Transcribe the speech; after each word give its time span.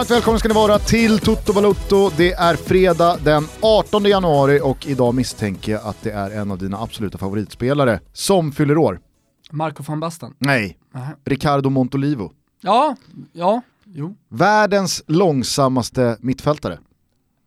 Varmt 0.00 0.10
välkomna 0.10 0.38
ska 0.38 0.48
ni 0.48 0.54
vara 0.54 0.78
till 0.78 1.18
Toto 1.18 1.52
Balotto. 1.52 2.10
Det 2.16 2.32
är 2.32 2.56
fredag 2.56 3.16
den 3.24 3.44
18 3.60 4.04
januari 4.04 4.60
och 4.62 4.86
idag 4.86 5.14
misstänker 5.14 5.72
jag 5.72 5.82
att 5.84 6.02
det 6.02 6.10
är 6.10 6.30
en 6.30 6.50
av 6.50 6.58
dina 6.58 6.82
absoluta 6.82 7.18
favoritspelare 7.18 8.00
som 8.12 8.52
fyller 8.52 8.78
år. 8.78 9.00
Marco 9.50 9.82
van 9.82 10.00
Basten? 10.00 10.34
Nej, 10.38 10.78
Nähä. 10.94 11.16
Ricardo 11.24 11.70
Montolivo. 11.70 12.32
Ja, 12.60 12.96
ja, 13.32 13.62
jo. 13.84 14.16
Världens 14.28 15.02
långsammaste 15.06 16.16
mittfältare. 16.20 16.78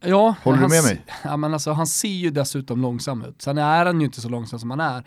Ja, 0.03 0.35
Håller 0.43 0.61
du 0.61 0.67
med 0.67 0.83
mig? 0.83 1.05
Ja, 1.23 1.37
men 1.37 1.53
alltså, 1.53 1.71
han 1.71 1.87
ser 1.87 2.07
ju 2.07 2.29
dessutom 2.29 2.81
långsam 2.81 3.23
ut. 3.23 3.41
Sen 3.41 3.57
är 3.57 3.85
han 3.85 3.99
ju 3.99 4.05
inte 4.05 4.21
så 4.21 4.29
långsam 4.29 4.59
som 4.59 4.69
han 4.69 4.79
är. 4.79 5.03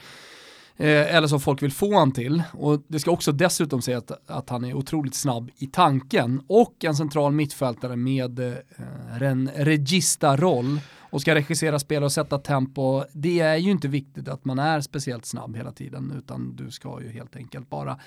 Eh, 0.78 1.16
eller 1.16 1.28
som 1.28 1.40
folk 1.40 1.62
vill 1.62 1.72
få 1.72 1.98
han 1.98 2.12
till. 2.12 2.42
Och 2.52 2.82
det 2.88 2.98
ska 2.98 3.10
också 3.10 3.32
dessutom 3.32 3.82
säga 3.82 3.98
att, 3.98 4.30
att 4.30 4.50
han 4.50 4.64
är 4.64 4.74
otroligt 4.74 5.14
snabb 5.14 5.50
i 5.56 5.66
tanken. 5.66 6.42
Och 6.46 6.84
en 6.84 6.96
central 6.96 7.32
mittfältare 7.32 7.96
med 7.96 8.38
eh, 8.38 9.22
en 9.22 9.50
regista-roll 9.54 10.80
och 11.10 11.20
ska 11.20 11.34
regissera 11.34 11.78
spel 11.78 12.04
och 12.04 12.12
sätta 12.12 12.38
tempo. 12.38 13.04
Det 13.12 13.40
är 13.40 13.56
ju 13.56 13.70
inte 13.70 13.88
viktigt 13.88 14.28
att 14.28 14.44
man 14.44 14.58
är 14.58 14.80
speciellt 14.80 15.26
snabb 15.26 15.56
hela 15.56 15.72
tiden 15.72 16.12
utan 16.18 16.56
du 16.56 16.70
ska 16.70 17.02
ju 17.02 17.10
helt 17.10 17.36
enkelt 17.36 17.70
bara 17.70 17.98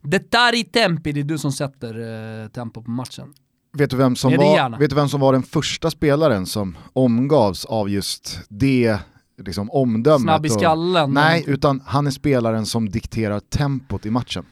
dettare 0.00 0.56
i 0.56 0.64
tempi, 0.64 1.12
det 1.12 1.20
är 1.20 1.24
du 1.24 1.38
som 1.38 1.52
sätter 1.52 1.94
eh, 2.42 2.48
tempo 2.48 2.82
på 2.82 2.90
matchen. 2.90 3.34
Vet 3.72 3.90
du, 3.90 3.96
vem 3.96 4.16
som 4.16 4.30
det 4.30 4.36
var, 4.36 4.78
vet 4.78 4.90
du 4.90 4.96
vem 4.96 5.08
som 5.08 5.20
var 5.20 5.32
den 5.32 5.42
första 5.42 5.90
spelaren 5.90 6.46
som 6.46 6.76
omgavs 6.92 7.64
av 7.64 7.90
just 7.90 8.40
det 8.48 8.98
liksom, 9.38 9.70
omdömet? 9.70 10.22
Snabb 10.22 10.46
i 10.46 10.48
och- 10.48 10.52
skallen. 10.52 11.12
Nej, 11.14 11.44
utan 11.46 11.82
han 11.86 12.06
är 12.06 12.10
spelaren 12.10 12.66
som 12.66 12.88
dikterar 12.88 13.40
tempot 13.40 14.06
i 14.06 14.10
matchen. 14.10 14.44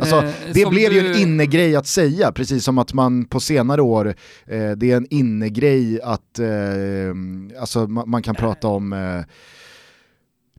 Alltså, 0.00 0.16
Eh, 0.16 0.32
det 0.54 0.66
blev 0.70 0.92
ju 0.92 1.00
du- 1.00 1.12
en 1.14 1.18
innegrej 1.20 1.76
att 1.76 1.86
säga, 1.86 2.32
precis 2.32 2.64
som 2.64 2.78
att 2.78 2.92
man 2.94 3.24
på 3.24 3.40
senare 3.40 3.82
år, 3.82 4.06
eh, 4.46 4.70
det 4.76 4.90
är 4.92 4.96
en 4.96 5.06
innegrej 5.10 6.00
att, 6.02 6.38
eh, 6.38 7.60
alltså 7.60 7.86
man, 7.86 8.10
man 8.10 8.22
kan 8.22 8.34
prata 8.34 8.68
om 8.68 8.92
eh, 8.92 9.20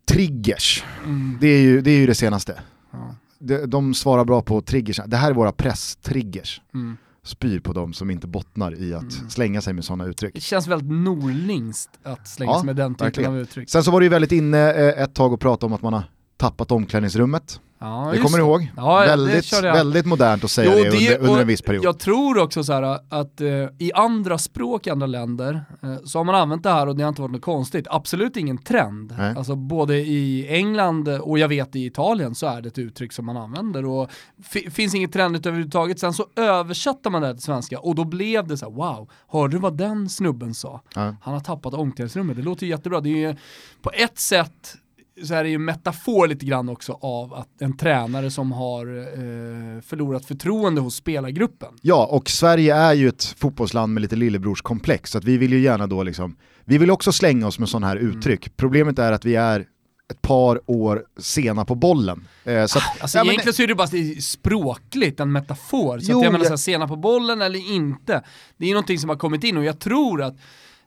triggers. 0.06 0.84
Mm. 1.06 1.38
Det 1.42 1.48
är 1.48 1.62
ju 1.62 1.82
det, 1.82 1.92
är 1.92 1.98
ju 1.98 2.06
det 2.08 2.16
senaste. 2.16 2.59
Ja. 2.92 3.16
De, 3.40 3.58
de 3.66 3.94
svarar 3.94 4.26
bra 4.26 4.42
på 4.42 4.62
triggers, 4.62 5.00
det 5.08 5.18
här 5.18 5.30
är 5.30 5.34
våra 5.36 5.52
press-triggers. 5.52 6.62
Mm. 6.74 6.98
Spyr 7.23 7.59
på 7.59 7.73
dem 7.73 7.94
som 7.94 8.09
inte 8.11 8.27
bottnar 8.27 8.81
i 8.81 8.94
att 8.94 9.02
Mm. 9.02 9.30
slänga 9.30 9.61
sig 9.61 9.73
med 9.73 9.86
sådana 9.86 10.05
uttryck. 10.05 10.33
Det 10.33 10.41
känns 10.41 10.67
väldigt 10.67 10.91
norlingskt 10.91 12.00
att 12.03 12.28
slänga 12.28 12.52
Ja, 12.52 12.58
sig 12.59 12.66
med 12.66 12.75
den 12.75 12.94
typen 12.94 13.05
verkligen. 13.05 13.31
av 13.31 13.38
uttryck. 13.38 13.69
Sen 13.69 13.83
så 13.83 13.91
var 13.91 14.00
det 14.00 14.05
ju 14.05 14.09
väldigt 14.09 14.31
inne 14.31 14.73
eh, 14.73 15.03
ett 15.03 15.13
tag 15.16 15.33
att 15.33 15.39
prata 15.39 15.66
om 15.66 15.73
att 15.73 15.81
man 15.81 15.94
har 15.94 16.03
tappat 16.42 16.72
omklädningsrummet. 16.72 17.59
Ja, 17.80 18.09
det 18.14 18.17
kommer 18.17 18.38
du 18.38 18.44
ihåg? 18.44 18.72
Ja, 18.78 19.00
väldigt, 19.00 19.53
väldigt 19.64 20.06
modernt 20.06 20.44
att 20.44 20.52
säga 20.52 20.72
Jo, 20.78 20.84
det, 20.84 20.89
under, 20.89 21.17
under 21.30 21.42
en 21.42 21.47
viss 21.47 21.61
period. 21.61 21.86
Jag 21.86 22.00
tror 22.00 22.38
också 22.38 22.64
så 22.64 22.73
här 22.73 23.00
att 23.09 23.42
eh, 23.42 23.47
i 23.78 23.92
andra 23.95 24.38
språk 24.38 24.88
i 24.88 24.89
andra 24.89 25.08
länder 25.08 25.66
eh, 25.84 25.95
så 26.03 26.19
har 26.19 26.23
man 26.23 26.36
använt 26.36 26.64
det 26.64 26.69
här 26.69 26.88
och 26.88 26.95
det 26.95 27.03
har 27.03 27.09
inte 27.09 27.22
varit 27.22 27.31
något 27.31 27.42
konstigt. 27.42 27.88
Absolut 27.89 28.38
ingen 28.38 28.58
trend. 28.58 29.14
Nej. 29.17 29.34
Alltså 29.38 29.56
både 29.56 29.97
i 29.97 30.47
England 30.50 31.08
och 31.08 31.39
jag 31.39 31.47
vet 31.47 31.75
i 31.75 31.86
Italien 31.86 32.36
så 32.36 32.47
är 32.47 32.62
det 32.62 32.67
ett 32.67 32.78
uttryck 32.78 33.14
som 33.14 33.25
man 33.25 33.38
använder 33.38 33.86
och 33.86 34.09
fi- 34.44 34.69
finns 34.69 34.96
inget 34.96 35.13
trendigt 35.13 35.46
överhuvudtaget. 35.46 36.00
Sen 36.00 36.13
så 36.13 36.25
översatte 36.35 37.09
man 37.09 37.22
det 37.22 37.34
till 37.34 37.44
svenska 37.44 37.79
och 37.79 37.96
då 37.96 38.03
blev 38.03 38.47
det 38.47 38.58
så 38.58 38.66
här: 38.66 38.73
wow, 38.75 39.09
hörde 39.28 39.56
du 39.56 39.59
vad 39.59 39.78
den 39.78 40.09
snubben 40.09 40.53
sa? 40.53 40.81
Ja. 40.96 41.16
Han 41.22 41.34
har 41.34 41.41
tappat 41.41 41.73
omklädningsrummet. 41.73 42.38
Det 42.38 42.44
låter 42.44 42.66
ju 42.66 42.69
jättebra. 42.69 43.02
Det 43.02 43.09
är 43.09 43.29
ju 43.29 43.35
på 43.81 43.91
ett 43.94 44.19
sätt 44.19 44.75
så 45.23 45.33
är 45.33 45.44
det 45.44 45.49
ju 45.49 45.55
en 45.55 45.66
metafor 45.66 46.27
lite 46.27 46.45
grann 46.45 46.69
också 46.69 46.97
av 47.01 47.33
att 47.33 47.61
en 47.61 47.77
tränare 47.77 48.31
som 48.31 48.51
har 48.51 48.97
eh, 48.97 49.81
förlorat 49.81 50.25
förtroende 50.25 50.81
hos 50.81 50.95
spelargruppen. 50.95 51.69
Ja, 51.81 52.05
och 52.11 52.29
Sverige 52.29 52.75
är 52.75 52.94
ju 52.94 53.07
ett 53.07 53.23
fotbollsland 53.23 53.94
med 53.94 54.01
lite 54.01 54.16
lillebrorskomplex, 54.16 55.11
så 55.11 55.17
att 55.17 55.23
vi 55.23 55.38
vill 55.38 55.51
ju 55.53 55.59
gärna 55.59 55.88
då 55.88 56.03
liksom, 56.03 56.35
vi 56.66 56.77
vill 56.77 56.91
också 56.91 57.11
slänga 57.11 57.47
oss 57.47 57.59
med 57.59 57.69
sådana 57.69 57.88
här 57.88 57.95
Mm. 57.97 58.09
uttryck. 58.17 58.57
Problemet 58.57 58.99
är 58.99 59.11
att 59.11 59.25
vi 59.25 59.35
är 59.35 59.66
ett 60.11 60.22
par 60.22 60.61
år 60.72 61.05
sena 61.19 61.66
på 61.66 61.75
bollen. 61.75 62.28
Eh, 62.43 62.66
så 62.66 62.78
att, 62.78 63.01
Alltså 63.01 63.17
ja, 63.17 63.23
men- 63.23 63.29
egentligen 63.31 63.53
så 63.53 63.63
är 63.63 63.67
det 63.67 63.75
bara 63.75 63.88
språkligt 64.22 65.19
en 65.19 65.31
metafor. 65.31 65.99
Så 65.99 66.11
Jo, 66.11 66.17
att 66.17 66.23
jag 66.23 66.31
menar 66.31 66.45
jag- 66.45 66.47
så 66.47 66.51
här, 66.51 66.57
sena 66.57 66.88
på 66.88 66.95
bollen 66.95 67.41
eller 67.41 67.72
inte. 67.75 68.23
Det 68.57 68.66
är 68.66 68.67
ju 68.67 68.73
någonting 68.73 68.99
som 68.99 69.09
har 69.09 69.17
kommit 69.17 69.43
in 69.43 69.57
och 69.57 69.63
jag 69.63 69.79
tror 69.79 70.22
att 70.23 70.35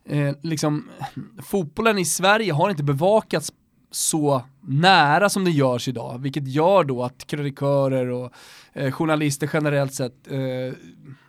eh, 0.08 0.34
liksom, 0.42 0.88
fotbollen 1.42 1.98
i 1.98 2.04
Sverige 2.04 2.52
har 2.52 2.70
inte 2.70 2.82
bevakats 2.84 3.52
så 3.94 4.42
nära 4.60 5.28
som 5.28 5.44
det 5.44 5.50
görs 5.50 5.88
idag, 5.88 6.18
vilket 6.18 6.48
gör 6.48 6.84
då 6.84 7.02
att 7.04 7.26
krönikörer 7.26 8.06
och 8.06 8.32
eh, 8.72 8.90
journalister 8.90 9.50
generellt 9.52 9.94
sett 9.94 10.30
eh, 10.30 10.74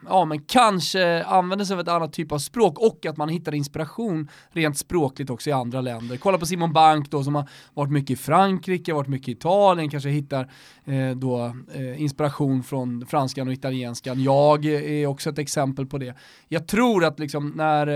ja, 0.08 0.24
men 0.24 0.42
kanske 0.42 1.24
använder 1.24 1.64
sig 1.64 1.74
av 1.74 1.80
ett 1.80 1.88
annat 1.88 2.12
typ 2.12 2.32
av 2.32 2.38
språk 2.38 2.78
och 2.78 3.06
att 3.06 3.16
man 3.16 3.28
hittar 3.28 3.54
inspiration 3.54 4.28
rent 4.50 4.78
språkligt 4.78 5.30
också 5.30 5.50
i 5.50 5.52
andra 5.52 5.80
länder. 5.80 6.16
Kolla 6.16 6.38
på 6.38 6.46
Simon 6.46 6.72
Bank 6.72 7.10
då 7.10 7.24
som 7.24 7.34
har 7.34 7.48
varit 7.74 7.92
mycket 7.92 8.10
i 8.10 8.16
Frankrike, 8.16 8.92
varit 8.94 9.08
mycket 9.08 9.28
i 9.28 9.32
Italien, 9.32 9.90
kanske 9.90 10.10
hittar 10.10 10.50
eh, 10.84 11.10
då 11.16 11.56
eh, 11.74 12.02
inspiration 12.02 12.62
från 12.62 13.06
franskan 13.06 13.48
och 13.48 13.54
italienskan. 13.54 14.22
Jag 14.22 14.64
är 14.64 15.06
också 15.06 15.30
ett 15.30 15.38
exempel 15.38 15.86
på 15.86 15.98
det. 15.98 16.14
Jag 16.48 16.68
tror 16.68 17.04
att 17.04 17.18
liksom 17.18 17.52
när 17.56 17.86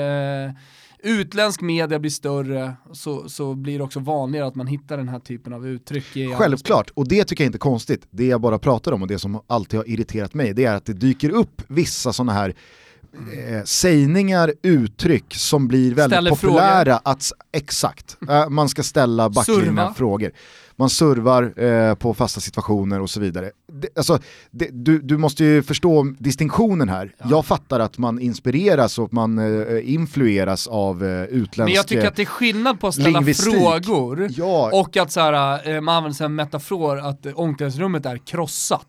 eh, 0.46 0.52
utländsk 1.02 1.60
media 1.60 1.98
blir 1.98 2.10
större 2.10 2.72
så, 2.92 3.28
så 3.28 3.54
blir 3.54 3.78
det 3.78 3.84
också 3.84 4.00
vanligare 4.00 4.46
att 4.46 4.54
man 4.54 4.66
hittar 4.66 4.96
den 4.96 5.08
här 5.08 5.18
typen 5.18 5.52
av 5.52 5.66
uttryck. 5.66 6.16
i 6.16 6.34
Självklart, 6.34 6.90
och 6.94 7.08
det 7.08 7.24
tycker 7.24 7.44
jag 7.44 7.48
inte 7.48 7.56
är 7.56 7.60
konstigt. 7.60 8.06
Det 8.10 8.26
jag 8.26 8.40
bara 8.40 8.58
pratar 8.58 8.92
om 8.92 9.02
och 9.02 9.08
det 9.08 9.18
som 9.18 9.40
alltid 9.46 9.78
har 9.80 9.88
irriterat 9.88 10.34
mig, 10.34 10.54
det 10.54 10.64
är 10.64 10.74
att 10.74 10.84
det 10.84 10.92
dyker 10.92 11.30
upp 11.30 11.62
vissa 11.68 12.12
sådana 12.12 12.32
här 12.32 12.54
eh, 13.48 13.64
sägningar, 13.64 14.52
uttryck 14.62 15.34
som 15.34 15.68
blir 15.68 15.94
väldigt 15.94 16.16
Ställer 16.16 16.30
populära. 16.30 16.96
Att, 17.04 17.20
s- 17.22 17.32
exakt, 17.52 18.16
eh, 18.28 18.48
man 18.48 18.68
ska 18.68 18.82
ställa 18.82 19.28
backlinjen 19.30 19.94
frågor. 19.94 20.30
Man 20.80 20.90
servar 20.90 21.62
eh, 21.62 21.94
på 21.94 22.14
fasta 22.14 22.40
situationer 22.40 23.00
och 23.00 23.10
så 23.10 23.20
vidare. 23.20 23.50
Det, 23.72 23.88
alltså, 23.96 24.18
det, 24.50 24.68
du, 24.72 24.98
du 24.98 25.18
måste 25.18 25.44
ju 25.44 25.62
förstå 25.62 26.14
distinktionen 26.18 26.88
här. 26.88 27.14
Jag 27.30 27.46
fattar 27.46 27.80
att 27.80 27.98
man 27.98 28.20
inspireras 28.20 28.98
och 28.98 29.12
man 29.12 29.38
eh, 29.38 29.94
influeras 29.94 30.66
av 30.66 31.04
eh, 31.04 31.24
utländsk 31.24 31.58
Men 31.58 31.72
jag 31.72 31.86
tycker 31.86 32.08
att 32.08 32.16
det 32.16 32.22
är 32.22 32.26
skillnad 32.26 32.80
på 32.80 32.88
att 32.88 32.94
ställa 32.94 33.08
lingvistik. 33.08 33.54
frågor 33.54 34.28
Ja, 34.36 34.70
och 34.72 34.96
att 34.96 35.12
så 35.12 35.20
här, 35.20 35.68
eh, 35.68 35.80
man 35.80 35.96
använder 35.96 36.16
sig 36.16 36.24
av 36.24 36.30
en 36.30 36.34
metafor 36.34 36.98
att 36.98 37.26
omklädningsrummet 37.26 38.06
är 38.06 38.16
krossat. 38.16 38.86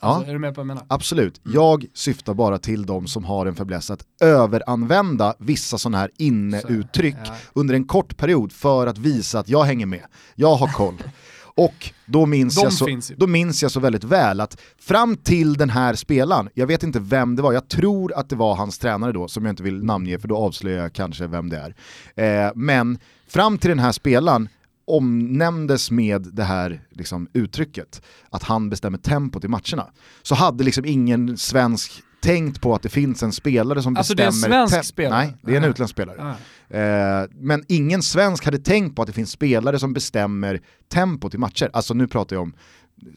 Alltså, 0.00 0.22
Ja. 0.22 0.28
Är 0.28 0.32
du 0.32 0.38
med 0.38 0.54
på 0.54 0.60
vad 0.60 0.62
jag 0.62 0.66
menar? 0.66 0.84
Absolut, 0.88 1.40
jag 1.42 1.86
syftar 1.94 2.34
bara 2.34 2.58
till 2.58 2.86
de 2.86 3.06
som 3.06 3.24
har 3.24 3.46
en 3.46 3.54
fäbless 3.54 3.90
att 3.90 4.04
överanvända 4.20 5.34
vissa 5.38 5.78
sådana 5.78 5.98
här 5.98 6.10
inneuttryck 6.18 7.16
ja. 7.24 7.32
under 7.52 7.74
en 7.74 7.84
kort 7.84 8.16
period 8.16 8.52
för 8.52 8.86
att 8.86 8.98
visa 8.98 9.38
att 9.38 9.48
jag 9.48 9.64
hänger 9.64 9.86
med, 9.86 10.02
jag 10.34 10.54
har 10.54 10.68
koll. 10.68 10.94
Och 11.56 11.90
då 12.06 12.26
minns, 12.26 12.54
De 12.54 12.60
jag 12.62 12.72
så, 12.72 12.86
finns 12.86 13.12
då 13.16 13.26
minns 13.26 13.62
jag 13.62 13.70
så 13.72 13.80
väldigt 13.80 14.04
väl 14.04 14.40
att 14.40 14.60
fram 14.78 15.16
till 15.16 15.54
den 15.54 15.70
här 15.70 15.94
spelaren, 15.94 16.48
jag 16.54 16.66
vet 16.66 16.82
inte 16.82 17.00
vem 17.00 17.36
det 17.36 17.42
var, 17.42 17.52
jag 17.52 17.68
tror 17.68 18.12
att 18.14 18.28
det 18.28 18.36
var 18.36 18.54
hans 18.54 18.78
tränare 18.78 19.12
då, 19.12 19.28
som 19.28 19.44
jag 19.44 19.52
inte 19.52 19.62
vill 19.62 19.84
namnge 19.84 20.18
för 20.18 20.28
då 20.28 20.36
avslöjar 20.36 20.82
jag 20.82 20.92
kanske 20.92 21.26
vem 21.26 21.48
det 21.50 21.74
är. 22.16 22.46
Eh, 22.46 22.52
men 22.54 22.98
fram 23.28 23.58
till 23.58 23.68
den 23.68 23.78
här 23.78 23.92
spelaren 23.92 24.48
omnämndes 24.86 25.90
med 25.90 26.22
det 26.32 26.44
här 26.44 26.82
liksom, 26.90 27.28
uttrycket, 27.32 28.02
att 28.30 28.42
han 28.42 28.70
bestämmer 28.70 28.98
tempot 28.98 29.44
i 29.44 29.48
matcherna, 29.48 29.86
så 30.22 30.34
hade 30.34 30.64
liksom 30.64 30.84
ingen 30.84 31.36
svensk 31.38 31.92
tänkt 32.22 32.60
på 32.60 32.74
att 32.74 32.82
det 32.82 32.88
finns 32.88 33.22
en 33.22 33.32
spelare 33.32 33.82
som 33.82 33.96
Alltså, 33.96 34.14
det 34.14 34.22
är 34.22 34.26
en 34.26 34.32
bestämmer... 34.32 34.66
svensk 34.66 34.88
spelare? 34.88 35.18
Nej, 35.18 35.36
det 35.42 35.52
är 35.52 35.56
en 35.56 35.64
utländsk 35.64 35.94
spelare. 35.94 36.16
Ja. 36.18 36.34
Eh, 36.68 37.24
men 37.30 37.64
ingen 37.68 38.02
svensk 38.02 38.44
hade 38.44 38.58
tänkt 38.58 38.96
på 38.96 39.02
att 39.02 39.08
det 39.08 39.14
finns 39.14 39.30
spelare 39.30 39.78
som 39.78 39.92
bestämmer 39.92 40.60
tempot 40.92 41.34
i 41.34 41.38
matcher. 41.38 41.70
Alltså 41.72 41.94
nu 41.94 42.06
pratar 42.06 42.36
jag 42.36 42.42
om 42.42 42.54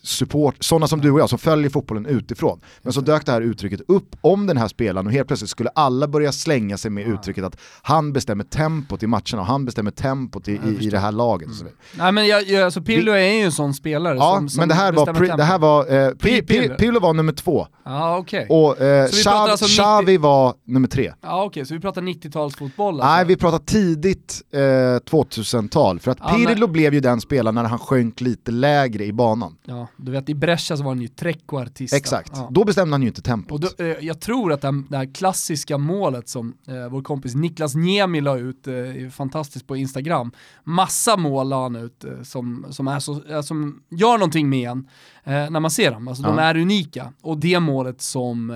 support, 0.03 0.55
sådana 0.59 0.87
som 0.87 1.01
du 1.01 1.11
och 1.11 1.19
jag 1.19 1.29
som 1.29 1.39
följer 1.39 1.69
fotbollen 1.69 2.05
utifrån. 2.05 2.59
Men 2.81 2.93
så 2.93 3.01
dök 3.01 3.25
det 3.25 3.31
här 3.31 3.41
uttrycket 3.41 3.81
upp 3.87 4.15
om 4.21 4.47
den 4.47 4.57
här 4.57 4.67
spelaren 4.67 5.07
och 5.07 5.13
helt 5.13 5.27
plötsligt 5.27 5.49
skulle 5.49 5.69
alla 5.69 6.07
börja 6.07 6.31
slänga 6.31 6.77
sig 6.77 6.91
med 6.91 7.07
uttrycket 7.07 7.43
att 7.43 7.57
han 7.81 8.13
bestämmer 8.13 8.43
tempot 8.43 9.03
i 9.03 9.07
matcherna 9.07 9.39
och 9.39 9.45
han 9.45 9.65
bestämmer 9.65 9.91
tempot 9.91 10.47
i, 10.47 10.51
i, 10.51 10.85
i 10.85 10.89
det 10.89 10.99
här 10.99 11.11
laget. 11.11 11.49
Vidare. 11.49 11.71
Nej 11.97 12.11
men 12.11 12.27
jag, 12.27 12.43
jag, 12.47 12.63
alltså 12.63 12.81
Pillo 12.81 13.11
är 13.11 13.33
ju 13.33 13.41
en 13.41 13.51
sån 13.51 13.73
spelare 13.73 14.15
Ja, 14.17 14.35
som, 14.37 14.49
som 14.49 14.59
men 14.59 14.69
det 14.69 14.75
här 14.75 14.91
var, 14.91 15.13
pre, 15.13 15.35
det 15.35 15.43
här 15.43 15.59
var 15.59 15.81
eh, 15.93 16.09
Pi- 16.09 16.15
Pi- 16.41 16.45
Pirlo. 16.47 16.75
Pirlo 16.75 16.99
var 16.99 17.13
nummer 17.13 17.33
två 17.33 17.67
Ja 17.85 18.17
okej. 18.17 18.47
och 18.49 18.81
eh, 18.81 19.07
Så 19.09 19.15
vi 19.17 19.23
pratar 19.23 19.37
Xavi, 19.39 19.51
alltså 19.51 19.65
90 19.65 19.75
Xavi 19.75 20.17
var 20.17 20.53
nummer 20.65 20.87
tre. 20.87 21.13
Ja 21.21 21.43
okej, 21.43 21.65
så 21.65 21.73
vi 21.73 21.79
pratar 21.79 22.01
90-talsfotboll 22.01 22.97
Nej, 22.97 23.01
alltså. 23.05 23.27
vi 23.27 23.35
pratar 23.35 23.57
tidigt 23.59 24.41
eh, 24.53 24.59
2000-tal. 24.59 25.99
För 25.99 26.11
att 26.11 26.17
Ja, 26.21 26.33
Pirlo 26.35 26.59
men- 26.67 26.71
blev 26.71 26.93
ju 26.93 26.99
den 26.99 27.21
spelaren 27.21 27.55
när 27.55 27.63
han 27.63 27.79
sjönk 27.79 28.21
lite 28.21 28.51
lägre 28.51 29.05
i 29.05 29.13
banan. 29.13 29.55
Ja, 29.69 29.87
du 29.97 30.11
vet 30.11 30.29
i 30.29 30.35
Brescia 30.35 30.77
så 30.77 30.83
var 30.83 30.91
han 30.91 31.01
ju 31.01 31.07
trequartista. 31.07 31.97
Exakt, 31.97 32.31
Ja. 32.35 32.47
då 32.51 32.63
bestämde 32.63 32.93
han 32.93 33.01
ju 33.01 33.07
inte 33.07 33.19
Och 33.19 33.25
tempot. 33.25 33.61
då, 33.77 33.83
eh, 33.83 33.95
jag 34.01 34.19
tror 34.19 34.53
att 34.53 34.61
det 34.61 34.67
här, 34.67 34.83
det 34.89 34.97
här 34.97 35.13
klassiska 35.13 35.77
målet 35.77 36.29
som 36.29 36.53
eh, 36.67 36.89
vår 36.89 37.01
kompis 37.01 37.35
Niklas 37.35 37.75
Niemi 37.75 38.21
la 38.21 38.37
ut, 38.37 38.67
eh, 38.67 38.73
fantastiskt 39.11 39.67
på 39.67 39.75
Instagram. 39.75 40.31
Massa 40.63 41.17
mål 41.17 41.49
la 41.49 41.63
han 41.63 41.75
ut 41.75 42.03
eh, 42.03 42.21
som, 42.23 42.65
som, 42.69 42.87
är 42.87 42.99
så, 42.99 43.23
eh, 43.29 43.41
som 43.41 43.81
gör 43.89 44.13
någonting 44.17 44.49
med 44.49 44.69
en 44.69 44.87
eh, 45.23 45.49
när 45.49 45.59
man 45.59 45.71
ser 45.71 45.91
dem. 45.91 46.07
Alltså 46.07 46.23
de 46.23 46.37
Ja. 46.37 46.43
är 46.43 46.57
unika. 46.57 47.13
Och 47.21 47.37
det 47.37 47.59
målet 47.59 48.01
som 48.01 48.53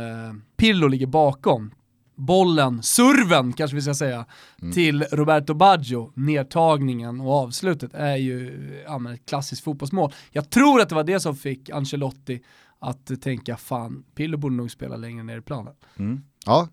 Pirlo 0.58 0.88
ligger 0.88 1.08
bakom, 1.08 1.72
bollen, 2.26 2.84
serven 2.84 3.54
kanske 3.54 3.76
vi 3.76 3.82
ska 3.82 3.94
säga, 3.94 4.26
Mm. 4.62 4.74
till 4.74 5.04
Roberto 5.12 5.54
Baggio, 5.54 6.12
nedtagningen 6.16 7.22
och 7.22 7.32
avslutet 7.34 7.94
är 7.94 8.16
ju 8.16 8.60
ja, 8.86 9.14
ett 9.14 9.26
klassiskt 9.26 9.64
fotbollsmål. 9.64 10.14
Jag 10.32 10.50
tror 10.50 10.82
att 10.82 10.90
det 10.90 10.96
var 10.96 11.04
det 11.04 11.20
som 11.20 11.36
fick 11.36 11.70
Ancelotti 11.70 12.42
att 12.80 13.22
tänka 13.22 13.58
fan, 13.58 14.04
Pirlo 14.16 14.38
borde 14.38 14.56
nog 14.56 14.72
spela 14.72 14.96
längre 14.96 15.24
ner 15.24 15.38
i 15.38 15.42
planen. 15.42 15.74
Mm. 16.00 16.22
Ja, 16.46 16.68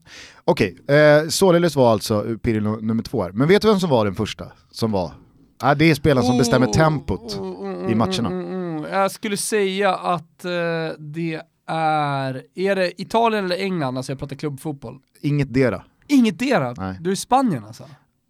okej. 0.45 0.79
Eh, 0.89 1.29
således 1.29 1.77
var 1.77 1.93
alltså 1.93 2.39
Pirlo 2.43 2.77
nummer 2.81 3.03
två 3.03 3.23
här. 3.23 3.33
Men 3.33 3.49
vet 3.49 3.63
du 3.63 3.69
vem 3.69 3.81
som 3.81 3.91
var 3.91 4.05
den 4.05 4.15
första? 4.15 4.53
Som 4.71 4.93
var? 4.93 5.13
Ah, 5.61 5.75
det 5.75 5.91
är 5.91 5.95
spelaren 5.95 6.27
som 6.27 6.39
bestämmer 6.39 6.67
Oh, 6.67 6.73
tempot 6.73 7.37
oh, 7.41 7.43
oh, 7.45 7.93
i 7.93 7.95
matcherna. 7.95 8.29
mm, 8.31 8.47
mm, 8.47 8.77
mm. 8.79 8.93
Jag 8.93 9.11
skulle 9.11 9.37
säga 9.37 9.95
att 9.95 10.45
eh, 10.45 10.51
det 10.99 11.43
är, 11.69 12.43
är 12.55 12.77
det 12.77 13.03
Italien 13.03 13.45
eller 13.45 13.57
England, 13.57 13.97
alltså 13.97 14.13
jag 14.13 14.19
pratar 14.19 14.37
klubbfotboll? 14.37 14.99
Inget 15.21 15.55
dera. 15.55 15.85
Inget 16.07 16.39
dera, 16.39 16.75
Nej. 16.77 16.99
du 17.01 17.11
är 17.11 17.15
i 17.15 17.17
Spanien 17.17 17.65
alltså? 17.65 17.85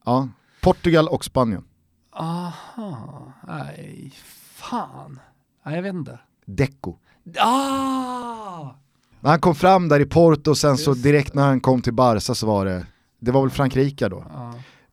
Ja. 0.04 0.28
Portugal 0.60 1.08
och 1.08 1.24
Spanien. 1.24 1.64
Aha, 2.12 3.32
nej, 3.48 4.12
fan. 4.54 5.20
Nej, 5.66 5.74
jag 5.74 5.82
vet 5.82 5.94
inte. 5.94 6.18
Deco. 6.46 6.96
Ah! 7.38 8.74
När 9.20 9.30
han 9.30 9.40
kom 9.40 9.54
fram 9.54 9.88
där 9.88 10.00
i 10.00 10.06
Porto 10.06 10.50
och 10.50 10.58
sen 10.58 10.76
så 10.76 10.90
Just 10.90 11.02
direkt 11.02 11.34
när 11.34 11.46
han 11.46 11.60
kom 11.60 11.82
till 11.82 11.94
Barca 11.94 12.34
så 12.34 12.46
var 12.46 12.64
det, 12.64 12.86
det 13.20 13.30
var 13.30 13.40
väl 13.40 13.50
Frankrike 13.50 14.08
då. 14.08 14.24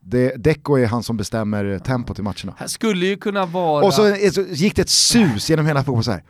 Det, 0.00 0.36
Deco 0.36 0.78
är 0.78 0.86
han 0.86 1.02
som 1.02 1.16
bestämmer 1.16 1.78
tempot 1.78 2.18
i 2.18 2.22
matcherna. 2.22 2.54
Här 2.56 2.66
skulle 2.66 3.06
ju 3.06 3.16
kunna 3.16 3.46
vara... 3.46 3.84
Och 3.84 3.94
så, 3.94 4.16
så 4.32 4.42
gick 4.42 4.76
det 4.76 4.82
ett 4.82 4.88
sus 4.88 5.50
genom 5.50 5.66
hela 5.66 5.80
fotbollen 5.80 6.04
så 6.04 6.10
här. 6.10 6.22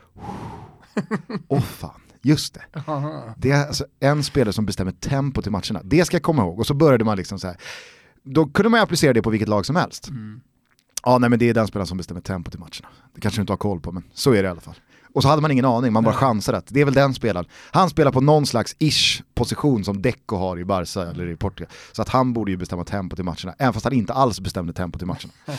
Åh 1.48 1.60
fan, 1.60 2.00
just 2.26 2.54
det. 2.54 2.80
Aha. 2.86 3.34
Det 3.36 3.50
är 3.50 3.66
alltså 3.66 3.84
en 4.00 4.24
spelare 4.24 4.52
som 4.52 4.66
bestämmer 4.66 4.92
tempot 4.92 5.46
i 5.46 5.50
matcherna. 5.50 5.80
Det 5.84 6.04
ska 6.04 6.14
jag 6.14 6.22
komma 6.22 6.42
ihåg. 6.42 6.58
Och 6.58 6.66
så 6.66 6.74
började 6.74 7.04
man 7.04 7.16
liksom 7.16 7.38
så 7.38 7.46
här. 7.46 7.56
Då 8.22 8.46
kunde 8.46 8.68
man 8.68 8.78
ju 8.80 8.82
applicera 8.82 9.12
det 9.12 9.22
på 9.22 9.30
vilket 9.30 9.48
lag 9.48 9.66
som 9.66 9.76
helst. 9.76 10.08
Mm. 10.08 10.40
Ja, 11.04 11.18
nej 11.18 11.30
men 11.30 11.38
det 11.38 11.48
är 11.48 11.54
den 11.54 11.66
spelaren 11.66 11.86
som 11.86 11.98
bestämmer 11.98 12.20
tempot 12.20 12.54
i 12.54 12.58
matcherna. 12.58 12.88
Det 13.14 13.20
kanske 13.20 13.38
du 13.38 13.40
inte 13.40 13.52
har 13.52 13.58
koll 13.58 13.80
på, 13.80 13.92
men 13.92 14.02
så 14.14 14.32
är 14.32 14.42
det 14.42 14.46
i 14.46 14.50
alla 14.50 14.60
fall. 14.60 14.74
Och 15.14 15.22
så 15.22 15.28
hade 15.28 15.42
man 15.42 15.50
ingen 15.50 15.64
aning, 15.64 15.92
man 15.92 16.04
bara 16.04 16.10
Nej. 16.10 16.18
chansade 16.18 16.58
att 16.58 16.66
det 16.68 16.80
är 16.80 16.84
väl 16.84 16.94
den 16.94 17.14
spelaren. 17.14 17.46
Han 17.70 17.90
spelar 17.90 18.12
på 18.12 18.20
någon 18.20 18.46
slags 18.46 18.76
ish 18.78 19.22
position 19.34 19.84
som 19.84 20.02
Deco 20.02 20.36
har 20.36 20.58
i 20.58 20.64
Barca 20.64 21.02
eller 21.02 21.28
i 21.28 21.36
Portugal. 21.36 21.72
Så 21.92 22.02
att 22.02 22.08
han 22.08 22.32
borde 22.32 22.50
ju 22.50 22.56
bestämma 22.56 22.84
tempot 22.84 23.18
i 23.18 23.22
matcherna, 23.22 23.54
även 23.58 23.72
fast 23.72 23.84
han 23.84 23.92
inte 23.92 24.12
alls 24.12 24.40
bestämde 24.40 24.72
tempot 24.72 25.02
i 25.02 25.04
matcherna. 25.04 25.32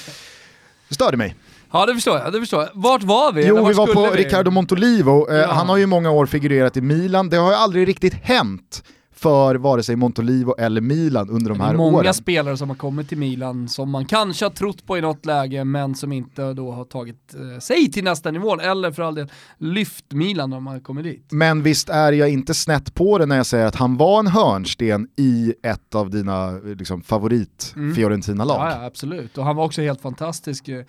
Det 0.90 0.96
störde 0.96 1.18
mig. 1.18 1.36
Ja 1.72 1.86
det 1.86 1.94
förstår 1.94 2.18
jag, 2.18 2.34
det 2.34 2.40
förstår 2.40 2.62
jag. 2.62 2.69
Vart 2.74 3.04
var 3.04 3.31
vi? 3.31 3.48
Jo, 3.48 3.66
vi 3.66 3.74
var 3.74 3.88
på 3.88 4.10
vi? 4.12 4.24
Riccardo 4.24 4.52
Montolivo. 4.52 5.30
Eh, 5.30 5.36
Ja. 5.38 5.54
Han 5.54 5.69
har 5.69 5.78
ju 5.78 5.84
i 5.84 5.88
många 5.88 6.12
år 6.12 6.25
figurerat 6.25 6.78
i 6.78 6.81
Milan. 6.81 7.30
Det 7.30 7.38
har 7.38 7.50
ju 7.52 7.56
aldrig 7.56 7.88
riktigt 7.88 8.14
hänt 8.14 8.84
för 9.16 9.56
vare 9.56 9.84
sig 9.84 9.96
Montolivo 9.96 10.56
eller 10.58 10.81
Milan 10.81 11.30
under 11.30 11.50
de 11.50 11.60
här 11.60 11.74
är 11.74 11.78
många 11.78 11.98
åren. 11.98 12.14
spelare 12.14 12.58
som 12.58 12.69
har 12.69 12.75
kommit 12.75 13.10
till 13.10 13.18
Milan 13.18 13.69
som 13.69 13.90
man 13.92 14.06
kanske 14.06 14.46
har 14.46 14.50
trott 14.50 14.86
på 14.86 14.98
i 14.98 15.02
något 15.02 15.25
läge 15.25 15.64
men 15.64 15.96
som 15.96 16.12
inte 16.12 16.54
då 16.54 16.72
har 16.72 16.84
tagit 16.86 17.36
eh, 17.54 17.60
sig 17.60 17.92
till 17.92 18.04
nästa 18.04 18.31
nivå 18.31 18.60
eller 18.60 18.92
för 18.92 19.04
all 19.04 19.16
del 19.16 19.28
lyft 19.58 20.06
Milan 20.13 20.50
när 20.50 20.60
man 20.60 20.81
kommit 20.81 21.04
dit. 21.04 21.28
Men 21.31 21.63
visst 21.63 21.90
är 21.90 22.12
jag 22.12 22.30
inte 22.30 22.54
snett 22.54 22.94
på 22.94 23.18
det 23.18 23.25
när 23.25 23.38
jag 23.38 23.46
säger 23.46 23.66
att 23.66 23.75
han 23.75 23.98
var 23.98 24.20
en 24.20 24.28
hörnsten 24.28 25.08
i 25.18 25.54
ett 25.63 25.96
av 25.96 26.10
dina 26.10 26.52
liksom, 26.52 27.02
favorit 27.02 27.74
Mm. 27.75 27.96
Fiorentina-lag. 27.96 28.58
Ja, 28.60 28.78
ja, 28.80 28.86
absolut. 28.86 29.38
Och 29.38 29.46
han 29.46 29.56
var 29.56 29.66
också 29.66 29.81
helt 29.81 30.02
fantastisk 30.02 30.68
eh, 30.68 30.78
eh, 30.78 30.86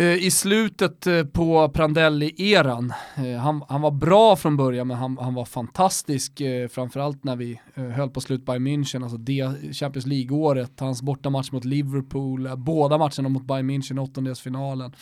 i 0.00 0.30
slutet 0.30 1.06
eh, 1.06 1.24
på 1.24 1.68
Prandelli-eran. 1.68 2.92
Eh, 3.16 3.40
Han, 3.40 3.62
han 3.68 3.80
var 3.80 3.90
bra 3.90 4.36
från 4.36 4.56
början 4.56 4.86
men 4.86 4.96
han, 4.96 5.18
han 5.20 5.34
var 5.34 5.44
fantastisk 5.44 6.40
eh, 6.40 6.68
framförallt 6.68 7.24
när 7.24 7.36
vi 7.36 7.60
eh, 7.74 7.84
höll 7.84 8.10
på 8.10 8.20
slut 8.20 8.46
Bayern 8.46 8.66
München, 8.66 9.02
alltså 9.02 9.16
det 9.18 9.52
Champions 9.72 10.06
League-året, 10.06 10.72
hans 10.80 11.02
bortamatch 11.02 11.52
mot 11.52 11.64
Liverpool, 11.64 12.46
eh, 12.46 12.56
båda 12.56 12.98
matcherna 12.98 13.28
mot 13.28 13.46
Bayern 13.46 13.70
München, 13.70 13.98
åttondelsfinalen. 13.98 14.92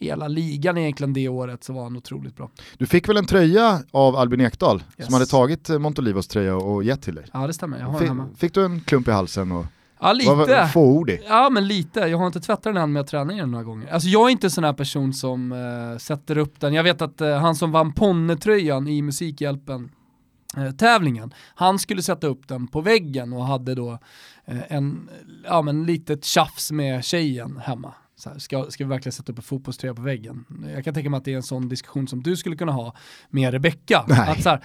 Hela 0.00 0.28
ligan 0.28 0.78
egentligen 0.78 1.12
det 1.12 1.28
året 1.28 1.64
så 1.64 1.72
var 1.72 1.82
han 1.82 1.96
otroligt 1.96 2.36
bra. 2.36 2.50
Du 2.78 2.86
fick 2.86 3.08
väl 3.08 3.16
en 3.16 3.26
tröja 3.26 3.82
av 3.90 4.16
Albin 4.16 4.40
Ekdal 4.40 4.82
Yes. 4.98 5.06
som 5.06 5.14
hade 5.14 5.26
tagit 5.26 5.70
eh, 5.70 5.78
Montolivos 5.78 6.28
tröja 6.28 6.56
och 6.56 6.84
gett 6.84 7.02
till 7.02 7.14
dig? 7.14 7.24
Ja 7.32 7.46
det 7.46 7.52
stämmer, 7.52 7.78
jag 7.78 7.86
har 7.86 7.92
den 7.92 8.00
Fick, 8.00 8.08
hemma. 8.08 8.28
fick 8.36 8.54
du 8.54 8.64
en 8.64 8.80
klump 8.80 9.08
i 9.08 9.10
halsen 9.10 9.52
och 9.52 9.64
Ja 10.00 10.06
var 10.06 10.46
lite. 10.46 10.70
fåordig? 10.72 11.22
Ja 11.28 11.50
men 11.50 11.68
lite, 11.68 12.00
jag 12.00 12.18
har 12.18 12.26
inte 12.26 12.40
tvättat 12.40 12.62
den 12.62 12.76
än 12.76 12.92
men 12.92 13.00
jag 13.00 13.06
tränar 13.06 13.34
den 13.34 13.50
några 13.50 13.64
gånger. 13.64 13.92
Alltså 13.92 14.08
jag 14.08 14.26
är 14.26 14.30
inte 14.30 14.46
en 14.46 14.50
sån 14.50 14.64
här 14.64 14.72
person 14.72 15.12
som 15.12 15.52
eh, 15.52 15.98
sätter 15.98 16.38
upp 16.38 16.60
den. 16.60 16.74
Jag 16.74 16.82
vet 16.82 17.02
att 17.02 17.20
eh, 17.20 17.36
han 17.36 17.54
som 17.54 17.72
vann 17.72 17.92
Ponne-tröjan 17.92 18.88
i 18.88 19.02
Musikhjälpen 19.02 19.90
eh, 20.56 20.70
tävlingen, 20.70 21.34
han 21.54 21.78
skulle 21.78 22.02
sätta 22.02 22.26
upp 22.26 22.48
den 22.48 22.66
på 22.66 22.80
väggen 22.80 23.32
och 23.32 23.46
hade 23.46 23.74
då 23.74 23.98
eh, 24.44 24.72
en, 24.72 25.08
ja 25.44 25.62
men 25.62 25.86
litet 25.86 26.24
tjafs 26.24 26.72
med 26.72 27.04
tjejen 27.04 27.56
hemma. 27.56 27.94
Så 28.18 28.30
här, 28.30 28.38
ska, 28.38 28.66
ska 28.68 28.84
vi 28.84 28.90
verkligen 28.90 29.12
sätta 29.12 29.32
upp 29.32 29.38
en 29.38 29.44
fotbollströja 29.44 29.94
på 29.94 30.02
väggen? 30.02 30.44
Jag 30.74 30.84
kan 30.84 30.94
tänka 30.94 31.10
mig 31.10 31.18
att 31.18 31.24
det 31.24 31.32
är 31.32 31.36
en 31.36 31.42
sån 31.42 31.68
diskussion 31.68 32.08
som 32.08 32.22
du 32.22 32.36
skulle 32.36 32.56
kunna 32.56 32.72
ha 32.72 32.94
med 33.30 33.52
Rebecca. 33.52 34.04
Nej. 34.08 34.30
Att 34.30 34.42
så 34.42 34.48
här, 34.48 34.64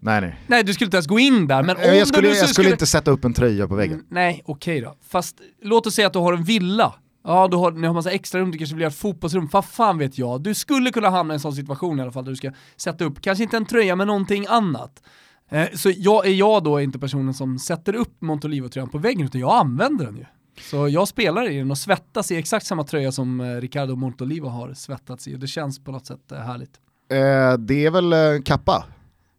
Nej 0.00 0.20
nej. 0.20 0.40
nej 0.46 0.64
du 0.64 0.74
skulle 0.74 0.86
inte 0.86 0.96
ens 0.96 1.06
gå 1.06 1.18
in 1.18 1.46
där, 1.46 1.62
men 1.62 1.76
jag 1.82 1.94
du 1.94 2.06
skulle, 2.06 2.28
jag 2.28 2.48
skulle 2.48 2.70
inte 2.70 2.86
sätta 2.86 3.10
upp 3.10 3.24
en 3.24 3.34
tröja 3.34 3.68
på 3.68 3.74
väggen. 3.74 3.94
Mm, 3.94 4.06
nej, 4.10 4.42
okej 4.44 4.80
då. 4.80 4.96
Fast 5.08 5.36
låt 5.62 5.86
oss 5.86 5.94
säga 5.94 6.06
att 6.06 6.12
du 6.12 6.18
har 6.18 6.32
en 6.32 6.44
villa. 6.44 6.94
Ja, 7.24 7.48
du 7.48 7.56
har, 7.56 7.72
ni 7.72 7.86
har 7.86 7.94
massa 7.94 8.10
extra 8.10 8.40
rum, 8.40 8.50
du 8.50 8.58
kanske 8.58 8.74
vill 8.74 8.82
göra 8.82 8.90
ett 8.90 8.98
fotbollsrum, 8.98 9.48
vad 9.52 9.64
fan 9.64 9.98
vet 9.98 10.18
jag. 10.18 10.42
Du 10.42 10.54
skulle 10.54 10.90
kunna 10.90 11.10
hamna 11.10 11.34
i 11.34 11.36
en 11.36 11.40
sån 11.40 11.52
situation 11.52 11.98
i 11.98 12.02
alla 12.02 12.12
fall 12.12 12.24
där 12.24 12.30
du 12.32 12.36
ska 12.36 12.52
sätta 12.76 13.04
upp, 13.04 13.20
kanske 13.20 13.44
inte 13.44 13.56
en 13.56 13.66
tröja 13.66 13.96
men 13.96 14.06
någonting 14.06 14.46
annat. 14.48 15.02
Eh, 15.50 15.68
så 15.74 15.92
jag, 15.96 16.26
är 16.26 16.32
jag 16.32 16.64
då 16.64 16.80
inte 16.80 16.98
personen 16.98 17.34
som 17.34 17.58
sätter 17.58 17.94
upp 17.94 18.20
Montolivo-tröjan 18.20 18.88
på 18.88 18.98
väggen 18.98 19.24
utan 19.24 19.40
jag 19.40 19.52
använder 19.56 20.04
den 20.04 20.16
ju. 20.16 20.24
Så 20.60 20.88
jag 20.88 21.08
spelar 21.08 21.50
i 21.50 21.58
den 21.58 21.70
och 21.70 21.78
svettas 21.78 22.30
i 22.30 22.36
exakt 22.36 22.66
samma 22.66 22.84
tröja 22.84 23.12
som 23.12 23.40
eh, 23.40 23.56
Ricardo 23.56 23.96
Montolivo 23.96 24.48
har 24.48 24.74
svettats 24.74 25.28
i 25.28 25.34
och 25.34 25.38
det 25.38 25.46
känns 25.46 25.84
på 25.84 25.92
något 25.92 26.06
sätt 26.06 26.32
eh, 26.32 26.38
härligt. 26.38 26.80
Eh, 27.10 27.58
det 27.58 27.86
är 27.86 27.90
väl 27.90 28.12
eh, 28.12 28.42
kappa, 28.44 28.84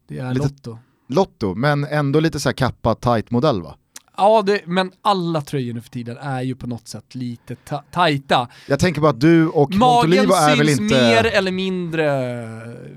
Det 0.09 0.17
är 0.19 0.33
Lite- 0.33 0.43
Lotto. 0.47 0.77
Lotto, 1.07 1.55
men 1.55 1.83
ändå 1.85 2.19
lite 2.19 2.39
så 2.39 2.49
här 2.49 2.53
kappa 2.53 2.95
tight 2.95 3.31
modell 3.31 3.61
va? 3.61 3.75
Ja, 4.17 4.41
det, 4.41 4.61
men 4.65 4.91
alla 5.01 5.41
tröjor 5.41 5.73
nu 5.73 5.81
för 5.81 5.89
tiden 5.89 6.17
är 6.17 6.41
ju 6.41 6.55
på 6.55 6.67
något 6.67 6.87
sätt 6.87 7.15
lite 7.15 7.55
ta- 7.55 7.83
tajta. 7.91 8.47
Jag 8.67 8.79
tänker 8.79 9.01
bara 9.01 9.09
att 9.09 9.19
du 9.19 9.47
och 9.47 9.75
Magen 9.75 9.79
Montolivo 9.79 10.33
är 10.33 10.55
väl 10.57 10.67
syns 10.67 10.79
inte... 10.79 10.95
mer 10.95 11.25
eller 11.25 11.51
mindre, 11.51 12.05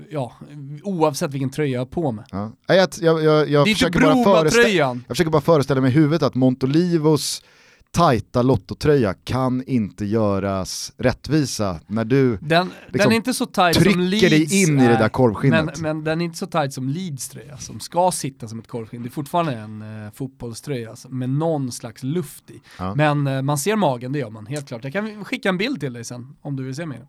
ja, 0.09 0.33
oavsett 0.83 1.31
vilken 1.33 1.49
tröja 1.49 1.73
jag 1.73 1.79
har 1.81 1.85
på 1.85 2.11
mig. 2.11 2.25
Ja. 2.31 2.51
Jag, 2.67 2.89
jag, 3.01 3.23
jag, 3.23 3.23
jag, 3.23 3.47
det 3.47 3.53
är 3.53 3.59
inte 3.59 3.73
försöker 3.73 3.99
bara 3.99 4.23
föreställa, 4.23 4.67
jag 4.69 5.01
försöker 5.07 5.31
bara 5.31 5.41
föreställa 5.41 5.81
mig 5.81 5.91
i 5.91 5.93
huvudet 5.93 6.23
att 6.23 6.35
Montolivos 6.35 7.43
tajta 7.93 8.41
lottotröja 8.41 9.13
kan 9.13 9.63
inte 9.67 10.05
göras 10.05 10.93
rättvisa 10.97 11.79
när 11.87 12.05
du 12.05 12.37
Den, 12.41 12.67
liksom 12.67 12.71
den 12.91 13.11
är 13.11 13.15
inte 13.15 13.33
så 13.33 13.45
som 13.45 13.73
trycker 13.73 13.99
Leeds 13.99 14.29
dig 14.29 14.63
in 14.63 14.79
i 14.79 14.87
det 14.87 14.93
är, 14.93 14.99
där 14.99 15.09
korvskinnet. 15.09 15.65
men, 15.65 15.81
men 15.81 16.03
den 16.03 16.21
är 16.21 16.25
inte 16.25 16.37
så 16.37 16.45
tight 16.45 16.73
som 16.73 16.89
Leeds 16.89 17.29
tröja 17.29 17.57
som 17.57 17.79
ska 17.79 18.11
sitta 18.11 18.47
som 18.47 18.59
ett 18.59 18.67
korvskinn. 18.67 19.03
Det 19.03 19.09
är 19.09 19.11
fortfarande 19.11 19.53
en 19.53 20.05
eh, 20.05 20.11
fotbollströja 20.13 20.95
med 21.09 21.29
någon 21.29 21.71
slags 21.71 22.03
luft 22.03 22.49
i. 22.49 22.61
Ja. 22.79 22.95
Men 22.95 23.27
eh, 23.27 23.41
man 23.41 23.57
ser 23.57 23.75
magen, 23.75 24.11
det 24.11 24.19
gör 24.19 24.29
man 24.29 24.45
helt 24.45 24.67
klart. 24.67 24.83
Jag 24.83 24.93
kan 24.93 25.25
skicka 25.25 25.49
en 25.49 25.57
bild 25.57 25.79
till 25.79 25.93
dig 25.93 26.03
sen 26.03 26.35
om 26.41 26.55
du 26.55 26.63
vill 26.63 26.75
se 26.75 26.85
mer. 26.85 27.07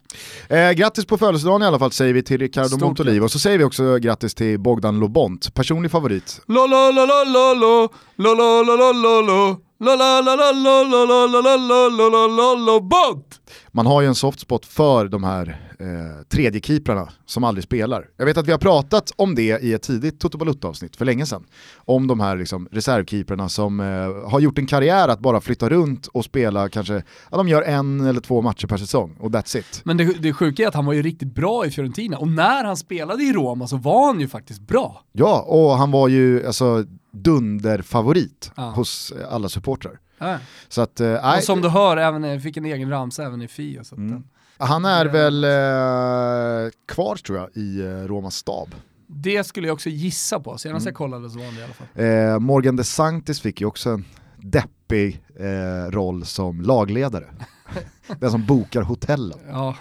Eh, 0.49 0.73
grattis 0.73 1.07
på 1.07 1.19
födelsedagen 1.19 1.63
i 1.63 1.67
alla 1.67 1.79
fall 1.79 1.93
säger 1.93 2.15
vi 2.15 2.23
till 2.23 2.39
Ricardo 2.39 2.87
Montolivo, 2.87 3.29
så 3.29 3.39
säger 3.39 3.59
vi 3.59 3.65
också 3.65 3.99
grattis 3.99 4.35
till 4.35 4.61
Bogdan 4.61 5.01
Lobont, 5.01 5.55
personlig 5.55 5.91
favorit. 5.91 6.41
La 6.47 6.67
la 6.67 6.91
la 6.91 7.07
la 7.07 7.25
la 7.25 7.55
la 7.55 7.89
la 8.17 8.35
la 8.35 8.77
la 8.77 8.93
la 8.93 9.21
la 9.21 9.64
la 9.81 9.97
La 9.97 10.21
la 10.21 10.37
la 10.37 10.53
la 10.53 10.83
la 10.83 11.05
la 11.05 11.27
la 11.27 11.57
la 11.57 11.89
la 11.89 12.27
la 12.27 12.55
la 12.55 12.79
la! 12.79 13.41
Man 13.73 13.87
har 13.87 14.03
ju 14.03 14.09
en 14.09 14.15
soft 14.15 14.41
spot 14.41 14.67
för 14.67 15.09
de 15.09 15.25
här 15.25 15.74
eh, 15.85 16.23
tredjekeeprarna 16.29 17.09
som 17.27 17.45
aldrig 17.45 17.65
spelar. 17.65 18.07
Jag 18.17 18.27
vet 18.27 18.37
att 18.37 18.47
vi 18.49 18.53
har 18.53 18.59
pratat 18.59 19.13
om 19.17 19.35
det 19.35 19.63
i 19.63 19.73
ett 19.73 19.83
tidigt 19.83 20.21
Toto 20.21 20.39
Balutta-avsnitt 20.39 20.97
för 20.97 21.05
länge 21.05 21.27
sedan. 21.27 21.45
Om 21.77 22.07
de 22.07 22.21
här 22.21 22.37
liksom, 22.37 22.69
reservkeeprarna 22.73 23.49
som 23.49 23.81
eh, 23.81 24.31
har 24.31 24.41
gjort 24.41 24.59
en 24.59 24.67
karriär 24.67 25.09
att 25.09 25.21
bara 25.21 25.41
flytta 25.41 25.69
runt 25.69 26.07
och 26.07 26.25
spela 26.25 26.69
kanske, 26.69 27.03
ja, 27.31 27.37
de 27.37 27.49
gör 27.49 27.63
en 27.63 28.01
eller 28.01 28.21
två 28.21 28.43
matcher 28.43 28.67
per 28.67 28.77
säsong 28.77 29.17
och 29.21 29.31
that's 29.31 29.59
it. 29.59 29.81
Men 29.85 29.97
det, 29.97 30.05
det 30.05 30.33
sjuka 30.33 30.63
är 30.63 30.69
att 30.69 30.75
han 30.75 30.87
var 30.87 30.93
ju 30.93 31.03
riktigt 31.03 31.35
bra 31.35 31.67
i 31.67 31.71
Fiorentina 31.71 32.19
och 32.19 32.29
när 32.29 32.65
han 32.65 32.77
spelade 32.77 33.23
i 33.23 33.33
Roma 33.33 33.67
så 33.67 33.77
var 33.77 34.07
han 34.07 34.21
ju 34.21 34.29
faktiskt 34.29 34.61
bra. 34.61 35.03
Ja, 35.13 35.41
och 35.43 35.71
han 35.79 35.91
var 35.91 36.09
ju 36.09 36.47
alltså 36.47 36.85
dunderfavorit 37.13 38.53
Ja. 38.57 38.71
hos 38.71 39.13
eh, 39.13 39.35
alla 39.35 39.49
supportrar. 39.49 39.99
Ja. 40.19 40.39
Så 40.69 40.83
att, 40.83 41.01
eh, 41.01 41.37
Och 41.37 41.43
som 41.43 41.61
du 41.61 41.69
hör, 41.69 41.97
även, 41.97 42.41
fick 42.41 42.57
en 42.57 42.65
egen 42.65 42.91
ramsa 42.91 43.25
även 43.25 43.43
i 43.43 43.49
Fio. 43.49 43.85
Så 43.85 43.95
att, 43.95 43.99
Mm. 43.99 44.23
Han 44.59 44.85
är 44.85 45.07
väl 45.07 45.45
eh, 45.45 46.71
kvar 46.89 47.17
tror 47.17 47.39
jag 47.39 47.51
i 47.57 47.81
eh, 47.81 47.87
Romas 47.89 48.35
stab. 48.37 48.75
Det 49.07 49.45
skulle 49.45 49.67
jag 49.67 49.75
också 49.75 49.89
gissa 49.89 50.41
på, 50.41 50.59
senast 50.59 50.83
Mm. 50.87 50.91
jag 50.93 50.95
kollade 50.97 51.31
så 51.31 51.39
var 51.39 51.45
han 51.45 51.55
det 51.55 51.61
i 51.61 51.65
alla 51.65 51.73
fall. 51.75 51.87
Eh, 52.35 52.39
Morgan 52.39 52.77
DeSantis 52.77 53.41
fick 53.41 53.61
ju 53.61 53.67
också 53.67 53.91
en 53.91 54.05
deppig 54.37 55.23
eh, 55.41 55.91
roll 55.91 56.25
som 56.27 56.61
lagledare. 56.61 57.27
Den 58.21 58.31
som 58.31 58.47
bokar 58.47 58.83
hotellen. 58.83 59.39
Ja, 59.49 59.77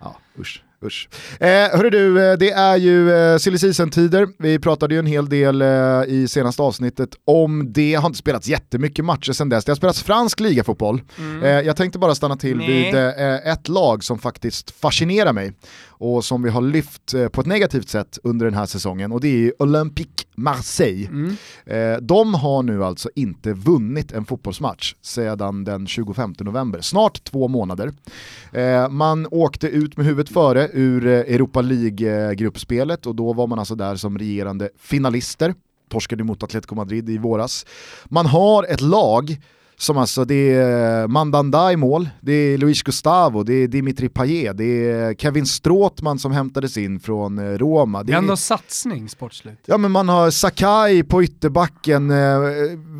Ja, 0.00 0.16
usch. 0.38 0.62
Usch. 0.84 1.08
Eh, 1.40 1.48
hörru 1.48 1.90
du, 1.90 2.30
eh, 2.30 2.38
det 2.38 2.50
är 2.50 2.76
ju 2.76 3.12
eh, 3.12 3.38
silly 3.38 3.58
season-tider. 3.58 4.28
Vi 4.38 4.58
pratade 4.58 4.94
ju 4.94 4.98
en 4.98 5.06
hel 5.06 5.28
del 5.28 5.62
eh, 5.62 5.68
i 6.06 6.26
senaste 6.28 6.62
avsnittet 6.62 7.08
om 7.24 7.72
det. 7.72 7.94
har 7.94 8.06
inte 8.06 8.18
spelats 8.18 8.48
jättemycket 8.48 9.04
matcher 9.04 9.32
sedan 9.32 9.48
dess. 9.48 9.64
Det 9.64 9.70
har 9.72 9.76
spelats 9.76 10.02
fransk 10.02 10.40
ligafotboll. 10.40 11.02
Mm. 11.18 11.42
Eh, 11.42 11.50
jag 11.50 11.76
tänkte 11.76 11.98
bara 11.98 12.14
stanna 12.14 12.36
till 12.36 12.56
Nej. 12.56 12.66
vid 12.66 12.94
eh, 12.94 13.52
ett 13.52 13.68
lag 13.68 14.04
som 14.04 14.18
faktiskt 14.18 14.70
fascinerar 14.70 15.32
mig 15.32 15.52
och 15.98 16.24
som 16.24 16.42
vi 16.42 16.50
har 16.50 16.60
lyft 16.60 17.14
eh, 17.14 17.28
på 17.28 17.40
ett 17.40 17.46
negativt 17.46 17.88
sätt 17.88 18.18
under 18.22 18.46
den 18.46 18.54
här 18.54 18.66
säsongen 18.66 19.12
och 19.12 19.20
det 19.20 19.46
är 19.46 19.62
Olympique 19.62 20.24
Marseille. 20.34 21.06
Mm. 21.06 21.36
Eh, 21.66 22.00
de 22.00 22.34
har 22.34 22.62
nu 22.62 22.84
alltså 22.84 23.10
inte 23.14 23.52
vunnit 23.52 24.12
en 24.12 24.24
fotbollsmatch 24.24 24.94
sedan 25.02 25.64
den 25.64 25.86
25 25.86 26.34
november, 26.38 26.80
snart 26.80 27.24
två 27.24 27.48
månader. 27.48 27.92
Eh, 28.52 28.88
man 28.88 29.26
åkte 29.30 29.68
ut 29.68 29.96
med 29.96 30.06
huvudet 30.06 30.32
före 30.32 30.68
ur 30.72 31.06
Europa 31.06 31.60
League-gruppspelet 31.60 33.06
och 33.06 33.14
då 33.14 33.32
var 33.32 33.46
man 33.46 33.58
alltså 33.58 33.74
där 33.74 33.96
som 33.96 34.18
regerande 34.18 34.70
finalister 34.78 35.54
torskade 35.88 36.24
mot 36.24 36.42
Atletico 36.42 36.74
Madrid 36.74 37.10
i 37.10 37.18
våras. 37.18 37.66
Man 38.04 38.26
har 38.26 38.64
ett 38.64 38.80
lag 38.80 39.38
som 39.80 39.98
alltså, 39.98 40.24
det 40.24 40.54
är 40.54 41.08
Mandanda 41.08 41.72
i 41.72 41.76
mål, 41.76 42.08
det 42.20 42.32
är 42.32 42.58
Luis 42.58 42.82
Gustavo, 42.82 43.42
det 43.42 43.54
är 43.54 43.68
Dimitri 43.68 44.08
Payet, 44.08 44.56
det 44.56 44.90
är 44.90 45.14
Kevin 45.14 45.46
Stråtman 45.46 46.18
som 46.18 46.32
hämtades 46.32 46.76
in 46.76 47.00
från 47.00 47.38
eh, 47.38 47.58
Roma. 47.58 48.02
Det 48.02 48.12
är 48.12 48.16
ändå 48.16 48.36
satsning 48.36 49.08
sportsligt. 49.08 49.62
Ja 49.66 49.78
men 49.78 49.90
man 49.90 50.08
har 50.08 50.30
Sakai 50.30 51.02
på 51.02 51.22
ytterbacken, 51.22 52.10
eh, 52.10 52.38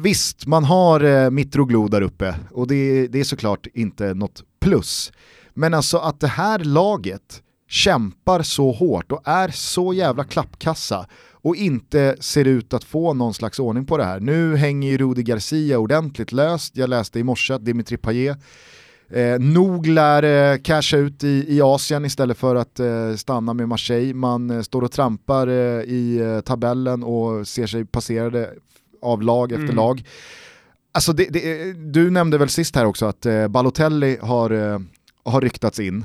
visst 0.03 0.47
man 0.47 0.65
har 0.65 1.01
eh, 1.01 1.31
Mitroglou 1.31 1.89
där 1.89 2.03
uppe 2.03 2.35
och 2.51 2.67
det, 2.67 3.07
det 3.07 3.21
är 3.21 3.25
såklart 3.25 3.67
inte 3.75 4.15
något 4.15 4.43
plus. 4.61 5.13
Men 5.55 5.75
alltså 5.75 5.99
att 5.99 6.21
det 6.21 6.29
här 6.29 6.59
laget 6.59 7.43
kämpar 7.69 8.43
så 8.43 8.73
hårt 8.73 9.13
och 9.13 9.23
är 9.25 9.49
så 9.49 9.93
jävla 9.93 10.25
klappkassa 10.25 11.07
och 11.43 11.57
inte 11.57 12.17
ser 12.21 12.45
ut 12.45 12.75
att 12.75 12.85
få 12.85 13.15
någon 13.15 13.35
slags 13.35 13.59
ordning 13.59 13.87
på 13.87 13.97
det 13.97 14.05
här. 14.05 14.21
Nu 14.21 14.57
hänger 14.57 14.91
ju 14.91 14.99
Rudi 14.99 15.23
Garcia 15.23 15.79
ordentligt 15.79 16.33
löst, 16.33 16.77
jag 16.77 16.91
läste 16.91 17.19
i 17.19 17.23
morse 17.23 17.55
att 17.55 17.65
Dimitri 17.65 17.97
Payet 17.97 18.39
eh, 19.11 19.39
nog 19.39 19.87
lär 19.87 20.23
eh, 20.23 20.59
casha 20.59 20.97
ut 20.97 21.25
i, 21.25 21.45
i 21.49 21.61
Asien 21.63 22.05
istället 22.05 22.39
för 22.39 22.57
att 22.57 22.81
eh, 22.81 23.15
stanna 23.17 23.55
med 23.55 23.69
Marseille. 23.69 24.15
Man 24.15 24.51
eh, 24.51 24.63
står 24.63 24.83
och 24.83 24.93
trampar 24.93 25.47
eh, 25.47 25.83
i 25.83 26.19
eh, 26.19 26.41
tabellen 26.41 27.03
och 27.03 27.49
ser 27.49 27.67
sig 27.67 27.85
passerade 27.85 28.51
av 29.03 29.23
lag 29.23 29.53
efter 29.53 29.65
mm. 29.65 29.77
lag. 29.77 30.05
Alltså 30.93 31.13
det, 31.13 31.25
det, 31.25 31.73
du 31.73 32.11
nämnde 32.11 32.39
väl 32.39 32.49
sist 32.49 32.77
här 32.77 32.85
också 32.85 33.07
att 33.07 33.27
eh, 33.27 33.49
Balotelli 33.49 34.19
har, 34.21 34.51
har 35.25 35.41
ryktats 35.41 35.81
in. 35.81 36.05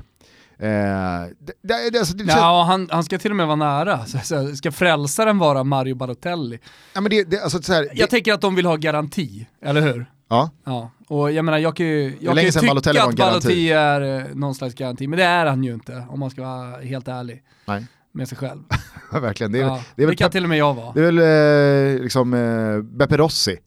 Eh, 0.63 1.29
det, 1.39 1.89
det, 1.91 1.99
alltså, 1.99 2.15
det, 2.17 2.23
ja, 2.27 2.63
han, 2.67 2.89
han 2.91 3.03
ska 3.03 3.17
till 3.17 3.31
och 3.31 3.37
med 3.37 3.47
vara 3.47 3.55
nära. 3.55 4.05
Så, 4.05 4.17
så, 4.23 4.55
ska 4.55 4.71
frälsaren 4.71 5.37
vara 5.37 5.63
Mario 5.63 5.95
Balotelli? 5.95 6.59
Ja, 6.93 7.01
men 7.01 7.09
det, 7.09 7.43
alltså, 7.43 7.61
så 7.61 7.73
här, 7.73 7.89
jag 7.93 8.09
tänker 8.09 8.33
att 8.33 8.41
de 8.41 8.55
vill 8.55 8.65
ha 8.65 8.75
garanti, 8.75 9.47
eller 9.61 9.81
hur? 9.81 10.05
Ja. 10.29 10.49
ja. 10.63 10.91
Och 11.07 11.31
jag 11.31 11.45
menar, 11.45 11.57
jag 11.57 11.75
kan 11.75 11.85
ju, 11.85 12.17
jag 12.19 12.35
kan 12.35 12.43
ju 12.43 12.51
tycka 12.51 12.67
Balotelli 12.67 12.99
att 12.99 13.15
Balotelli 13.15 13.71
är 13.71 14.01
eh, 14.01 14.35
någon 14.35 14.55
slags 14.55 14.75
garanti, 14.75 15.07
men 15.07 15.19
det 15.19 15.25
är 15.25 15.45
han 15.45 15.63
ju 15.63 15.73
inte 15.73 16.05
om 16.09 16.19
man 16.19 16.29
ska 16.29 16.41
vara 16.41 16.81
helt 16.81 17.07
ärlig. 17.07 17.43
Nej 17.65 17.85
med 18.13 18.29
sig 18.29 18.37
själv. 18.37 18.59
Verkligen. 19.11 19.51
Det, 19.51 19.59
är, 19.59 19.61
ja, 19.61 19.83
det, 19.95 20.01
är 20.01 20.05
väl 20.05 20.15
det 20.15 20.17
kan 20.17 20.31
till 20.31 20.43
och 20.43 20.49
med 20.49 20.57
jag 20.57 20.73
vara. 20.73 20.93
Det 20.93 20.99
är 20.99 21.11
väl 21.11 21.95
eh, 21.95 22.03
liksom 22.03 22.33
eh, 22.33 22.81
Beppe 22.81 23.17
Rossi. 23.17 23.59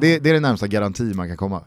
Det, 0.00 0.18
det, 0.18 0.30
är 0.30 0.34
det 0.34 0.40
närmsta 0.40 0.66
garanti 0.66 1.14
man 1.14 1.28
kan 1.28 1.36
komma. 1.36 1.64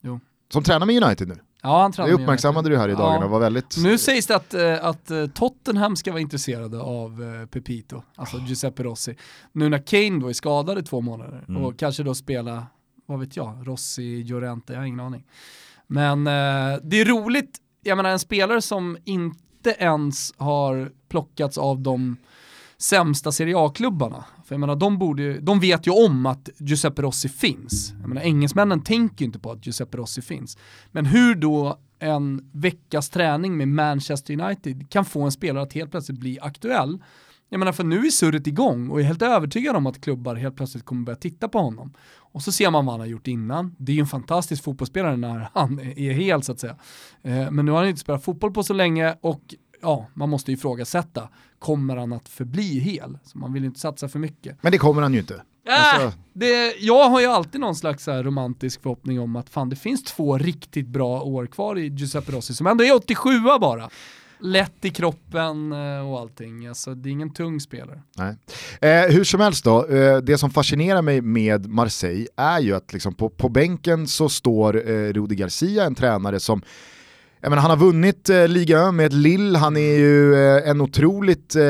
Ja. 0.00 0.20
Som 0.52 0.62
tränar 0.62 0.86
med 0.86 1.02
United 1.02 1.28
nu. 1.28 1.38
Ja, 1.64 1.82
han 1.82 2.06
det 2.06 2.12
uppmärksammade 2.12 2.68
du 2.68 2.78
här 2.78 2.88
i 2.88 2.92
dagarna, 2.92 3.24
ja. 3.24 3.28
var 3.28 3.40
väldigt... 3.40 3.76
Nu 3.82 3.98
sägs 3.98 4.26
det 4.26 4.36
att, 4.36 4.54
eh, 4.54 4.84
att 4.84 5.10
eh, 5.10 5.26
Tottenham 5.26 5.96
ska 5.96 6.12
vara 6.12 6.20
intresserade 6.20 6.80
av 6.80 7.22
eh, 7.22 7.46
Pepito, 7.46 8.02
alltså 8.16 8.38
Giuseppe 8.38 8.82
Rossi. 8.82 9.16
Nu 9.52 9.68
när 9.68 9.78
Kane 9.78 10.20
då 10.20 10.28
är 10.28 10.32
skadad 10.32 10.78
i 10.78 10.82
två 10.82 11.00
månader 11.00 11.44
mm. 11.48 11.64
och 11.64 11.78
kanske 11.78 12.02
då 12.02 12.14
spela, 12.14 12.66
vad 13.06 13.20
vet 13.20 13.36
jag, 13.36 13.58
Rossi, 13.64 14.24
Llorente, 14.24 14.72
jag 14.72 14.80
har 14.80 14.86
ingen 14.86 15.00
aning. 15.00 15.24
Men 15.86 16.24
det 16.82 17.00
är 17.00 17.04
roligt, 17.04 17.58
jag 17.82 17.96
menar 17.96 18.10
en 18.10 18.18
spelare 18.18 18.62
som 18.62 18.98
inte 19.04 19.70
ens 19.78 20.34
har 20.36 20.90
plockats 21.08 21.58
av 21.58 21.80
de 21.80 22.16
sämsta 22.78 23.32
Serie 23.32 23.58
A-klubbarna. 23.58 24.24
För 24.52 24.54
jag 24.54 24.60
menar, 24.60 24.76
de, 24.76 24.98
borde, 24.98 25.40
de 25.40 25.60
vet 25.60 25.86
ju 25.86 25.90
om 25.90 26.26
att 26.26 26.48
Giuseppe 26.58 27.02
Rossi 27.02 27.28
finns. 27.28 27.94
Jag 28.00 28.08
menar, 28.08 28.22
engelsmännen 28.22 28.82
tänker 28.82 29.20
ju 29.20 29.26
inte 29.26 29.38
på 29.38 29.50
att 29.50 29.66
Giuseppe 29.66 29.96
Rossi 29.96 30.22
finns. 30.22 30.58
Men 30.90 31.06
hur 31.06 31.34
då 31.34 31.78
en 31.98 32.50
veckas 32.52 33.10
träning 33.10 33.56
med 33.56 33.68
Manchester 33.68 34.40
United 34.40 34.90
kan 34.90 35.04
få 35.04 35.22
en 35.22 35.32
spelare 35.32 35.62
att 35.62 35.72
helt 35.72 35.90
plötsligt 35.90 36.18
bli 36.18 36.38
aktuell. 36.40 36.98
Jag 37.48 37.58
menar 37.58 37.72
för 37.72 37.84
nu 37.84 38.06
är 38.06 38.10
surret 38.10 38.46
igång 38.46 38.90
och 38.90 39.00
jag 39.00 39.04
är 39.04 39.08
helt 39.08 39.22
övertygad 39.22 39.76
om 39.76 39.86
att 39.86 40.00
klubbar 40.00 40.34
helt 40.34 40.56
plötsligt 40.56 40.84
kommer 40.84 41.02
börja 41.04 41.16
titta 41.16 41.48
på 41.48 41.58
honom. 41.58 41.92
Och 42.14 42.42
så 42.42 42.52
ser 42.52 42.70
man 42.70 42.86
vad 42.86 42.92
han 42.92 43.00
har 43.00 43.06
gjort 43.06 43.26
innan. 43.26 43.74
Det 43.78 43.92
är 43.92 43.96
ju 43.96 44.00
en 44.00 44.06
fantastisk 44.06 44.64
fotbollsspelare 44.64 45.16
när 45.16 45.48
han 45.52 45.78
är 45.78 46.12
hel 46.12 46.42
så 46.42 46.52
att 46.52 46.60
säga. 46.60 46.76
Eh, 47.22 47.50
men 47.50 47.64
nu 47.64 47.70
har 47.70 47.78
han 47.78 47.88
inte 47.88 48.00
spelat 48.00 48.24
fotboll 48.24 48.52
på 48.52 48.62
så 48.62 48.74
länge 48.74 49.16
och 49.20 49.54
ja, 49.82 50.06
man 50.14 50.28
måste 50.28 50.52
ifrågasätta, 50.52 51.28
kommer 51.58 51.96
han 51.96 52.12
att 52.12 52.28
förbli 52.28 52.78
hel? 52.78 53.18
Så 53.24 53.38
man 53.38 53.52
vill 53.52 53.64
inte 53.64 53.80
satsa 53.80 54.08
för 54.08 54.18
mycket. 54.18 54.62
Men 54.62 54.72
det 54.72 54.78
kommer 54.78 55.02
han 55.02 55.12
ju 55.12 55.18
inte. 55.20 55.42
Äh, 55.68 55.94
alltså... 55.94 56.18
det, 56.32 56.74
jag 56.78 57.08
har 57.08 57.20
ju 57.20 57.26
alltid 57.26 57.60
någon 57.60 57.76
slags 57.76 58.06
här 58.06 58.22
romantisk 58.22 58.82
förhoppning 58.82 59.20
om 59.20 59.36
att 59.36 59.50
fan 59.50 59.68
det 59.68 59.76
finns 59.76 60.04
två 60.04 60.38
riktigt 60.38 60.88
bra 60.88 61.22
år 61.22 61.46
kvar 61.46 61.78
i 61.78 61.86
Giuseppe 61.86 62.32
Rossi 62.32 62.54
som 62.54 62.66
ändå 62.66 62.84
är 62.84 62.94
87 62.94 63.30
bara. 63.60 63.90
Lätt 64.44 64.84
i 64.84 64.90
kroppen 64.90 65.72
eh, 65.72 66.10
och 66.10 66.20
allting, 66.20 66.66
alltså 66.66 66.94
det 66.94 67.08
är 67.08 67.10
ingen 67.10 67.32
tung 67.32 67.60
spelare. 67.60 68.02
Nej. 68.16 68.36
Eh, 68.80 69.10
hur 69.10 69.24
som 69.24 69.40
helst 69.40 69.64
då, 69.64 69.86
eh, 69.86 70.16
det 70.16 70.38
som 70.38 70.50
fascinerar 70.50 71.02
mig 71.02 71.20
med 71.20 71.66
Marseille 71.66 72.26
är 72.36 72.60
ju 72.60 72.74
att 72.74 72.92
liksom 72.92 73.14
på, 73.14 73.28
på 73.28 73.48
bänken 73.48 74.06
så 74.06 74.28
står 74.28 74.90
eh, 74.90 75.12
Rudi 75.12 75.34
Garcia, 75.34 75.84
en 75.84 75.94
tränare 75.94 76.40
som 76.40 76.62
menar, 77.50 77.62
han 77.62 77.70
har 77.70 77.76
vunnit 77.76 78.28
eh, 78.28 78.48
Liga 78.48 78.92
med 78.92 79.06
ett 79.06 79.12
Lill, 79.12 79.56
han 79.56 79.76
är 79.76 79.98
ju 79.98 80.34
eh, 80.34 80.70
en 80.70 80.80
otroligt 80.80 81.56
eh, 81.56 81.62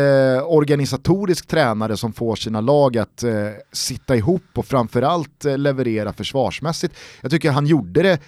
organisatorisk 0.47 1.47
tränare 1.47 1.97
som 1.97 2.13
får 2.13 2.37
sina 2.37 2.61
lag 2.61 2.99
att 2.99 3.23
eh, 3.23 3.33
sitta 3.73 4.17
ihop 4.17 4.45
och 4.55 4.67
framförallt 4.67 5.45
eh, 5.45 5.59
leverera 5.59 6.13
försvarsmässigt. 6.13 6.95
Jag 7.21 7.31
tycker 7.31 7.51
han 7.51 7.67
gjorde 7.67 8.03
det 8.03 8.19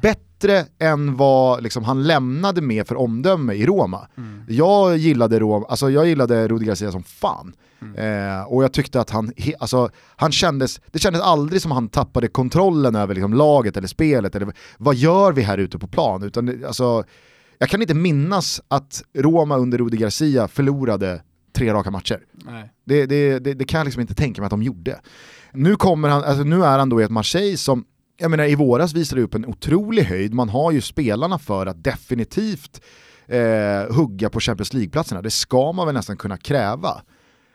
bättre 0.00 0.66
än 0.78 1.16
vad 1.16 1.62
liksom, 1.62 1.84
han 1.84 2.02
lämnade 2.02 2.60
med 2.60 2.86
för 2.86 2.96
omdöme 2.96 3.52
i 3.52 3.66
Roma. 3.66 4.08
Mm. 4.16 4.44
Jag 4.48 4.96
gillade 4.96 5.40
alltså 5.68 5.90
jag 5.90 6.06
gillade 6.06 6.48
Rudi 6.48 6.64
Garcia 6.64 6.92
som 6.92 7.02
fan. 7.02 7.52
Mm. 7.82 7.96
Eh, 7.96 8.42
och 8.42 8.64
jag 8.64 8.72
tyckte 8.72 9.00
att 9.00 9.10
han, 9.10 9.32
alltså, 9.58 9.90
han 10.16 10.32
kändes, 10.32 10.80
det 10.90 10.98
kändes 10.98 11.22
aldrig 11.22 11.62
som 11.62 11.70
han 11.70 11.88
tappade 11.88 12.28
kontrollen 12.28 12.94
över 12.94 13.14
liksom, 13.14 13.34
laget 13.34 13.76
eller 13.76 13.88
spelet, 13.88 14.34
eller 14.34 14.52
vad 14.78 14.94
gör 14.94 15.32
vi 15.32 15.42
här 15.42 15.58
ute 15.58 15.78
på 15.78 15.86
plan? 15.86 16.22
Utan, 16.22 16.64
alltså, 16.66 17.04
jag 17.58 17.68
kan 17.68 17.82
inte 17.82 17.94
minnas 17.94 18.60
att 18.68 19.02
Roma 19.18 19.56
under 19.56 19.78
Rudi 19.78 19.96
Garcia 19.96 20.48
förlorade 20.48 21.22
tre 21.52 21.72
raka 21.72 21.90
matcher. 21.90 22.20
Det, 22.84 23.06
det, 23.06 23.38
det, 23.38 23.54
det, 23.54 23.64
kan 23.64 23.78
jag 23.78 23.84
liksom 23.84 24.00
inte 24.00 24.14
tänka 24.14 24.40
mig 24.40 24.46
att 24.46 24.50
de 24.50 24.62
gjorde. 24.62 25.00
Nu, 25.52 25.76
kommer 25.76 26.08
han, 26.08 26.24
alltså, 26.24 26.44
nu 26.44 26.64
är 26.64 26.78
han 26.78 26.88
då 26.88 27.00
i 27.00 27.04
ett 27.04 27.10
Marseille 27.10 27.56
som 27.56 27.84
jag 28.16 28.30
menar 28.30 28.44
i 28.44 28.54
våras 28.54 28.92
visade 28.94 29.20
det 29.20 29.24
upp 29.24 29.34
en 29.34 29.46
otrolig 29.46 30.02
höjd, 30.02 30.34
man 30.34 30.48
har 30.48 30.72
ju 30.72 30.80
spelarna 30.80 31.38
för 31.38 31.66
att 31.66 31.84
definitivt 31.84 32.80
eh, 33.26 33.94
hugga 33.94 34.30
på 34.30 34.40
Champions 34.40 34.72
League-platserna, 34.72 35.22
det 35.22 35.30
ska 35.30 35.72
man 35.72 35.86
väl 35.86 35.94
nästan 35.94 36.16
kunna 36.16 36.36
kräva. 36.36 37.02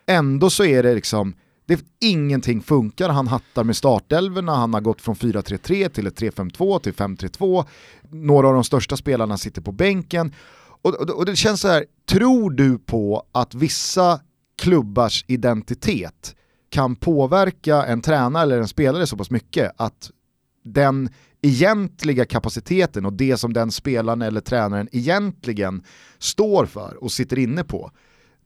Ändå 0.08 0.50
så 0.50 0.66
är 0.66 0.84
det 0.84 0.96
liksom, 0.96 1.36
det, 1.66 1.86
ingenting 2.02 2.62
funkar, 2.62 3.10
han 3.10 3.28
hattar 3.28 3.64
med 3.64 3.76
startelverna, 3.76 4.56
han 4.56 4.74
har 4.74 4.82
gått 4.82 5.02
från 5.02 5.16
4-3-3 5.16 5.90
till 5.90 6.08
3-5-2 6.08 6.80
till 6.80 6.94
5-3-2, 6.94 7.66
några 8.10 8.48
av 8.48 8.54
de 8.54 8.64
största 8.64 8.98
spelarna 8.98 9.38
sitter 9.38 9.62
på 9.62 9.72
bänken. 9.72 10.34
Och, 10.82 10.96
och, 10.96 11.10
och 11.10 11.26
det 11.26 11.36
känns 11.36 11.62
så 11.62 11.68
här, 11.68 11.86
tror 12.10 12.52
du 12.52 12.78
på 12.78 13.26
att 13.32 13.56
vissa 13.56 14.20
klubbars 14.62 15.26
identitet 15.28 16.36
kan 16.70 16.96
påverka 16.96 17.86
en 17.86 18.02
tränare 18.02 18.44
eller 18.44 18.60
en 18.60 18.68
spelare 18.68 19.08
så 19.08 19.18
pass 19.18 19.32
mycket 19.32 19.72
att 19.78 20.12
den 20.74 21.10
egentliga 21.42 22.26
kapaciteten 22.26 23.06
och 23.06 23.14
det 23.14 23.38
som 23.38 23.54
den 23.54 23.72
spelaren 23.72 24.22
eller 24.22 24.42
tränaren 24.42 24.90
egentligen 24.92 25.84
står 26.20 26.66
för 26.66 27.04
och 27.04 27.12
sitter 27.12 27.40
inne 27.40 27.64
på 27.64 27.92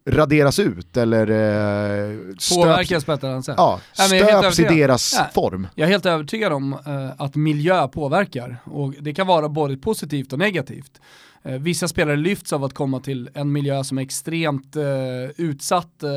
raderas 0.06 0.60
ut 0.60 0.98
eller 0.98 1.28
eh, 1.30 2.18
Påverkas 2.56 3.06
på 3.06 3.12
ett 3.12 3.24
annat 3.24 3.46
sätt. 3.46 3.56
Ja, 3.58 3.80
stöps 3.94 4.60
i 4.60 4.64
deras 4.64 5.14
ja, 5.18 5.28
form. 5.34 5.68
Jag 5.76 5.88
är 5.88 5.92
helt 5.92 6.06
övertygad 6.06 6.54
om 6.54 6.74
eh, 6.74 7.12
att 7.18 7.36
miljö 7.36 7.88
påverkar 7.88 8.58
och 8.64 8.94
det 9.00 9.14
kan 9.14 9.28
vara 9.28 9.50
både 9.50 9.78
positivt 9.78 10.34
och 10.34 10.40
negativt. 10.40 11.02
Eh, 11.44 11.60
vissa 11.60 11.88
spelare 11.88 12.16
lyfts 12.16 12.54
av 12.54 12.64
att 12.64 12.74
komma 12.74 13.00
till 13.00 13.30
en 13.34 13.52
miljö 13.52 13.84
som 13.84 13.98
är 13.98 14.02
extremt 14.02 14.76
eh, 14.76 14.84
utsatt, 15.38 16.04
eh, 16.04 16.10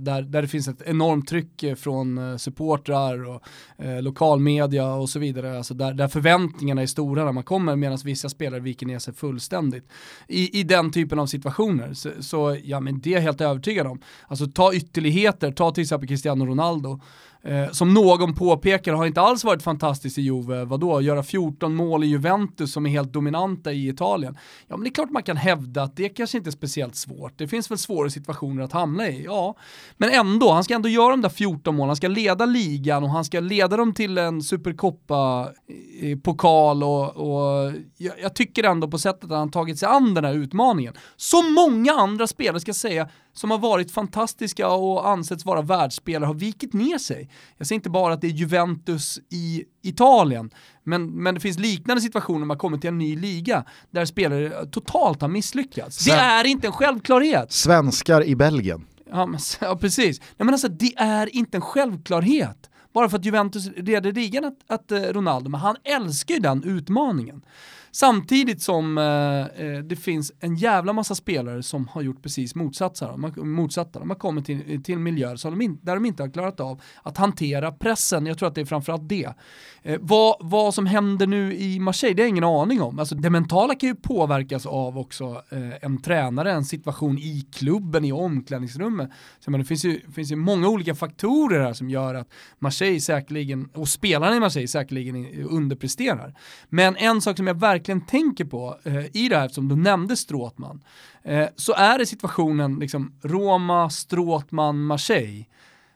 där, 0.00 0.22
där 0.22 0.42
det 0.42 0.48
finns 0.48 0.68
ett 0.68 0.82
enormt 0.86 1.28
tryck 1.28 1.62
eh, 1.62 1.74
från 1.74 2.18
eh, 2.18 2.36
supportrar 2.36 3.28
och 3.28 3.42
eh, 3.84 4.02
lokalmedia 4.02 4.94
och 4.94 5.08
så 5.08 5.18
vidare. 5.18 5.56
Alltså 5.56 5.74
där, 5.74 5.94
där 5.94 6.08
förväntningarna 6.08 6.82
är 6.82 6.86
stora 6.86 7.24
när 7.24 7.32
man 7.32 7.44
kommer 7.44 7.76
medan 7.76 7.98
vissa 8.04 8.28
spelare 8.28 8.60
viker 8.60 8.86
ner 8.86 8.98
sig 8.98 9.14
fullständigt. 9.14 9.88
I, 10.28 10.60
i 10.60 10.62
den 10.62 10.90
typen 10.90 11.18
av 11.18 11.26
situationer. 11.26 11.94
Så, 11.94 12.10
så 12.20 12.56
ja 12.64 12.80
men 12.80 13.00
det 13.00 13.10
är 13.10 13.14
jag 13.14 13.20
helt 13.20 13.40
övertygad 13.40 13.86
om. 13.86 14.00
Alltså 14.26 14.46
ta 14.46 14.74
ytterligheter, 14.74 15.52
ta 15.52 15.70
till 15.70 15.82
exempel 15.82 16.08
Cristiano 16.08 16.46
Ronaldo. 16.46 17.00
Eh, 17.42 17.70
som 17.70 17.94
någon 17.94 18.34
påpekar 18.34 18.92
har 18.92 19.06
inte 19.06 19.20
alls 19.20 19.44
varit 19.44 19.62
fantastiskt 19.62 20.18
i 20.18 20.22
Juve, 20.22 20.64
vadå, 20.64 21.00
göra 21.00 21.22
14 21.22 21.74
mål 21.74 22.04
i 22.04 22.06
Juventus 22.06 22.72
som 22.72 22.86
är 22.86 22.90
helt 22.90 23.12
dominanta 23.12 23.72
i 23.72 23.88
Italien. 23.88 24.38
Ja 24.66 24.76
men 24.76 24.84
det 24.84 24.90
är 24.90 24.94
klart 24.94 25.10
man 25.10 25.22
kan 25.22 25.36
hävda 25.36 25.82
att 25.82 25.96
det 25.96 26.08
kanske 26.08 26.38
inte 26.38 26.50
är 26.50 26.52
speciellt 26.52 26.96
svårt, 26.96 27.32
det 27.36 27.48
finns 27.48 27.70
väl 27.70 27.78
svåra 27.78 28.10
situationer 28.10 28.62
att 28.62 28.72
hamna 28.72 29.08
i, 29.08 29.24
ja. 29.24 29.56
Men 29.96 30.10
ändå, 30.10 30.52
han 30.52 30.64
ska 30.64 30.74
ändå 30.74 30.88
göra 30.88 31.10
de 31.10 31.22
där 31.22 31.28
14 31.28 31.76
målen, 31.76 31.88
han 31.88 31.96
ska 31.96 32.08
leda 32.08 32.46
ligan 32.46 33.04
och 33.04 33.10
han 33.10 33.24
ska 33.24 33.40
leda 33.40 33.76
dem 33.76 33.94
till 33.94 34.18
en 34.18 34.42
superkoppa-pokal 34.42 36.82
eh, 36.82 36.88
och, 36.88 37.16
och 37.16 37.72
jag, 37.96 38.14
jag 38.22 38.34
tycker 38.34 38.64
ändå 38.64 38.88
på 38.88 38.98
sättet 38.98 39.24
att 39.24 39.30
han 39.30 39.50
tagit 39.50 39.78
sig 39.78 39.88
an 39.88 40.14
den 40.14 40.24
här 40.24 40.34
utmaningen. 40.34 40.94
Så 41.16 41.42
många 41.42 41.92
andra 41.92 42.26
spelare 42.26 42.60
ska 42.60 42.74
säga, 42.74 43.08
som 43.38 43.50
har 43.50 43.58
varit 43.58 43.90
fantastiska 43.90 44.68
och 44.68 45.08
ansetts 45.08 45.44
vara 45.44 45.62
världsspelare 45.62 46.26
har 46.26 46.34
vikit 46.34 46.72
ner 46.72 46.98
sig. 46.98 47.30
Jag 47.56 47.66
säger 47.66 47.76
inte 47.76 47.90
bara 47.90 48.14
att 48.14 48.20
det 48.20 48.26
är 48.26 48.30
Juventus 48.30 49.18
i 49.30 49.64
Italien, 49.82 50.50
men, 50.84 51.22
men 51.22 51.34
det 51.34 51.40
finns 51.40 51.58
liknande 51.58 52.02
situationer 52.02 52.38
när 52.38 52.46
man 52.46 52.58
kommer 52.58 52.78
till 52.78 52.88
en 52.88 52.98
ny 52.98 53.16
liga 53.16 53.64
där 53.90 54.04
spelare 54.04 54.66
totalt 54.66 55.20
har 55.20 55.28
misslyckats. 55.28 56.04
Det 56.04 56.10
är 56.10 56.46
inte 56.46 56.66
en 56.66 56.72
självklarhet. 56.72 57.52
Svenskar 57.52 58.24
i 58.24 58.36
Belgien. 58.36 58.86
Ja, 59.10 59.26
men, 59.26 59.40
ja 59.60 59.76
precis. 59.76 60.20
Nej, 60.20 60.28
men 60.36 60.48
alltså, 60.48 60.68
det 60.68 60.92
är 60.96 61.36
inte 61.36 61.56
en 61.56 61.62
självklarhet. 61.62 62.70
Bara 62.92 63.08
för 63.08 63.18
att 63.18 63.24
Juventus 63.24 63.70
leder 63.76 64.12
ligan 64.12 64.44
att, 64.44 64.58
att 64.66 64.92
eh, 64.92 65.00
Ronaldo, 65.00 65.50
men 65.50 65.60
han 65.60 65.76
älskar 65.84 66.34
ju 66.34 66.40
den 66.40 66.62
utmaningen. 66.62 67.42
Samtidigt 67.90 68.62
som 68.62 68.98
eh, 68.98 69.66
eh, 69.66 69.78
det 69.78 69.96
finns 69.96 70.32
en 70.40 70.56
jävla 70.56 70.92
massa 70.92 71.14
spelare 71.14 71.62
som 71.62 71.88
har 71.88 72.02
gjort 72.02 72.22
precis 72.22 72.54
motsatsa. 72.54 73.16
De, 73.16 73.32
motsatta. 73.36 73.98
De 73.98 74.10
har 74.10 74.16
kommit 74.16 74.46
till, 74.46 74.62
eh, 74.66 74.80
till 74.80 74.98
miljöer 74.98 75.36
som 75.36 75.50
de 75.50 75.64
in, 75.64 75.78
där 75.82 75.94
de 75.94 76.06
inte 76.06 76.22
har 76.22 76.30
klarat 76.30 76.60
av 76.60 76.80
att 77.02 77.16
hantera 77.16 77.72
pressen. 77.72 78.26
Jag 78.26 78.38
tror 78.38 78.48
att 78.48 78.54
det 78.54 78.60
är 78.60 78.64
framförallt 78.64 79.08
det. 79.08 79.34
Eh, 79.82 79.98
vad, 80.00 80.36
vad 80.40 80.74
som 80.74 80.86
händer 80.86 81.26
nu 81.26 81.54
i 81.54 81.80
Marseille, 81.80 82.14
det 82.14 82.22
har 82.22 82.24
jag 82.24 82.30
ingen 82.30 82.44
aning 82.44 82.82
om. 82.82 82.98
Alltså, 82.98 83.14
det 83.14 83.30
mentala 83.30 83.74
kan 83.74 83.88
ju 83.88 83.94
påverkas 83.94 84.66
av 84.66 84.98
också 84.98 85.42
eh, 85.50 85.84
en 85.84 86.02
tränare, 86.02 86.52
en 86.52 86.64
situation 86.64 87.18
i 87.18 87.46
klubben, 87.52 88.04
i 88.04 88.12
omklädningsrummet. 88.12 89.10
Så, 89.38 89.50
men 89.50 89.60
det 89.60 89.66
finns 89.66 89.84
ju, 89.84 90.00
finns 90.14 90.32
ju 90.32 90.36
många 90.36 90.68
olika 90.68 90.94
faktorer 90.94 91.64
här 91.64 91.72
som 91.72 91.90
gör 91.90 92.14
att 92.14 92.28
Marseille 92.58 93.00
säkerligen, 93.00 93.68
och 93.74 93.88
spelarna 93.88 94.36
i 94.36 94.40
Marseille 94.40 94.68
säkerligen 94.68 95.42
underpresterar. 95.44 96.34
Men 96.68 96.96
en 96.96 97.20
sak 97.20 97.36
som 97.36 97.46
jag 97.46 97.60
verkligen 97.60 97.77
verkligen 97.78 98.00
tänker 98.00 98.44
på 98.44 98.78
eh, 98.84 99.16
i 99.16 99.28
det 99.28 99.36
här, 99.36 99.48
som 99.48 99.68
du 99.68 99.76
nämnde 99.76 100.16
Stråtman, 100.16 100.80
eh, 101.22 101.48
så 101.56 101.72
är 101.72 101.98
det 101.98 102.06
situationen 102.06 102.78
liksom 102.78 103.12
Roma, 103.22 103.90
Stråtman, 103.90 104.82
Marseille. 104.82 105.44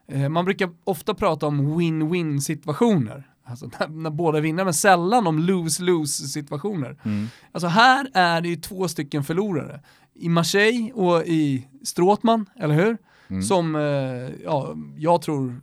Eh, 0.09 0.29
man 0.29 0.45
brukar 0.45 0.71
ofta 0.85 1.15
prata 1.15 1.47
om 1.47 1.81
win-win 1.81 2.41
situationer. 2.41 3.29
Alltså 3.45 3.67
när, 3.81 3.89
när 3.89 4.11
båda 4.11 4.41
vinner, 4.41 4.65
men 4.65 4.75
sällan 4.75 5.27
om 5.27 5.39
lose-lose 5.39 6.27
situationer. 6.27 6.97
Mm. 7.03 7.27
Alltså 7.53 7.69
här 7.69 8.11
är 8.15 8.41
det 8.41 8.49
ju 8.49 8.57
två 8.57 8.89
stycken 8.89 9.25
förlorare. 9.25 9.81
I 10.15 10.29
Marseille 10.29 10.93
och 10.93 11.23
i 11.27 11.69
Stråtman, 11.83 12.47
eller 12.57 12.75
hur? 12.75 12.99
Mm. 13.29 13.43
Som, 13.43 13.77
eh, 13.77 14.45
ja, 14.45 14.77
jag 14.99 15.23
tror 15.23 15.61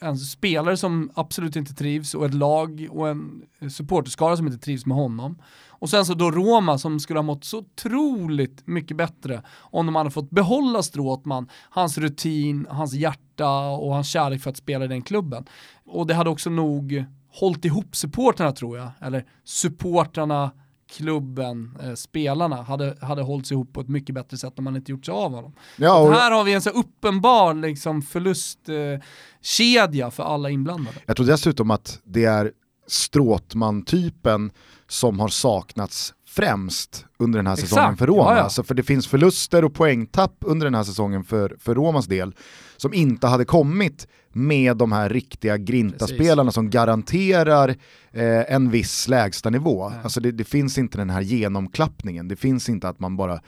en 0.00 0.18
spelare 0.18 0.76
som 0.76 1.10
absolut 1.14 1.56
inte 1.56 1.74
trivs 1.74 2.14
och 2.14 2.24
ett 2.26 2.34
lag 2.34 2.88
och 2.90 3.08
en 3.08 3.42
supporterskara 3.70 4.36
som 4.36 4.46
inte 4.46 4.58
trivs 4.58 4.86
med 4.86 4.96
honom. 4.96 5.38
Och 5.68 5.90
sen 5.90 6.06
så 6.06 6.14
då 6.14 6.30
Roma 6.30 6.78
som 6.78 7.00
skulle 7.00 7.18
ha 7.18 7.22
mått 7.22 7.44
så 7.44 7.58
otroligt 7.58 8.66
mycket 8.66 8.96
bättre 8.96 9.42
om 9.58 9.86
de 9.86 9.94
hade 9.94 10.10
fått 10.10 10.30
behålla 10.30 10.82
Stråtman, 10.82 11.48
hans 11.70 11.98
rutin, 11.98 12.66
hans 12.70 12.94
hjärta 12.94 13.68
och 13.68 13.94
hans 13.94 14.08
kärlek 14.08 14.42
för 14.42 14.50
att 14.50 14.56
spela 14.56 14.84
i 14.84 14.88
den 14.88 15.02
klubben. 15.02 15.44
Och 15.86 16.06
det 16.06 16.14
hade 16.14 16.30
också 16.30 16.50
nog 16.50 17.04
hållit 17.32 17.64
ihop 17.64 17.96
supporterna 17.96 18.52
tror 18.52 18.78
jag, 18.78 18.90
eller 19.00 19.24
supportrarna 19.44 20.50
klubben, 20.90 21.78
eh, 21.82 21.94
spelarna, 21.94 22.62
hade, 22.62 22.96
hade 23.00 23.22
hållits 23.22 23.52
ihop 23.52 23.72
på 23.72 23.80
ett 23.80 23.88
mycket 23.88 24.14
bättre 24.14 24.36
sätt 24.36 24.58
om 24.58 24.64
man 24.64 24.76
inte 24.76 24.92
gjort 24.92 25.06
sig 25.06 25.12
av 25.12 25.32
honom. 25.32 25.52
Ja, 25.76 25.98
och... 25.98 26.12
Här 26.12 26.30
har 26.30 26.44
vi 26.44 26.54
en 26.54 26.62
så 26.62 26.70
uppenbar 26.70 27.54
liksom, 27.54 28.02
förlustkedja 28.02 30.06
eh, 30.06 30.10
för 30.10 30.22
alla 30.22 30.50
inblandade. 30.50 30.96
Jag 31.06 31.16
tror 31.16 31.26
dessutom 31.26 31.70
att 31.70 32.00
det 32.04 32.24
är 32.24 32.52
Stråtman-typen 32.86 34.50
som 34.88 35.20
har 35.20 35.28
saknats 35.28 36.14
främst 36.28 37.06
under 37.18 37.38
den 37.38 37.46
här 37.46 37.54
Exakt. 37.54 37.68
säsongen 37.68 37.96
för 37.96 38.06
Roma. 38.06 38.22
Ja, 38.22 38.36
ja. 38.36 38.42
Alltså 38.42 38.62
för 38.62 38.74
det 38.74 38.82
finns 38.82 39.06
förluster 39.06 39.64
och 39.64 39.74
poängtapp 39.74 40.34
under 40.40 40.66
den 40.66 40.74
här 40.74 40.84
säsongen 40.84 41.24
för, 41.24 41.56
för 41.60 41.74
Romas 41.74 42.06
del 42.06 42.34
som 42.78 42.94
inte 42.94 43.26
hade 43.26 43.44
kommit 43.44 44.08
med 44.32 44.76
de 44.76 44.92
här 44.92 45.08
riktiga 45.08 45.56
Grinta-spelarna 45.56 46.52
som 46.52 46.70
garanterar 46.70 47.68
eh, 48.12 48.54
en 48.54 48.70
viss 48.70 49.08
lägstanivå. 49.08 49.92
Alltså 50.02 50.20
det, 50.20 50.32
det, 50.32 50.44
finns 50.44 50.78
inte 50.78 50.98
den 50.98 51.10
här 51.10 51.20
genomklappningen, 51.20 52.28
det 52.28 52.36
finns 52.36 52.68
inte 52.68 52.88
att 52.88 53.00
man 53.00 53.16
bara 53.16 53.40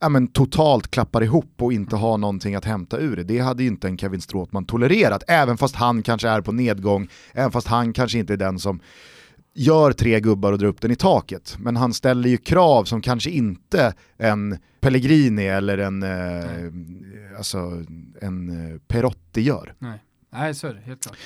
ja, 0.00 0.08
men, 0.08 0.28
totalt 0.28 0.90
klappar 0.90 1.22
ihop 1.22 1.54
och 1.58 1.72
inte 1.72 1.96
har 1.96 2.18
någonting 2.18 2.54
att 2.54 2.64
hämta 2.64 2.98
ur 2.98 3.16
det. 3.16 3.24
Det 3.24 3.38
hade 3.38 3.62
ju 3.62 3.68
inte 3.68 3.88
en 3.88 3.98
Kevin 3.98 4.20
Stråtman 4.20 4.64
tolererat, 4.64 5.22
även 5.28 5.58
fast 5.58 5.74
han 5.76 6.02
kanske 6.02 6.28
är 6.28 6.40
på 6.40 6.52
nedgång, 6.52 7.08
även 7.32 7.52
fast 7.52 7.66
han 7.66 7.92
kanske 7.92 8.18
inte 8.18 8.32
är 8.32 8.36
den 8.36 8.58
som 8.58 8.80
gör 9.60 9.92
tre 9.92 10.20
gubbar 10.20 10.52
och 10.52 10.58
drar 10.58 10.68
upp 10.68 10.80
den 10.80 10.90
i 10.90 10.96
taket. 10.96 11.56
Men 11.58 11.76
han 11.76 11.94
ställer 11.94 12.28
ju 12.28 12.36
krav 12.36 12.84
som 12.84 13.02
kanske 13.02 13.30
inte 13.30 13.94
en 14.18 14.58
Pellegrini 14.80 15.46
eller 15.46 15.78
en, 15.78 16.02
eh, 16.02 17.36
alltså, 17.36 17.84
en 18.20 18.50
eh, 18.50 18.78
Perotti 18.88 19.40
gör. 19.40 19.74
Nej. 19.78 19.98
Nej, 20.32 20.54
så 20.54 20.66
är 20.66 20.74
det, 20.74 20.80
helt 20.80 21.02
klart. 21.02 21.16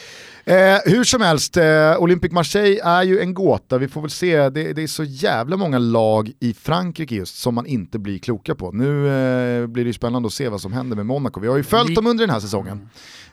Eh, 0.44 0.92
hur 0.92 1.04
som 1.04 1.20
helst, 1.20 1.56
eh, 1.56 1.96
Olympique 1.98 2.34
Marseille 2.34 2.80
är 2.84 3.02
ju 3.02 3.20
en 3.20 3.34
gåta, 3.34 3.78
vi 3.78 3.88
får 3.88 4.00
väl 4.00 4.10
se, 4.10 4.48
det, 4.48 4.72
det, 4.72 4.82
är 4.82 4.86
så 4.86 5.04
jävla 5.04 5.56
många 5.56 5.78
lag 5.78 6.32
i 6.40 6.54
Frankrike 6.54 7.14
just 7.14 7.38
som 7.38 7.54
man 7.54 7.66
inte 7.66 7.98
blir 7.98 8.18
kloka 8.18 8.54
på. 8.54 8.72
Nu 8.72 9.08
eh, 9.08 9.66
blir 9.66 9.84
det 9.84 9.88
ju 9.88 9.92
spännande 9.92 10.26
att 10.26 10.32
se 10.32 10.48
vad 10.48 10.60
som 10.60 10.72
händer 10.72 10.96
med 10.96 11.06
Monaco, 11.06 11.40
vi 11.40 11.48
har 11.48 11.56
ju 11.56 11.62
följt 11.62 11.94
dem 11.94 12.06
under 12.06 12.26
den 12.26 12.34
här 12.34 12.40
säsongen. 12.40 12.88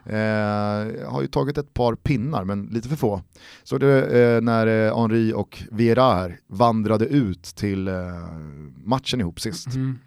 Eh, 0.06 1.10
har 1.12 1.22
ju 1.22 1.28
tagit 1.28 1.58
ett 1.58 1.74
par 1.74 1.96
pinnar, 1.96 2.44
men 2.44 2.66
lite 2.66 2.90
för 2.90 2.96
få. 2.96 3.22
Så 3.64 3.78
det 3.78 4.22
eh, 4.22 4.42
när 4.42 4.68
eh, 4.68 4.98
Henri 4.98 5.34
och 5.34 5.64
Vieira 5.72 6.14
här 6.14 6.40
vandrade 6.48 7.06
ut 7.06 7.44
till 7.44 7.88
eh, 7.88 7.94
matchen 8.84 9.20
ihop 9.20 9.40
sist. 9.40 9.68
Mm. 9.68 10.00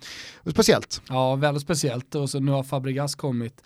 Speciellt. 0.47 1.03
Ja, 1.09 1.37
väldigt 1.37 1.63
speciellt. 1.63 2.15
Och 2.15 2.31
så 2.31 2.41
nu 2.41 2.53
har 2.53 2.63
Fabregas 2.63 3.15
kommit 3.15 3.63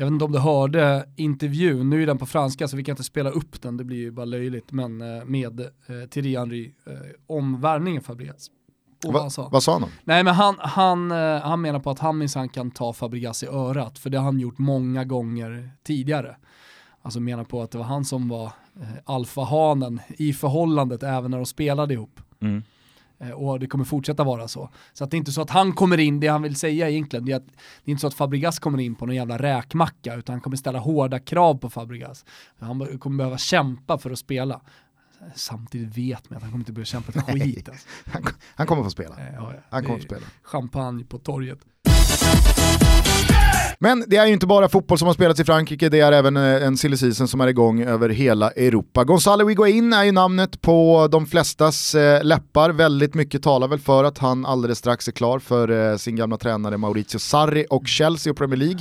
jag 0.00 0.06
vet 0.06 0.12
inte 0.12 0.24
om 0.24 0.32
du 0.32 0.38
hörde 0.38 1.06
intervjun, 1.16 1.90
nu 1.90 2.02
är 2.02 2.06
den 2.06 2.18
på 2.18 2.26
franska 2.26 2.68
så 2.68 2.76
vi 2.76 2.84
kan 2.84 2.92
inte 2.92 3.04
spela 3.04 3.30
upp 3.30 3.62
den, 3.62 3.76
det 3.76 3.84
blir 3.84 3.96
ju 3.96 4.10
bara 4.10 4.24
löjligt, 4.24 4.72
men 4.72 5.00
eh, 5.00 5.24
med 5.24 5.60
eh, 5.60 5.66
Thierry 6.10 6.36
Henry 6.36 6.74
eh, 6.86 6.92
om 7.26 7.60
värvningen 7.60 8.02
Fabregas. 8.02 8.50
Och 9.06 9.12
Va, 9.12 9.30
sa. 9.30 9.48
Vad 9.48 9.62
sa 9.62 9.72
han? 9.72 9.88
Nej 10.04 10.24
men 10.24 10.34
han, 10.34 10.56
han, 10.58 11.10
eh, 11.10 11.40
han 11.40 11.60
menar 11.60 11.80
på 11.80 11.90
att 11.90 11.98
han 11.98 12.18
minsann 12.18 12.48
kan 12.48 12.70
ta 12.70 12.92
Fabregas 12.92 13.42
i 13.42 13.46
örat, 13.46 13.98
för 13.98 14.10
det 14.10 14.18
har 14.18 14.24
han 14.24 14.40
gjort 14.40 14.58
många 14.58 15.04
gånger 15.04 15.70
tidigare. 15.82 16.36
Alltså 17.02 17.20
menar 17.20 17.44
på 17.44 17.62
att 17.62 17.70
det 17.70 17.78
var 17.78 17.84
han 17.84 18.04
som 18.04 18.28
var 18.28 18.46
eh, 18.80 18.88
alfahanen 19.04 20.00
i 20.08 20.32
förhållandet 20.32 21.02
även 21.02 21.30
när 21.30 21.38
de 21.38 21.46
spelade 21.46 21.94
ihop. 21.94 22.20
Mm. 22.40 22.62
Eh, 23.20 23.30
och 23.30 23.60
det 23.60 23.66
kommer 23.66 23.84
fortsätta 23.84 24.24
vara 24.24 24.48
så. 24.48 24.70
Så 24.92 25.04
att 25.04 25.10
det 25.10 25.14
är 25.14 25.18
inte 25.18 25.32
så 25.32 25.42
att 25.42 25.50
han 25.50 25.72
kommer 25.72 26.00
in, 26.00 26.20
det 26.20 26.26
han 26.26 26.42
vill 26.42 26.56
säga 26.56 26.90
egentligen, 26.90 27.24
det 27.24 27.32
är 27.32 27.36
att 27.36 27.46
det 27.46 27.90
är 27.90 27.90
inte 27.90 28.00
så 28.00 28.06
att 28.06 28.14
Fabregas 28.14 28.58
kommer 28.58 28.80
in 28.80 28.94
på 28.94 29.06
någon 29.06 29.16
jävla 29.16 29.38
räkmacka, 29.38 30.14
utan 30.14 30.32
han 30.32 30.40
kommer 30.40 30.56
ställa 30.56 30.78
hårda 30.78 31.18
krav 31.18 31.54
på 31.54 31.70
Fabregas. 31.70 32.24
Han 32.58 32.98
kommer 32.98 33.16
behöva 33.16 33.38
kämpa 33.38 33.98
för 33.98 34.10
att 34.10 34.18
spela. 34.18 34.60
Samtidigt 35.34 35.98
vet 35.98 36.30
man 36.30 36.36
att 36.36 36.42
han 36.42 36.50
kommer 36.50 36.62
inte 36.62 36.72
börja 36.72 36.84
kämpa 36.84 37.12
för 37.12 37.20
skit. 37.20 37.68
Alltså. 37.68 37.88
Han, 38.04 38.22
han, 38.54 38.66
kommer 38.66 38.82
få 38.82 38.90
spela. 38.90 39.18
Eh, 39.18 39.34
ja, 39.34 39.52
ja. 39.54 39.60
Han 39.70 39.84
kommer 39.84 39.98
få 39.98 40.04
spela. 40.04 40.26
Champagne 40.42 41.04
på 41.04 41.18
torget. 41.18 41.58
Men 43.82 44.04
det 44.06 44.16
är 44.16 44.26
ju 44.26 44.32
inte 44.32 44.46
bara 44.46 44.68
fotboll 44.68 44.98
som 44.98 45.06
har 45.06 45.14
spelats 45.14 45.40
i 45.40 45.44
Frankrike, 45.44 45.88
det 45.88 46.00
är 46.00 46.12
även 46.12 46.36
eh, 46.36 46.42
en 46.42 46.76
silly 46.76 46.96
season 46.96 47.28
som 47.28 47.40
är 47.40 47.48
igång 47.48 47.82
över 47.82 48.08
hela 48.08 48.50
Europa. 48.50 49.04
Gonzalo 49.04 49.48
Higuain 49.48 49.92
är 49.92 50.04
ju 50.04 50.12
namnet 50.12 50.60
på 50.60 51.08
de 51.12 51.26
flestas 51.26 51.94
eh, 51.94 52.24
läppar, 52.24 52.70
väldigt 52.70 53.14
mycket 53.14 53.42
talar 53.42 53.68
väl 53.68 53.78
för 53.78 54.04
att 54.04 54.18
han 54.18 54.46
alldeles 54.46 54.78
strax 54.78 55.08
är 55.08 55.12
klar 55.12 55.38
för 55.38 55.90
eh, 55.92 55.96
sin 55.96 56.16
gamla 56.16 56.36
tränare 56.36 56.76
Maurizio 56.76 57.18
Sarri 57.18 57.66
och 57.70 57.86
Chelsea 57.86 58.30
och 58.30 58.36
Premier 58.36 58.58
League 58.58 58.80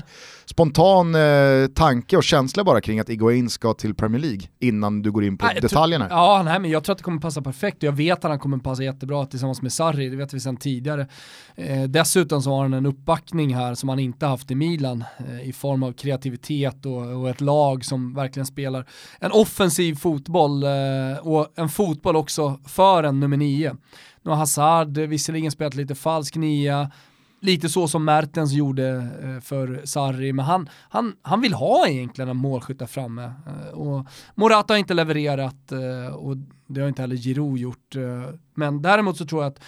spontan 0.49 1.15
eh, 1.15 1.67
tanke 1.67 2.17
och 2.17 2.23
känsla 2.23 2.63
bara 2.63 2.81
kring 2.81 2.99
att 2.99 3.09
Iguain 3.09 3.49
ska 3.49 3.73
till 3.73 3.95
Premier 3.95 4.21
League 4.21 4.41
innan 4.59 5.01
du 5.01 5.11
går 5.11 5.23
in 5.23 5.37
på 5.37 5.45
nej, 5.45 5.61
detaljerna? 5.61 6.07
Ja, 6.09 6.41
nej, 6.45 6.59
men 6.59 6.71
jag 6.71 6.83
tror 6.83 6.93
att 6.93 6.97
det 6.97 7.03
kommer 7.03 7.21
passa 7.21 7.41
perfekt 7.41 7.77
och 7.77 7.83
jag 7.83 7.91
vet 7.91 8.25
att 8.25 8.31
han 8.31 8.39
kommer 8.39 8.57
passa 8.57 8.83
jättebra 8.83 9.25
tillsammans 9.25 9.61
med 9.61 9.73
Sarri, 9.73 10.09
det 10.09 10.15
vet 10.15 10.33
vi 10.33 10.39
sedan 10.39 10.57
tidigare. 10.57 11.07
Eh, 11.55 11.83
dessutom 11.83 12.41
så 12.41 12.51
har 12.51 12.61
han 12.61 12.73
en 12.73 12.85
uppbackning 12.85 13.55
här 13.55 13.75
som 13.75 13.89
han 13.89 13.99
inte 13.99 14.25
haft 14.25 14.51
i 14.51 14.55
Milan 14.55 15.03
eh, 15.17 15.49
i 15.49 15.53
form 15.53 15.83
av 15.83 15.93
kreativitet 15.93 16.85
och, 16.85 17.21
och, 17.21 17.29
ett 17.29 17.41
lag 17.41 17.85
som 17.85 18.13
verkligen 18.13 18.45
spelar 18.45 18.85
en 19.19 19.31
offensiv 19.31 19.95
fotboll 19.95 20.63
eh, 20.63 21.17
och 21.21 21.53
en 21.55 21.69
fotboll 21.69 22.15
också 22.15 22.59
för 22.65 23.03
en 23.03 23.19
nummer 23.19 23.37
nio. 23.37 23.75
Nu 24.23 24.31
har 24.31 24.37
Hazard 24.37 24.97
visserligen 24.97 25.51
spelat 25.51 25.75
lite 25.75 25.95
falsk 25.95 26.35
nia, 26.35 26.91
lite 27.39 27.69
så 27.69 27.87
som 27.87 28.05
Mertens 28.05 28.53
gjorde 28.53 28.87
eh, 29.23 29.41
för 29.41 29.81
Sarri, 29.85 30.33
men 30.33 30.45
han, 30.45 30.69
han, 30.89 31.15
han 31.21 31.41
vill 31.41 31.53
ha 31.53 31.87
egentligen 31.87 32.29
en 32.29 32.37
målskytt 32.37 32.79
där 32.79 32.85
framme. 32.85 33.23
Eh, 33.47 33.69
och 33.69 34.07
Morata 34.35 34.73
har 34.73 34.79
inte 34.79 34.93
levererat 34.93 35.71
eh, 35.71 36.15
och 36.15 36.37
det 36.67 36.81
har 36.81 36.87
inte 36.87 37.01
heller 37.01 37.15
Giroud 37.15 37.57
gjort. 37.57 37.95
Men 38.53 38.81
däremot 38.81 39.17
så 39.17 39.25
tror 39.25 39.43
jag 39.43 39.51
att 39.51 39.59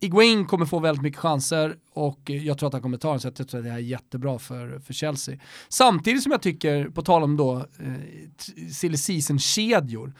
Iguain 0.00 0.46
kommer 0.46 0.66
få 0.66 0.78
väldigt 0.78 1.02
mycket 1.02 1.20
chanser 1.20 1.76
och 1.92 2.30
jag 2.30 2.58
tror 2.58 2.66
att 2.66 2.72
han 2.72 2.82
kommer 2.82 2.98
ta 2.98 3.10
den 3.10 3.20
så 3.20 3.28
jag 3.28 3.34
tror 3.34 3.58
att 3.60 3.64
det 3.64 3.70
här 3.70 3.78
är 3.78 3.82
jättebra 3.82 4.38
för, 4.38 4.78
för 4.78 4.92
Chelsea. 4.92 5.38
Samtidigt 5.68 6.22
som 6.22 6.32
jag 6.32 6.42
tycker, 6.42 6.88
på 6.88 7.02
tal 7.02 7.22
om 7.22 7.36
då 7.36 7.56
eh, 7.56 8.70
silly 8.72 8.96
season-kedjor, 8.96 10.12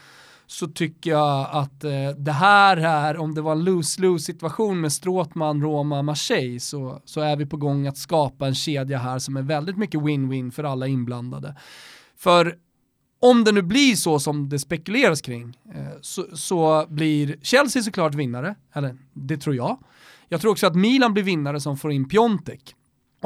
så 0.46 0.66
tycker 0.66 1.10
jag 1.10 1.48
att 1.50 1.84
eh, 1.84 2.10
det 2.18 2.32
här 2.32 2.76
är, 2.76 3.16
om 3.16 3.34
det 3.34 3.40
var 3.40 3.52
en 3.52 3.64
lose-lose 3.64 4.18
situation 4.18 4.80
med 4.80 4.92
Stråtman, 4.92 5.62
Roma, 5.62 6.02
Marseille 6.02 6.60
så, 6.60 7.02
så 7.04 7.20
är 7.20 7.36
vi 7.36 7.46
på 7.46 7.56
gång 7.56 7.86
att 7.86 7.96
skapa 7.96 8.46
en 8.46 8.54
kedja 8.54 8.98
här 8.98 9.18
som 9.18 9.36
är 9.36 9.42
väldigt 9.42 9.76
mycket 9.76 10.00
win-win 10.00 10.50
för 10.50 10.64
alla 10.64 10.86
inblandade. 10.86 11.56
För 12.16 12.56
om 13.20 13.44
det 13.44 13.52
nu 13.52 13.62
blir 13.62 13.94
så 13.94 14.18
som 14.18 14.48
det 14.48 14.58
spekuleras 14.58 15.20
kring 15.20 15.58
eh, 15.74 15.98
så, 16.00 16.36
så, 16.36 16.86
blir 16.88 17.36
Chelsea 17.42 17.82
såklart 17.82 18.14
vinnare, 18.14 18.54
eller 18.72 18.96
det 19.12 19.36
tror 19.36 19.56
jag. 19.56 19.78
Jag 20.28 20.40
tror 20.40 20.52
också 20.52 20.66
att 20.66 20.74
Milan 20.74 21.12
blir 21.12 21.22
vinnare 21.22 21.60
som 21.60 21.76
får 21.76 21.92
in 21.92 22.08
Piontek. 22.08 22.74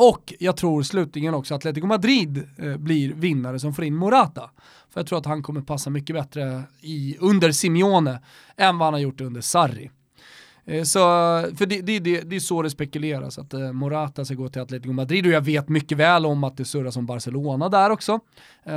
Och 0.02 0.34
jag 0.38 0.56
tror 0.56 0.82
slutligen 0.82 1.34
också 1.34 1.54
att 1.54 1.58
Atletico 1.58 1.86
Madrid 1.86 2.48
eh, 2.58 2.76
blir 2.76 3.12
vinnare 3.12 3.58
som 3.58 3.74
får 3.74 3.84
in 3.84 3.94
Morata. 3.94 4.50
För 4.90 5.00
jag 5.00 5.06
tror 5.06 5.18
att 5.18 5.26
han 5.26 5.42
kommer 5.42 5.60
passa 5.60 5.90
mycket 5.90 6.16
bättre 6.16 6.62
i, 6.80 7.16
under 7.20 7.52
Simeone 7.52 8.20
än 8.56 8.78
vad 8.78 8.86
han 8.86 8.94
har 8.94 9.00
gjort 9.00 9.20
under 9.20 9.40
Sarri. 9.40 9.90
Eh, 10.64 10.82
så, 10.82 10.98
för 11.56 11.66
det, 11.66 11.80
det, 11.80 11.98
det, 11.98 12.20
det 12.20 12.36
är 12.36 12.40
så 12.40 12.62
det 12.62 12.70
spekuleras, 12.70 13.38
att 13.38 13.54
eh, 13.54 13.72
Morata 13.72 14.24
ska 14.24 14.34
gå 14.34 14.48
till 14.48 14.62
Atletico 14.62 14.92
Madrid 14.92 15.26
och 15.26 15.32
jag 15.32 15.40
vet 15.40 15.68
mycket 15.68 15.98
väl 15.98 16.26
om 16.26 16.44
att 16.44 16.56
det 16.56 16.64
surras 16.64 16.96
om 16.96 17.06
Barcelona 17.06 17.68
där 17.68 17.90
också, 17.90 18.20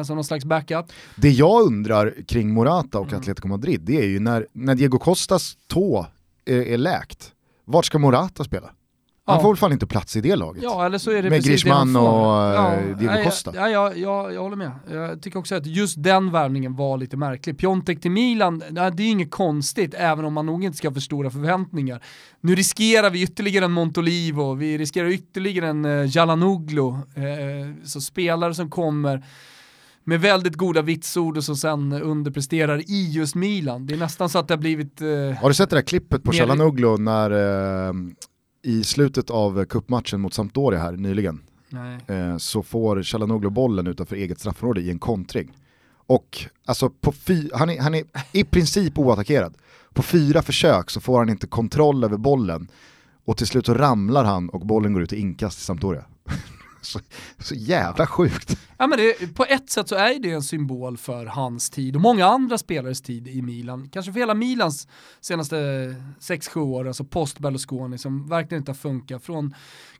som 0.06 0.16
någon 0.16 0.24
slags 0.24 0.46
backup. 0.46 0.86
Det 1.16 1.30
jag 1.30 1.62
undrar 1.62 2.16
kring 2.28 2.54
Morata 2.54 3.00
och 3.00 3.08
mm. 3.08 3.20
Atletico 3.20 3.48
Madrid, 3.48 3.82
det 3.84 3.98
är 3.98 4.08
ju 4.08 4.20
när, 4.20 4.48
när 4.54 4.76
Diego 4.76 5.00
Costas 5.00 5.58
tå 5.68 6.08
är, 6.46 6.62
är 6.62 6.78
läkt, 6.78 7.32
vart 7.66 7.86
ska 7.86 8.00
Morata 8.00 8.44
spela? 8.44 8.70
Han 9.26 9.42
får 9.42 9.56
fan 9.56 9.72
inte 9.72 9.88
plats 9.88 10.16
i 10.16 10.22
det 10.22 10.36
laget? 10.36 10.64
Ja, 10.64 10.86
eller 10.86 10.98
så 10.98 11.12
är 11.12 11.24
det 11.24 11.30
med 11.30 11.44
Griezmann 11.44 11.96
och 11.96 12.04
ja, 12.06 12.76
Diego 13.00 13.24
Costa. 13.24 13.52
Ja, 13.56 13.70
ja, 13.70 13.94
ja, 13.96 14.32
jag 14.32 14.42
håller 14.42 14.56
med. 14.56 14.72
Jag 14.92 15.22
tycker 15.22 15.40
också 15.40 15.56
att 15.56 15.66
just 15.66 16.04
den 16.04 16.32
värvningen 16.32 16.76
var 16.76 16.98
lite 16.98 17.18
märklig. 17.18 17.58
Piontek 17.58 18.02
till 18.02 18.12
Milan, 18.12 18.64
det 18.70 18.82
är 18.82 19.02
inget 19.02 19.32
konstigt, 19.32 19.94
även 19.98 20.26
om 20.26 20.34
man 20.34 20.46
nog 20.46 20.64
inte 20.64 20.78
ska 20.78 20.88
ha 20.88 20.94
för 20.94 21.02
stora 21.02 21.30
förväntningar. 21.30 22.04
Nu 22.42 22.56
riskerar 22.56 23.10
vi 23.10 23.22
ytterligare 23.22 23.66
en 23.66 23.72
Montolivo, 23.72 24.54
vi 24.54 24.78
riskerar 24.78 25.08
ytterligare 25.08 25.68
en 25.68 25.86
uh, 25.86 26.16
Jalanoglu, 26.16 26.82
uh, 26.82 26.96
så 27.84 28.02
spelare 28.02 28.54
som 28.54 28.70
kommer 28.70 29.26
med 30.04 30.22
väldigt 30.22 30.56
goda 30.56 30.82
vitsord 30.82 31.38
och 31.38 31.44
som 31.44 31.56
sen 31.56 31.94
underpresterar 31.94 32.82
i 32.92 33.12
just 33.12 33.36
Milan. 33.36 33.88
Det 33.88 33.94
är 33.94 33.98
nästan 33.98 34.30
så 34.30 34.40
att 34.40 34.48
det 34.48 34.54
har 34.54 34.60
blivit... 34.60 35.02
Uh, 35.02 35.32
har 35.32 35.50
du 35.50 35.54
sett 35.56 35.70
det 35.70 35.76
där 35.76 35.84
klippet 35.84 36.24
på 36.24 36.32
Chalanoglu 36.32 36.98
när 36.98 37.32
i 38.64 38.84
slutet 38.84 39.30
av 39.30 39.66
kuppmatchen 39.66 40.22
mot 40.22 40.34
Sampdoria 40.34 40.80
här 40.80 40.92
nyligen 40.92 41.42
eh, 42.08 42.38
så 42.38 42.64
får 42.64 43.04
Chalanoglu 43.04 43.50
bollen 43.50 43.88
utanför 43.88 44.16
eget 44.16 44.40
straffområde 44.40 44.82
i 44.82 44.90
en 44.90 45.00
kontring. 45.00 45.52
Och 46.08 46.46
alltså 46.66 46.92
han, 47.54 47.70
är, 47.70 47.82
han 47.82 47.96
är 47.96 48.04
i 48.32 48.44
princip 48.44 48.98
oattackerad. 48.98 49.54
På 49.94 50.02
fyra 50.04 50.42
försök 50.42 50.90
så 50.90 51.02
får 51.02 51.20
han 51.20 51.30
inte 51.30 51.48
kontroll 51.48 52.04
över 52.04 52.18
bollen 52.18 52.68
och 53.26 53.38
till 53.38 53.48
slut 53.48 53.66
så 53.66 53.74
ramlar 53.74 54.24
han 54.24 54.50
och 54.50 54.66
bollen 54.66 54.94
går 54.94 55.04
ut 55.04 55.14
i 55.14 55.20
inkast 55.20 55.60
i 55.60 55.62
Sampdoria. 55.62 56.06
Så, 56.86 57.00
så 57.40 57.56
jävla 57.56 58.08
sjukt. 58.08 58.58
Ja, 58.78 58.88
men 58.88 58.98
det, 58.98 59.36
på 59.36 59.46
ett 59.46 59.70
sätt 59.70 59.88
så 59.88 59.96
är 59.96 60.20
det 60.20 60.32
en 60.32 60.44
symbol 60.44 60.98
för 60.98 61.26
hans 61.26 61.70
tid 61.70 61.96
och 61.96 62.02
många 62.02 62.26
andra 62.26 62.58
spelares 62.58 63.02
tid 63.02 63.28
i 63.28 63.42
Milan. 63.42 63.90
Kanske 63.90 64.14
för 64.14 64.20
hela 64.20 64.34
Milans 64.34 64.88
senaste 65.22 65.56
6-7 65.56 66.60
år, 66.60 66.88
alltså 66.88 67.04
post 67.04 67.40
Berlusconi 67.40 67.98
som 67.98 68.30
verkligen 68.30 68.62
inte 68.62 68.72
har 68.72 68.76
funkat. 68.76 69.24
Från 69.24 69.54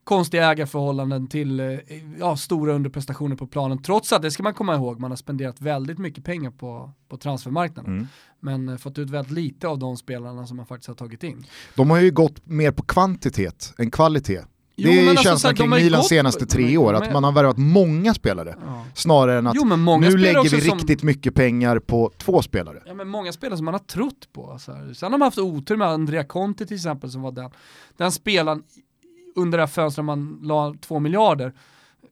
konstiga 0.04 0.52
ägarförhållanden 0.52 1.28
till 1.28 1.60
eh, 1.60 1.80
ja, 2.20 2.38
stora 2.38 2.74
underprestationer 2.74 3.36
på 3.36 3.48
planen. 3.48 3.84
Trots 3.84 4.14
att, 4.14 4.22
det 4.22 4.32
ska 4.32 4.44
man 4.44 4.54
komma 4.54 4.76
ihåg, 4.76 5.00
man 5.00 5.12
har 5.12 5.16
spenderat 5.16 5.62
väldigt 5.62 5.98
mycket 5.98 6.24
pengar 6.24 6.52
på, 6.52 6.92
på 7.10 7.18
transfermarknaden. 7.18 7.92
Mm. 7.94 8.08
Men 8.40 8.70
eh, 8.70 8.78
fått 8.78 8.98
ut 8.98 9.10
väldigt 9.10 9.34
lite 9.34 9.68
av 9.68 9.80
de 9.80 9.98
spelarna 9.98 10.48
som 10.48 10.58
man 10.58 10.66
faktiskt 10.66 10.88
har 10.88 10.96
tagit 10.96 11.24
in. 11.24 11.46
De 11.76 11.90
har 11.90 12.00
ju 12.00 12.12
gått 12.12 12.46
mer 12.46 12.72
på 12.72 12.84
kvantitet 12.84 13.74
än 13.78 13.92
kvalitet 13.92 14.42
Jo, 14.76 14.92
det 14.92 15.00
är 15.00 15.10
alltså, 15.10 15.24
känslan 15.24 15.56
kring 15.56 15.70
Milans 15.70 16.08
senaste 16.08 16.46
tre 16.46 16.78
år, 16.78 16.94
att 16.94 17.14
man 17.14 17.24
har 17.24 17.32
värvat 17.32 17.58
många 17.58 18.14
spelare. 18.14 18.56
Ja. 18.66 18.86
Snarare 18.94 19.38
än 19.38 19.48
att 19.48 19.56
jo, 19.56 19.66
nu 19.98 20.18
lägger 20.18 20.44
vi 20.44 20.50
som... 20.50 20.78
riktigt 20.78 21.04
mycket 21.04 21.36
pengar 21.36 21.80
på 21.80 22.12
två 22.18 22.42
spelare. 22.42 22.82
Ja 22.86 22.94
men 22.94 23.08
många 23.08 23.34
spelare 23.34 23.58
som 23.58 23.66
man 23.66 23.74
har 23.74 23.80
trott 23.80 24.34
på. 24.34 24.58
Så 24.60 24.74
här. 24.74 24.94
Sen 24.94 25.12
har 25.12 25.20
man 25.20 25.26
haft 25.26 25.38
otur 25.38 25.78
med 25.78 25.88
Andrea 25.88 26.24
Conti 26.24 26.66
till 26.66 26.76
exempel 26.76 27.12
som 27.12 27.22
var 27.22 27.32
den, 27.32 27.50
den 27.98 28.12
spelaren 28.12 28.64
under 29.36 29.58
det 29.58 29.62
här 29.62 29.68
fönstret 29.68 30.06
man 30.06 30.40
la 30.44 30.76
två 30.82 31.00
miljarder, 31.00 31.54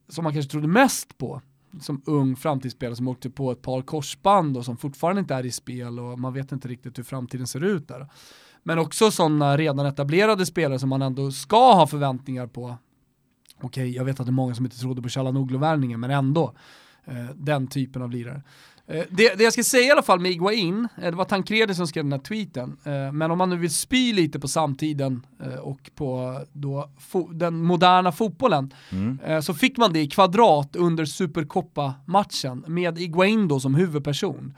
som 0.09 0.23
man 0.23 0.33
kanske 0.33 0.51
trodde 0.51 0.67
mest 0.67 1.17
på 1.17 1.41
som 1.81 2.01
ung 2.05 2.35
framtidsspelare 2.35 2.95
som 2.95 3.07
åkte 3.07 3.29
på 3.29 3.51
ett 3.51 3.61
par 3.61 3.81
korsband 3.81 4.57
och 4.57 4.65
som 4.65 4.77
fortfarande 4.77 5.19
inte 5.19 5.33
är 5.33 5.45
i 5.45 5.51
spel 5.51 5.99
och 5.99 6.19
man 6.19 6.33
vet 6.33 6.51
inte 6.51 6.67
riktigt 6.67 6.97
hur 6.97 7.03
framtiden 7.03 7.47
ser 7.47 7.63
ut 7.63 7.87
där. 7.87 8.07
Men 8.63 8.79
också 8.79 9.11
sådana 9.11 9.57
redan 9.57 9.85
etablerade 9.85 10.45
spelare 10.45 10.79
som 10.79 10.89
man 10.89 11.01
ändå 11.01 11.31
ska 11.31 11.73
ha 11.73 11.87
förväntningar 11.87 12.47
på. 12.47 12.77
Okej, 13.61 13.67
okay, 13.67 13.89
jag 13.89 14.05
vet 14.05 14.19
att 14.19 14.25
det 14.25 14.29
är 14.29 14.31
många 14.31 14.55
som 14.55 14.65
inte 14.65 14.79
trodde 14.79 15.01
på 15.01 15.09
Chalanoglu-värvningen, 15.09 15.99
men 15.99 16.11
ändå. 16.11 16.53
Eh, 17.05 17.25
den 17.35 17.67
typen 17.67 18.01
av 18.01 18.11
lirare. 18.11 18.41
Eh, 18.87 19.03
det, 19.09 19.37
det, 19.37 19.43
jag 19.43 19.53
ska 19.53 19.63
säga 19.63 19.87
i 19.87 19.91
alla 19.91 20.01
fall 20.01 20.19
med 20.19 20.31
Iguain, 20.31 20.87
eh, 20.97 21.03
det 21.03 21.17
var 21.17 21.25
Tancredi 21.25 21.75
som 21.75 21.87
skrev 21.87 22.03
den 22.03 22.11
här 22.11 22.19
tweeten, 22.19 22.77
eh, 22.83 23.11
men 23.11 23.31
om 23.31 23.37
man 23.37 23.49
nu 23.49 23.57
vill 23.57 23.73
spy 23.73 24.13
lite 24.13 24.39
på 24.39 24.47
samtiden 24.47 25.25
eh, 25.43 25.59
och 25.59 25.91
på 25.95 26.39
då 26.53 26.89
den 27.31 27.63
moderna 27.63 28.11
fotbollen, 28.11 28.73
mm. 28.91 29.19
Eh, 29.25 29.39
så 29.39 29.53
fick 29.53 29.77
man 29.77 29.93
det 29.93 29.99
i 29.99 30.07
kvadrat 30.07 30.75
under 30.75 31.05
Supercoppa-matchen 31.05 32.63
med 32.67 32.99
Iguain 32.99 33.47
då 33.47 33.59
som 33.59 33.75
huvudperson. 33.75 34.53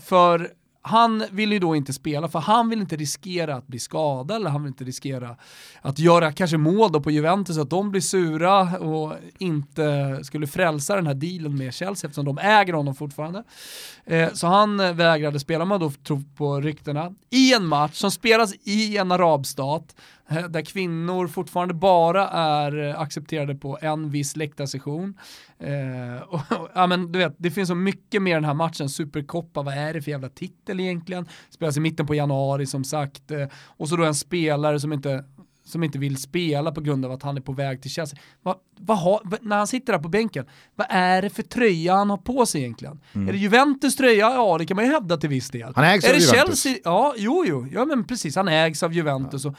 för 0.00 0.50
han 0.82 1.24
vill 1.30 1.52
ju 1.52 1.58
då 1.58 1.76
inte 1.76 1.92
spela 1.92 2.28
för 2.28 2.38
han 2.38 2.68
vill 2.68 2.80
inte 2.80 2.96
riskera 2.96 3.54
att 3.54 3.66
bli 3.66 3.78
skadad 3.78 4.36
eller 4.36 4.50
han 4.50 4.62
vill 4.62 4.68
inte 4.68 4.84
riskera 4.84 5.36
att 5.82 5.98
göra 5.98 6.32
kanske 6.32 6.56
mål 6.56 6.92
då 6.92 7.00
på 7.00 7.10
Juventus 7.10 7.56
så 7.56 7.62
att 7.62 7.70
de 7.70 7.90
blir 7.90 8.00
sura 8.00 8.78
och 8.78 9.12
inte 9.38 10.18
skulle 10.22 10.46
frälsa 10.46 10.96
den 10.96 11.06
här 11.06 11.14
dealen 11.14 11.56
med 11.56 11.74
Chelsea 11.74 12.08
eftersom 12.08 12.24
de 12.24 12.38
äger 12.38 12.72
honom 12.72 12.94
fortfarande. 12.94 13.44
Eh, 14.04 14.32
så 14.32 14.46
han 14.46 14.96
vägrade 14.96 15.40
spela, 15.40 15.64
man 15.64 15.80
då 15.80 15.90
tror 15.90 16.22
på 16.36 16.60
ryktena, 16.60 17.14
i 17.30 17.54
en 17.54 17.66
match 17.66 17.94
som 17.94 18.10
spelas 18.10 18.54
i 18.64 18.96
en 18.96 19.12
arabstat 19.12 19.94
där 20.32 20.64
kvinnor 20.64 21.26
fortfarande 21.28 21.74
bara 21.74 22.28
är 22.28 22.88
eh, 22.88 23.00
accepterade 23.00 23.54
på 23.54 23.78
en 23.80 24.10
viss 24.10 24.36
läktarsession. 24.36 25.18
Eh, 25.58 26.22
och, 26.22 26.40
ja, 26.74 26.86
men 26.86 27.12
du 27.12 27.18
vet, 27.18 27.34
det 27.38 27.50
finns 27.50 27.68
så 27.68 27.74
mycket 27.74 28.22
mer 28.22 28.34
den 28.34 28.44
här 28.44 28.54
matchen, 28.54 28.88
Supercoppa, 28.88 29.62
vad 29.62 29.74
är 29.74 29.94
det 29.94 30.02
för 30.02 30.10
jävla 30.10 30.28
titel 30.28 30.80
egentligen? 30.80 31.28
Spelas 31.50 31.76
i 31.76 31.80
mitten 31.80 32.06
på 32.06 32.14
januari 32.14 32.66
som 32.66 32.84
sagt, 32.84 33.30
eh, 33.30 33.46
och 33.66 33.88
så 33.88 33.96
då 33.96 34.04
en 34.04 34.14
spelare 34.14 34.80
som 34.80 34.92
inte 34.92 35.24
som 35.64 35.82
inte 35.82 35.98
vill 35.98 36.16
spela 36.16 36.72
på 36.72 36.80
grund 36.80 37.04
av 37.04 37.12
att 37.12 37.22
han 37.22 37.36
är 37.36 37.40
på 37.40 37.52
väg 37.52 37.82
till 37.82 37.90
Chelsea. 37.90 38.18
Va, 38.42 38.56
va 38.78 38.94
ha, 38.94 39.22
när 39.40 39.56
han 39.56 39.66
sitter 39.66 39.92
där 39.92 40.00
på 40.00 40.08
bänken, 40.08 40.46
vad 40.74 40.86
är 40.90 41.22
det 41.22 41.30
för 41.30 41.42
tröja 41.42 41.94
han 41.94 42.10
har 42.10 42.16
på 42.16 42.46
sig 42.46 42.60
egentligen? 42.60 43.00
Mm. 43.12 43.28
Är 43.28 43.32
det 43.32 43.38
Juventus 43.38 43.96
tröja? 43.96 44.30
Ja, 44.30 44.58
det 44.58 44.66
kan 44.66 44.74
man 44.74 44.84
ju 44.84 44.92
hävda 44.92 45.16
till 45.16 45.28
viss 45.28 45.50
del. 45.50 45.72
Han 45.76 45.84
ägs 45.84 46.04
är 46.04 46.08
av 46.08 46.14
det 46.14 46.24
Juventus. 46.24 46.62
Chelsea? 46.62 46.80
Ja, 46.84 47.14
jo, 47.16 47.44
jo, 47.46 47.66
ja 47.72 47.84
men 47.84 48.04
precis, 48.04 48.36
han 48.36 48.48
ägs 48.48 48.82
av 48.82 48.92
Juventus. 48.92 49.44
Ja. 49.44 49.50
Och 49.50 49.56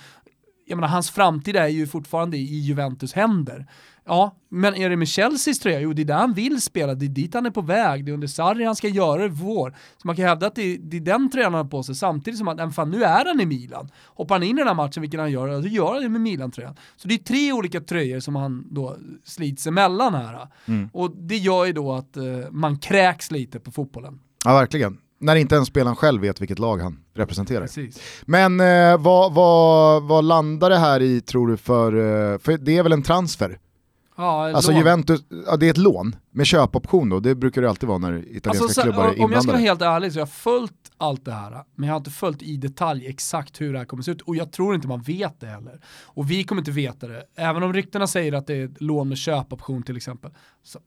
jag 0.74 0.78
menar, 0.78 0.88
hans 0.88 1.12
framtid 1.12 1.56
är 1.56 1.68
ju 1.68 1.88
fortfarande 1.88 2.38
i 2.38 2.60
Juventus 2.60 3.14
händer. 3.14 3.68
Ja, 4.06 4.36
men 4.50 4.76
är 4.76 4.90
det 4.90 4.96
med 4.96 5.08
Chelseas 5.08 5.60
tröja? 5.60 5.80
Jo, 5.80 5.94
det 5.94 6.02
är 6.02 6.06
där 6.06 6.16
han 6.16 6.34
vill 6.34 6.62
spela, 6.62 6.94
det 6.94 7.06
är 7.06 7.10
dit 7.10 7.34
han 7.34 7.46
är 7.46 7.52
på 7.52 7.62
väg, 7.62 8.06
det 8.06 8.12
är 8.12 8.14
under 8.14 8.28
Sarri 8.28 8.66
han 8.66 8.76
ska 8.76 8.88
göra 8.88 9.22
det 9.22 9.28
vår. 9.28 9.76
Så 9.98 10.08
man 10.08 10.16
kan 10.16 10.26
hävda 10.26 10.48
att 10.48 10.56
det 10.56 10.62
är, 10.62 10.78
det 10.78 10.98
är 10.98 11.02
den 11.02 11.30
tröjan 11.30 11.54
han 11.54 11.64
har 11.64 11.72
på 11.72 11.84
sig, 11.84 11.96
samtidigt 11.96 12.38
som 12.38 12.48
att, 12.48 12.76
fan 12.76 12.92
nu 12.92 13.04
är 13.04 13.26
han 13.26 13.42
i 13.42 13.46
Milan. 13.46 13.90
Hoppar 14.06 14.36
han 14.36 14.44
in 14.44 14.58
i 14.58 14.62
den 14.62 14.68
här 14.68 14.76
matchen, 14.76 15.02
vilket 15.02 15.20
han 15.20 15.32
gör, 15.32 15.62
då 15.62 15.68
gör 15.68 15.94
han 15.94 16.04
det 16.04 16.10
med 16.10 16.22
Milan-tröjan. 16.22 16.76
Så 16.96 17.08
det 17.08 17.14
är 17.14 17.18
tre 17.18 17.54
olika 17.54 17.82
tröjor 17.82 18.20
som 18.20 18.36
han 18.36 18.68
då 18.70 18.98
slits 19.24 19.68
emellan 19.68 20.14
här. 20.14 20.48
Mm. 20.66 20.90
Och 20.94 21.12
det 21.18 21.38
gör 21.38 21.66
ju 21.66 21.74
då 21.74 21.94
att 21.94 22.18
uh, 22.18 22.52
man 22.52 22.78
kräks 22.78 23.32
lite 23.32 23.60
på 23.60 23.72
fotbollen. 23.72 24.20
Ja, 24.46 24.54
verkligen. 24.54 24.98
När 25.24 25.36
inte 25.36 25.56
ens 25.56 25.68
spelaren 25.68 25.96
själv 25.96 26.22
vet 26.22 26.42
vilket 26.42 26.60
lag 26.60 26.78
han 26.78 27.00
representerar. 27.14 27.62
Precis. 27.62 28.02
Men 28.26 28.60
eh, 28.60 28.98
vad, 28.98 29.34
vad, 29.34 30.04
vad 30.04 30.24
landar 30.24 30.70
det 30.70 30.78
här 30.78 31.02
i 31.02 31.22
tror 31.22 31.48
du 31.48 31.58
för, 31.58 31.94
eh, 31.94 32.38
för 32.38 32.58
det 32.58 32.78
är 32.78 32.84
väl 32.84 32.92
en 32.92 33.04
transfer? 33.04 33.60
Ja, 34.18 34.56
alltså 34.56 34.72
lån. 34.72 34.80
Juventus, 34.80 35.24
ja, 35.46 35.58
det 35.58 35.66
är 35.66 35.70
ett 35.70 35.78
lån 35.78 36.16
med 36.32 36.46
köpoption 36.46 37.10
då, 37.10 37.20
det 37.20 37.36
brukar 37.36 37.62
det 37.62 37.70
alltid 37.70 37.90
vara 37.90 37.98
när 37.98 38.14
italienska 38.14 38.64
alltså, 38.64 38.82
klubbar 38.82 39.04
är 39.04 39.10
inblandade. 39.10 39.26
Om 39.26 39.32
jag 39.32 39.44
ska 39.44 39.52
vara 39.52 39.62
helt 39.62 39.82
ärlig 39.82 40.14
så 40.14 40.20
har 40.20 40.22
jag 40.22 40.30
följt 40.30 40.92
allt 40.98 41.26
det 41.26 41.34
här, 41.34 41.64
men 41.76 41.88
jag 41.88 41.94
har 41.94 41.98
inte 41.98 42.12
följt 42.12 42.42
i 42.42 42.58
detalj 42.58 43.08
exakt 43.08 43.62
hur 43.62 43.74
det 43.74 43.80
här 43.80 43.86
kommer 43.86 44.04
se 44.04 44.12
ut 44.12 44.22
och 44.22 44.36
jag 44.36 44.52
tror 44.52 44.76
inte 44.76 44.88
man 44.88 45.02
vet 45.02 45.40
det 45.40 45.48
heller. 45.48 45.80
Och 46.04 46.32
vi 46.32 46.44
kommer 46.44 46.62
inte 46.62 46.72
veta 46.72 47.08
det, 47.08 47.24
även 47.36 47.64
om 47.64 47.74
ryktena 47.74 48.08
säger 48.08 48.34
att 48.34 48.48
det 48.48 48.54
är 48.54 48.66
ett 48.66 48.82
lån 48.82 49.10
med 49.10 49.18
köpoption 49.18 49.84
till 49.84 49.98
exempel. 49.98 50.32
Så, 50.64 50.80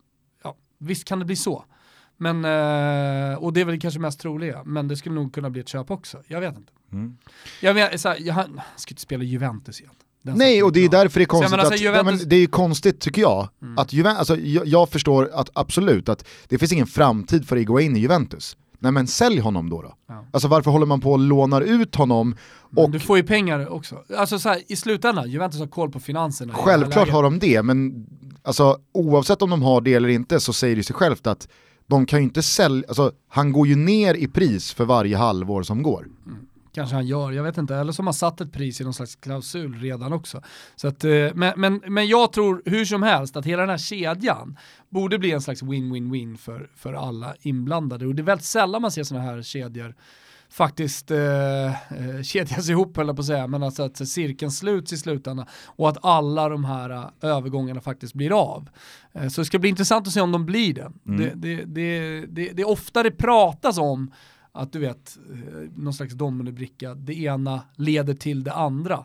ja, 0.45 0.57
visst 0.79 1.05
kan 1.05 1.19
det 1.19 1.25
bli 1.25 1.37
så. 1.37 1.65
Men, 2.17 2.45
eh, 2.45 3.39
och 3.39 3.53
det 3.53 3.61
är 3.61 3.65
väl 3.65 3.81
kanske 3.81 4.01
mest 4.01 4.21
troliga, 4.21 4.63
men 4.65 4.89
det 4.89 4.97
skulle 4.97 5.15
nog 5.15 5.35
kunna 5.35 5.51
bli 5.51 5.61
ett 5.61 5.69
köp 5.69 5.91
också. 5.91 6.23
Jag 6.27 6.41
vet 6.41 6.57
inte. 6.57 6.73
Mm. 6.93 7.17
Jag, 7.63 7.75
vet, 7.75 8.01
så 8.01 8.09
här, 8.09 8.17
jag, 8.21 8.37
jag 8.37 8.47
ska 8.77 8.93
inte 8.93 9.03
spela 9.03 9.25
Juventus 9.25 9.81
igen. 9.81 9.93
Nej, 10.23 10.63
och 10.63 10.73
det 10.73 10.85
är 10.85 10.89
därför 10.89 11.21
det 11.21 11.25
är 11.25 11.27
konstigt, 11.27 11.51
menar, 11.51 11.65
att, 11.65 11.81
Juventus... 11.81 12.21
ja, 12.21 12.27
det 12.27 12.37
är 12.37 12.47
konstigt 12.47 13.01
tycker 13.01 13.23
jag, 13.23 13.49
mm. 13.63 13.79
att 13.79 13.93
Juventus, 13.93 14.19
alltså, 14.19 14.37
jag, 14.37 14.67
jag, 14.67 14.89
förstår 14.89 15.31
att 15.33 15.51
absolut 15.55 16.09
att 16.09 16.29
det 16.49 16.59
finns 16.59 16.73
ingen 16.73 16.87
framtid 16.87 17.49
för 17.49 17.57
Iguain 17.57 17.97
i 17.97 18.01
Juventus. 18.01 18.57
Nej 18.79 18.93
men 18.93 19.07
sälj 19.07 19.41
honom 19.41 19.71
då. 19.71 19.83
då. 19.83 19.95
Ja. 20.09 20.25
Alltså 20.31 20.49
varför 20.49 20.71
håller 20.71 20.87
man 20.87 21.01
på 21.01 21.13
och 21.13 21.19
lånar 21.19 21.61
ut 21.61 21.95
honom? 21.95 22.37
Och... 22.61 22.83
Men 22.83 22.91
du 22.91 23.01
får 23.01 23.17
ju 23.17 23.23
pengar 23.23 23.69
också. 23.69 24.05
Alltså 24.17 24.39
så 24.39 24.49
här, 24.49 24.63
i 24.69 24.77
slutändan, 24.77 25.31
Juventus 25.31 25.61
har 25.61 25.67
koll 25.67 25.91
på 25.91 26.01
finanserna. 26.01 26.55
Självklart 26.55 27.09
har 27.09 27.23
de 27.23 27.39
det, 27.39 27.63
men 27.63 28.07
alltså, 28.43 28.79
oavsett 28.93 29.43
om 29.43 29.51
de 29.51 29.63
har 29.63 29.81
det 29.81 29.95
eller 29.95 30.09
inte 30.09 30.41
så 30.41 30.53
säger 30.53 30.77
det 30.77 30.83
sig 30.83 30.97
självt 30.97 31.27
att 31.27 31.49
de 31.87 32.07
kan 32.07 32.19
ju 32.19 32.25
inte 32.25 32.43
sälja, 32.43 32.85
alltså, 32.89 33.13
han 33.29 33.53
går 33.53 33.67
ju 33.67 33.77
ner 33.77 34.15
i 34.15 34.29
pris 34.29 34.73
för 34.73 34.85
varje 34.85 35.17
halvår 35.17 35.63
som 35.63 35.83
går. 35.83 36.09
Mm. 36.27 36.47
Kanske 36.77 36.95
han 36.95 37.07
gör, 37.07 37.33
jag 37.33 37.43
vet 37.43 37.59
inte. 37.59 37.77
Eller 37.77 37.93
som 37.93 38.07
har 38.07 38.13
satt 38.13 38.41
ett 38.41 38.53
pris 38.53 38.81
i 38.81 38.85
någon 38.85 38.95
slags 38.95 39.17
klausul 39.17 39.75
redan 39.75 40.13
också. 40.13 40.43
Så 40.77 40.89
att, 40.89 41.05
eh, 41.05 41.11
men, 41.35 41.53
men, 41.57 41.83
men 41.87 42.07
jag 42.07 42.33
tror 42.33 42.63
hur 42.65 42.85
som 42.85 43.03
helst 43.03 43.37
att 43.37 43.45
hela 43.45 43.63
den 43.63 43.71
här 43.71 43.79
kedjan 43.79 44.59
borde 44.89 45.19
bli 45.19 45.33
en 45.33 45.41
slags 45.41 45.63
win-win-win 45.63 46.37
för, 46.37 46.71
för 46.77 46.93
alla 46.93 47.35
inblandade. 47.41 48.07
Och 48.07 48.15
det 48.15 48.23
är 48.23 48.25
väldigt 48.25 48.47
sällan 48.47 48.83
man 48.83 48.91
ser 48.91 49.05
sådana 49.05 49.25
här 49.25 49.43
kedjor 49.43 49.95
faktiskt 50.57 51.11
eh, 51.11 51.67
eh 51.67 52.23
kedjas 52.23 52.69
ihop 52.71 52.97
höll 52.97 53.07
jag 53.07 53.17
på 53.17 53.21
att 53.21 53.27
säga, 53.27 53.47
men 53.47 53.63
alltså 53.63 53.83
att 53.83 54.09
cirkeln 54.09 54.51
sluts 54.51 54.93
i 54.93 54.99
slutändan 54.99 55.47
och 55.67 55.89
att 55.89 56.05
alla 56.05 56.49
de 56.49 56.65
här 56.65 56.91
uh, 56.91 57.07
övergångarna 57.21 57.81
faktiskt 57.81 58.15
blir 58.15 58.41
av. 58.41 58.69
Eh, 59.13 59.29
så 59.29 59.41
det 59.41 59.45
ska 59.45 59.59
bli 59.59 59.69
intressant 59.69 60.07
att 60.07 60.13
se 60.13 60.21
om 60.21 60.33
de 60.33 60.47
blir 60.47 60.75
det. 60.75 60.93
Mm. 61.07 61.17
Det, 61.17 61.33
det, 61.35 61.65
det, 61.65 62.21
det, 62.27 62.53
det 62.53 62.63
är 62.63 62.69
ofta 62.69 63.03
det 63.03 63.11
pratas 63.11 63.79
om 63.79 64.13
att 64.53 64.73
du 64.73 64.79
vet, 64.79 65.19
eh, 65.33 65.71
någon 65.75 65.95
slags 65.95 66.15
dominobricka, 66.15 66.95
det 66.95 67.15
ena 67.15 67.63
leder 67.75 68.15
till 68.15 68.45
det 68.45 68.53
andra. 68.53 69.05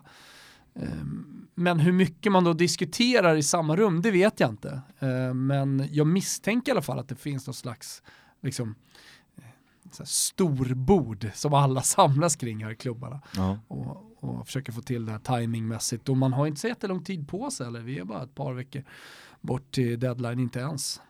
Men 1.54 1.80
hur 1.80 1.92
mycket 1.92 2.32
man 2.32 2.44
då 2.44 2.52
diskuterar 2.52 3.36
i 3.36 3.42
samma 3.42 3.76
rum, 3.76 4.02
det 4.02 4.10
vet 4.10 4.40
jag 4.40 4.50
inte. 4.50 4.80
Men 5.34 5.88
jag 5.90 6.06
misstänker 6.06 6.70
i 6.70 6.72
alla 6.72 6.82
fall 6.82 6.98
att 6.98 7.08
det 7.08 7.14
finns 7.14 7.46
någon 7.46 7.54
slags 7.54 8.02
liksom, 8.42 8.74
storbord 10.04 11.30
som 11.34 11.54
alla 11.54 11.82
samlas 11.82 12.36
kring 12.36 12.64
här 12.64 12.70
i 12.70 12.76
klubbarna. 12.76 13.20
Ja. 13.36 13.58
Och, 13.68 13.96
och 14.20 14.46
försöker 14.46 14.72
få 14.72 14.80
till 14.80 15.06
det 15.06 15.12
här 15.12 15.18
timingmässigt. 15.18 16.08
Och 16.08 16.16
man 16.16 16.32
har 16.32 16.46
inte 16.46 16.60
så 16.60 16.68
jättelång 16.68 17.04
tid 17.04 17.28
på 17.28 17.50
sig, 17.50 17.66
eller 17.66 17.80
vi 17.80 17.98
är 17.98 18.04
bara 18.04 18.22
ett 18.22 18.34
par 18.34 18.52
veckor 18.52 18.84
bort 19.40 19.72
till 19.72 20.00
deadline, 20.00 20.38
inte 20.38 20.58
ens. 20.58 21.00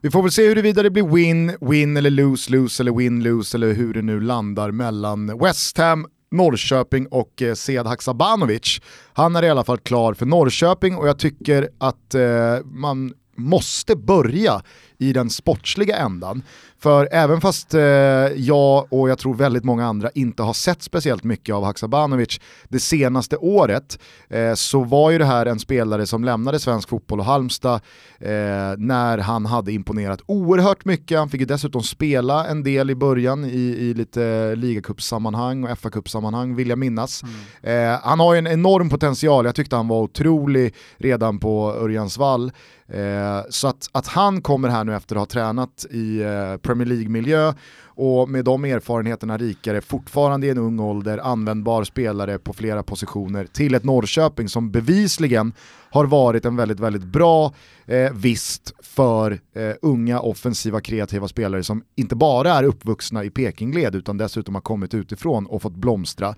Vi 0.00 0.10
får 0.10 0.22
väl 0.22 0.32
se 0.32 0.48
huruvida 0.48 0.82
det 0.82 0.90
blir 0.90 1.06
win, 1.14 1.56
win 1.60 1.96
eller 1.96 2.10
lose, 2.10 2.52
lose 2.52 2.82
eller 2.82 2.92
win, 2.92 3.22
lose 3.22 3.56
eller 3.56 3.72
hur 3.72 3.94
det 3.94 4.02
nu 4.02 4.20
landar 4.20 4.70
mellan 4.70 5.38
West 5.38 5.78
Ham, 5.78 6.06
Norrköping 6.30 7.06
och 7.06 7.42
eh, 7.42 7.54
Sead 7.54 7.86
Haksabanovic. 7.86 8.80
Han 9.12 9.36
är 9.36 9.42
i 9.42 9.50
alla 9.50 9.64
fall 9.64 9.78
klar 9.78 10.14
för 10.14 10.26
Norrköping 10.26 10.96
och 10.96 11.08
jag 11.08 11.18
tycker 11.18 11.68
att 11.78 12.14
eh, 12.14 12.64
man 12.64 13.14
måste 13.36 13.96
börja 13.96 14.62
i 14.98 15.12
den 15.12 15.30
sportsliga 15.30 15.96
ändan. 15.96 16.42
För 16.78 17.08
även 17.12 17.40
fast 17.40 17.74
eh, 17.74 17.80
jag 18.36 18.86
och 18.92 19.10
jag 19.10 19.18
tror 19.18 19.34
väldigt 19.34 19.64
många 19.64 19.86
andra 19.86 20.10
inte 20.14 20.42
har 20.42 20.52
sett 20.52 20.82
speciellt 20.82 21.24
mycket 21.24 21.54
av 21.54 21.64
Haksabanovic 21.64 22.40
det 22.68 22.80
senaste 22.80 23.36
året 23.36 23.98
eh, 24.28 24.54
så 24.54 24.84
var 24.84 25.10
ju 25.10 25.18
det 25.18 25.24
här 25.24 25.46
en 25.46 25.58
spelare 25.58 26.06
som 26.06 26.24
lämnade 26.24 26.58
svensk 26.58 26.88
fotboll 26.88 27.20
och 27.20 27.26
Halmstad 27.26 27.80
eh, 28.18 28.30
när 28.78 29.18
han 29.18 29.46
hade 29.46 29.72
imponerat 29.72 30.20
oerhört 30.26 30.84
mycket. 30.84 31.18
Han 31.18 31.28
fick 31.28 31.40
ju 31.40 31.46
dessutom 31.46 31.82
spela 31.82 32.46
en 32.46 32.62
del 32.62 32.90
i 32.90 32.94
början 32.94 33.44
i, 33.44 33.76
i 33.78 33.94
lite 33.94 34.54
ligacupsammanhang 34.56 35.64
och 35.64 35.70
FA-cupsammanhang 35.78 36.54
vill 36.54 36.68
jag 36.68 36.78
minnas. 36.78 37.22
Mm. 37.62 37.92
Eh, 37.92 38.00
han 38.02 38.20
har 38.20 38.34
ju 38.34 38.38
en 38.38 38.46
enorm 38.46 38.90
potential, 38.90 39.44
jag 39.44 39.54
tyckte 39.54 39.76
han 39.76 39.88
var 39.88 40.02
otrolig 40.02 40.74
redan 40.98 41.38
på 41.38 41.74
Örjansvall. 41.80 42.52
Eh, 42.88 43.40
så 43.50 43.68
att, 43.68 43.88
att 43.92 44.06
han 44.06 44.42
kommer 44.42 44.68
här 44.68 44.84
nu 44.86 44.96
efter 44.96 45.16
att 45.16 45.20
ha 45.20 45.26
tränat 45.26 45.86
i 45.90 46.20
eh, 46.22 46.56
Premier 46.56 46.86
League-miljö 46.86 47.52
och 47.84 48.28
med 48.28 48.44
de 48.44 48.64
erfarenheterna 48.64 49.36
rikare, 49.36 49.80
fortfarande 49.80 50.46
i 50.46 50.50
en 50.50 50.58
ung 50.58 50.80
ålder, 50.80 51.18
användbar 51.18 51.84
spelare 51.84 52.38
på 52.38 52.52
flera 52.52 52.82
positioner 52.82 53.46
till 53.46 53.74
ett 53.74 53.84
Norrköping 53.84 54.48
som 54.48 54.70
bevisligen 54.70 55.52
har 55.90 56.04
varit 56.04 56.44
en 56.44 56.56
väldigt, 56.56 56.80
väldigt 56.80 57.04
bra 57.04 57.54
eh, 57.86 58.12
vist 58.12 58.74
för 58.82 59.40
eh, 59.54 59.74
unga 59.82 60.20
offensiva 60.20 60.80
kreativa 60.80 61.28
spelare 61.28 61.62
som 61.62 61.82
inte 61.94 62.16
bara 62.16 62.52
är 62.52 62.64
uppvuxna 62.64 63.24
i 63.24 63.30
Pekingled 63.30 63.94
utan 63.94 64.18
dessutom 64.18 64.54
har 64.54 64.62
kommit 64.62 64.94
utifrån 64.94 65.46
och 65.46 65.62
fått 65.62 65.76
blomstra. 65.76 66.34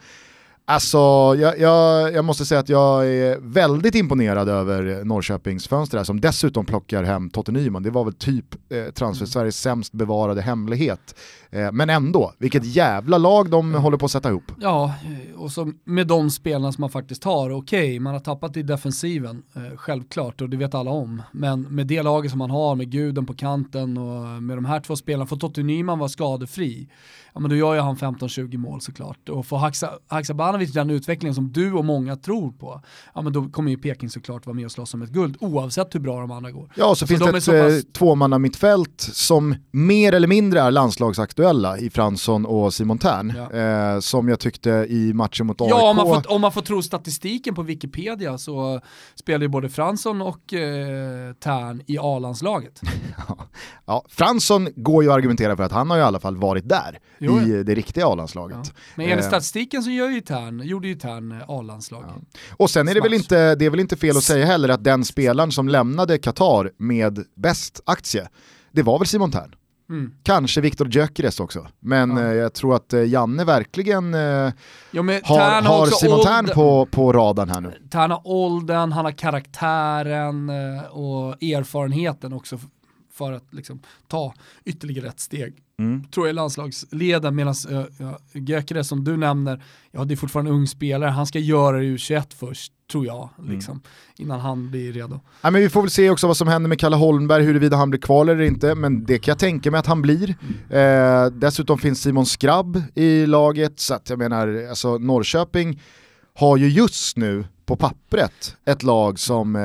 Alltså, 0.71 0.99
jag, 1.39 1.59
jag, 1.59 2.13
jag, 2.15 2.25
måste 2.25 2.45
säga 2.45 2.61
att 2.61 2.69
jag 2.69 3.07
är 3.07 3.39
väldigt 3.41 3.95
imponerad 3.95 4.49
över 4.49 5.05
Norrköpings 5.05 5.69
fönster 5.69 5.99
här, 5.99 6.05
som 6.05 6.21
dessutom 6.21 6.67
plockar 6.67 7.03
hem 7.03 7.31
Totte 7.31 7.53
Nyman. 7.53 7.83
Det 7.83 7.91
var 7.91 8.05
väl 8.05 8.15
typ 8.15 8.45
eh, 8.73 8.93
Transfer 8.93 9.27
Sveriges 9.27 9.61
sämst 9.61 9.93
bevarade 9.93 10.43
hemlighet. 10.43 11.15
Eh, 11.51 11.73
men 11.73 11.91
ändå, 11.91 12.33
vilket 12.39 12.65
jävla 12.65 13.19
lag 13.19 13.51
de 13.51 13.75
håller 13.75 13.97
på 13.97 14.05
att 14.05 14.13
sätta 14.13 14.29
ihop. 14.29 14.53
Ja, 14.61 14.95
och 15.37 15.53
så 15.53 15.73
med 15.85 16.07
de 16.07 16.31
spelarna 16.31 16.73
som 16.73 16.81
man 16.81 16.91
faktiskt 16.91 17.25
har, 17.25 17.51
okej, 17.51 17.81
okay, 17.81 18.01
man 18.01 18.13
har 18.13 18.21
tappat 18.21 18.57
i 18.57 18.63
defensiven, 18.63 19.43
eh, 19.55 19.77
självklart, 19.77 20.41
och 20.41 20.51
det 20.51 20.57
vet 20.57 20.75
alla 20.75 20.91
om. 20.91 21.23
Men 21.33 21.63
med 21.63 21.87
det 21.87 22.03
laget 22.03 22.31
som 22.31 22.39
man 22.39 22.51
har, 22.51 22.75
med 22.75 22.91
Guden 22.91 23.27
på 23.27 23.35
kanten 23.35 23.99
och 23.99 24.43
med 24.43 24.57
de 24.57 24.65
här 24.65 24.81
två 24.81 24.97
spelarna, 24.97 25.27
får 25.27 25.37
Totte 25.37 25.63
Nyman 25.63 25.99
vara 25.99 26.09
skadefri, 26.09 26.89
ja 27.35 27.41
men 27.41 27.51
då 27.51 27.57
gör 27.57 27.75
ju 27.75 27.81
han 27.81 27.97
15-20 27.97 28.57
mål 28.57 28.81
såklart. 28.81 29.29
Och 29.29 29.47
får 29.47 29.57
Haxa, 29.57 29.91
Haksabanovic 30.07 30.73
den 30.73 30.91
utvecklingen 30.91 31.35
som 31.35 31.53
du 31.53 31.73
och 31.73 31.85
många 31.85 32.17
tror 32.17 32.53
på, 32.53 32.83
ja 33.15 33.23
men 33.23 33.33
då 33.33 33.49
kommer 33.49 33.71
ju 33.71 33.77
Peking 33.77 34.11
såklart 34.11 34.47
vara 34.47 34.57
med 34.57 34.65
och 34.65 34.73
slåss 34.73 34.95
om 34.95 35.03
ett 35.03 35.11
guld, 35.11 35.37
oavsett 35.41 35.95
hur 35.95 36.01
bra 36.01 36.21
de 36.21 36.31
andra 36.31 36.51
går. 36.51 36.73
Ja, 36.75 36.89
så, 36.89 36.97
så 36.97 37.07
finns 37.07 37.21
det 37.21 37.29
ett 37.29 37.33
pass... 37.35 37.49
Eh, 37.49 37.81
tvåmanna 37.93 38.39
mittfält 38.39 39.01
som 39.01 39.55
mer 39.71 40.13
eller 40.13 40.29
mindre 40.29 40.61
är 40.61 40.71
landslagsaktuella 41.39 41.79
i 41.79 41.91
Fransson 41.91 42.47
och 42.47 42.75
Simon 42.75 42.99
Tern, 42.99 43.33
ja. 43.37 43.53
eh, 43.53 44.01
som 44.01 44.29
jag 44.29 44.41
tyckte 44.41 44.71
i 44.71 45.13
matchen 45.15 45.47
mot 45.47 45.61
AIK. 45.61 45.71
Ja, 45.71 45.91
om 45.91 45.97
man, 45.97 46.07
får, 46.07 46.33
om 46.33 46.41
man 46.41 46.53
får 46.53 46.63
tro 46.63 46.83
statistiken 46.83 47.55
på 47.55 47.63
Wikipedia 47.63 48.39
så 48.39 48.81
spelar 49.15 49.43
ju 49.43 49.49
både 49.49 49.69
Fransson 49.69 50.23
och 50.23 50.53
eh, 50.53 51.33
Tern 51.33 51.83
i 51.87 51.99
A-landslaget. 52.01 52.81
ja, 53.87 54.05
Fransson 54.09 54.69
går 54.77 55.05
ju 55.05 55.11
att 55.11 55.17
argumentera 55.17 55.57
för 55.57 55.65
att 55.65 55.73
han 55.73 55.91
har 55.91 55.97
ju 55.97 56.03
i 56.03 56.07
alla 56.07 56.21
fall 56.21 56.37
varit 56.37 56.69
där 56.69 56.99
jo. 57.19 57.41
i 57.41 57.63
det 57.63 57.75
riktiga 57.75 58.07
A-landslaget. 58.07 58.59
Ja. 58.65 58.73
Men 58.95 59.07
enligt 59.07 59.25
eh. 59.25 59.29
statistiken 59.29 59.83
så 59.83 59.91
gör 59.91 60.09
ju 60.09 60.21
Tern, 60.21 60.61
gjorde 60.65 60.89
ju 60.89 60.95
Tern 60.95 61.33
eh, 61.33 61.51
A-landslag. 61.51 62.05
Ja. 62.09 62.39
Och 62.57 62.71
sen 62.71 62.89
är 62.89 62.95
det, 62.95 63.01
väl 63.01 63.15
inte, 63.15 63.55
det 63.55 63.67
är 63.67 63.71
väl 63.71 63.81
inte 63.81 63.97
fel 63.97 64.17
att 64.17 64.25
säga 64.25 64.47
heller 64.47 64.69
att 64.69 64.85
den 64.85 65.05
spelaren 65.05 65.53
som 65.53 65.69
lämnade 65.69 66.19
Qatar 66.19 66.71
med 66.79 67.25
bäst 67.37 67.81
aktie, 67.87 68.29
det 68.73 68.83
var 68.83 68.99
väl 68.99 69.07
Simon 69.07 69.33
Tern. 69.33 69.55
Mm. 69.91 70.13
Kanske 70.23 70.61
Viktor 70.61 70.89
Gyökeres 70.89 71.41
också, 71.41 71.67
men 71.81 72.17
ja. 72.17 72.23
eh, 72.23 72.33
jag 72.33 72.53
tror 72.53 72.77
att 72.77 72.93
eh, 72.93 73.05
Janne 73.05 73.45
verkligen 73.45 74.15
eh, 74.15 74.21
ja, 74.21 75.03
har, 75.23 75.63
har 75.63 75.87
Simon 75.87 76.23
Tern 76.23 76.49
på, 76.55 76.87
på 76.87 77.13
radarn 77.13 77.51
här 77.51 77.61
nu. 77.61 77.73
Tern 77.91 78.11
har 78.11 78.21
åldern, 78.25 78.93
han 78.93 79.05
har 79.05 79.13
karaktären 79.13 80.51
och 80.91 81.43
erfarenheten 81.43 82.33
också 82.33 82.59
för 83.19 83.33
att 83.33 83.45
liksom, 83.55 83.81
ta 84.09 84.35
ytterligare 84.65 85.09
ett 85.09 85.21
steg. 85.21 85.55
Mm. 85.79 86.05
Tror 86.05 86.27
jag 86.27 86.31
är 86.31 86.35
landslagsledaren 86.35 87.37
medan 87.37 87.55
ja, 87.99 88.19
Gyökeres 88.33 88.89
som 88.89 89.05
du 89.05 89.17
nämner, 89.17 89.63
ja 89.91 90.05
det 90.05 90.15
är 90.15 90.17
fortfarande 90.17 90.51
en 90.51 90.55
ung 90.57 90.67
spelare, 90.67 91.11
han 91.11 91.27
ska 91.27 91.39
göra 91.39 91.77
det 91.79 91.85
i 91.85 91.97
U21 91.97 92.25
först 92.39 92.73
tror 92.93 93.07
jag, 93.07 93.29
Mm. 93.39 93.55
liksom, 93.55 93.81
innan 94.17 94.41
han 94.41 94.71
blir 94.71 94.93
redo. 94.93 95.21
Ja, 95.41 95.51
men 95.51 95.61
vi 95.63 95.69
får 95.69 95.83
väl 95.83 95.91
se 95.91 96.11
också 96.11 96.27
vad 96.27 96.37
som 96.37 96.49
händer 96.49 96.69
med 96.69 96.81
Kalle 96.81 96.97
Holmberg, 96.97 97.45
huruvida 97.45 97.77
han 97.77 97.91
blir 97.91 98.01
kvar 98.01 98.27
eller 98.27 98.43
inte, 98.43 98.75
men 98.75 99.05
det 99.05 99.19
kan 99.19 99.33
jag 99.33 99.39
tänka 99.39 99.71
mig 99.71 99.79
att 99.81 99.87
han 99.87 100.03
blir. 100.03 100.35
Eh, 100.71 101.27
dessutom 101.27 101.79
finns 101.79 102.03
Simon 102.03 102.27
Skrabb 102.27 102.83
i 102.95 103.27
laget, 103.27 103.81
så 103.81 103.95
att 103.95 104.11
jag 104.11 104.19
menar, 104.19 104.67
alltså 104.71 104.99
Norrköping 104.99 105.81
har 106.35 106.57
ju 106.57 106.69
just 106.69 107.17
nu 107.17 107.45
på 107.69 107.77
pappret 107.77 108.57
ett 108.65 108.83
lag 108.83 109.19
som... 109.19 109.57
Eh, 109.57 109.61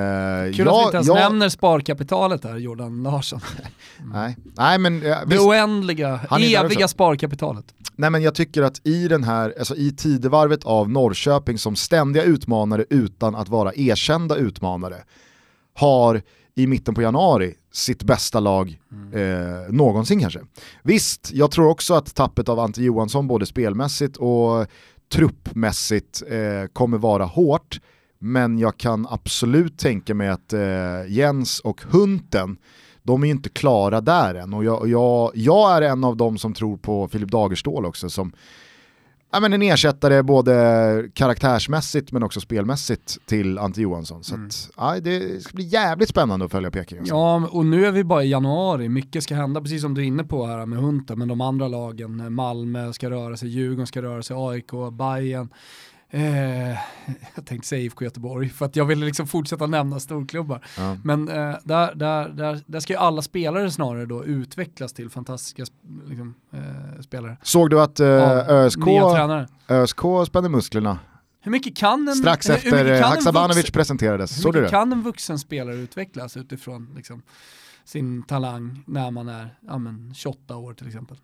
Kul 0.55 0.67
att 0.67 0.75
vi 0.77 0.83
inte 0.83 0.97
ens 0.97 1.07
jag- 1.07 1.15
nämner 1.15 1.49
sparkapitalet 1.49 2.41
där, 2.41 2.57
Jordan 2.57 3.03
Larsson. 3.03 3.39
Nej, 4.13 4.37
nej 4.57 4.77
men 4.77 4.95
eh, 4.95 5.01
Det 5.01 5.23
visst, 5.25 5.41
oändliga, 5.41 6.19
eviga 6.39 6.87
sparkapitalet. 6.87 7.65
Nej 7.95 8.09
men 8.09 8.21
jag 8.21 8.35
tycker 8.35 8.61
att 8.61 8.87
i 8.87 9.07
den 9.07 9.23
här, 9.23 9.53
alltså 9.59 9.75
i 9.75 9.91
tidevarvet 9.91 10.63
av 10.63 10.89
Norrköping 10.89 11.57
som 11.57 11.75
ständiga 11.75 12.23
utmanare 12.23 12.85
utan 12.89 13.35
att 13.35 13.49
vara 13.49 13.73
erkända 13.75 14.35
utmanare, 14.35 14.97
har 15.73 16.21
i 16.55 16.67
mitten 16.67 16.95
på 16.95 17.01
januari 17.01 17.53
sitt 17.71 18.03
bästa 18.03 18.39
lag 18.39 18.79
eh, 19.13 19.73
någonsin 19.73 20.19
kanske. 20.19 20.39
Visst, 20.83 21.29
jag 21.33 21.51
tror 21.51 21.67
också 21.67 21.93
att 21.93 22.15
tappet 22.15 22.49
av 22.49 22.59
Ante 22.59 22.83
Johansson 22.83 23.27
både 23.27 23.45
spelmässigt 23.45 24.17
och 24.17 24.67
truppmässigt 25.13 26.23
eh, 26.27 26.67
kommer 26.73 26.97
vara 26.97 27.25
hårt, 27.25 27.79
men 28.19 28.59
jag 28.59 28.77
kan 28.77 29.07
absolut 29.09 29.77
tänka 29.77 30.13
mig 30.15 30.29
att 30.29 30.53
eh, 30.53 30.61
Jens 31.07 31.59
och 31.59 31.81
Hunten 31.81 32.57
de 33.03 33.23
är 33.23 33.27
ju 33.27 33.31
inte 33.31 33.49
klara 33.49 34.01
där 34.01 34.35
än. 34.35 34.53
Och 34.53 34.63
jag, 34.63 34.89
jag, 34.89 35.31
jag 35.33 35.77
är 35.77 35.81
en 35.81 36.03
av 36.03 36.17
dem 36.17 36.37
som 36.37 36.53
tror 36.53 36.77
på 36.77 37.07
Filip 37.07 37.31
Dagerstål 37.31 37.85
också 37.85 38.09
som 38.09 38.33
ja, 39.33 39.39
men 39.39 39.53
en 39.53 39.61
ersättare 39.61 40.23
både 40.23 41.09
karaktärsmässigt 41.13 42.11
men 42.11 42.23
också 42.23 42.39
spelmässigt 42.39 43.17
till 43.25 43.57
Ante 43.57 43.81
Johansson. 43.81 44.23
Så 44.23 44.35
att, 44.35 44.69
ja, 44.77 44.99
det 44.99 45.43
ska 45.43 45.55
bli 45.55 45.65
jävligt 45.65 46.09
spännande 46.09 46.45
att 46.45 46.51
följa 46.51 46.71
Peking. 46.71 46.99
Alltså. 46.99 47.13
Ja, 47.13 47.49
och 47.51 47.65
nu 47.65 47.85
är 47.85 47.91
vi 47.91 48.03
bara 48.03 48.23
i 48.23 48.29
januari, 48.29 48.89
mycket 48.89 49.23
ska 49.23 49.35
hända, 49.35 49.61
precis 49.61 49.81
som 49.81 49.93
du 49.93 50.01
är 50.01 50.05
inne 50.05 50.23
på 50.23 50.45
här 50.45 50.65
med 50.65 50.79
Hunten, 50.79 51.19
men 51.19 51.27
de 51.27 51.41
andra 51.41 51.67
lagen, 51.67 52.33
Malmö 52.33 52.93
ska 52.93 53.09
röra 53.09 53.37
sig, 53.37 53.49
Djurgården 53.49 53.87
ska 53.87 54.01
röra 54.01 54.23
sig, 54.23 54.35
AIK, 54.39 54.71
Bayern 54.91 55.49
Eh, 56.13 56.69
jag 57.35 57.45
tänkte 57.45 57.67
säga 57.67 57.81
IFK 57.81 58.03
Göteborg 58.05 58.49
för 58.49 58.65
att 58.65 58.75
jag 58.75 58.85
ville 58.85 59.05
liksom 59.05 59.27
fortsätta 59.27 59.67
nämna 59.67 59.99
storklubbar. 59.99 60.65
Ja. 60.77 60.97
Men 61.03 61.27
eh, 61.29 61.55
där, 61.63 61.95
där, 61.95 62.29
där, 62.29 62.61
där 62.65 62.79
ska 62.79 62.93
ju 62.93 62.99
alla 62.99 63.21
spelare 63.21 63.71
snarare 63.71 64.05
då 64.05 64.25
utvecklas 64.25 64.93
till 64.93 65.09
fantastiska 65.09 65.63
liksom, 66.07 66.35
eh, 66.53 67.01
spelare. 67.01 67.37
Såg 67.43 67.69
du 67.69 67.81
att 67.81 67.99
eh, 67.99 68.07
Ja, 68.07 68.45
ÖSK. 68.47 68.79
ÖSK 69.67 69.99
spände 70.27 70.49
musklerna 70.49 70.99
Hur 71.41 71.51
mycket 71.51 71.75
kan 71.77 72.07
en, 72.07 72.15
strax 72.15 72.49
hur- 72.49 72.55
efter 72.55 73.01
Haksabanovic 73.01 73.57
vuxen- 73.57 73.71
presenterades? 73.73 74.37
Hur 74.37 74.41
Såg 74.41 74.53
du 74.53 74.61
det? 74.61 74.69
kan 74.69 74.91
en 74.91 75.01
vuxen 75.01 75.39
spelare 75.39 75.75
utvecklas 75.75 76.37
utifrån 76.37 76.93
liksom, 76.95 77.21
sin 77.85 78.23
talang 78.23 78.83
när 78.87 79.11
man 79.11 79.29
är 79.29 79.55
ja, 79.67 79.77
men, 79.77 80.13
28 80.15 80.55
år 80.55 80.73
till 80.73 80.87
exempel? 80.87 81.17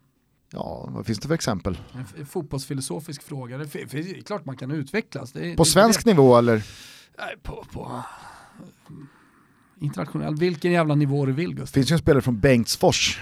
Ja, 0.52 0.90
vad 0.92 1.06
finns 1.06 1.20
det 1.20 1.28
för 1.28 1.36
exempel? 1.36 1.78
En 2.18 2.26
fotbollsfilosofisk 2.26 3.24
fråga. 3.24 3.58
Det, 3.58 3.66
det 3.92 3.94
är 4.18 4.22
klart 4.22 4.46
man 4.46 4.58
kan 4.58 4.72
utvecklas. 4.72 5.32
Det, 5.32 5.40
det 5.40 5.46
På 5.46 5.50
inte 5.62 5.66
svensk 5.66 6.04
det. 6.04 6.10
nivå 6.12 6.38
eller? 6.38 6.64
Nej, 7.18 7.36
på, 7.44 7.66
på 7.74 8.04
internationell. 9.80 10.36
Vilken 10.36 10.72
jävla 10.72 10.96
nivå 10.96 11.26
du 11.26 11.32
vill 11.32 11.54
Gustav. 11.56 11.74
finns 11.74 11.92
ju 11.92 11.94
en 11.94 12.00
spelare 12.00 12.22
från 12.22 12.40
Bengtsfors 12.40 13.20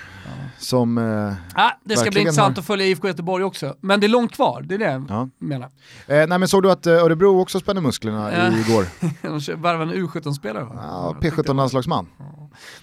som... 0.58 0.98
Eh, 0.98 1.34
Ah, 1.54 1.72
det 1.84 1.98
ska 1.98 2.12
bli 2.12 2.20
intressant 2.20 2.56
har- 2.56 2.62
att 2.62 2.68
följa 2.68 2.86
IFK 2.86 3.08
Göteborg 3.08 3.44
också. 3.44 3.76
Men 3.82 4.00
det 4.00 4.06
är 4.06 4.10
långt 4.10 4.32
kvar, 4.32 4.62
det 4.62 4.76
är 4.76 4.80
det 4.80 4.86
jag 4.92 5.06
ja. 5.10 5.30
menar. 5.40 5.66
eh, 6.08 6.28
nej 6.28 6.28
men 6.40 6.48
såg 6.48 6.64
du 6.64 6.72
att 6.72 6.88
eh, 6.88 6.94
Örebro 6.94 7.40
också 7.42 7.60
spände 7.60 7.82
musklerna 7.82 8.32
Ja. 8.34 8.48
igår? 8.58 8.86
De 9.56 9.62
värvar 9.62 9.82
en 9.84 9.94
U17-spelare 9.94 10.64
va? 10.64 10.72
Ja, 10.84 11.12
Jag 11.14 11.22
tyckte- 11.22 11.42
P17-landslagsman. 11.42 12.08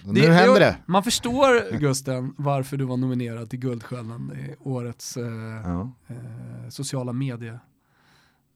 Nu 0.03 0.21
Det- 0.21 0.31
händer 0.33 0.59
det. 0.59 0.77
Man 0.85 1.03
förstår 1.03 1.77
Gusten 1.77 2.33
varför 2.37 2.77
du 2.77 2.85
var 2.85 2.97
nominerad 2.97 3.49
till 3.49 3.59
Guldstjärnan 3.59 4.31
i 4.35 4.55
årets 4.69 5.17
eh, 5.17 5.23
Ja. 5.65 5.91
eh, 6.07 6.69
sociala 6.69 7.13
medier. 7.13 7.59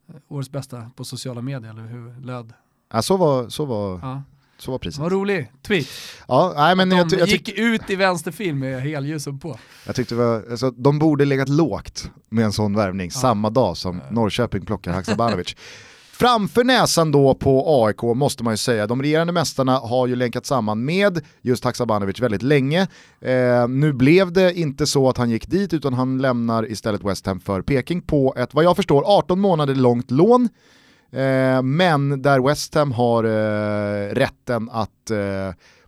Eh, 0.10 0.16
Årets 0.28 0.52
bästa 0.52 0.92
på 0.96 1.04
sociala 1.06 1.42
medier, 1.42 1.70
eller 1.72 1.82
hur 1.88 2.22
löd? 2.26 2.54
Ja, 2.94 3.02
så, 3.02 3.18
var, 3.18 3.50
så, 3.50 3.66
var, 3.66 4.00
Ja. 4.02 4.24
Så 4.62 4.72
var 4.72 4.80
priset. 4.80 5.02
Vad 5.02 5.12
rolig 5.12 5.52
tweet. 5.68 5.88
Ja, 6.28 6.54
nej, 6.56 6.76
men 6.76 6.92
jag, 6.92 7.14
jag, 7.14 7.28
gick 7.28 7.50
ut 7.50 7.90
i 7.90 7.96
vänsterfilm 7.96 8.60
med 8.60 8.82
helljusen 8.82 9.40
på. 9.40 9.60
jag 9.86 9.96
tyckte 9.96 10.16
var, 10.16 10.44
alltså, 10.52 10.72
de 10.72 11.00
borde 11.00 11.26
legat 11.26 11.50
lågt 11.50 12.12
med 12.30 12.46
en 12.46 12.52
sån 12.52 12.76
värvning 12.76 13.12
samma 13.12 13.50
dag 13.50 13.78
som 13.78 14.02
Norrköping 14.12 14.66
plockar 14.66 14.92
Haksabanovic. 14.92 15.56
Framför 16.20 16.64
näsan 16.64 17.12
då 17.12 17.36
på 17.36 17.84
AIK 17.86 18.02
måste 18.02 18.44
man 18.44 18.54
ju 18.54 18.58
säga, 18.58 18.88
de 18.88 19.02
regerande 19.02 19.34
mästarna 19.34 19.78
har 19.78 20.08
ju 20.08 20.16
länkat 20.16 20.46
samman 20.46 20.86
med 20.86 21.26
just 21.42 21.64
Haksabanovic 21.64 22.20
väldigt 22.20 22.42
länge. 22.42 22.88
Eh, 23.22 23.68
nu 23.68 23.94
blev 23.94 24.32
det 24.32 24.54
inte 24.54 24.86
så 24.86 25.10
att 25.10 25.18
han 25.18 25.30
gick 25.30 25.48
dit 25.48 25.74
utan 25.74 25.94
han 25.94 26.18
lämnar 26.18 26.72
istället 26.72 27.04
West 27.04 27.26
Ham 27.26 27.40
för 27.40 27.62
Peking 27.62 28.02
på 28.02 28.34
ett, 28.38 28.54
vad 28.54 28.64
jag 28.64 28.76
förstår, 28.76 29.04
18 29.06 29.40
månader 29.40 29.76
långt 29.76 30.12
lån. 30.12 30.50
Eh, 31.12 31.62
men 31.62 32.22
där 32.22 32.48
West 32.48 32.76
Ham 32.76 32.92
har 32.92 33.24
eh, 33.24 34.14
rätten 34.14 34.70
att 34.72 35.12
eh, 35.12 35.18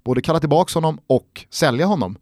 både 0.03 0.21
kalla 0.21 0.39
tillbaka 0.39 0.73
honom 0.79 0.99
och 1.07 1.45
sälja 1.49 1.85
honom 1.85 2.17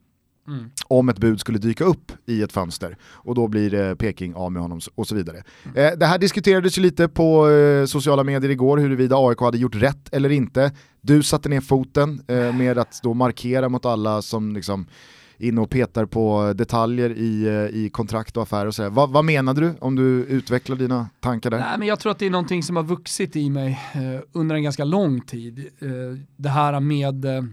Mm. 0.48 0.70
om 0.88 1.10
ett 1.10 1.18
bud 1.18 1.40
skulle 1.40 1.58
dyka 1.58 1.84
upp 1.84 2.12
i 2.26 2.42
ett 2.42 2.52
fönster 2.52 2.98
och 3.04 3.36
då 3.36 3.48
blir 3.48 3.74
eh, 3.74 3.96
Peking 3.96 4.36
av 4.36 4.52
med 4.52 4.62
honom 4.62 4.80
och 4.96 5.08
så 5.08 5.16
vidare. 5.16 5.38
Eh, 5.76 5.92
det 5.98 6.06
här 6.06 6.18
diskuterades 6.18 6.78
ju 6.78 6.82
lite 6.82 7.08
på 7.08 7.48
sociala 7.88 8.24
medier 8.24 8.52
igår 8.52 8.78
huruvida 8.78 9.16
AIK 9.18 9.40
hade 9.40 9.58
gjort 9.58 9.76
rätt 9.76 10.14
eller 10.14 10.30
inte. 10.30 10.72
Du 11.02 11.24
satte 11.24 11.50
ner 11.50 11.62
foten 11.62 12.22
med 12.54 12.78
att 12.78 13.00
då 13.04 13.14
markera 13.14 13.70
mot 13.70 13.86
alla 13.86 14.22
som 14.22 14.54
liksom 14.54 14.88
inne 15.40 15.62
och 15.62 15.70
petar 15.70 16.06
på 16.06 16.54
detaljer 16.56 17.10
i, 17.10 17.48
eh, 17.48 17.80
i 17.80 17.90
kontrakt 17.90 18.38
och 18.38 18.44
affärer 18.44 18.66
och 18.66 18.76
sådär. 18.76 18.90
Vad, 18.90 19.10
vad 19.10 19.26
menade 19.26 19.62
du 19.62 19.74
om 19.80 19.96
du 19.96 20.04
utvecklar 20.26 20.76
dina 20.76 21.10
tankar 21.20 21.50
där? 21.50 21.60
Nej, 21.60 21.80
men 21.80 21.88
jag 21.88 22.00
tror 22.00 22.12
att 22.12 22.20
det 22.20 22.26
är 22.26 22.30
någonting 22.30 22.64
som 22.64 22.76
har 22.76 22.84
vuxit 22.84 23.36
i 23.36 23.50
mig 23.50 23.80
eh, 23.94 24.22
under 24.32 24.56
en 24.56 24.64
ganska 24.64 24.84
lång 24.84 25.22
tid. 25.22 25.60
Eh, 25.60 25.90
det 26.36 26.50
här 26.50 26.80
med 26.80 27.26
eh, 27.26 27.44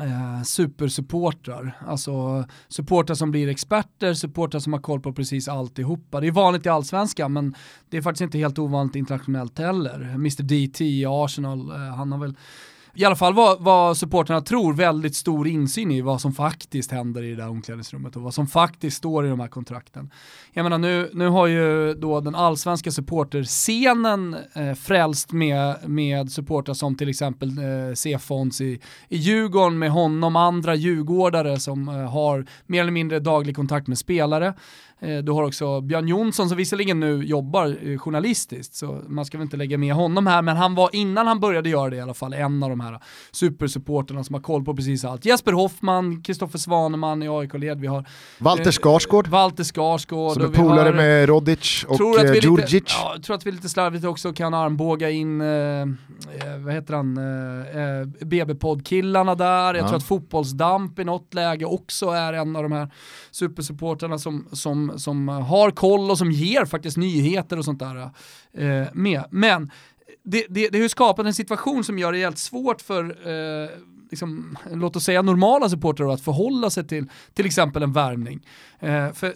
eh, 0.00 0.42
supersupportrar, 0.42 1.78
alltså 1.86 2.44
supportrar 2.68 3.14
som 3.14 3.30
blir 3.30 3.48
experter, 3.48 4.14
supportrar 4.14 4.60
som 4.60 4.72
har 4.72 4.80
koll 4.80 5.00
på 5.00 5.12
precis 5.12 5.48
alltihopa. 5.48 6.20
Det 6.20 6.26
är 6.26 6.32
vanligt 6.32 6.66
i 6.66 6.68
allsvenskan 6.68 7.32
men 7.32 7.54
det 7.90 7.96
är 7.96 8.02
faktiskt 8.02 8.22
inte 8.22 8.38
helt 8.38 8.58
ovanligt 8.58 8.96
internationellt 8.96 9.58
heller. 9.58 10.00
Mr 10.14 10.42
DT 10.42 10.84
i 10.84 11.06
Arsenal, 11.06 11.70
eh, 11.70 11.76
han 11.76 12.12
har 12.12 12.18
väl 12.18 12.34
i 12.98 13.04
alla 13.04 13.16
fall 13.16 13.34
vad, 13.34 13.60
vad 13.60 13.96
supporterna 13.96 14.40
tror, 14.40 14.74
väldigt 14.74 15.16
stor 15.16 15.48
insyn 15.48 15.90
i 15.90 16.00
vad 16.00 16.20
som 16.20 16.32
faktiskt 16.32 16.90
händer 16.90 17.22
i 17.22 17.30
det 17.30 17.36
där 17.36 17.48
omklädningsrummet 17.48 18.16
och 18.16 18.22
vad 18.22 18.34
som 18.34 18.46
faktiskt 18.46 18.96
står 18.96 19.26
i 19.26 19.28
de 19.28 19.40
här 19.40 19.48
kontrakten. 19.48 20.10
Jag 20.52 20.62
menar 20.62 20.78
nu, 20.78 21.10
nu 21.14 21.28
har 21.28 21.46
ju 21.46 21.94
då 21.94 22.20
den 22.20 22.34
allsvenska 22.34 22.90
supporterscenen 22.90 24.36
eh, 24.54 24.74
frälst 24.74 25.32
med, 25.32 25.76
med 25.88 26.32
supportrar 26.32 26.74
som 26.74 26.96
till 26.96 27.08
exempel 27.08 27.48
eh, 27.48 27.94
C-Fons 27.94 28.60
i, 28.60 28.80
i 29.08 29.16
Djurgården 29.16 29.78
med 29.78 29.90
honom, 29.90 30.36
andra 30.36 30.74
djurgårdare 30.74 31.60
som 31.60 31.88
eh, 31.88 31.94
har 31.94 32.46
mer 32.66 32.80
eller 32.80 32.92
mindre 32.92 33.20
daglig 33.20 33.56
kontakt 33.56 33.86
med 33.86 33.98
spelare. 33.98 34.54
Eh, 35.00 35.18
Du 35.18 35.32
har 35.32 35.42
också 35.42 35.80
Björn 35.80 36.08
Jonsson 36.08 36.48
som 36.48 36.58
visserligen 36.58 37.00
nu 37.00 37.22
jobbar 37.24 37.76
eh, 37.82 37.98
journalistiskt, 37.98 38.74
så 38.74 39.02
man 39.08 39.24
ska 39.24 39.38
väl 39.38 39.42
inte 39.44 39.56
lägga 39.56 39.78
med 39.78 39.94
honom 39.94 40.26
här, 40.26 40.42
men 40.42 40.56
han 40.56 40.74
var 40.74 40.90
innan 40.92 41.26
han 41.26 41.40
började 41.40 41.68
göra 41.68 41.90
det 41.90 41.96
i 41.96 42.00
alla 42.00 42.14
fall 42.14 42.32
en 42.32 42.62
av 42.62 42.70
de 42.70 42.80
här 42.80 43.00
supersupporterna 43.32 44.24
som 44.24 44.34
har 44.34 44.40
koll 44.42 44.64
på 44.64 44.76
precis 44.76 45.04
allt. 45.04 45.24
Jesper 45.24 45.52
Hoffman, 45.52 46.22
Kristoffer 46.22 46.58
Svaneman 46.58 47.22
i 47.22 47.28
AIK-led, 47.28 47.80
vi 47.80 47.86
har 47.86 48.04
Walter 48.38 48.66
eh, 48.66 48.70
Skarsgård 48.70 49.26
Walter 49.28 49.64
Skarsgård. 49.64 50.32
som 50.32 50.42
är 50.44 50.48
polare 50.48 50.92
med 50.92 51.28
Rodic 51.28 51.84
och 51.88 51.96
tror 51.96 52.18
eh, 52.18 52.22
vi 52.22 52.34
lite, 52.34 52.46
Djurdjic. 52.46 52.82
ja, 52.88 53.12
jag 53.14 53.22
tror 53.22 53.36
att 53.36 53.46
vi 53.46 53.52
lite 53.52 53.68
slarvigt 53.68 54.04
också 54.04 54.32
kan 54.32 54.54
armbåga 54.54 55.10
in, 55.10 55.40
eh, 55.40 55.86
vad 56.64 56.74
heter 56.74 56.94
han, 56.94 57.16
eh, 57.18 58.26
BB-poddkillarna 58.26 59.34
där. 59.34 59.74
Jag 59.74 59.76
Ja. 59.84 59.88
tror 59.88 59.96
att 59.96 60.04
Fotbollsdamp 60.04 60.98
i 60.98 61.04
något 61.04 61.34
läge 61.34 61.64
också 61.64 62.06
är 62.10 62.32
en 62.32 62.56
av 62.56 62.62
de 62.62 62.72
här 62.72 62.90
supersupportrarna 63.30 64.18
som, 64.18 64.48
som, 64.52 64.87
som 64.96 65.28
har 65.28 65.70
koll 65.70 66.10
och 66.10 66.18
som 66.18 66.32
ger 66.32 66.64
faktiskt 66.64 66.96
nyheter 66.96 67.58
och 67.58 67.64
sånt 67.64 67.78
där 67.78 68.10
eh, 68.52 68.86
med. 68.92 69.24
Men 69.30 69.70
det, 70.24 70.46
det, 70.48 70.68
det 70.68 70.78
har 70.78 70.82
ju 70.82 70.88
skapat 70.88 71.26
en 71.26 71.34
situation 71.34 71.84
som 71.84 71.98
gör 71.98 72.12
det 72.12 72.18
helt 72.18 72.38
svårt 72.38 72.82
för 72.82 73.04
eh, 73.04 73.70
liksom, 74.10 74.58
låt 74.72 74.96
oss 74.96 75.04
säga 75.04 75.22
normala 75.22 75.68
supportrar 75.68 76.08
att 76.08 76.20
förhålla 76.20 76.70
sig 76.70 76.86
till 76.86 77.06
till 77.34 77.46
exempel 77.46 77.82
en 77.82 77.92
värvning. 77.92 78.46
Eh, 78.80 79.12
för 79.12 79.34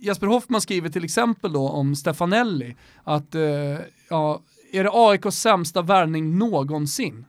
Jesper 0.00 0.26
Hoffman 0.26 0.60
skriver 0.60 0.88
till 0.88 1.04
exempel 1.04 1.52
då 1.52 1.68
om 1.68 1.96
Stefanelli 1.96 2.76
att 3.04 3.34
eh, 3.34 3.42
ja, 4.10 4.42
är 4.72 4.84
det 4.84 4.90
AIKs 4.92 5.40
sämsta 5.40 5.82
värvning 5.82 6.38
någonsin? 6.38 7.24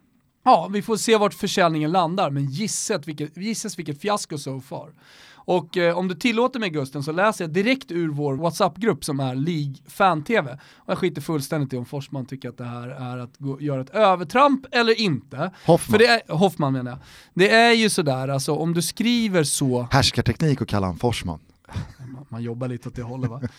ja, 0.45 0.69
vi 0.71 0.81
får 0.81 0.97
se 0.97 1.17
vart 1.17 1.33
försäljningen 1.33 1.91
landar, 1.91 2.29
men 2.29 2.45
gisset 2.45 3.07
vilket, 3.07 3.37
gissas 3.37 3.79
vilket 3.79 4.01
fiasko 4.01 4.37
so 4.37 4.61
far. 4.61 4.93
Och 5.45 5.77
eh, 5.77 5.97
om 5.97 6.07
du 6.07 6.15
tillåter 6.15 6.59
mig 6.59 6.69
Gusten 6.69 7.03
så 7.03 7.11
läser 7.11 7.43
jag 7.43 7.51
direkt 7.51 7.91
ur 7.91 8.09
vår 8.09 8.33
WhatsApp-grupp 8.33 9.05
som 9.05 9.19
är 9.19 9.35
League 9.35 9.75
Fan-TV. 9.87 10.59
Och 10.75 10.91
jag 10.91 10.97
skiter 10.97 11.21
fullständigt 11.21 11.73
i 11.73 11.77
om 11.77 11.85
Forsman 11.85 12.25
tycker 12.25 12.49
att 12.49 12.57
det 12.57 12.65
här 12.65 12.87
är 12.87 13.17
att 13.17 13.37
gå, 13.37 13.61
göra 13.61 13.81
ett 13.81 13.89
övertramp 13.89 14.65
eller 14.71 14.99
inte. 14.99 15.51
Hoffman. 15.65 15.91
För 15.91 15.97
det 15.97 16.07
är, 16.07 16.33
Hoffman 16.33 16.73
menar 16.73 16.91
jag. 16.91 16.99
Det 17.33 17.49
är 17.49 17.73
ju 17.73 17.89
sådär, 17.89 18.27
alltså 18.27 18.55
om 18.55 18.73
du 18.73 18.81
skriver 18.81 19.43
så... 19.43 19.87
Härskarteknik 19.91 20.61
och 20.61 20.67
kalla 20.67 20.87
han 20.87 20.97
Forsman. 20.97 21.39
Man, 21.97 22.25
man 22.29 22.43
jobbar 22.43 22.67
lite 22.67 22.89
åt 22.89 22.95
det 22.95 23.03
hållet 23.03 23.29
va? 23.29 23.41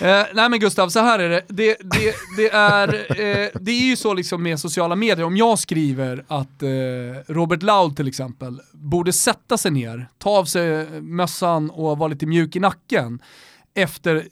Eh, 0.00 0.26
nej 0.34 0.48
men 0.48 0.60
Gustav, 0.60 0.88
så 0.88 1.00
här 1.00 1.18
är 1.18 1.28
det. 1.28 1.42
Det, 1.48 1.76
det, 1.80 2.14
det 2.36 2.50
är, 2.50 2.94
eh, 2.94 3.48
det 3.60 3.72
är 3.72 3.84
ju 3.84 3.96
så 3.96 4.14
liksom 4.14 4.42
med 4.42 4.60
sociala 4.60 4.96
medier, 4.96 5.26
om 5.26 5.36
jag 5.36 5.58
skriver 5.58 6.24
att 6.28 6.62
eh, 6.62 7.32
Robert 7.32 7.62
Laul 7.62 7.94
till 7.94 8.08
exempel 8.08 8.60
borde 8.72 9.12
sätta 9.12 9.58
sig 9.58 9.70
ner, 9.70 10.08
ta 10.18 10.30
av 10.30 10.44
sig 10.44 10.86
mössan 11.00 11.70
och 11.70 11.98
vara 11.98 12.08
lite 12.08 12.26
mjuk 12.26 12.56
i 12.56 12.60
nacken, 12.60 13.22
efter, 13.74 14.28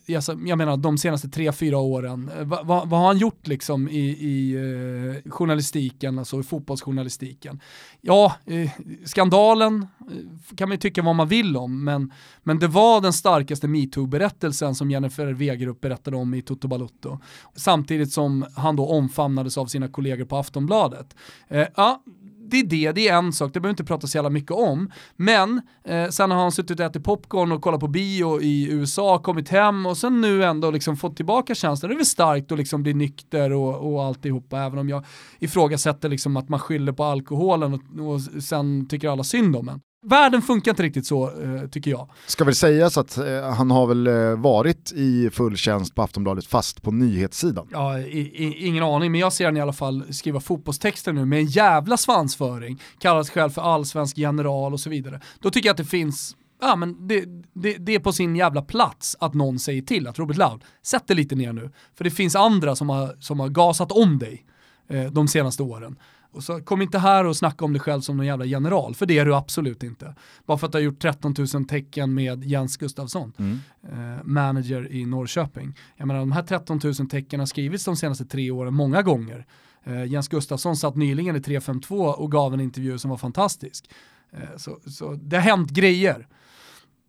jag 0.46 0.58
menar 0.58 0.76
de 0.76 0.98
senaste 0.98 1.28
tre, 1.28 1.52
fyra 1.52 1.78
åren, 1.78 2.30
eh, 2.38 2.44
vad, 2.44 2.66
vad, 2.66 2.88
vad 2.88 3.00
har 3.00 3.06
han 3.06 3.18
gjort 3.18 3.46
liksom 3.46 3.88
i, 3.88 4.08
i 4.08 4.54
eh, 4.54 5.30
journalistiken, 5.30 6.18
alltså 6.18 6.40
i 6.40 6.42
fotbollsjournalistiken? 6.42 7.60
Ja, 8.00 8.34
eh, 8.46 8.70
skandalen 9.04 9.86
eh, 10.00 10.56
kan 10.56 10.68
man 10.68 10.74
ju 10.74 10.80
tycka 10.80 11.02
vad 11.02 11.14
man 11.14 11.28
vill 11.28 11.56
om, 11.56 11.84
men, 11.84 12.12
men 12.42 12.58
det 12.58 12.68
var 12.68 13.00
den 13.00 13.12
starkaste 13.12 13.68
metoo-berättelsen 13.68 14.74
som 14.74 14.90
Jennifer 14.90 15.26
Wegerup 15.26 15.80
berättade 15.80 16.16
om 16.16 16.34
i 16.34 16.42
Toto 16.42 16.68
Balutto. 16.68 17.18
Samtidigt 17.54 18.12
som 18.12 18.46
han 18.56 18.76
då 18.76 18.88
omfamnades 18.88 19.58
av 19.58 19.66
sina 19.66 19.88
kollegor 19.88 20.24
på 20.24 20.36
Aftonbladet. 20.36 21.16
Eh, 21.48 21.66
ja, 21.76 22.02
det 22.50 22.60
är 22.60 22.64
det, 22.64 22.92
det 22.92 23.08
är 23.08 23.18
en 23.18 23.32
sak, 23.32 23.54
det 23.54 23.60
behöver 23.60 23.72
inte 23.72 23.84
prata 23.84 24.06
så 24.06 24.18
jävla 24.18 24.30
mycket 24.30 24.50
om. 24.50 24.90
Men 25.16 25.62
eh, 25.84 26.08
sen 26.08 26.30
har 26.30 26.38
han 26.38 26.52
suttit 26.52 26.80
och 26.80 26.86
ätit 26.86 27.04
popcorn 27.04 27.52
och 27.52 27.62
kollat 27.62 27.80
på 27.80 27.88
bio 27.88 28.40
i 28.40 28.68
USA, 28.70 29.18
kommit 29.18 29.48
hem 29.48 29.86
och 29.86 29.96
sen 29.96 30.20
nu 30.20 30.44
ändå 30.44 30.70
liksom 30.70 30.96
fått 30.96 31.16
tillbaka 31.16 31.54
känslan. 31.54 31.88
Det 31.88 31.94
är 31.94 31.96
väl 31.96 32.06
starkt 32.06 32.52
att 32.52 32.58
liksom 32.58 32.82
bli 32.82 32.94
nykter 32.94 33.52
och, 33.52 33.92
och 33.92 34.04
alltihopa, 34.04 34.60
även 34.60 34.78
om 34.78 34.88
jag 34.88 35.04
ifrågasätter 35.38 36.08
liksom 36.08 36.36
att 36.36 36.48
man 36.48 36.60
skyller 36.60 36.92
på 36.92 37.04
alkoholen 37.04 37.74
och, 37.74 38.12
och 38.12 38.20
sen 38.42 38.88
tycker 38.88 39.08
alla 39.08 39.24
synd 39.24 39.56
om 39.56 39.68
en. 39.68 39.80
Världen 40.02 40.42
funkar 40.42 40.72
inte 40.72 40.82
riktigt 40.82 41.06
så, 41.06 41.42
eh, 41.42 41.68
tycker 41.68 41.90
jag. 41.90 42.08
Ska 42.26 42.44
väl 42.44 42.54
sägas 42.54 42.98
att 42.98 43.18
eh, 43.18 43.50
han 43.50 43.70
har 43.70 43.86
väl 43.86 44.06
eh, 44.06 44.36
varit 44.36 44.92
i 44.92 45.30
full 45.30 45.56
tjänst 45.56 45.94
på 45.94 46.02
Aftonbladet 46.02 46.46
fast 46.46 46.82
på 46.82 46.90
nyhetssidan. 46.90 47.68
Ja, 47.70 47.98
i, 47.98 48.20
i, 48.20 48.66
ingen 48.66 48.84
aning, 48.84 49.12
men 49.12 49.20
jag 49.20 49.32
ser 49.32 49.44
han 49.44 49.56
i 49.56 49.60
alla 49.60 49.72
fall 49.72 50.14
skriva 50.14 50.40
fotbollstexter 50.40 51.12
nu 51.12 51.24
med 51.24 51.38
en 51.38 51.46
jävla 51.46 51.96
svansföring, 51.96 52.82
kallar 52.98 53.22
sig 53.22 53.34
själv 53.34 53.50
för 53.50 53.62
allsvensk 53.62 54.18
general 54.18 54.72
och 54.72 54.80
så 54.80 54.90
vidare. 54.90 55.20
Då 55.40 55.50
tycker 55.50 55.68
jag 55.68 55.74
att 55.74 55.78
det 55.78 55.84
finns 55.84 56.36
Ja 56.60 56.76
men 56.76 57.08
det, 57.08 57.24
det, 57.54 57.72
det, 57.78 57.94
är 57.94 57.98
på 57.98 58.12
sin 58.12 58.36
jävla 58.36 58.62
plats 58.62 59.16
att 59.20 59.34
någon 59.34 59.58
säger 59.58 59.82
till 59.82 60.06
att 60.06 60.18
Robert 60.18 60.36
Laud, 60.36 60.64
sätt 60.82 61.06
dig 61.06 61.16
lite 61.16 61.34
ner 61.34 61.52
nu. 61.52 61.70
För 61.94 62.04
det 62.04 62.10
finns 62.10 62.36
andra 62.36 62.76
som 62.76 62.88
har, 62.88 63.16
som 63.20 63.40
har 63.40 63.48
gasat 63.48 63.92
om 63.92 64.18
dig 64.18 64.44
eh, 64.88 65.04
de 65.04 65.28
senaste 65.28 65.62
åren. 65.62 65.96
Och 66.32 66.44
så 66.44 66.60
kom 66.60 66.82
inte 66.82 66.98
här 66.98 67.24
och 67.24 67.36
snacka 67.36 67.64
om 67.64 67.72
dig 67.72 67.80
själv 67.80 68.00
som 68.00 68.16
någon 68.16 68.26
jävla 68.26 68.44
general, 68.44 68.94
för 68.94 69.06
det 69.06 69.18
är 69.18 69.24
du 69.24 69.34
absolut 69.34 69.82
inte. 69.82 70.14
Bara 70.46 70.58
för 70.58 70.66
att 70.66 70.72
du 70.72 70.78
har 70.78 70.82
gjort 70.82 71.02
13 71.02 71.34
000 71.54 71.64
tecken 71.64 72.14
med 72.14 72.44
Jens 72.44 72.76
Gustafsson, 72.76 73.32
mm. 73.38 73.58
eh, 73.82 74.24
manager 74.24 74.92
i 74.92 75.06
Norrköping. 75.06 75.76
Jag 75.96 76.06
menar 76.06 76.20
de 76.20 76.32
här 76.32 76.42
13 76.42 76.80
000 76.84 76.94
tecken 76.94 77.40
har 77.40 77.46
skrivits 77.46 77.84
de 77.84 77.96
senaste 77.96 78.24
tre 78.24 78.50
åren 78.50 78.74
många 78.74 79.02
gånger. 79.02 79.46
Eh, 79.84 80.04
Jens 80.04 80.28
Gustafsson 80.28 80.76
satt 80.76 80.96
nyligen 80.96 81.36
i 81.36 81.40
352 81.40 81.96
och 81.96 82.32
gav 82.32 82.54
en 82.54 82.60
intervju 82.60 82.98
som 82.98 83.10
var 83.10 83.18
fantastisk. 83.18 83.90
Eh, 84.32 84.56
så, 84.56 84.78
så 84.86 85.14
det 85.14 85.36
har 85.36 85.42
hänt 85.42 85.70
grejer. 85.70 86.26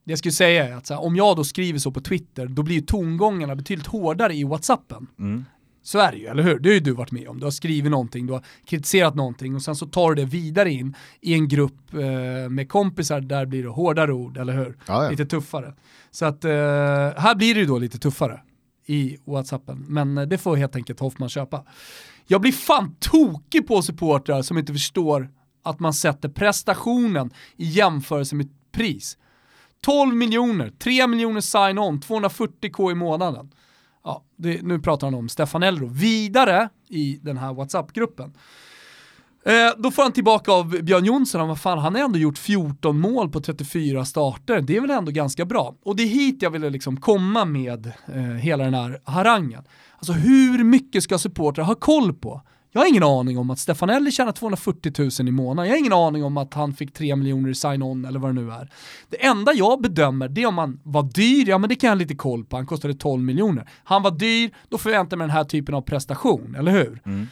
Det 0.03 0.11
jag 0.11 0.19
skulle 0.19 0.32
säga 0.32 0.67
är 0.67 0.74
att 0.74 0.89
här, 0.89 1.01
om 1.01 1.15
jag 1.15 1.36
då 1.36 1.43
skriver 1.43 1.80
så 1.80 1.91
på 1.91 2.01
Twitter, 2.01 2.47
då 2.47 2.63
blir 2.63 2.82
tongångarna 2.82 3.55
betydligt 3.55 3.88
hårdare 3.88 4.36
i 4.36 4.43
WhatsAppen. 4.43 5.07
Mm. 5.19 5.45
Så 5.84 6.00
är 6.00 6.12
det 6.12 6.18
ju, 6.18 6.26
eller 6.26 6.44
hur? 6.44 6.60
Det 6.60 6.70
har 6.70 6.74
ju 6.74 6.80
du 6.80 6.92
varit 6.92 7.12
med 7.12 7.28
om. 7.28 7.40
Du 7.40 7.46
har 7.46 7.52
skrivit 7.52 7.92
någonting, 7.92 8.28
du 8.28 8.34
har 8.34 8.46
kritiserat 8.66 9.16
någonting 9.16 9.56
och 9.56 9.62
sen 9.62 9.76
så 9.76 9.86
tar 9.88 10.10
du 10.10 10.16
det 10.16 10.26
vidare 10.26 10.72
in 10.72 10.96
i 11.22 11.34
en 11.34 11.48
grupp 11.48 11.94
eh, 11.94 12.50
med 12.50 12.70
kompisar, 12.70 13.22
där 13.22 13.46
blir 13.46 13.64
det 13.64 13.70
hårdare 13.70 14.14
ord, 14.14 14.38
eller 14.38 14.54
hur? 14.54 14.78
Ja, 14.88 15.04
ja. 15.04 15.10
Lite 15.10 15.26
tuffare. 15.26 15.74
Så 16.12 16.26
att 16.26 16.46
eh, 16.46 16.52
här 17.18 17.36
blir 17.36 17.54
det 17.54 17.60
ju 17.60 17.66
då 17.66 17.80
lite 17.80 17.98
tuffare 17.98 18.42
i 18.86 19.18
WhatsAppen, 19.26 19.86
men 19.88 20.18
eh, 20.18 20.28
det 20.28 20.38
får 20.38 20.56
helt 20.56 20.76
enkelt 20.76 21.00
Hoffman 21.00 21.30
köpa. 21.30 21.66
Jag 22.28 22.42
blir 22.42 22.52
fan 22.52 22.96
tokig 23.00 23.68
på 23.68 23.82
supportrar 23.82 24.42
som 24.42 24.58
inte 24.58 24.74
förstår 24.74 25.30
att 25.64 25.80
man 25.80 25.94
sätter 25.94 26.30
prestationen 26.30 27.32
i 27.58 27.66
jämförelse 27.66 28.36
med 28.36 28.50
pris. 28.72 29.18
12 29.82 30.16
miljoner, 30.16 30.72
3 30.80 31.08
miljoner 31.08 31.42
sign-on, 31.42 32.02
240k 32.02 32.92
i 32.92 32.96
månaden 32.96 33.52
ja, 34.04 34.24
det, 34.36 34.62
nu 34.62 34.80
pratar 34.80 35.08
han 35.08 35.14
om 35.14 35.30
Stefan 35.30 35.64
Elro, 35.64 35.88
vidare 35.88 36.70
i 36.89 37.20
den 37.22 37.38
här 37.38 37.54
WhatsApp-gruppen. 37.54 38.34
Eh, 39.45 39.54
då 39.78 39.91
får 39.91 40.04
han 40.04 40.12
tillbaka 40.12 40.52
av 40.52 40.70
Björn 40.70 41.06
Jonsson, 41.06 41.47
vad 41.47 41.60
fan, 41.60 41.78
han 41.78 41.95
har 41.95 42.02
ändå 42.02 42.20
gjort 42.20 42.38
14 42.38 42.99
mål 42.99 43.30
på 43.30 43.41
34 43.41 44.06
starter, 44.06 44.62
det 44.62 44.78
är 44.78 44.82
väl 44.82 44.89
ändå 44.89 45.12
ganska 45.12 45.45
bra. 45.45 45.76
Och 45.84 45.95
det 45.95 46.04
är 46.04 46.08
hit 46.08 46.41
jag 46.41 46.52
ville 46.52 46.70
liksom 46.70 46.97
komma 46.99 47.45
med 47.45 47.91
eh, 48.14 48.22
hela 48.22 48.64
den 48.64 48.74
här 48.74 49.02
harangen. 49.04 49.64
Alltså 49.97 50.14
hur 50.14 50.64
mycket 50.64 51.04
ska 51.04 51.18
supportrar 51.18 51.66
ha 51.66 51.76
koll 51.76 52.14
på? 52.14 52.41
Jag 52.74 52.82
har 52.82 52.88
ingen 52.88 53.03
aning 53.03 53.38
om 53.38 53.49
att 53.49 53.59
Stefanelli 53.59 54.11
tjänar 54.11 54.32
240 54.32 54.91
000 55.19 55.28
i 55.28 55.32
månaden, 55.32 55.69
jag 55.69 55.76
har 55.76 55.80
ingen 55.80 55.93
aning 55.93 56.24
om 56.24 56.38
att 56.38 56.53
han 56.53 56.74
fick 56.74 56.93
3 56.93 57.15
miljoner 57.15 57.49
i 57.49 57.55
sign-on 57.55 58.05
eller 58.05 58.19
vad 58.19 58.36
det 58.36 58.41
nu 58.41 58.51
är. 58.51 58.69
Det 59.09 59.26
enda 59.26 59.53
jag 59.53 59.82
bedömer 59.82 60.30
det 60.30 60.43
är 60.43 60.47
om 60.47 60.57
han 60.57 60.80
var 60.84 61.03
dyr, 61.03 61.49
ja 61.49 61.57
men 61.57 61.69
det 61.69 61.76
kan 61.76 61.88
jag 61.88 61.95
ha 61.95 61.99
lite 61.99 62.15
koll 62.15 62.45
på, 62.45 62.55
han 62.55 62.65
kostade 62.65 62.93
12 62.93 63.24
miljoner. 63.24 63.69
Han 63.84 64.03
var 64.03 64.11
dyr, 64.11 64.51
då 64.69 64.78
förväntar 64.78 65.17
jag 65.17 65.17
mig 65.17 65.28
den 65.28 65.36
här 65.36 65.43
typen 65.43 65.76
av 65.76 65.82
prestation, 65.82 66.55
eller 66.59 66.72
hur? 66.72 67.01
Mm. 67.05 67.28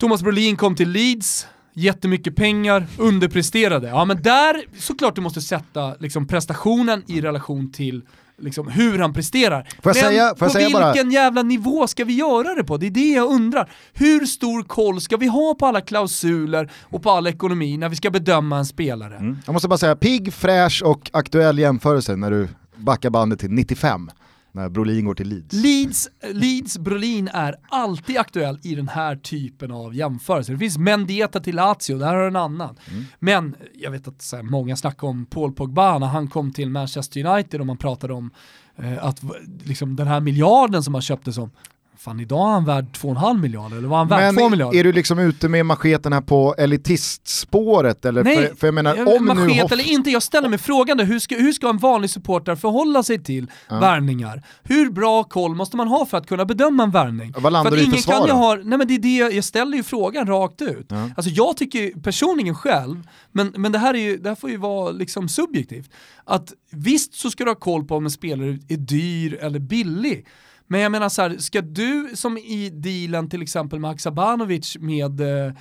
Thomas 0.00 0.22
Brolin 0.22 0.56
kom 0.56 0.74
till 0.74 0.90
Leeds, 0.90 1.46
jättemycket 1.72 2.36
pengar, 2.36 2.86
underpresterade. 2.98 3.88
Ja 3.88 4.04
men 4.04 4.22
där, 4.22 4.64
såklart 4.78 5.14
du 5.14 5.20
måste 5.20 5.40
sätta 5.40 5.94
liksom, 5.94 6.26
prestationen 6.26 7.02
i 7.06 7.20
relation 7.20 7.72
till 7.72 8.02
liksom, 8.38 8.68
hur 8.68 8.98
han 8.98 9.12
presterar. 9.12 9.68
Men 9.82 9.94
säga, 9.94 10.34
på 10.34 10.46
vilken 10.46 10.72
bara... 10.72 11.12
jävla 11.12 11.42
nivå 11.42 11.86
ska 11.86 12.04
vi 12.04 12.14
göra 12.14 12.54
det 12.54 12.64
på? 12.64 12.76
Det 12.76 12.86
är 12.86 12.90
det 12.90 13.08
jag 13.08 13.30
undrar. 13.30 13.70
Hur 13.92 14.26
stor 14.26 14.62
koll 14.62 15.00
ska 15.00 15.16
vi 15.16 15.26
ha 15.26 15.54
på 15.54 15.66
alla 15.66 15.80
klausuler 15.80 16.70
och 16.82 17.02
på 17.02 17.10
all 17.10 17.26
ekonomi 17.26 17.76
när 17.76 17.88
vi 17.88 17.96
ska 17.96 18.10
bedöma 18.10 18.58
en 18.58 18.66
spelare? 18.66 19.16
Mm. 19.16 19.38
Jag 19.46 19.52
måste 19.52 19.68
bara 19.68 19.78
säga, 19.78 19.96
pigg, 19.96 20.32
fräsch 20.34 20.82
och 20.84 21.10
aktuell 21.12 21.58
jämförelse 21.58 22.16
när 22.16 22.30
du 22.30 22.48
backar 22.76 23.10
bandet 23.10 23.40
till 23.40 23.50
95 23.50 24.10
när 24.58 24.68
Brolin 24.68 25.04
går 25.04 25.14
till 25.14 25.28
Leeds. 25.28 25.52
Leeds, 25.52 26.08
Leeds 26.32 26.78
Brolin 26.78 27.28
är 27.32 27.56
alltid 27.68 28.18
aktuell 28.18 28.58
i 28.62 28.74
den 28.74 28.88
här 28.88 29.16
typen 29.16 29.70
av 29.70 29.94
jämförelser. 29.94 30.52
Det 30.52 30.58
finns 30.58 30.78
Mendieta 30.78 31.40
till 31.40 31.56
Lazio, 31.56 31.98
där 31.98 32.14
har 32.14 32.26
en 32.26 32.36
annan. 32.36 32.76
Mm. 32.90 33.04
Men 33.18 33.54
jag 33.74 33.90
vet 33.90 34.08
att 34.08 34.30
här, 34.32 34.42
många 34.42 34.76
snackar 34.76 35.08
om 35.08 35.26
Paul 35.26 35.52
Pogba 35.52 35.98
när 35.98 36.06
han 36.06 36.28
kom 36.28 36.52
till 36.52 36.70
Manchester 36.70 37.26
United 37.26 37.60
och 37.60 37.66
man 37.66 37.76
pratade 37.76 38.12
om 38.12 38.30
eh, 38.76 39.04
att 39.04 39.22
liksom, 39.64 39.96
den 39.96 40.06
här 40.06 40.20
miljarden 40.20 40.82
som 40.82 40.94
han 40.94 41.02
köpte 41.02 41.32
som 41.32 41.50
Fan 41.98 42.20
idag 42.20 42.48
är 42.48 42.52
han 42.52 42.64
värd 42.64 42.86
2,5 42.92 43.40
miljarder, 43.40 43.76
eller 43.76 43.88
var 43.88 43.98
han 43.98 44.08
värd 44.08 44.34
2 44.34 44.48
miljarder? 44.48 44.78
är 44.78 44.84
du 44.84 44.92
liksom 44.92 45.18
ute 45.18 45.48
med 45.48 45.66
macheten 45.66 46.12
här 46.12 46.20
på 46.20 46.54
elitistspåret? 46.58 48.04
Eller? 48.04 48.24
Nej, 48.24 48.36
för, 48.36 48.56
för 48.56 48.66
jag 48.66 48.74
menar, 48.74 49.16
om 49.16 49.26
machet 49.26 49.70
nu 49.70 49.74
eller 49.74 49.90
inte, 49.90 50.10
jag 50.10 50.22
ställer 50.22 50.48
mig 50.48 50.58
frågan 50.58 51.00
hur 51.00 51.18
ska, 51.18 51.36
hur 51.36 51.52
ska 51.52 51.68
en 51.68 51.78
vanlig 51.78 52.10
supporter 52.10 52.56
förhålla 52.56 53.02
sig 53.02 53.24
till 53.24 53.50
ja. 53.68 53.80
värvningar? 53.80 54.42
Hur 54.62 54.90
bra 54.90 55.24
koll 55.24 55.54
måste 55.54 55.76
man 55.76 55.88
ha 55.88 56.06
för 56.06 56.18
att 56.18 56.26
kunna 56.26 56.44
bedöma 56.44 56.82
en 56.82 56.90
värvning? 56.90 57.34
Vad 57.38 57.52
landar 57.52 57.70
du 57.70 57.82
i 57.82 57.86
för 57.86 57.96
svar? 57.96 58.28
Ha, 58.28 58.54
nej 58.54 58.78
men 58.78 58.88
det 58.88 58.94
är 58.94 58.98
det, 58.98 59.34
jag 59.34 59.44
ställer 59.44 59.76
ju 59.76 59.82
frågan 59.82 60.26
rakt 60.26 60.62
ut. 60.62 60.86
Ja. 60.88 61.10
Alltså 61.16 61.30
jag 61.30 61.56
tycker 61.56 62.00
personligen 62.00 62.54
själv, 62.54 63.08
men, 63.32 63.52
men 63.56 63.72
det, 63.72 63.78
här 63.78 63.94
är 63.94 63.98
ju, 63.98 64.16
det 64.16 64.28
här 64.28 64.36
får 64.36 64.50
ju 64.50 64.56
vara 64.56 64.90
liksom 64.90 65.28
subjektivt, 65.28 65.90
att 66.24 66.52
visst 66.70 67.14
så 67.14 67.30
ska 67.30 67.44
du 67.44 67.50
ha 67.50 67.54
koll 67.54 67.84
på 67.84 67.96
om 67.96 68.04
en 68.04 68.10
spelare 68.10 68.58
är 68.68 68.76
dyr 68.76 69.38
eller 69.40 69.58
billig, 69.58 70.26
men 70.68 70.80
jag 70.80 70.92
menar 70.92 71.08
så 71.08 71.22
här, 71.22 71.38
ska 71.38 71.60
du 71.60 72.10
som 72.14 72.38
i 72.38 72.70
dealen 72.70 73.28
till 73.28 73.42
exempel 73.42 73.78
med 73.78 73.90
Haksabanovic 73.90 74.76
med 74.80 75.20
eh, 75.20 75.52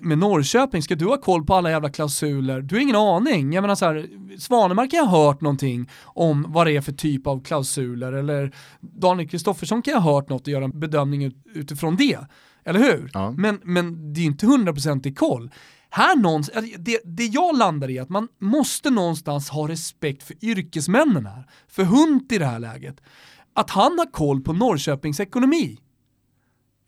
med 0.00 0.18
Norrköping, 0.18 0.82
ska 0.82 0.94
du 0.94 1.04
ha 1.04 1.16
koll 1.16 1.46
på 1.46 1.54
alla 1.54 1.70
jävla 1.70 1.90
klausuler? 1.90 2.60
Du 2.60 2.74
har 2.74 2.82
ingen 2.82 2.96
aning. 2.96 3.52
Jag 3.52 3.62
menar 3.62 3.74
så 3.74 3.84
här, 3.84 4.08
Svanemark 4.38 4.92
har 4.92 5.06
hört 5.06 5.40
någonting 5.40 5.90
om 6.04 6.46
vad 6.48 6.66
det 6.66 6.76
är 6.76 6.80
för 6.80 6.92
typ 6.92 7.26
av 7.26 7.42
klausuler, 7.42 8.12
eller 8.12 8.54
Daniel 8.80 9.28
Kristoffersson 9.28 9.82
kan 9.82 10.02
ha 10.02 10.14
hört 10.14 10.28
något 10.28 10.42
och 10.42 10.48
göra 10.48 10.64
en 10.64 10.80
bedömning 10.80 11.32
utifrån 11.54 11.96
det. 11.96 12.18
Eller 12.64 12.80
hur? 12.80 13.10
Ja. 13.12 13.30
Men, 13.30 13.60
men 13.64 14.12
det 14.12 14.20
är 14.20 14.24
inte 14.24 14.46
hundraprocentig 14.46 15.18
koll. 15.18 15.50
Här 15.90 16.16
någonstans, 16.16 16.66
det, 16.78 17.00
det 17.04 17.26
jag 17.26 17.58
landar 17.58 17.90
i 17.90 17.98
är 17.98 18.02
att 18.02 18.08
man 18.08 18.28
måste 18.40 18.90
någonstans 18.90 19.50
ha 19.50 19.68
respekt 19.68 20.22
för 20.22 20.44
yrkesmännen 20.44 21.26
här. 21.26 21.44
För 21.68 21.84
Hunt 21.84 22.32
i 22.32 22.38
det 22.38 22.46
här 22.46 22.58
läget 22.58 23.00
att 23.60 23.70
han 23.70 23.98
har 23.98 24.12
koll 24.12 24.40
på 24.40 24.52
Norrköpings 24.52 25.20
ekonomi. 25.20 25.78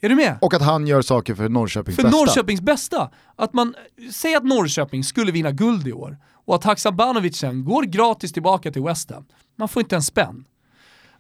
Är 0.00 0.08
du 0.08 0.14
med? 0.14 0.38
Och 0.40 0.54
att 0.54 0.62
han 0.62 0.86
gör 0.86 1.02
saker 1.02 1.34
för 1.34 1.48
Norrköpings 1.48 1.96
För 1.96 2.02
bästa. 2.02 2.18
Norrköpings 2.18 2.60
bästa. 2.60 3.10
Att 3.36 3.52
man, 3.52 3.74
säg 4.12 4.34
att 4.34 4.44
Norrköping 4.44 5.04
skulle 5.04 5.32
vinna 5.32 5.50
guld 5.50 5.88
i 5.88 5.92
år 5.92 6.18
och 6.44 6.54
att 6.54 6.64
Haksabanovic 6.64 7.36
sen 7.36 7.64
går 7.64 7.82
gratis 7.82 8.32
tillbaka 8.32 8.72
till 8.72 8.82
West 8.82 9.10
Ham. 9.10 9.24
Man 9.56 9.68
får 9.68 9.82
inte 9.82 9.96
en 9.96 10.02
spänn. 10.02 10.44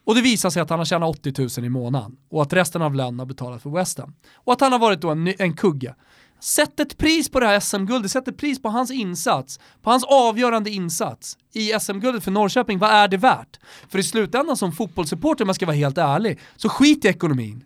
Och 0.04 0.14
det 0.14 0.20
visar 0.20 0.50
sig 0.50 0.62
att 0.62 0.70
han 0.70 0.78
har 0.78 0.86
tjänat 0.86 1.10
80 1.10 1.60
000 1.60 1.66
i 1.66 1.68
månaden 1.68 2.16
och 2.30 2.42
att 2.42 2.52
resten 2.52 2.82
av 2.82 2.94
lönen 2.94 3.18
har 3.18 3.26
betalat 3.26 3.62
för 3.62 3.70
West 3.70 3.98
Ham. 3.98 4.14
Och 4.34 4.52
att 4.52 4.60
han 4.60 4.72
har 4.72 4.78
varit 4.78 5.00
då 5.00 5.10
en, 5.10 5.34
en 5.38 5.56
kugge. 5.56 5.94
Sätt 6.42 6.80
ett 6.80 6.98
pris 6.98 7.28
på 7.28 7.40
det 7.40 7.46
här 7.46 7.60
SM-guldet, 7.60 8.10
sätt 8.10 8.28
ett 8.28 8.36
pris 8.36 8.62
på 8.62 8.68
hans 8.68 8.90
insats, 8.90 9.60
på 9.82 9.90
hans 9.90 10.04
avgörande 10.04 10.70
insats 10.70 11.38
i 11.54 11.72
SM-guldet 11.80 12.24
för 12.24 12.30
Norrköping. 12.30 12.78
Vad 12.78 12.90
är 12.90 13.08
det 13.08 13.16
värt? 13.16 13.60
För 13.88 13.98
i 13.98 14.02
slutändan 14.02 14.56
som 14.56 14.72
fotbollssupporter, 14.72 15.44
om 15.44 15.48
jag 15.48 15.56
ska 15.56 15.66
vara 15.66 15.76
helt 15.76 15.98
ärlig, 15.98 16.38
så 16.56 16.68
skit 16.68 17.04
i 17.04 17.08
ekonomin. 17.08 17.64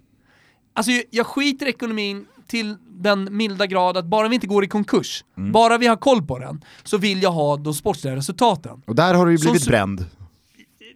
Alltså 0.74 0.93
jag- 1.11 1.27
skiter 1.27 1.66
i 1.66 1.68
ekonomin 1.68 2.27
till 2.47 2.77
den 2.89 3.37
milda 3.37 3.66
grad 3.66 3.97
att 3.97 4.05
bara 4.05 4.29
vi 4.29 4.35
inte 4.35 4.47
går 4.47 4.64
i 4.64 4.68
konkurs, 4.68 5.24
bara 5.53 5.79
vi 5.79 5.87
har 5.87 5.97
koll 5.97 6.22
på 6.27 6.39
den, 6.39 6.64
så 6.85 6.99
vill 6.99 7.22
jag 7.22 7.31
ha 7.33 7.57
de 7.57 7.74
sportsliga 7.74 8.16
resultaten. 8.16 8.83
Och 8.87 8.95
där 8.95 9.14
har 9.14 9.27
du 9.27 9.33
ju 9.33 9.39
blivit 9.39 9.62
så- 9.62 9.70
bränd. 9.70 10.05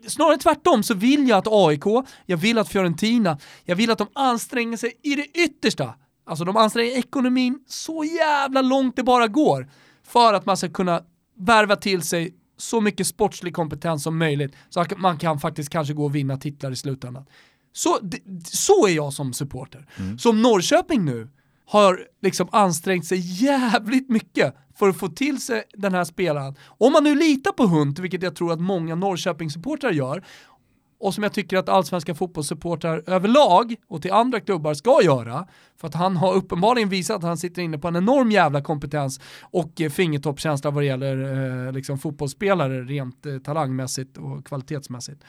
Snarare 0.09 0.37
tvärtom 0.39 0.83
så 0.83 0.95
vill 0.95 1.28
jag 1.28 1.39
att 1.39 1.47
AIK, 1.49 1.85
jag 2.26 2.37
vill 2.37 2.59
att 2.59 2.68
Fiorentina, 2.68 3.39
jag 3.64 3.76
vill 3.76 3.91
att 3.91 3.99
de 3.99 4.07
anstränger 4.12 4.76
sig 4.76 4.93
i 5.03 5.14
det 5.14 5.26
yttersta. 5.41 5.95
Alltså 6.31 6.45
de 6.45 6.57
anstränger 6.57 6.99
ekonomin 6.99 7.59
så 7.66 8.05
jävla 8.05 8.62
långt 8.62 8.97
det 8.97 9.03
bara 9.03 9.28
går 9.28 9.70
för 10.03 10.35
att 10.35 10.47
man 10.47 10.57
ska 10.57 10.68
kunna 10.68 11.03
värva 11.37 11.76
till 11.76 12.03
sig 12.03 12.35
så 12.57 12.81
mycket 12.81 13.07
sportslig 13.07 13.55
kompetens 13.55 14.03
som 14.03 14.18
möjligt 14.18 14.55
så 14.68 14.81
att 14.81 14.99
man 14.99 15.18
kan 15.18 15.41
faktiskt 15.41 15.70
kanske 15.70 15.95
gå 15.95 16.05
och 16.05 16.14
vinna 16.14 16.37
titlar 16.37 16.70
i 16.70 16.76
slutändan. 16.76 17.26
Så, 17.72 17.99
så 18.45 18.87
är 18.87 18.91
jag 18.91 19.12
som 19.12 19.33
supporter. 19.33 19.87
Som 20.18 20.43
Norrköping 20.43 21.05
nu 21.05 21.28
har 21.66 22.07
liksom 22.22 22.49
ansträngt 22.53 23.07
sig 23.07 23.45
jävligt 23.45 24.09
mycket 24.09 24.55
för 24.74 24.89
att 24.89 24.99
få 24.99 25.09
till 25.09 25.41
sig 25.41 25.62
den 25.72 25.95
här 25.95 26.05
spelaren. 26.05 26.55
Om 26.66 26.93
man 26.93 27.05
nu 27.05 27.14
litar 27.14 27.53
på 27.53 27.66
Hunt, 27.66 27.99
vilket 27.99 28.22
jag 28.22 28.37
tror 28.37 28.53
att 28.53 28.61
många 28.61 28.95
Norrköpingssupportrar 28.95 29.91
gör, 29.91 30.24
och 31.01 31.15
som 31.15 31.23
jag 31.23 31.33
tycker 31.33 31.57
att 31.57 31.69
allsvenska 31.69 32.15
fotbollssupportrar 32.15 33.03
överlag 33.07 33.75
och 33.89 34.03
till 34.03 34.13
andra 34.13 34.41
klubbar 34.41 34.75
ska 34.75 35.01
göra, 35.03 35.47
för 35.77 35.89
att 35.89 35.95
han 35.95 36.17
har 36.17 36.35
uppenbarligen 36.35 36.89
visat 36.89 37.17
att 37.17 37.23
han 37.23 37.39
sitter 37.39 37.63
inne 37.63 37.79
på 37.79 37.89
en 37.89 37.97
enorm 37.97 38.31
jävla 38.31 38.63
kompetens 38.63 39.21
och 39.41 39.81
eh, 39.81 39.91
fingertoppskänsla 39.91 40.71
vad 40.71 40.83
det 40.83 40.87
gäller 40.87 41.67
eh, 41.67 41.73
liksom 41.73 41.99
fotbollsspelare 41.99 42.83
rent 42.83 43.27
eh, 43.27 43.39
talangmässigt 43.39 44.19
och 44.19 44.47
kvalitetsmässigt. 44.47 45.25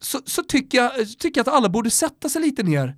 Så, 0.00 0.18
så 0.24 0.42
tycker, 0.42 0.78
jag, 0.78 1.00
eh, 1.00 1.06
tycker 1.06 1.40
jag 1.40 1.48
att 1.48 1.54
alla 1.54 1.68
borde 1.68 1.90
sätta 1.90 2.28
sig 2.28 2.42
lite 2.42 2.62
ner 2.62 2.96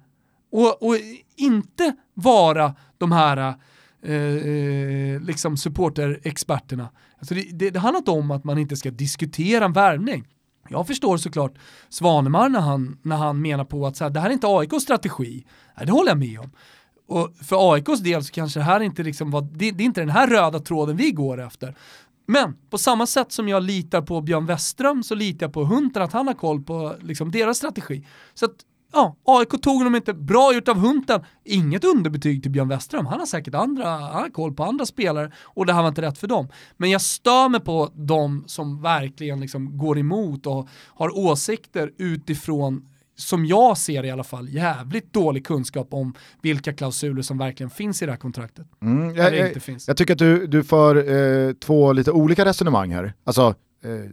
och, 0.53 0.83
och 0.83 0.97
inte 1.37 1.97
vara 2.15 2.75
de 2.99 3.13
här 3.13 3.55
eh, 4.03 4.15
eh, 4.15 5.21
liksom 5.21 5.57
supporterexperterna. 5.57 6.89
Alltså 7.19 7.35
det, 7.35 7.43
det, 7.53 7.71
det 7.71 7.79
handlar 7.79 7.99
inte 7.99 8.11
om 8.11 8.31
att 8.31 8.45
man 8.45 8.59
inte 8.59 8.77
ska 8.77 8.91
diskutera 8.91 9.65
en 9.65 9.73
värvning. 9.73 10.27
Jag 10.71 10.87
förstår 10.87 11.17
såklart 11.17 11.55
Svanemar 11.89 12.49
när 12.49 12.61
han, 12.61 12.99
när 13.03 13.17
han 13.17 13.43
menar 13.43 13.65
på 13.65 13.87
att 13.87 13.97
så 13.97 14.05
här, 14.05 14.11
det 14.11 14.21
här 14.21 14.29
är 14.29 14.33
inte 14.33 14.47
AIKs 14.47 14.83
strategi. 14.83 15.47
Nej, 15.77 15.87
det 15.87 15.93
håller 15.93 16.11
jag 16.11 16.19
med 16.19 16.41
om. 16.41 16.51
Och 17.09 17.35
för 17.37 17.73
AIKs 17.75 18.01
del 18.01 18.25
så 18.25 18.33
kanske 18.33 18.61
det 18.61 18.65
här 18.65 18.81
inte 18.81 19.03
liksom 19.03 19.31
var, 19.31 19.43
det, 19.43 19.71
det 19.71 19.83
är 19.83 19.85
inte 19.85 20.01
den 20.01 20.11
här 20.11 20.27
röda 20.27 20.59
tråden 20.59 20.97
vi 20.97 21.11
går 21.11 21.41
efter. 21.41 21.77
Men 22.27 22.57
på 22.71 22.79
samma 22.79 23.07
sätt 23.07 23.33
som 23.33 23.49
jag 23.49 23.63
litar 23.63 24.03
på 24.03 24.21
Björn 24.21 24.47
Westström 24.47 25.03
så 25.03 25.15
litar 25.15 25.47
jag 25.47 25.53
på 25.53 25.65
Hunter 25.65 26.01
att 26.01 26.13
han 26.13 26.27
har 26.27 26.35
koll 26.35 26.63
på 26.63 26.97
liksom, 27.01 27.31
deras 27.31 27.57
strategi. 27.57 28.07
Så 28.35 28.45
att 28.45 28.53
ja, 28.93 29.17
AIK 29.25 29.63
tog 29.63 29.77
honom 29.77 29.95
inte, 29.95 30.15
bra 30.15 30.55
gjort 30.55 30.69
av 30.69 30.79
Hunten, 30.79 31.21
inget 31.45 31.85
underbetyg 31.85 32.43
till 32.43 32.51
Björn 32.51 32.69
Westström, 32.69 33.07
han 33.07 33.19
har 33.19 33.27
säkert 33.27 33.55
andra, 33.55 33.85
han 33.85 34.03
har 34.03 34.31
koll 34.31 34.55
på 34.55 34.65
andra 34.65 34.87
spelare 34.87 35.33
och 35.43 35.67
det 35.67 35.73
här 35.73 35.83
var 35.83 35.89
inte 35.89 36.03
rätt 36.03 36.19
för 36.19 36.27
dem. 36.27 36.49
Men 36.77 36.91
jag 36.91 37.01
stör 37.01 37.49
mig 37.49 37.61
på 37.61 37.91
de 37.95 38.45
som 38.47 38.83
verkligen 38.83 39.41
liksom 39.41 39.79
går 39.79 39.99
emot 39.99 40.47
och 40.47 40.69
har 40.87 41.19
åsikter 41.19 41.93
utifrån 41.99 42.87
som 43.21 43.47
jag 43.47 43.79
ser 43.79 44.05
i 44.05 44.11
alla 44.11 44.25
fall, 44.25 44.49
jävligt 44.49 45.13
dålig 45.13 45.47
kunskap 45.47 45.89
om 45.91 46.15
vilka 46.43 46.73
klausuler 46.73 47.23
som 47.23 47.39
verkligen 47.39 47.71
finns 47.71 48.03
i 48.03 48.07
det 48.07 48.13
här 48.13 48.19
kontraktet. 48.19 48.67
Mm, 48.83 49.11
Eller 49.11 49.23
jag, 49.23 49.37
jag, 49.37 49.49
inte 49.49 49.61
finns. 49.61 49.89
jag 49.89 49.97
tycker 49.97 50.13
att 50.13 50.19
du, 50.19 50.47
du 50.47 50.65
för 50.65 50.97
eh, 50.97 51.53
två 51.53 51.93
lite 51.93 52.13
olika 52.13 52.45
resonemang 52.45 52.93
här, 52.93 53.15
alltså, 53.25 53.55
eh, 53.85 54.11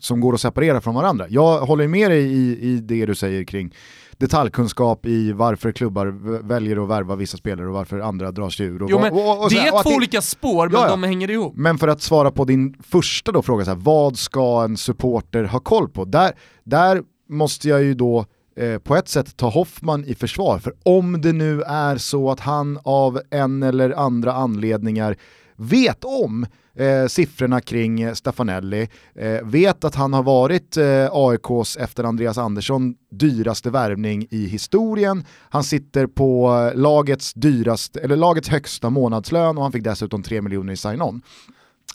som 0.00 0.20
går 0.20 0.34
att 0.34 0.40
separera 0.40 0.80
från 0.80 0.94
varandra. 0.94 1.26
Jag 1.28 1.60
håller 1.60 1.88
med 1.88 2.10
dig 2.10 2.32
i, 2.32 2.58
i 2.70 2.76
det 2.80 3.06
du 3.06 3.14
säger 3.14 3.44
kring 3.44 3.74
detaljkunskap 4.20 5.06
i 5.06 5.32
varför 5.32 5.72
klubbar 5.72 6.06
väljer 6.48 6.82
att 6.82 6.88
värva 6.88 7.16
vissa 7.16 7.36
spelare 7.36 7.66
och 7.66 7.72
varför 7.74 7.98
andra 8.00 8.30
drar 8.32 8.50
sig 8.50 8.66
ur. 8.66 8.82
Och, 8.82 8.90
Jo 8.90 9.00
men 9.00 9.12
och- 9.12 9.42
och- 9.44 9.50
det 9.50 9.58
är 9.58 9.82
två 9.82 9.90
olika 9.90 10.20
spår 10.22 10.66
men 10.68 10.74
Ja, 10.80 10.84
ja. 10.84 10.90
de 10.90 11.02
hänger 11.02 11.30
ihop. 11.30 11.52
Men 11.56 11.78
för 11.78 11.88
att 11.88 12.02
svara 12.02 12.30
på 12.30 12.44
din 12.44 12.74
första 12.88 13.32
då 13.32 13.42
fråga, 13.42 13.64
så 13.64 13.70
här, 13.70 13.78
vad 13.78 14.18
ska 14.18 14.62
en 14.64 14.76
supporter 14.76 15.44
ha 15.44 15.60
koll 15.60 15.88
på? 15.88 16.04
Där, 16.04 16.32
där 16.64 17.02
måste 17.28 17.68
jag 17.68 17.82
ju 17.82 17.94
då 17.94 18.24
eh, 18.56 18.78
på 18.78 18.96
ett 18.96 19.08
sätt 19.08 19.36
ta 19.36 19.48
Hoffman 19.48 20.04
i 20.04 20.14
försvar, 20.14 20.58
för 20.58 20.72
om 20.82 21.20
det 21.20 21.32
nu 21.32 21.62
är 21.62 21.96
så 21.96 22.30
att 22.30 22.40
han 22.40 22.78
av 22.84 23.20
en 23.30 23.62
eller 23.62 23.90
andra 23.90 24.32
anledningar 24.32 25.16
vet 25.58 26.04
om 26.04 26.46
eh, 26.74 27.06
siffrorna 27.06 27.60
kring 27.60 28.14
Stefanelli, 28.14 28.88
eh, 29.14 29.42
vet 29.42 29.84
att 29.84 29.94
han 29.94 30.12
har 30.12 30.22
varit 30.22 30.76
eh, 30.76 31.08
AIKs 31.12 31.76
efter 31.76 32.04
Andreas 32.04 32.38
Andersson 32.38 32.94
dyraste 33.10 33.70
värvning 33.70 34.26
i 34.30 34.46
historien, 34.46 35.24
han 35.50 35.64
sitter 35.64 36.06
på 36.06 36.56
eh, 36.74 36.78
lagets 36.78 37.34
dyraste, 37.34 38.00
eller 38.00 38.16
lagets 38.16 38.48
högsta 38.48 38.90
månadslön 38.90 39.56
och 39.56 39.62
han 39.62 39.72
fick 39.72 39.84
dessutom 39.84 40.22
3 40.22 40.42
miljoner 40.42 40.72
i 40.72 40.76
sign-on. 40.76 41.22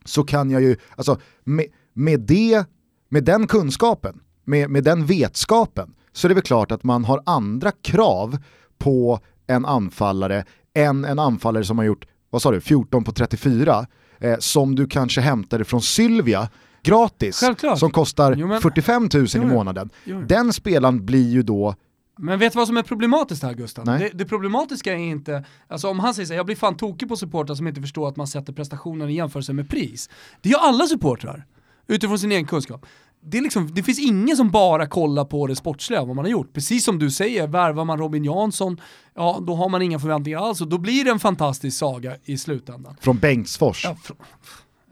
Så 0.06 0.24
kan 0.24 0.52
jag 0.52 0.62
ju, 0.62 0.76
alltså 0.96 1.20
med, 1.44 1.66
med, 1.94 2.20
det, 2.20 2.66
med 3.10 3.24
den 3.24 3.48
kunskapen, 3.48 4.20
med, 4.46 4.70
med 4.70 4.84
den 4.84 5.06
vetskapen, 5.06 5.94
så 6.12 6.28
är 6.28 6.30
det 6.30 6.36
väl 6.36 6.44
klart 6.44 6.72
att 6.72 6.84
man 6.84 7.06
har 7.06 7.22
andra 7.26 7.72
krav 7.72 8.38
på 8.78 9.20
en 9.48 9.66
anfallare 9.66 10.46
än 10.74 11.06
en 11.06 11.20
anfallare 11.20 11.64
som 11.64 11.78
har 11.78 11.86
gjort, 11.86 12.06
vad 12.34 12.42
sa 12.42 12.52
du, 12.52 12.62
14 12.62 13.04
på 13.04 13.12
34, 13.12 13.86
eh, 14.20 14.36
som 14.40 14.76
du 14.76 14.88
kanske 14.88 15.22
hämtade 15.22 15.66
från 15.66 15.82
Sylvia 15.82 16.50
gratis, 16.84 17.40
Självklart. 17.40 17.80
som 17.80 17.92
kostar 17.92 18.36
Jo, 18.38 18.48
men- 18.48 18.62
45 18.62 19.10
000 19.14 19.26
Jo, 19.36 19.42
i 19.42 19.46
månaden. 19.46 19.90
Jo. 20.06 20.22
Den 20.28 20.54
spelaren 20.54 21.06
blir 21.06 21.30
ju 21.30 21.44
då, 21.44 21.76
Men 22.18 22.40
vet 22.40 22.54
du 22.54 22.58
vad 22.60 22.68
som 22.68 22.78
är 22.78 22.84
problematiskt 22.84 23.44
här 23.44 23.54
Gustav? 23.54 23.86
Det, 23.86 24.10
det 24.14 24.26
problematiska 24.26 24.94
är 24.94 24.98
inte, 24.98 25.44
alltså 25.68 25.88
om 25.90 26.00
han 26.00 26.14
säger 26.14 26.26
så 26.28 26.34
här, 26.34 26.38
jag 26.38 26.46
blir 26.46 26.56
fan 26.56 26.78
tokig 26.78 27.10
på 27.10 27.16
supportrar 27.16 27.56
som 27.56 27.68
inte 27.68 27.82
förstår 27.82 28.08
att 28.08 28.16
man 28.16 28.28
sätter 28.28 28.54
prestationen 28.54 29.10
i 29.10 29.14
jämförelse 29.16 29.54
med 29.54 29.70
pris. 29.70 30.10
Det 30.42 30.50
gör 30.50 30.60
alla 30.60 30.86
supportrar, 30.88 31.46
utifrån 31.88 32.20
sin 32.20 32.32
egen 32.32 32.46
kunskap. 32.46 32.86
Det, 33.26 33.38
är 33.38 33.42
liksom, 33.42 33.70
det 33.74 33.84
finns 33.84 34.00
ingen 34.00 34.38
som 34.38 34.52
bara 34.52 34.88
kollar 34.88 35.26
på 35.26 35.48
det 35.48 35.56
sportsliga, 35.56 36.04
vad 36.04 36.16
man 36.16 36.26
har 36.26 36.32
gjort. 36.32 36.54
Precis 36.54 36.84
som 36.86 37.00
du 37.00 37.12
säger, 37.12 37.48
värvar 37.48 37.86
man 37.86 38.00
Robin 38.00 38.24
Jansson, 38.24 38.82
ja 39.16 39.40
då 39.48 39.56
har 39.56 39.70
man 39.70 39.82
inga 39.82 40.00
förväntningar 40.00 40.40
alls 40.40 40.62
och 40.62 40.68
då 40.68 40.78
blir 40.78 41.06
det 41.06 41.12
en 41.12 41.20
fantastisk 41.20 41.78
saga 41.78 42.16
i 42.24 42.38
slutändan. 42.38 42.96
från 43.02 43.18
Bengtsfors. 43.18 43.86
Ja, 43.86 43.96
fr- 44.04 44.16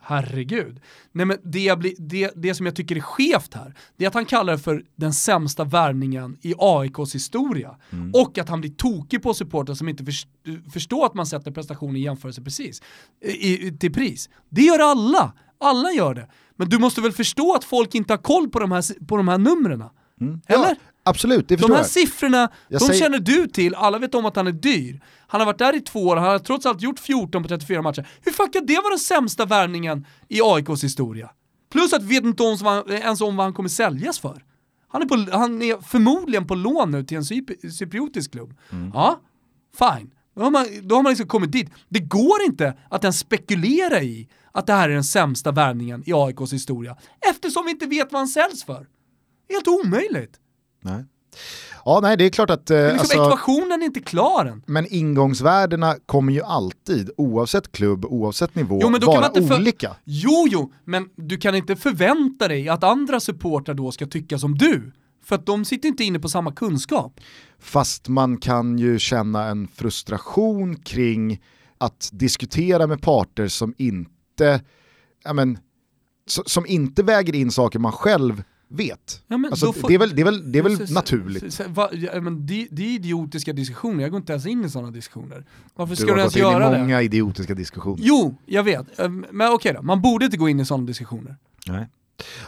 herregud. 0.01 0.79
Nej, 1.11 1.25
men 1.25 1.38
det, 1.43 1.79
blir, 1.79 1.93
det, 1.97 2.32
det 2.36 2.55
som 2.55 2.65
jag 2.65 2.75
tycker 2.75 2.95
är 2.95 2.99
skevt 2.99 3.53
här, 3.53 3.75
det 3.97 4.03
är 4.05 4.07
att 4.07 4.13
han 4.13 4.25
kallar 4.25 4.53
det 4.53 4.59
för 4.59 4.84
den 4.95 5.13
sämsta 5.13 5.63
värvningen 5.63 6.38
i 6.41 6.53
AIKs 6.57 7.15
historia. 7.15 7.75
Och 8.13 8.38
att 8.38 8.49
han 8.49 8.61
blir 8.61 8.71
tokig 8.71 9.23
på 9.23 9.34
supportrar 9.34 9.75
som 9.75 9.89
inte 9.89 10.05
först, 10.05 10.27
förstår 10.73 11.05
att 11.05 11.13
man 11.13 11.25
sätter 11.25 11.51
prestation 11.51 11.95
i 11.95 11.99
jämförelse 11.99 12.41
precis, 12.41 12.82
i, 13.25 13.67
i, 13.67 13.77
till 13.77 13.93
pris. 13.93 14.29
Det 14.49 14.61
gör 14.61 14.79
alla, 14.79 15.34
alla 15.59 15.91
gör 15.91 16.13
det. 16.13 16.27
Men 16.62 16.70
du 16.70 16.78
måste 16.80 17.01
väl 17.01 17.12
förstå 17.12 17.53
att 17.53 17.64
folk 17.64 17.95
inte 17.95 18.14
har 18.14 18.18
koll 18.18 18.49
på 18.49 18.59
de 18.59 18.72
här, 18.72 19.05
på 19.05 19.18
de 19.18 19.28
här 19.28 19.38
numren? 19.38 19.84
Eller? 20.47 20.66
Ja, 20.70 20.76
absolut, 21.03 21.47
det 21.47 21.55
De 21.55 21.72
här 21.72 21.78
jag. 21.78 21.86
siffrorna, 21.86 22.49
Jag 22.68 22.82
de 22.82 22.86
säger- 22.86 22.99
känner 22.99 23.20
du 23.20 23.47
till, 23.47 23.76
alla 23.76 23.97
vet 23.97 24.16
om 24.16 24.26
att 24.26 24.36
han 24.36 24.47
är 24.47 24.51
dyr. 24.51 25.01
Han 25.28 25.41
har 25.41 25.45
varit 25.45 25.57
där 25.59 25.76
i 25.76 25.80
två 25.82 25.99
år, 26.07 26.16
han 26.16 26.26
har 26.30 26.39
trots 26.39 26.66
allt 26.66 26.82
gjort 26.82 26.99
14 26.99 27.43
på 27.43 27.49
34 27.49 27.82
matcher. 27.82 28.07
Hur 28.22 28.32
fan 28.32 28.49
kan 28.49 28.66
det 28.66 28.76
vara 28.76 28.89
den 28.89 28.99
sämsta 28.99 29.45
värvningen 29.45 30.05
i 30.28 30.39
AIKs 30.43 30.84
historia? 30.84 31.30
Plus 31.72 31.93
att 31.93 32.03
vi 32.03 32.07
vet 32.16 32.24
inte 32.24 32.43
ens, 32.43 33.22
om 33.22 33.36
vad 33.38 33.45
han 33.45 33.53
kommer 33.53 33.70
säljas 33.70 34.20
för. 34.20 34.43
Han 34.88 35.01
är, 35.01 35.05
på, 35.05 35.38
han 35.38 35.62
är 35.62 35.82
förmodligen 35.82 36.47
på 36.47 36.55
lån 36.55 36.91
nu 36.91 37.03
till 37.03 37.18
en 37.18 37.24
cyp- 37.24 37.70
cypriotisk 37.70 38.32
klubb. 38.32 38.53
Ja, 38.93 39.20
fine. 39.80 40.12
Då 40.36 40.41
har, 40.41 40.51
man, 40.51 40.65
då 40.82 40.95
har 40.95 41.03
man 41.03 41.09
liksom 41.09 41.27
kommit 41.27 41.51
dit. 41.51 41.69
Det 41.89 41.99
går 41.99 42.41
inte 42.45 42.73
att 42.89 43.03
ens 43.03 43.19
spekulera 43.19 44.01
i 44.01 44.27
att 44.51 44.67
det 44.67 44.73
här 44.73 44.89
är 44.89 44.93
den 44.93 45.03
sämsta 45.03 45.51
värvningen 45.51 46.03
i 46.05 46.13
AIKs 46.13 46.53
historia. 46.53 46.97
Eftersom 47.29 47.65
vi 47.65 47.71
inte 47.71 47.86
vet 47.86 48.11
vad 48.11 48.19
han 48.19 48.27
säljs 48.27 48.63
för. 48.63 48.88
Helt 49.49 49.67
omöjligt. 49.67 50.39
Nej. 50.82 51.05
Ja, 51.86 51.99
nej, 52.01 52.17
det 52.17 52.25
är 52.25 52.29
klart 52.29 52.49
att... 52.49 52.71
Eh, 52.71 52.77
är 52.77 52.84
liksom, 52.84 52.99
alltså, 52.99 53.15
ekvationen 53.15 53.82
är 53.82 53.86
inte 53.86 53.99
klar 53.99 54.45
än. 54.45 54.63
men 54.65 54.93
ingångsvärdena 54.93 55.95
kommer 56.05 56.34
ju 56.34 56.41
alltid, 56.41 57.09
oavsett 57.17 57.71
klubb, 57.71 58.05
oavsett 58.05 58.55
nivå, 58.55 58.79
Jo, 58.82 58.89
men 58.89 59.01
då 59.01 59.07
kan 59.07 59.21
vara 59.21 59.32
man 59.34 59.43
inte 59.43 59.55
olika. 59.55 59.95
Jo, 60.03 60.47
jo, 60.49 60.73
men 60.86 61.09
du 61.15 61.38
kan 61.38 61.55
inte 61.55 61.75
förvänta 61.75 62.47
dig 62.47 62.69
att 62.69 62.84
andra 62.84 63.19
supportrar 63.19 63.75
då 63.75 63.91
ska 63.91 64.07
tycka 64.07 64.38
som 64.39 64.57
du. 64.57 64.91
För 65.32 65.36
att 65.36 65.45
de 65.45 65.65
sitter 65.65 65.88
inte 65.88 66.03
inne 66.03 66.19
på 66.19 66.29
samma 66.29 66.51
kunskap. 66.51 67.19
Fast 67.59 68.07
man 68.07 68.38
kan 68.38 68.77
ju 68.77 68.99
känna 68.99 69.45
en 69.45 69.67
frustration 69.67 70.75
kring 70.75 71.41
att 71.77 72.09
diskutera 72.13 72.88
med 72.88 73.01
parter 73.01 73.47
som 73.47 73.73
inte, 73.77 74.61
ja 75.23 75.34
men, 75.34 75.57
som 76.25 76.65
inte 76.65 77.03
väger 77.03 77.36
in 77.36 77.51
saker 77.51 77.79
man 77.79 77.91
själv 77.91 78.43
vet. 78.67 79.23
Ja, 79.27 79.43
alltså, 79.51 79.73
får, 79.73 79.88
det 79.88 79.93
är 79.93 79.99
väl, 79.99 80.15
det 80.15 80.21
är 80.21 80.25
väl, 80.25 80.51
det 80.51 80.59
är 80.59 80.63
väl 80.63 80.93
naturligt. 80.93 81.53
Så, 81.53 81.63
va, 81.67 81.89
ja, 81.93 82.21
men 82.21 82.45
det, 82.45 82.67
det, 82.71 82.84
är 82.84 82.95
idiotiska 82.95 83.53
diskussioner, 83.53 84.01
jag 84.01 84.11
går 84.11 84.17
inte 84.17 84.34
ens 84.34 84.45
in 84.45 84.65
i 84.65 84.69
sådana 84.69 84.91
diskussioner. 84.91 85.45
Varför 85.75 85.95
ska 85.95 86.05
du, 86.05 86.13
du 86.13 86.19
ens 86.19 86.36
göra 86.36 86.53
det? 86.53 86.59
Du 86.59 86.63
har 86.63 86.69
gått 86.69 86.77
in 86.77 86.84
i 86.84 86.88
många 86.88 87.01
idiotiska 87.01 87.53
diskussioner. 87.55 88.03
Jo, 88.03 88.38
jag 88.45 88.63
vet. 88.63 88.99
Ehm, 88.99 89.25
men 89.32 89.51
okej 89.51 89.73
då, 89.73 89.82
man 89.82 90.01
borde 90.01 90.25
inte 90.25 90.38
gå 90.38 90.49
in 90.49 90.59
i 90.59 90.65
sådana 90.65 90.86
diskussioner. 90.86 91.38
Nej. 91.67 91.88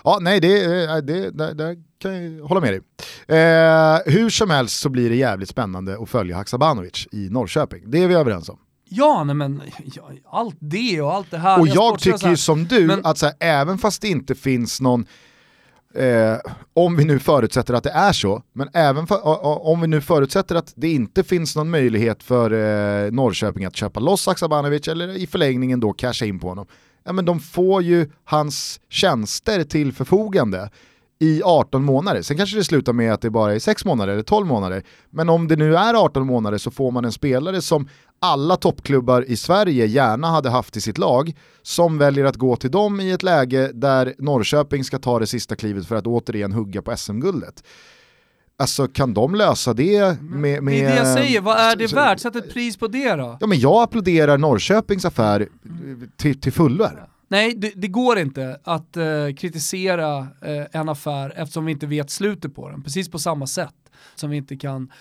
Ja, 0.03 0.17
nej, 0.21 0.39
det, 0.39 0.67
det, 1.01 1.31
det, 1.31 1.53
det 1.53 1.77
kan 1.99 2.35
jag 2.37 2.45
hålla 2.45 2.61
med 2.61 2.73
dig. 2.73 2.81
Eh, 3.37 3.99
hur 4.05 4.29
som 4.29 4.49
helst 4.49 4.79
så 4.79 4.89
blir 4.89 5.09
det 5.09 5.15
jävligt 5.15 5.49
spännande 5.49 5.97
att 6.01 6.09
följa 6.09 6.35
Haksabanovic 6.35 7.07
i 7.11 7.29
Norrköping. 7.29 7.83
Det 7.85 8.03
är 8.03 8.07
vi 8.07 8.15
överens 8.15 8.49
om. 8.49 8.57
Ja, 8.89 9.23
nej 9.23 9.35
men 9.35 9.61
ja, 9.95 10.11
allt 10.29 10.55
det 10.59 11.01
och 11.01 11.13
allt 11.13 11.31
det 11.31 11.37
här. 11.37 11.59
Och 11.59 11.67
jag 11.67 11.99
tycker 11.99 12.29
ju 12.29 12.37
som 12.37 12.65
du, 12.65 12.87
men... 12.87 13.05
att 13.05 13.17
så 13.17 13.25
här, 13.25 13.35
även 13.39 13.77
fast 13.77 14.01
det 14.01 14.07
inte 14.07 14.35
finns 14.35 14.81
någon 14.81 15.05
Eh, 15.95 16.37
om 16.73 16.95
vi 16.95 17.05
nu 17.05 17.19
förutsätter 17.19 17.73
att 17.73 17.83
det 17.83 17.89
är 17.89 18.13
så, 18.13 18.43
men 18.53 18.69
även 18.73 19.07
för, 19.07 19.19
om 19.67 19.81
vi 19.81 19.87
nu 19.87 20.01
förutsätter 20.01 20.55
att 20.55 20.73
det 20.75 20.91
inte 20.91 21.23
finns 21.23 21.55
någon 21.55 21.69
möjlighet 21.69 22.23
för 22.23 22.51
eh, 22.51 23.11
Norrköping 23.11 23.65
att 23.65 23.75
köpa 23.75 23.99
loss 23.99 24.25
Haksabanovic 24.25 24.87
eller 24.87 25.17
i 25.17 25.27
förlängningen 25.27 25.79
då 25.79 25.93
casha 25.93 26.25
in 26.25 26.39
på 26.39 26.49
honom, 26.49 26.65
ja 27.03 27.13
men 27.13 27.25
de 27.25 27.39
får 27.39 27.83
ju 27.83 28.09
hans 28.23 28.79
tjänster 28.89 29.63
till 29.63 29.93
förfogande 29.93 30.69
i 31.19 31.41
18 31.43 31.83
månader. 31.83 32.21
Sen 32.21 32.37
kanske 32.37 32.57
det 32.57 32.63
slutar 32.63 32.93
med 32.93 33.13
att 33.13 33.21
det 33.21 33.29
bara 33.29 33.55
är 33.55 33.59
6 33.59 33.85
månader 33.85 34.13
eller 34.13 34.23
12 34.23 34.47
månader. 34.47 34.83
Men 35.09 35.29
om 35.29 35.47
det 35.47 35.55
nu 35.55 35.75
är 35.75 35.93
18 35.93 36.27
månader 36.27 36.57
så 36.57 36.71
får 36.71 36.91
man 36.91 37.05
en 37.05 37.11
spelare 37.11 37.61
som 37.61 37.87
alla 38.19 38.55
toppklubbar 38.55 39.25
i 39.29 39.35
Sverige 39.35 39.85
gärna 39.85 40.27
hade 40.27 40.49
haft 40.49 40.77
i 40.77 40.81
sitt 40.81 40.97
lag, 40.97 41.33
som 41.61 41.97
väljer 41.97 42.25
att 42.25 42.35
gå 42.35 42.55
till 42.55 42.71
dem 42.71 42.99
i 42.99 43.11
ett 43.11 43.23
läge 43.23 43.71
där 43.73 44.13
Norrköping 44.17 44.83
ska 44.83 44.99
ta 44.99 45.19
det 45.19 45.27
sista 45.27 45.55
klivet 45.55 45.87
för 45.87 45.95
att 45.95 46.07
återigen 46.07 46.53
hugga 46.53 46.81
på 46.81 46.97
SM-guldet. 46.97 47.63
Alltså 48.57 48.87
kan 48.87 49.13
de 49.13 49.35
lösa 49.35 49.73
det 49.73 50.21
med... 50.21 50.63
med 50.63 50.73
det 50.73 50.81
är 50.81 50.89
det 50.89 50.95
jag 50.95 51.07
säger, 51.07 51.41
vad 51.41 51.57
är 51.57 51.75
det 51.75 51.93
värt? 51.93 52.19
Sätt 52.19 52.35
ett 52.35 52.53
pris 52.53 52.77
på 52.77 52.87
det 52.87 53.13
då. 53.15 53.37
Ja 53.39 53.47
men 53.47 53.59
jag 53.59 53.83
applåderar 53.83 54.37
Norrköpings 54.37 55.05
affär 55.05 55.47
till, 56.17 56.39
till 56.39 56.53
fullo. 56.53 56.87
Nej, 57.27 57.53
det, 57.55 57.71
det, 57.75 57.87
går 57.87 58.19
inte 58.19 58.59
att 58.63 58.97
uh, 58.97 59.35
kritisera 59.35 60.19
uh, 60.19 60.27
en 60.71 60.89
affär 60.89 61.33
eftersom 61.35 61.65
vi 61.65 61.71
inte 61.71 61.85
vet 61.85 62.09
slutet 62.09 62.55
på 62.55 62.69
den. 62.69 62.83
Precis 62.83 63.09
på 63.09 63.19
samma 63.19 63.47
sätt 63.47 63.73
som 64.15 64.29
vi 64.29 64.37
inte 64.37 64.55
kan 64.55 64.91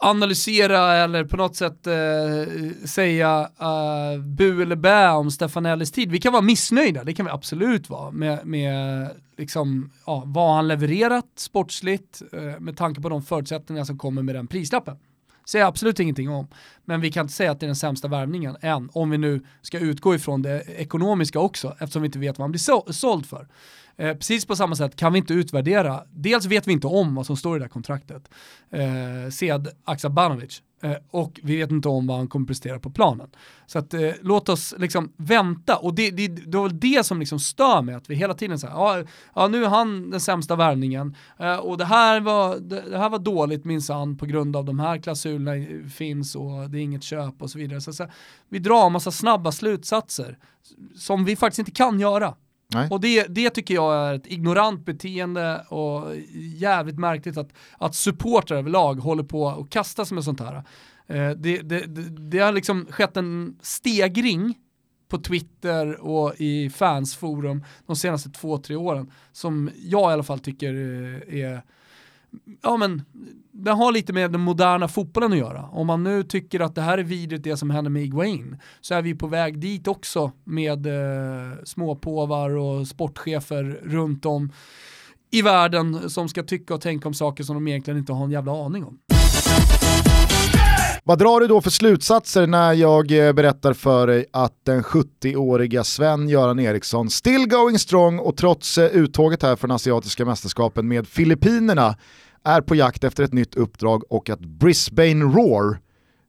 analysera 0.00 0.96
eller 0.96 1.24
på 1.24 1.36
något 1.36 1.56
sätt 1.56 1.86
eh, 1.86 2.86
säga 2.86 3.50
eh, 3.60 4.20
bu 4.22 4.62
eller 4.62 4.76
bä 4.76 5.08
om 5.10 5.30
Stefanellis 5.30 5.92
tid. 5.92 6.10
Vi 6.10 6.20
kan 6.20 6.32
vara 6.32 6.42
missnöjda, 6.42 7.04
det 7.04 7.14
kan 7.14 7.26
vi 7.26 7.32
absolut 7.32 7.90
vara, 7.90 8.10
med, 8.10 8.46
med 8.46 9.08
liksom, 9.36 9.90
ja, 10.06 10.22
vad 10.26 10.54
han 10.54 10.68
levererat 10.68 11.26
sportsligt 11.36 12.22
eh, 12.32 12.60
med 12.60 12.76
tanke 12.76 13.00
på 13.00 13.08
de 13.08 13.22
förutsättningar 13.22 13.84
som 13.84 13.98
kommer 13.98 14.22
med 14.22 14.34
den 14.34 14.46
prislappen 14.46 14.96
säger 15.50 15.62
jag 15.62 15.68
absolut 15.68 16.00
ingenting 16.00 16.30
om. 16.30 16.48
Men 16.84 17.00
vi 17.00 17.12
kan 17.12 17.24
inte 17.24 17.34
säga 17.34 17.50
att 17.50 17.60
det 17.60 17.66
är 17.66 17.68
den 17.68 17.76
sämsta 17.76 18.08
värvningen 18.08 18.56
än, 18.60 18.90
om 18.92 19.10
vi 19.10 19.18
nu 19.18 19.44
ska 19.62 19.78
utgå 19.78 20.14
ifrån 20.14 20.42
det 20.42 20.62
ekonomiska 20.62 21.40
också, 21.40 21.76
eftersom 21.80 22.02
vi 22.02 22.06
inte 22.06 22.18
vet 22.18 22.38
vad 22.38 22.44
han 22.44 22.50
blir 22.50 22.92
såld 22.92 23.26
för. 23.26 23.48
Eh, 24.00 24.14
precis 24.14 24.46
på 24.46 24.56
samma 24.56 24.76
sätt 24.76 24.96
kan 24.96 25.12
vi 25.12 25.18
inte 25.18 25.34
utvärdera, 25.34 26.02
dels 26.10 26.46
vet 26.46 26.68
vi 26.68 26.72
inte 26.72 26.86
om 26.86 27.14
vad 27.14 27.26
som 27.26 27.36
står 27.36 27.56
i 27.56 27.58
det 27.58 27.64
här 27.64 27.70
kontraktet, 27.70 28.30
eh, 28.70 29.30
Sead 29.30 29.68
Aksabanovic, 29.84 30.62
eh, 30.82 30.96
och 31.10 31.40
vi 31.42 31.56
vet 31.56 31.70
inte 31.70 31.88
om 31.88 32.06
vad 32.06 32.16
han 32.16 32.28
kommer 32.28 32.46
prestera 32.46 32.78
på 32.78 32.90
planen. 32.90 33.30
Så 33.66 33.78
att, 33.78 33.94
eh, 33.94 34.10
låt 34.20 34.48
oss 34.48 34.74
liksom 34.78 35.12
vänta, 35.16 35.76
och 35.76 35.94
det, 35.94 36.10
det, 36.10 36.28
det 36.28 36.56
var 36.56 36.68
väl 36.68 36.80
det 36.80 37.06
som 37.06 37.20
liksom 37.20 37.38
stör 37.38 37.82
mig, 37.82 37.94
att 37.94 38.10
vi 38.10 38.14
hela 38.14 38.34
tiden 38.34 38.58
säger 38.58 38.74
ja, 38.74 39.04
ja 39.34 39.48
nu 39.48 39.64
är 39.64 39.68
han 39.68 40.10
den 40.10 40.20
sämsta 40.20 40.56
värvningen, 40.56 41.16
eh, 41.38 41.56
och 41.56 41.78
det 41.78 41.84
här 41.84 42.20
var, 42.20 42.56
det, 42.56 42.90
det 42.90 42.98
här 42.98 43.10
var 43.10 43.18
dåligt 43.18 43.64
minsann 43.64 44.16
på 44.16 44.26
grund 44.26 44.56
av 44.56 44.64
de 44.64 44.78
här 44.78 44.98
klausulerna 44.98 45.88
finns 45.90 46.36
och 46.36 46.70
det 46.70 46.78
är 46.78 46.82
inget 46.82 47.02
köp 47.02 47.42
och 47.42 47.50
så 47.50 47.58
vidare. 47.58 47.80
Så, 47.80 47.92
så 47.92 48.06
vi 48.48 48.58
drar 48.58 48.86
en 48.86 48.92
massa 48.92 49.10
snabba 49.10 49.52
slutsatser 49.52 50.38
som 50.96 51.24
vi 51.24 51.36
faktiskt 51.36 51.58
inte 51.58 51.70
kan 51.70 52.00
göra. 52.00 52.34
Nej. 52.74 52.88
Och 52.90 53.00
det, 53.00 53.26
det 53.28 53.50
tycker 53.50 53.74
jag 53.74 53.94
är 53.94 54.14
ett 54.14 54.26
ignorant 54.26 54.84
beteende 54.84 55.64
och 55.68 56.16
jävligt 56.34 56.98
märkligt 56.98 57.36
att, 57.36 57.52
att 57.78 57.94
supportrar 57.94 58.58
överlag 58.58 58.94
håller 58.94 59.22
på 59.22 59.42
och 59.42 59.70
kastar 59.70 60.04
sig 60.04 60.14
med 60.14 60.24
sånt 60.24 60.40
här. 60.40 60.54
Eh, 61.06 61.30
det, 61.30 61.58
det, 61.58 61.80
det, 61.86 62.30
det 62.30 62.38
har 62.38 62.52
liksom 62.52 62.86
skett 62.90 63.16
en 63.16 63.58
stegring 63.62 64.54
på 65.08 65.18
Twitter 65.18 66.00
och 66.00 66.34
i 66.36 66.70
fansforum 66.70 67.64
de 67.86 67.96
senaste 67.96 68.30
två, 68.30 68.58
tre 68.58 68.76
åren 68.76 69.12
som 69.32 69.70
jag 69.76 70.10
i 70.10 70.12
alla 70.12 70.22
fall 70.22 70.38
tycker 70.38 70.74
eh, 70.74 71.40
är 71.40 71.62
ja 72.62 72.76
men, 72.76 73.02
det 73.52 73.70
har 73.70 73.92
lite 73.92 74.12
med 74.12 74.32
den 74.32 74.40
moderna 74.40 74.88
fotbollen 74.88 75.32
att 75.32 75.38
göra. 75.38 75.62
Om 75.72 75.86
man 75.86 76.04
nu 76.04 76.22
tycker 76.22 76.60
att 76.60 76.74
det 76.74 76.82
här 76.82 76.98
är 76.98 77.02
vidrigt 77.02 77.44
det 77.44 77.56
som 77.56 77.70
händer 77.70 77.90
med 77.90 78.02
Iguain 78.02 78.56
så 78.80 78.94
är 78.94 79.02
vi 79.02 79.14
på 79.14 79.26
väg 79.26 79.58
dit 79.58 79.88
också 79.88 80.32
med 80.44 80.86
eh, 80.86 81.64
småpåvar 81.64 82.50
och 82.50 82.88
sportchefer 82.88 83.80
runt 83.82 84.26
om 84.26 84.52
i 85.30 85.42
världen 85.42 86.10
som 86.10 86.28
ska 86.28 86.42
tycka 86.42 86.74
och 86.74 86.80
tänka 86.80 87.08
om 87.08 87.14
saker 87.14 87.44
som 87.44 87.54
de 87.54 87.68
egentligen 87.68 87.98
inte 87.98 88.12
har 88.12 88.24
en 88.24 88.30
jävla 88.30 88.64
aning 88.64 88.84
om. 88.84 88.98
Vad 91.04 91.18
drar 91.18 91.40
du 91.40 91.46
då 91.46 91.60
för 91.60 91.70
slutsatser 91.70 92.46
när 92.46 92.72
jag 92.72 93.26
eh, 93.26 93.32
berättar 93.32 93.72
för 93.72 94.06
dig 94.06 94.24
att 94.32 94.64
den 94.64 94.82
70-åriga 94.82 95.84
Sven-Göran 95.84 96.60
Eriksson 96.60 97.10
still 97.10 97.48
going 97.48 97.78
strong 97.78 98.18
och 98.18 98.36
trots 98.36 98.78
eh, 98.78 98.86
uttåget 98.86 99.42
här 99.42 99.56
från 99.56 99.70
asiatiska 99.70 100.24
mästerskapen 100.24 100.88
med 100.88 101.08
Filippinerna 101.08 101.96
är 102.44 102.60
på 102.60 102.74
jakt 102.74 103.04
efter 103.04 103.24
ett 103.24 103.32
nytt 103.32 103.54
uppdrag 103.54 104.12
och 104.12 104.30
att 104.30 104.40
Brisbane 104.40 105.24
Roar 105.24 105.78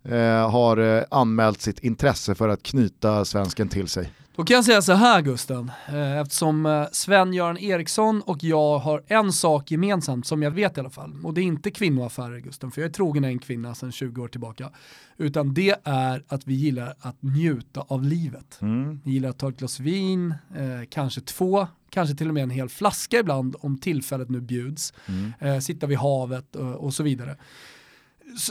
eh, 0.04 0.50
har 0.50 0.78
eh, 0.78 1.04
anmält 1.12 1.62
sitt 1.62 1.80
intresse 1.80 2.36
för 2.36 2.50
att 2.50 2.64
knyta 2.64 3.26
svensken 3.26 3.70
till 3.70 3.88
sig. 3.88 4.12
Då 4.36 4.46
kan 4.46 4.56
jag 4.56 4.66
säga 4.66 4.82
så 4.82 4.94
här 4.94 5.22
Gusten, 5.22 5.72
eh, 5.88 6.18
eftersom 6.18 6.88
Sven-Göran 6.92 7.58
Eriksson 7.58 8.22
och 8.22 8.44
jag 8.44 8.80
har 8.80 9.04
en 9.08 9.34
sak 9.34 9.72
gemensamt 9.72 10.28
som 10.28 10.44
jag 10.44 10.52
vet 10.52 10.78
i 10.78 10.80
alla 10.80 10.90
fall, 10.90 11.14
och 11.24 11.34
det 11.34 11.42
är 11.42 11.44
inte 11.44 11.72
kvinnoaffärer 11.72 12.40
Gusten, 12.40 12.72
för 12.72 12.82
jag 12.82 12.90
är 12.90 12.94
trogen 12.94 13.24
en 13.24 13.40
kvinna 13.40 13.76
sedan 13.76 13.92
20 13.92 14.22
år 14.22 14.28
tillbaka, 14.28 14.70
utan 15.18 15.54
det 15.54 15.76
är 15.84 16.24
att 16.28 16.48
vi 16.48 16.54
gillar 16.54 16.96
att 17.00 17.16
njuta 17.20 17.82
av 17.88 18.04
livet. 18.04 18.58
Mm. 18.62 19.02
Vi 19.04 19.12
gillar 19.12 19.30
att 19.30 19.38
ta 19.38 19.50
ett 19.50 19.58
glas 19.58 19.80
vin, 19.80 20.36
eh, 20.56 20.88
kanske 20.90 21.22
två, 21.22 21.68
kanske 21.90 22.16
till 22.16 22.28
och 22.28 22.34
med 22.34 22.44
en 22.44 22.50
hel 22.50 22.70
flaska 22.70 23.20
ibland 23.20 23.56
om 23.60 23.78
tillfället 23.78 24.30
nu 24.30 24.42
bjuds, 24.42 24.94
mm. 25.06 25.34
eh, 25.40 25.60
sitta 25.60 25.88
vid 25.88 25.98
havet 25.98 26.56
och, 26.56 26.76
och 26.76 26.94
så 26.94 27.04
vidare. 27.04 27.38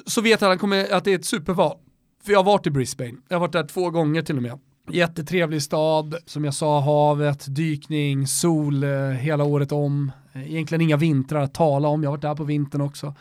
Så, 0.07 0.21
vet 0.21 0.41
han 0.41 0.53
att 0.91 1.05
det 1.05 1.13
är 1.13 1.15
ett 1.15 1.25
superval, 1.25 1.77
för 2.25 2.33
jag 2.33 2.39
har 2.39 2.45
varit 2.45 2.67
i 2.67 2.71
Brisbane, 2.71 3.15
jag 3.29 3.37
har 3.37 3.41
varit 3.41 3.53
där 3.53 3.67
två 3.67 3.91
gånger 3.91 4.23
till 4.23 4.37
och 4.37 4.43
med. 4.43 4.59
Jättetrevlig 4.91 5.63
stad, 5.63 6.15
som 6.27 6.45
jag 6.45 6.55
sa, 6.55 6.81
havet, 6.81 7.47
dykning, 7.49 8.27
sol 8.27 8.85
eh, 8.85 8.91
hela 9.11 9.45
året 9.45 9.73
om. 9.73 10.13
Eh, 10.33 10.51
egentligen 10.51 10.83
inga 10.83 10.97
vintrar 10.97 11.41
att 11.41 11.55
tala 11.55 11.89
om, 11.89 12.03
jag 12.03 12.11
har 12.11 12.17
varit 12.17 12.23
där 12.23 12.35
på 12.35 12.45
vintern 12.45 12.81
också. 12.81 13.15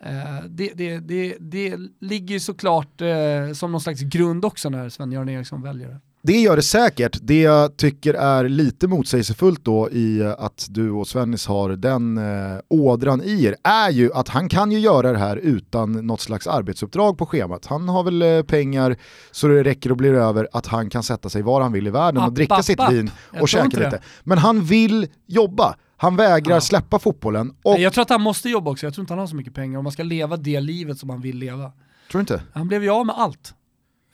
Eh, 0.00 0.44
det, 0.48 0.72
det, 0.74 0.98
det, 0.98 1.36
det 1.40 1.76
ligger 2.00 2.38
såklart 2.38 3.00
eh, 3.00 3.52
som 3.52 3.72
någon 3.72 3.80
slags 3.80 4.00
grund 4.00 4.44
också 4.44 4.68
när 4.70 4.88
Sven-Göran 4.88 5.28
Eriksson 5.28 5.62
väljer 5.62 5.88
det. 5.88 6.00
Det 6.26 6.40
gör 6.40 6.56
det 6.56 6.62
säkert. 6.62 7.18
Det 7.22 7.40
jag 7.40 7.76
tycker 7.76 8.14
är 8.14 8.48
lite 8.48 8.88
motsägelsefullt 8.88 9.64
då 9.64 9.90
i 9.90 10.34
att 10.38 10.66
du 10.70 10.90
och 10.90 11.08
Svennis 11.08 11.46
har 11.46 11.70
den 11.70 12.18
eh, 12.18 12.60
ådran 12.68 13.22
i 13.22 13.44
er 13.44 13.56
är 13.64 13.90
ju 13.90 14.12
att 14.12 14.28
han 14.28 14.48
kan 14.48 14.72
ju 14.72 14.78
göra 14.78 15.12
det 15.12 15.18
här 15.18 15.36
utan 15.36 16.06
något 16.06 16.20
slags 16.20 16.46
arbetsuppdrag 16.46 17.18
på 17.18 17.26
schemat. 17.26 17.66
Han 17.66 17.88
har 17.88 18.02
väl 18.04 18.22
eh, 18.22 18.42
pengar 18.42 18.96
så 19.30 19.48
det 19.48 19.62
räcker 19.62 19.90
och 19.90 19.96
blir 19.96 20.12
över 20.14 20.48
att 20.52 20.66
han 20.66 20.90
kan 20.90 21.02
sätta 21.02 21.28
sig 21.28 21.42
var 21.42 21.60
han 21.60 21.72
vill 21.72 21.86
i 21.86 21.90
världen 21.90 22.22
app, 22.22 22.28
och 22.28 22.34
dricka 22.34 22.54
app, 22.54 22.64
sitt 22.64 22.80
app. 22.80 22.92
vin 22.92 23.10
och 23.40 23.48
käka 23.48 23.78
lite. 23.78 24.02
Men 24.22 24.38
han 24.38 24.64
vill 24.64 25.06
jobba. 25.26 25.76
Han 25.96 26.16
vägrar 26.16 26.54
ja. 26.54 26.60
släppa 26.60 26.98
fotbollen. 26.98 27.54
Och... 27.62 27.78
Jag 27.78 27.92
tror 27.92 28.02
att 28.02 28.10
han 28.10 28.22
måste 28.22 28.48
jobba 28.48 28.70
också, 28.70 28.86
jag 28.86 28.94
tror 28.94 29.02
inte 29.02 29.12
han 29.12 29.18
har 29.18 29.26
så 29.26 29.36
mycket 29.36 29.54
pengar 29.54 29.78
om 29.78 29.84
man 29.84 29.92
ska 29.92 30.02
leva 30.02 30.36
det 30.36 30.60
livet 30.60 30.98
som 30.98 31.10
han 31.10 31.20
vill 31.20 31.36
leva. 31.36 31.72
Tror 32.10 32.18
du 32.18 32.20
inte? 32.20 32.42
Han 32.52 32.68
blev 32.68 32.82
ju 32.82 32.90
av 32.90 33.06
med 33.06 33.14
allt 33.18 33.54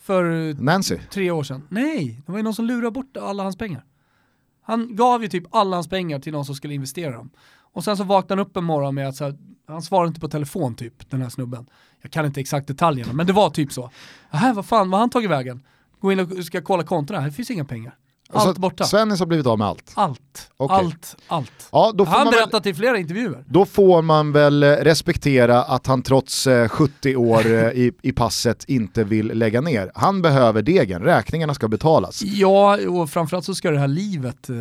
för 0.01 0.55
Nancy. 0.62 0.98
tre 1.11 1.30
år 1.30 1.42
sedan. 1.42 1.62
Nej, 1.68 2.22
det 2.26 2.32
var 2.32 2.38
ju 2.38 2.42
någon 2.42 2.55
som 2.55 2.64
lurade 2.64 2.90
bort 2.90 3.16
alla 3.16 3.42
hans 3.42 3.57
pengar. 3.57 3.84
Han 4.62 4.96
gav 4.96 5.22
ju 5.22 5.28
typ 5.28 5.44
alla 5.55 5.76
hans 5.76 5.88
pengar 5.88 6.18
till 6.18 6.32
någon 6.32 6.44
som 6.44 6.55
skulle 6.55 6.74
investera 6.74 7.12
dem. 7.12 7.30
Och 7.72 7.84
sen 7.84 7.96
så 7.96 8.05
vaknade 8.05 8.40
han 8.40 8.48
upp 8.48 8.57
en 8.57 8.64
morgon 8.64 8.94
med 8.94 9.09
att 9.09 9.16
så 9.16 9.24
här, 9.24 9.38
han 9.66 9.82
svarade 9.82 10.09
inte 10.09 10.20
på 10.20 10.28
telefon 10.28 10.74
typ, 10.74 11.11
den 11.11 11.22
här 11.22 11.28
snubben. 11.28 11.66
Jag 12.03 12.12
kan 12.12 12.26
inte 12.26 12.40
exakt 12.40 12.66
detaljerna, 12.66 13.12
men 13.12 13.26
det 13.26 13.32
var 13.32 13.51
typ 13.51 13.72
så. 13.72 13.90
Här, 14.30 14.55
vad 14.55 14.66
fan, 14.66 14.90
vad 14.90 14.98
har 14.98 15.03
han 15.03 15.11
tagit 15.11 15.30
vägen? 15.30 15.62
Gå 16.01 16.12
in 16.12 16.20
och 16.20 16.44
ska 16.44 16.62
kolla 16.62 16.82
kontona, 16.82 17.20
här 17.20 17.30
finns 17.30 17.51
inga 17.51 17.64
pengar. 17.64 17.94
Allt 18.33 18.59
borta. 18.59 18.85
Svennis 18.85 19.18
har 19.18 19.26
blivit 19.26 19.47
av 19.47 19.59
med 19.59 19.66
allt. 19.68 19.93
Allt, 19.95 20.51
Okej. 20.57 20.76
allt, 20.76 21.16
allt. 21.28 21.53
Ja, 21.72 21.93
då 21.95 22.05
får, 22.07 22.12
Han 22.12 22.24
man 22.24 22.33
väl, 22.35 22.43
berättat 22.43 22.66
i 22.66 22.74
flera 22.74 22.99
intervjuer. 22.99 23.45
då 23.49 23.66
får 23.66 24.03
man 24.03 24.33
väl 24.33 24.62
eh, 24.62 24.68
respektera 24.68 25.62
att 25.62 25.87
han 25.87 26.03
trots 26.03 26.47
eh, 26.47 26.68
70 26.68 27.16
år 27.16 27.47
eh, 27.47 27.53
i, 27.68 27.93
i 28.03 28.12
passet 28.12 28.64
inte 28.68 29.05
vill 29.05 29.26
lägga 29.26 29.61
ner. 29.61 29.91
Han 29.95 30.22
behöver 30.22 30.62
degen, 30.62 31.03
räkningarna 31.03 31.55
ska 31.55 31.68
betalas. 31.68 32.22
Ja, 32.22 32.78
och 32.89 33.11
framförallt 33.11 33.45
så 33.45 33.55
ska 33.55 33.70
det 33.70 33.78
här 33.78 33.89
livet 33.89 34.49
eh, 34.49 34.57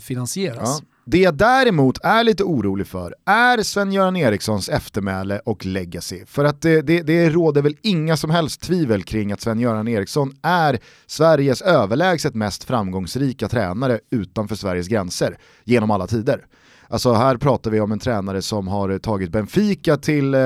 finansieras. 0.00 0.82
Ja. 0.82 0.86
Det 1.04 1.18
jag 1.18 1.34
däremot 1.34 1.98
är 2.04 2.24
lite 2.24 2.44
orolig 2.44 2.86
för 2.86 3.14
är 3.26 3.62
Sven-Göran 3.62 4.16
Erikssons 4.16 4.68
eftermäle 4.68 5.40
och 5.44 5.66
legacy. 5.66 6.24
För 6.26 6.44
att 6.44 6.62
det, 6.62 6.82
det, 6.82 7.02
det 7.02 7.30
råder 7.30 7.62
väl 7.62 7.76
inga 7.82 8.16
som 8.16 8.30
helst 8.30 8.60
tvivel 8.60 9.02
kring 9.02 9.32
att 9.32 9.40
Sven-Göran 9.40 9.88
Eriksson 9.88 10.32
är 10.42 10.78
Sveriges 11.06 11.62
överlägset 11.62 12.34
mest 12.34 12.64
framgångsrika 12.64 13.48
tränare 13.48 14.00
utanför 14.10 14.56
Sveriges 14.56 14.88
gränser 14.88 15.38
genom 15.64 15.90
alla 15.90 16.06
tider. 16.06 16.46
Alltså 16.92 17.12
här 17.12 17.36
pratar 17.36 17.70
vi 17.70 17.80
om 17.80 17.92
en 17.92 17.98
tränare 17.98 18.42
som 18.42 18.68
har 18.68 18.98
tagit 18.98 19.30
Benfica 19.30 19.96
till 19.96 20.34
eh, 20.34 20.40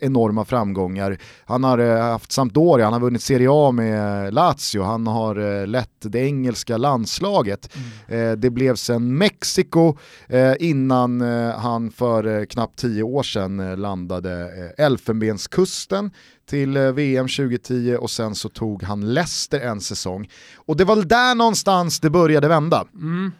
enorma 0.00 0.44
framgångar. 0.44 1.18
Han 1.44 1.64
har 1.64 1.78
eh, 1.78 2.02
haft 2.02 2.32
Sampdoria, 2.32 2.86
han 2.86 2.92
har 2.92 3.00
vunnit 3.00 3.22
Serie 3.22 3.48
A 3.50 3.72
med 3.72 4.34
Lazio, 4.34 4.82
han 4.82 5.06
har 5.06 5.60
eh, 5.60 5.66
lett 5.66 5.90
det 6.00 6.18
engelska 6.18 6.76
landslaget. 6.76 7.76
Eh, 8.06 8.32
det 8.32 8.50
blev 8.50 8.74
sen 8.74 9.18
Mexiko 9.18 9.96
eh, 10.28 10.54
innan 10.58 11.20
eh, 11.20 11.58
han 11.58 11.90
för 11.90 12.38
eh, 12.38 12.44
knappt 12.44 12.78
tio 12.78 13.02
år 13.02 13.22
sedan 13.22 13.60
eh, 13.60 13.76
landade 13.76 14.32
eh, 14.78 14.84
Elfenbenskusten 14.84 16.10
till 16.50 16.76
eh, 16.76 16.82
VM 16.82 17.28
2010 17.28 17.96
och 18.00 18.10
sen 18.10 18.34
så 18.34 18.48
tog 18.48 18.82
han 18.82 19.14
Leicester 19.14 19.60
en 19.60 19.80
säsong. 19.80 20.30
Och 20.56 20.76
det 20.76 20.84
var 20.84 20.96
där 20.96 21.34
någonstans 21.34 22.00
det 22.00 22.10
började 22.10 22.48
vända. 22.48 22.84
Mm. 22.94 23.32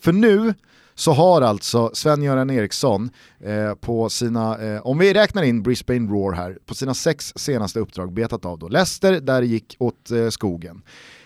För 0.00 0.12
nu 0.12 0.54
så 0.94 1.12
har 1.12 1.42
alltså 1.42 1.90
Sven-Göran 1.94 2.50
Eriksson 2.50 3.10
eh, 3.44 3.74
på 3.74 4.08
sina, 4.08 4.58
eh, 4.58 4.86
om 4.86 4.98
vi 4.98 5.14
räknar 5.14 5.42
in 5.42 5.62
Brisbane 5.62 6.12
Roar 6.12 6.32
här, 6.32 6.58
på 6.66 6.74
sina 6.74 6.94
sex 6.94 7.32
senaste 7.36 7.80
uppdrag 7.80 8.12
betat 8.12 8.44
av 8.44 8.58
då. 8.58 8.68
Leicester, 8.68 9.20
där 9.20 9.40
det 9.40 9.46
gick 9.46 9.76
åt 9.78 10.10
eh, 10.10 10.28
skogen. 10.28 10.82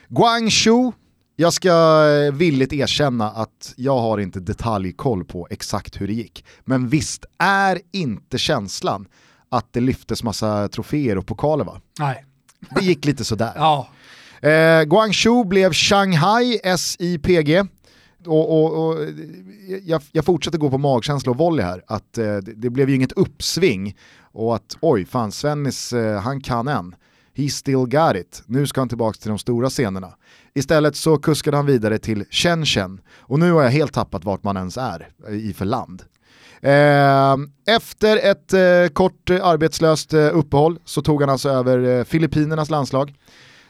Guangzhou, 0.09 0.93
jag 1.37 1.53
ska 1.53 1.71
eh, 2.27 2.33
villigt 2.33 2.73
erkänna 2.73 3.31
att 3.31 3.75
jag 3.77 3.99
har 3.99 4.19
inte 4.19 4.41
detaljkoll 4.41 5.25
på 5.25 5.47
exakt 5.51 6.01
hur 6.01 6.07
det 6.07 6.15
gick. 6.15 6.45
Men 6.65 6.89
visst 6.89 7.25
är 7.39 7.81
inte 7.93 8.39
känslan 8.39 9.07
att 9.49 9.73
det 9.73 9.81
lyftes 9.81 10.23
massa 10.23 10.69
troféer 10.69 11.19
och 11.19 11.27
pokaler 11.27 11.65
va? 11.65 11.81
Nej. 11.99 12.25
Det 12.75 12.85
gick 12.85 13.05
lite 13.05 13.25
sådär. 13.25 13.53
Ja. 13.57 13.89
Eh, 14.49 14.83
Guangzhou 14.85 15.45
blev 15.45 15.73
Shanghai 15.73 16.61
SIPG. 16.79 17.69
Och, 18.27 18.63
och, 18.65 18.87
och, 18.89 18.97
jag, 19.85 20.03
jag 20.13 20.25
fortsätter 20.25 20.59
gå 20.59 20.71
på 20.71 20.79
magkänsla 20.79 21.31
och 21.33 21.39
volley 21.39 21.65
här, 21.65 21.83
att 21.87 22.19
eh, 22.19 22.25
det, 22.25 22.41
det 22.57 22.71
blev 22.71 22.89
ju 22.89 22.95
inget 22.97 23.13
uppsving 23.13 23.97
och 24.33 24.57
att 24.57 24.77
oj, 24.81 25.05
fan 25.05 25.33
Svennis, 25.33 25.93
eh, 25.93 26.21
han 26.21 26.41
kan 26.41 26.69
än. 26.69 26.95
He 27.35 27.49
still 27.49 27.77
got 27.77 28.17
it. 28.17 28.43
Nu 28.47 28.67
ska 28.67 28.81
han 28.81 28.89
tillbaka 28.89 29.19
till 29.19 29.29
de 29.29 29.39
stora 29.39 29.71
scenerna. 29.71 30.09
Istället 30.55 30.97
så 30.97 31.17
kuskade 31.19 31.57
han 31.57 31.67
vidare 31.67 31.99
till 31.99 32.25
Shenzhen 32.31 33.01
och 33.19 33.39
nu 33.39 33.53
har 33.53 33.63
jag 33.63 33.71
helt 33.71 33.93
tappat 33.93 34.25
vart 34.25 34.43
man 34.43 34.57
ens 34.57 34.77
är 34.77 35.09
i 35.31 35.53
för 35.53 35.65
land. 35.65 36.03
Eh, 36.61 37.37
efter 37.77 38.17
ett 38.17 38.53
eh, 38.53 38.93
kort 38.93 39.31
eh, 39.31 39.47
arbetslöst 39.47 40.15
eh, 40.15 40.37
uppehåll 40.39 40.79
så 40.85 41.03
tog 41.03 41.21
han 41.21 41.31
alltså 41.31 41.49
över 41.49 41.99
eh, 41.99 42.05
Filippinernas 42.05 42.71
landslag. 42.71 43.15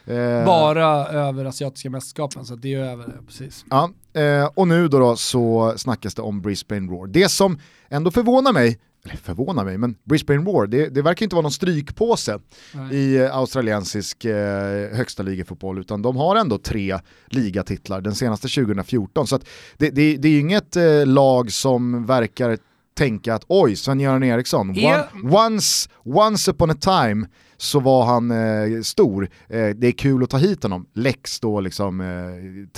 Eh, 0.04 0.44
Bara 0.44 1.06
över 1.06 1.44
asiatiska 1.44 1.90
mästerskapen, 1.90 2.44
så 2.44 2.56
det 2.56 2.74
är 2.74 2.78
över 2.78 3.06
det, 3.06 3.26
precis. 3.26 3.64
Ja, 3.70 3.90
eh, 4.16 4.50
och 4.54 4.68
nu 4.68 4.88
då, 4.88 4.98
då 4.98 5.16
så 5.16 5.74
snackas 5.76 6.14
det 6.14 6.22
om 6.22 6.40
Brisbane 6.40 6.92
Roar. 6.92 7.06
Det 7.06 7.28
som 7.28 7.58
ändå 7.88 8.10
förvånar 8.10 8.52
mig, 8.52 8.78
eller 9.04 9.16
förvånar 9.16 9.64
mig, 9.64 9.78
men 9.78 9.96
Brisbane 10.04 10.40
Roar, 10.40 10.66
det, 10.66 10.88
det 10.88 11.02
verkar 11.02 11.26
inte 11.26 11.36
vara 11.36 11.42
någon 11.42 11.52
strykpåse 11.52 12.38
Nej. 12.74 12.96
i 12.96 13.26
australiensisk 13.26 14.24
eh, 14.24 14.96
högsta 14.96 15.22
ligafotboll, 15.22 15.78
utan 15.78 16.02
de 16.02 16.16
har 16.16 16.36
ändå 16.36 16.58
tre 16.58 16.98
ligatitlar, 17.26 18.00
den 18.00 18.14
senaste 18.14 18.48
2014. 18.48 19.26
Så 19.26 19.38
det, 19.76 19.90
det, 19.90 20.16
det 20.16 20.28
är 20.28 20.40
inget 20.40 20.76
eh, 20.76 21.06
lag 21.06 21.52
som 21.52 22.06
verkar 22.06 22.58
tänka 22.94 23.34
att 23.34 23.44
oj, 23.48 23.76
Sven-Göran 23.76 24.22
Eriksson, 24.22 24.70
one, 24.70 25.04
once, 25.46 25.88
once 26.04 26.50
upon 26.50 26.70
a 26.70 26.76
time 26.80 27.26
så 27.58 27.80
var 27.80 28.04
han 28.06 28.30
eh, 28.30 28.80
stor. 28.82 29.28
Eh, 29.48 29.68
det 29.68 29.86
är 29.86 29.92
kul 29.92 30.22
att 30.22 30.30
ta 30.30 30.36
hit 30.36 30.62
honom. 30.62 30.86
Lex 30.94 31.40
då 31.40 31.60
liksom 31.60 32.00
eh, 32.00 32.04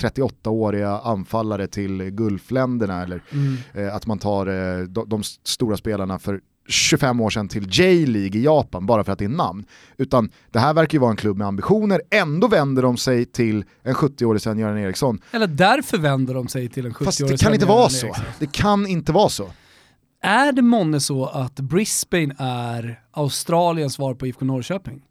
38-åriga 0.03 0.99
anfallare 1.03 1.67
till 1.67 2.03
Gulfländerna 2.03 3.03
eller 3.03 3.23
Mm. 3.31 3.55
eh, 3.73 3.95
att 3.95 4.05
man 4.05 4.19
tar 4.19 4.47
eh, 4.47 4.83
de, 4.83 5.09
de 5.09 5.23
stora 5.43 5.77
spelarna 5.77 6.19
för 6.19 6.39
25 6.67 7.19
år 7.21 7.29
sedan 7.29 7.47
till 7.47 7.67
J-League 7.71 8.39
i 8.39 8.43
Japan 8.43 8.85
bara 8.85 9.03
för 9.03 9.11
att 9.11 9.19
det 9.19 9.25
är 9.25 9.29
namn. 9.29 9.65
Utan 9.97 10.29
det 10.51 10.59
här 10.59 10.73
verkar 10.73 10.95
ju 10.95 10.99
vara 10.99 11.11
en 11.11 11.17
klubb 11.17 11.37
med 11.37 11.47
ambitioner, 11.47 12.01
ändå 12.11 12.47
vänder 12.47 12.81
de 12.83 12.97
sig 12.97 13.25
till 13.25 13.63
en 13.83 13.93
70-årig 13.93 14.41
Sven-Göran 14.41 14.77
Eriksson. 14.77 15.19
Eller 15.31 15.47
därför 15.47 15.97
vänder 15.97 16.33
de 16.33 16.47
sig 16.47 16.69
till 16.69 16.85
en 16.85 16.91
70-årig 16.91 17.05
Fast 17.05 17.17
det 17.19 17.27
kan 17.27 17.37
Sven-Göran 17.37 17.53
inte 17.53 17.65
vara 17.65 17.89
så. 17.89 18.05
Eriksson. 18.07 18.25
Det 18.39 18.51
kan 18.51 18.87
inte 18.87 19.11
vara 19.11 19.29
så. 19.29 19.49
Är 20.21 20.51
det 20.51 20.61
månne 20.61 20.99
så 20.99 21.25
att 21.25 21.55
Brisbane 21.59 22.35
är 22.39 23.03
Australiens 23.11 23.93
svar 23.93 24.13
på 24.13 24.27
IFK 24.27 24.45
Norrköping? 24.45 25.01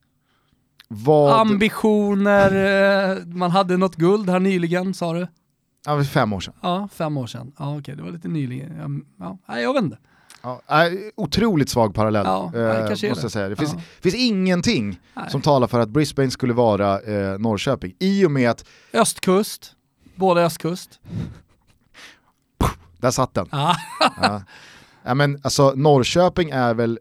Vad... 0.89 1.41
Ambitioner, 1.41 3.17
eh, 3.19 3.25
man 3.27 3.51
hade 3.51 3.77
något 3.77 3.97
guld 3.97 4.31
här 4.31 4.41
nyligen 4.41 4.95
sa 4.95 5.13
du? 5.13 5.27
Ja, 5.87 6.05
fem 6.05 6.33
år 6.33 6.41
sedan. 6.41 6.55
Ja, 6.61 6.89
fem 6.93 7.17
år 7.17 7.27
sedan. 7.27 7.53
Ja, 7.59 7.79
okej, 7.79 7.97
det 7.97 8.03
var 8.03 8.11
lite 8.11 8.29
nyligen. 8.29 9.05
Ja, 9.19 9.39
Ja, 9.47 9.61
jag 9.61 9.75
vet 9.75 9.83
inte. 9.83 9.99
Ja, 10.43 10.61
otroligt 11.17 11.69
svag 11.69 11.95
parallell, 11.95 12.27
Ja, 12.27 12.53
eh, 12.55 12.89
måste 12.91 13.07
jag 13.07 13.31
säga. 13.31 13.49
Det 13.49 13.57
finns, 13.57 13.73
Ja. 13.75 13.81
finns 14.01 14.15
ingenting 14.15 15.01
Nej. 15.15 15.31
som 15.31 15.41
talar 15.43 15.67
för 15.67 15.81
att 15.81 15.89
Brisbane 15.89 16.31
skulle 16.31 16.53
vara 16.55 17.01
eh, 17.01 17.39
Norrköping. 17.39 17.95
I 17.99 18.27
och 18.27 18.31
med 18.31 18.51
att, 18.51 18.65
Östkust, 18.93 19.73
båda 20.15 20.43
östkust. 20.43 21.01
där 22.99 23.11
satt 23.11 23.35
den. 23.35 23.49
Ja. 23.51 23.77
Ja. 25.09 25.15
Men, 25.15 25.41
alltså, 25.43 25.73
Norrköping 25.77 26.51
är 26.51 26.75
väl 26.75 26.99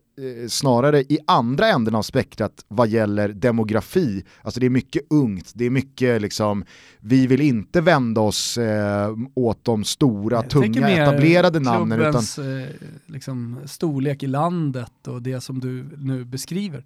snarare 0.48 1.02
i 1.02 1.20
andra 1.28 1.68
änden 1.68 1.96
av 1.96 2.02
spektrat 2.02 2.66
vad 2.68 2.88
gäller 2.88 3.30
demografi. 3.30 4.24
Alltså 4.42 4.60
det 4.60 4.66
är 4.66 4.70
mycket 4.70 5.04
ungt, 5.10 5.52
det 5.56 5.66
är 5.66 5.70
mycket 5.70 6.22
liksom, 6.22 6.66
vi 7.00 7.28
vill 7.28 7.42
inte 7.42 7.82
vända 7.82 8.22
oss 8.22 8.58
eh, 8.58 9.16
åt 9.36 9.64
de 9.64 9.84
stora, 9.84 10.36
Jag 10.36 10.50
tunga, 10.50 10.90
etablerade 10.90 11.60
namnen. 11.60 12.00
Utan, 12.00 12.12
Klubbens 12.12 12.38
eh, 12.40 12.76
liksom, 13.06 13.60
storlek 13.66 14.24
i 14.24 14.28
landet 14.28 15.08
och 15.08 15.22
det 15.22 15.42
som 15.42 15.60
du 15.60 15.86
nu 15.98 16.26
beskriver. 16.26 16.86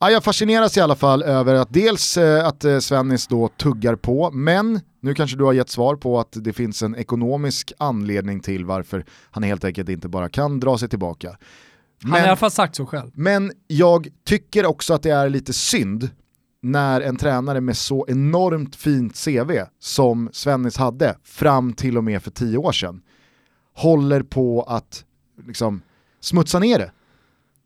ja, 0.00 0.10
jag 0.10 0.24
fascineras 0.24 0.76
i 0.76 0.80
alla 0.80 0.96
fall 0.96 1.22
över 1.22 1.54
att 1.54 1.72
dels 1.72 2.16
eh, 2.16 2.46
att 2.46 2.64
eh, 2.64 2.78
Svennis 2.78 3.26
då 3.26 3.48
tuggar 3.48 3.96
på, 3.96 4.30
men 4.30 4.80
nu 5.00 5.14
kanske 5.14 5.36
du 5.36 5.44
har 5.44 5.52
gett 5.52 5.70
svar 5.70 5.96
på 5.96 6.20
att 6.20 6.32
det 6.32 6.52
finns 6.52 6.82
en 6.82 6.96
ekonomisk 6.96 7.72
anledning 7.78 8.40
till 8.40 8.64
varför 8.64 9.04
han 9.30 9.42
helt 9.42 9.64
enkelt 9.64 9.88
inte 9.88 10.08
bara 10.08 10.28
kan 10.28 10.60
dra 10.60 10.78
sig 10.78 10.88
tillbaka. 10.88 11.36
Han 12.02 12.12
har 12.12 12.18
i 12.18 12.22
alla 12.22 12.36
fall 12.36 12.50
sagt 12.50 12.76
så 12.76 12.86
själv. 12.86 13.10
Men 13.14 13.52
jag 13.66 14.08
tycker 14.24 14.66
också 14.66 14.94
att 14.94 15.02
det 15.02 15.10
är 15.10 15.28
lite 15.28 15.52
synd 15.52 16.10
när 16.60 17.00
en 17.00 17.16
tränare 17.16 17.60
med 17.60 17.76
så 17.76 18.06
enormt 18.08 18.76
fint 18.76 19.24
CV 19.24 19.52
som 19.78 20.30
Svennis 20.32 20.76
hade 20.76 21.16
fram 21.24 21.72
till 21.72 21.96
och 21.98 22.04
med 22.04 22.22
för 22.22 22.30
tio 22.30 22.58
år 22.58 22.72
sedan 22.72 23.02
håller 23.74 24.22
på 24.22 24.62
att 24.62 25.04
liksom 25.46 25.82
smutsa 26.20 26.58
ner 26.58 26.78
det. 26.78 26.92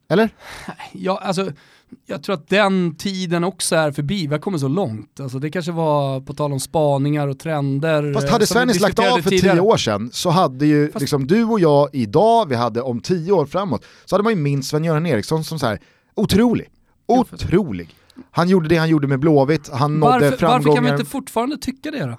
Eller? 0.09 0.31
Ja, 0.93 1.19
alltså, 1.23 1.53
jag 2.07 2.23
tror 2.23 2.35
att 2.35 2.49
den 2.49 2.95
tiden 2.97 3.45
också 3.45 3.77
är 3.77 3.93
förbi, 3.93 4.27
vi 4.27 4.33
har 4.35 4.39
kommit 4.41 4.61
så 4.61 4.69
långt. 4.69 5.21
Alltså, 5.21 5.39
det 5.39 5.51
kanske 5.51 5.73
var 5.73 6.21
på 6.21 6.35
tal 6.35 6.53
om 6.53 6.61
spaningar 6.61 7.29
och 7.29 7.39
trender. 7.39 8.15
Fast 8.15 8.27
eh, 8.27 8.33
hade 8.33 8.47
Svennis 8.47 8.81
lagt 8.81 8.99
av 8.99 9.21
för 9.21 9.31
tidigare. 9.31 9.55
tio 9.57 9.61
år 9.61 9.77
sedan 9.77 10.11
så 10.13 10.31
hade 10.31 10.67
ju 10.67 10.93
Fast- 10.93 11.01
liksom 11.01 11.27
du 11.27 11.45
och 11.45 11.61
jag 11.61 11.89
idag, 11.93 12.49
vi 12.49 12.55
hade 12.55 12.83
om 12.83 13.01
tio 13.01 13.33
år 13.33 13.47
framåt, 13.47 13.85
så 14.05 14.15
hade 14.15 14.23
man 14.25 14.33
ju 14.33 14.39
minst 14.39 14.71
Sven-Göran 14.71 15.07
Eriksson 15.07 15.45
som 15.45 15.59
så 15.59 15.67
här 15.67 15.79
otrolig. 16.15 16.69
Otrolig. 17.07 17.89
Han 18.31 18.49
gjorde 18.49 18.69
det 18.69 18.77
han 18.77 18.89
gjorde 18.89 19.07
med 19.09 19.21
Blåvitt, 19.21 19.69
han 19.73 20.01
nådde 20.01 20.13
Varför, 20.13 20.37
framgångar. 20.37 20.59
varför 20.59 20.75
kan 20.75 20.85
vi 20.85 20.91
inte 20.91 21.05
fortfarande 21.11 21.57
tycka 21.59 21.91
det 21.91 22.05
då? 22.07 22.19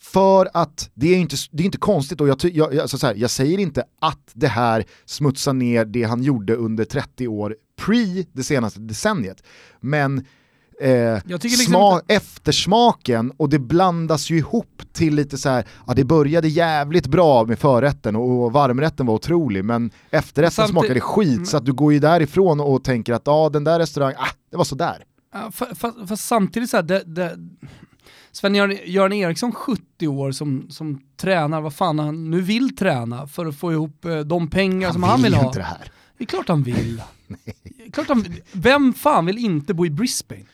För 0.00 0.48
att 0.54 0.90
det 0.94 1.14
är 1.14 1.18
inte, 1.18 1.36
det 1.50 1.62
är 1.62 1.64
inte 1.64 1.78
konstigt 1.78 2.20
och 2.20 2.28
jag, 2.28 2.38
jag, 2.42 2.74
jag, 2.74 2.78
alltså 2.78 2.98
så 2.98 3.06
här, 3.06 3.14
jag 3.14 3.30
säger 3.30 3.58
inte 3.58 3.84
att 4.00 4.30
det 4.32 4.48
här 4.48 4.84
smutsar 5.04 5.52
ner 5.52 5.84
det 5.84 6.02
han 6.02 6.22
gjorde 6.22 6.54
under 6.54 6.84
30 6.84 7.28
år 7.28 7.56
pre 7.86 8.24
det 8.32 8.42
senaste 8.44 8.80
decenniet. 8.80 9.42
Men 9.80 10.18
eh, 10.80 11.18
liksom 11.42 11.74
sma- 11.74 12.00
eftersmaken 12.08 13.32
och 13.36 13.48
det 13.48 13.58
blandas 13.58 14.30
ju 14.30 14.36
ihop 14.38 14.82
till 14.92 15.14
lite 15.14 15.38
så 15.38 15.48
här, 15.48 15.66
ja 15.86 15.94
det 15.94 16.04
började 16.04 16.48
jävligt 16.48 17.06
bra 17.06 17.44
med 17.44 17.58
förrätten 17.58 18.16
och, 18.16 18.52
varmrätten 18.52 19.06
var 19.06 19.14
otrolig 19.14 19.64
men 19.64 19.90
efterrätten 20.10 20.64
Samtid- 20.64 20.70
smakade 20.70 21.00
skit 21.00 21.48
så 21.48 21.56
att 21.56 21.64
du 21.64 21.72
går 21.72 21.92
ju 21.92 21.98
därifrån 21.98 22.60
och 22.60 22.84
tänker 22.84 23.12
att 23.12 23.22
ja 23.26 23.48
den 23.48 23.64
där 23.64 23.78
restaurangen, 23.78 24.16
ah, 24.20 24.28
det 24.50 24.56
var 24.56 24.64
sådär. 24.64 25.04
Ja, 25.32 25.50
fa- 25.54 25.74
fa- 25.74 26.06
Fast 26.06 26.26
samtidigt 26.26 26.70
så 26.70 26.76
här, 26.76 26.82
det, 26.84 27.02
det, 27.06 27.36
Sven-Göran 28.32 29.12
Eriksson 29.12 29.52
70 29.52 30.06
år 30.08 30.32
som, 30.32 30.70
som 30.70 31.00
tränar, 31.16 31.60
vad 31.60 31.74
fan 31.74 31.98
han 31.98 32.30
nu 32.30 32.40
vill 32.40 32.76
träna 32.76 33.26
för 33.26 33.46
att 33.46 33.56
få 33.56 33.72
ihop 33.72 34.04
eh, 34.04 34.18
de 34.18 34.50
pengar 34.50 34.92
som 34.92 35.02
han 35.02 35.22
vill 35.22 35.34
ha. 35.34 35.46
inte 35.46 35.58
det 35.58 35.64
här. 35.64 35.92
Det 36.18 36.24
är 36.24 36.26
klart 36.26 36.48
han 36.48 36.62
vill. 36.62 37.02
klart 37.92 38.08
han, 38.08 38.24
vem 38.52 38.94
fan 38.94 39.26
vill 39.26 39.38
inte 39.38 39.74
bo 39.74 39.86
i 39.86 39.90
Brisbane? 39.90 40.44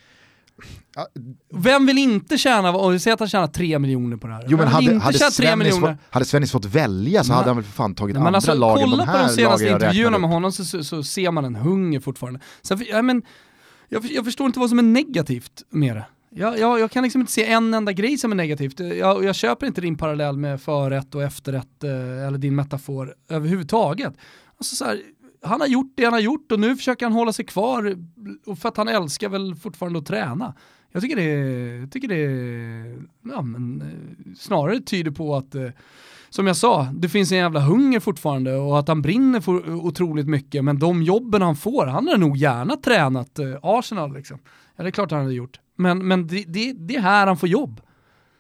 Ja, 0.97 1.09
Vem 1.55 1.87
vill 1.87 1.99
inte 1.99 2.39
tjäna, 2.39 2.99
säg 2.99 3.13
att 3.13 3.21
han 3.21 3.29
tjänar 3.29 3.47
3 3.47 3.79
miljoner 3.79 4.17
på 4.17 4.27
det 4.27 4.33
här. 4.33 4.45
Jo 4.49 4.59
men 4.59 4.69
hade, 4.69 4.99
hade, 4.99 5.19
tjäna 5.19 5.31
3 5.31 5.47
Svennis 5.47 5.59
miljoner? 5.59 5.93
fått, 5.93 6.01
hade 6.11 6.25
Svennis 6.25 6.53
fått 6.53 6.65
välja 6.65 7.25
så 7.25 7.29
Nej. 7.29 7.37
hade 7.37 7.51
han 7.51 7.57
väl 7.57 7.65
för 7.65 7.73
fan 7.73 7.95
tagit 7.95 8.15
Nej, 8.15 8.21
men 8.21 8.27
andra 8.27 8.37
alltså, 8.37 8.55
lag 8.55 8.81
än 8.81 8.91
de 8.91 8.91
kolla 8.91 9.05
här 9.05 9.23
på 9.23 9.29
de 9.29 9.35
senaste 9.35 9.69
intervjuerna 9.69 10.19
med 10.19 10.31
honom 10.31 10.53
så, 10.53 10.65
så, 10.65 10.85
så 10.85 11.03
ser 11.03 11.31
man 11.31 11.45
en 11.45 11.55
hunger 11.55 12.01
fortfarande. 12.01 12.41
Sen, 12.63 12.85
ja, 12.89 13.03
men, 13.03 13.23
jag, 13.89 14.05
jag 14.05 14.25
förstår 14.25 14.47
inte 14.47 14.59
vad 14.59 14.69
som 14.69 14.79
är 14.79 14.83
negativt 14.83 15.63
med 15.71 15.97
det. 15.97 16.05
Jag, 16.37 16.59
jag, 16.59 16.81
jag 16.81 16.91
kan 16.91 17.03
liksom 17.03 17.21
inte 17.21 17.33
se 17.33 17.47
en 17.47 17.75
enda 17.75 17.93
grej 17.93 18.19
som 18.19 18.33
är 18.33 18.37
negativt. 18.37 18.81
Jag, 18.81 19.25
jag 19.25 19.35
köper 19.35 19.67
inte 19.67 19.81
din 19.81 19.97
parallell 19.97 20.37
med 20.37 20.61
förrätt 20.61 21.15
och 21.15 21.23
efterrätt, 21.23 21.85
eh, 21.85 22.27
eller 22.27 22.39
din 22.39 22.55
metafor 22.55 23.15
överhuvudtaget. 23.29 24.15
Alltså 24.59 24.77
så 24.77 24.85
här, 24.85 25.01
han 25.45 25.61
har 25.61 25.69
gjort 25.69 25.93
det 25.95 26.05
han 26.05 26.13
har 26.13 26.21
gjort 26.21 26.53
och 26.53 26.61
nu 26.61 26.77
försöker 26.77 27.07
han 27.07 27.13
hålla 27.13 27.33
sig 27.33 27.45
kvar 27.45 27.97
för 28.57 28.69
att 28.69 28.77
han 28.77 28.89
älskar 28.89 29.29
väl 29.29 29.55
fortfarande 29.55 29.99
att 29.99 30.07
träna. 30.07 30.55
Jag 30.93 31.03
tycker 31.03 31.17
det, 31.17 31.87
tycker 31.87 32.09
det 32.09 32.25
ja, 33.33 33.43
men, 33.43 33.83
eh, 33.83 34.35
snarare 34.37 34.81
tyder 34.81 35.11
på 35.11 35.37
att 35.37 35.55
eh, 35.55 35.69
som 36.31 36.47
jag 36.47 36.57
sa, 36.57 36.83
det 36.95 37.09
finns 37.09 37.33
en 37.33 37.39
jävla 37.39 37.61
hunger 37.61 38.01
fortfarande 38.01 38.57
och 38.57 38.79
att 38.79 38.89
han 38.89 39.03
brinner 39.03 39.41
för 39.41 39.75
otroligt 39.75 40.27
mycket, 40.27 40.65
men 40.65 40.79
de 40.79 41.03
jobben 41.03 41.43
han 41.43 41.57
får, 41.57 41.87
han 41.87 42.07
hade 42.07 42.19
nog 42.19 42.37
gärna 42.37 42.77
tränat 42.77 43.39
eh, 43.39 43.57
Arsenal 43.63 44.15
liksom. 44.15 44.39
Ja, 44.77 44.83
det 44.83 44.89
är 44.89 44.91
klart 44.91 45.11
han 45.11 45.21
hade 45.21 45.35
gjort. 45.35 45.61
Men, 45.77 46.09
men 46.09 46.27
det, 46.27 46.45
det, 46.49 46.73
det 46.73 46.97
är 46.97 47.01
här 47.01 47.27
han 47.27 47.37
får 47.37 47.49
jobb. 47.49 47.81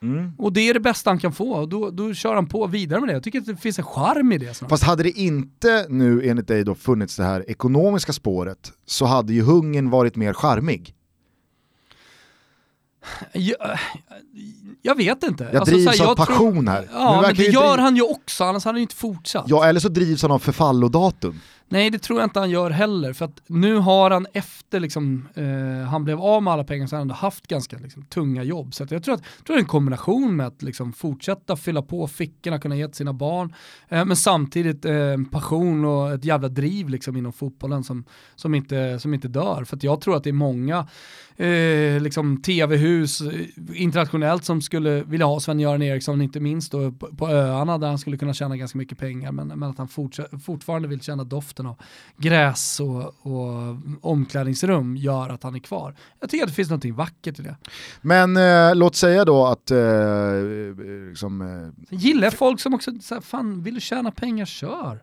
Mm. 0.04 0.32
Och 0.38 0.52
det 0.52 0.60
är 0.60 0.74
det 0.74 0.80
bästa 0.80 1.10
han 1.10 1.18
kan 1.18 1.32
få, 1.32 1.52
och 1.52 1.68
då, 1.68 1.90
då 1.90 2.14
kör 2.14 2.34
han 2.34 2.46
på 2.46 2.66
vidare 2.66 3.00
med 3.00 3.08
det. 3.08 3.12
Jag 3.12 3.22
tycker 3.22 3.40
att 3.40 3.46
det 3.46 3.56
finns 3.56 3.78
en 3.78 3.84
charm 3.84 4.32
i 4.32 4.38
det. 4.38 4.54
Snart. 4.54 4.70
Fast 4.70 4.82
hade 4.82 5.02
det 5.02 5.10
inte 5.10 5.86
nu 5.88 6.28
enligt 6.28 6.48
dig 6.48 6.64
då 6.64 6.74
funnits 6.74 7.16
det 7.16 7.24
här 7.24 7.50
ekonomiska 7.50 8.12
spåret 8.12 8.72
så 8.86 9.04
hade 9.04 9.32
ju 9.32 9.42
hungern 9.42 9.90
varit 9.90 10.16
mer 10.16 10.32
charmig. 10.32 10.94
Jag, 13.32 13.78
jag 14.82 14.94
vet 14.94 15.22
inte. 15.22 15.50
Jag 15.52 15.64
drivs 15.64 15.96
så 15.96 16.02
här, 16.04 16.10
av 16.10 16.16
passion 16.16 16.68
här. 16.68 16.80
Nu 16.80 16.88
Ja, 16.92 17.22
men 17.22 17.34
det 17.34 17.42
gör 17.42 17.72
driv- 17.72 17.82
han 17.82 17.96
ju 17.96 18.02
också, 18.02 18.44
annars 18.44 18.64
hade 18.64 18.74
han 18.74 18.80
ju 18.80 18.82
inte 18.82 18.94
fortsatt. 18.94 19.44
Ja, 19.48 19.66
eller 19.66 19.80
så 19.80 19.88
drivs 19.88 20.22
han 20.22 20.30
av 20.30 20.38
förfallodatum. 20.38 21.40
Nej 21.68 21.90
det 21.90 21.98
tror 21.98 22.20
jag 22.20 22.26
inte 22.26 22.40
han 22.40 22.50
gör 22.50 22.70
heller, 22.70 23.12
för 23.12 23.24
att 23.24 23.40
nu 23.46 23.76
har 23.76 24.10
han 24.10 24.26
efter 24.32 24.80
liksom, 24.80 25.28
eh, 25.34 25.88
han 25.88 26.04
blev 26.04 26.20
av 26.20 26.42
med 26.42 26.52
alla 26.52 26.64
pengar 26.64 26.86
så 26.86 26.96
har 26.96 26.98
han 26.98 27.04
ändå 27.04 27.14
haft 27.14 27.46
ganska 27.46 27.78
liksom, 27.78 28.04
tunga 28.04 28.42
jobb. 28.42 28.74
Så 28.74 28.84
att 28.84 28.90
jag 28.90 29.02
tror 29.02 29.14
att 29.14 29.20
jag 29.36 29.46
tror 29.46 29.56
det 29.56 29.60
är 29.60 29.62
en 29.62 29.68
kombination 29.68 30.36
med 30.36 30.46
att 30.46 30.62
liksom, 30.62 30.92
fortsätta 30.92 31.56
fylla 31.56 31.82
på 31.82 32.06
fickorna, 32.06 32.58
kunna 32.58 32.76
ge 32.76 32.86
till 32.86 32.96
sina 32.96 33.12
barn, 33.12 33.54
eh, 33.88 34.04
men 34.04 34.16
samtidigt 34.16 34.84
eh, 34.84 35.16
passion 35.30 35.84
och 35.84 36.12
ett 36.12 36.24
jävla 36.24 36.48
driv 36.48 36.88
liksom, 36.88 37.16
inom 37.16 37.32
fotbollen 37.32 37.84
som, 37.84 38.04
som, 38.34 38.54
inte, 38.54 38.98
som 38.98 39.14
inte 39.14 39.28
dör. 39.28 39.64
För 39.64 39.76
att 39.76 39.82
jag 39.82 40.00
tror 40.00 40.16
att 40.16 40.24
det 40.24 40.30
är 40.30 40.32
många 40.32 40.86
eh, 41.36 42.00
liksom, 42.00 42.42
tv-hus 42.42 43.20
eh, 43.20 43.46
internationellt 43.74 44.44
som 44.44 44.62
skulle 44.62 45.02
vilja 45.02 45.26
ha 45.26 45.40
Sven-Göran 45.40 45.82
Eriksson, 45.82 46.22
inte 46.22 46.40
minst 46.40 46.72
då, 46.72 46.92
på, 46.92 47.06
på 47.16 47.28
öarna 47.28 47.78
där 47.78 47.88
han 47.88 47.98
skulle 47.98 48.16
kunna 48.16 48.34
tjäna 48.34 48.56
ganska 48.56 48.78
mycket 48.78 48.98
pengar, 48.98 49.32
men, 49.32 49.48
men 49.48 49.62
att 49.62 49.78
han 49.78 49.88
fortfarande 50.44 50.88
vill 50.88 51.00
känna 51.00 51.24
doften 51.24 51.66
av 51.66 51.76
gräs 52.16 52.80
och, 52.80 53.14
och 53.26 53.76
omklädningsrum 54.00 54.96
gör 54.96 55.28
att 55.28 55.42
han 55.42 55.54
är 55.54 55.58
kvar. 55.58 55.94
Jag 56.20 56.30
tycker 56.30 56.44
att 56.44 56.50
det 56.50 56.54
finns 56.54 56.70
något 56.70 56.84
vackert 56.84 57.38
i 57.38 57.42
det. 57.42 57.56
Men 58.00 58.36
eh, 58.36 58.74
låt 58.74 58.96
säga 58.96 59.24
då 59.24 59.46
att 59.46 59.70
eh, 59.70 59.78
liksom, 61.08 61.42
eh, 61.42 61.96
gillar 61.98 62.30
folk 62.30 62.60
som 62.60 62.74
också, 62.74 62.90
så 63.00 63.14
här, 63.14 63.22
fan 63.22 63.62
vill 63.62 63.74
du 63.74 63.80
tjäna 63.80 64.10
pengar, 64.10 64.46
kör. 64.46 65.02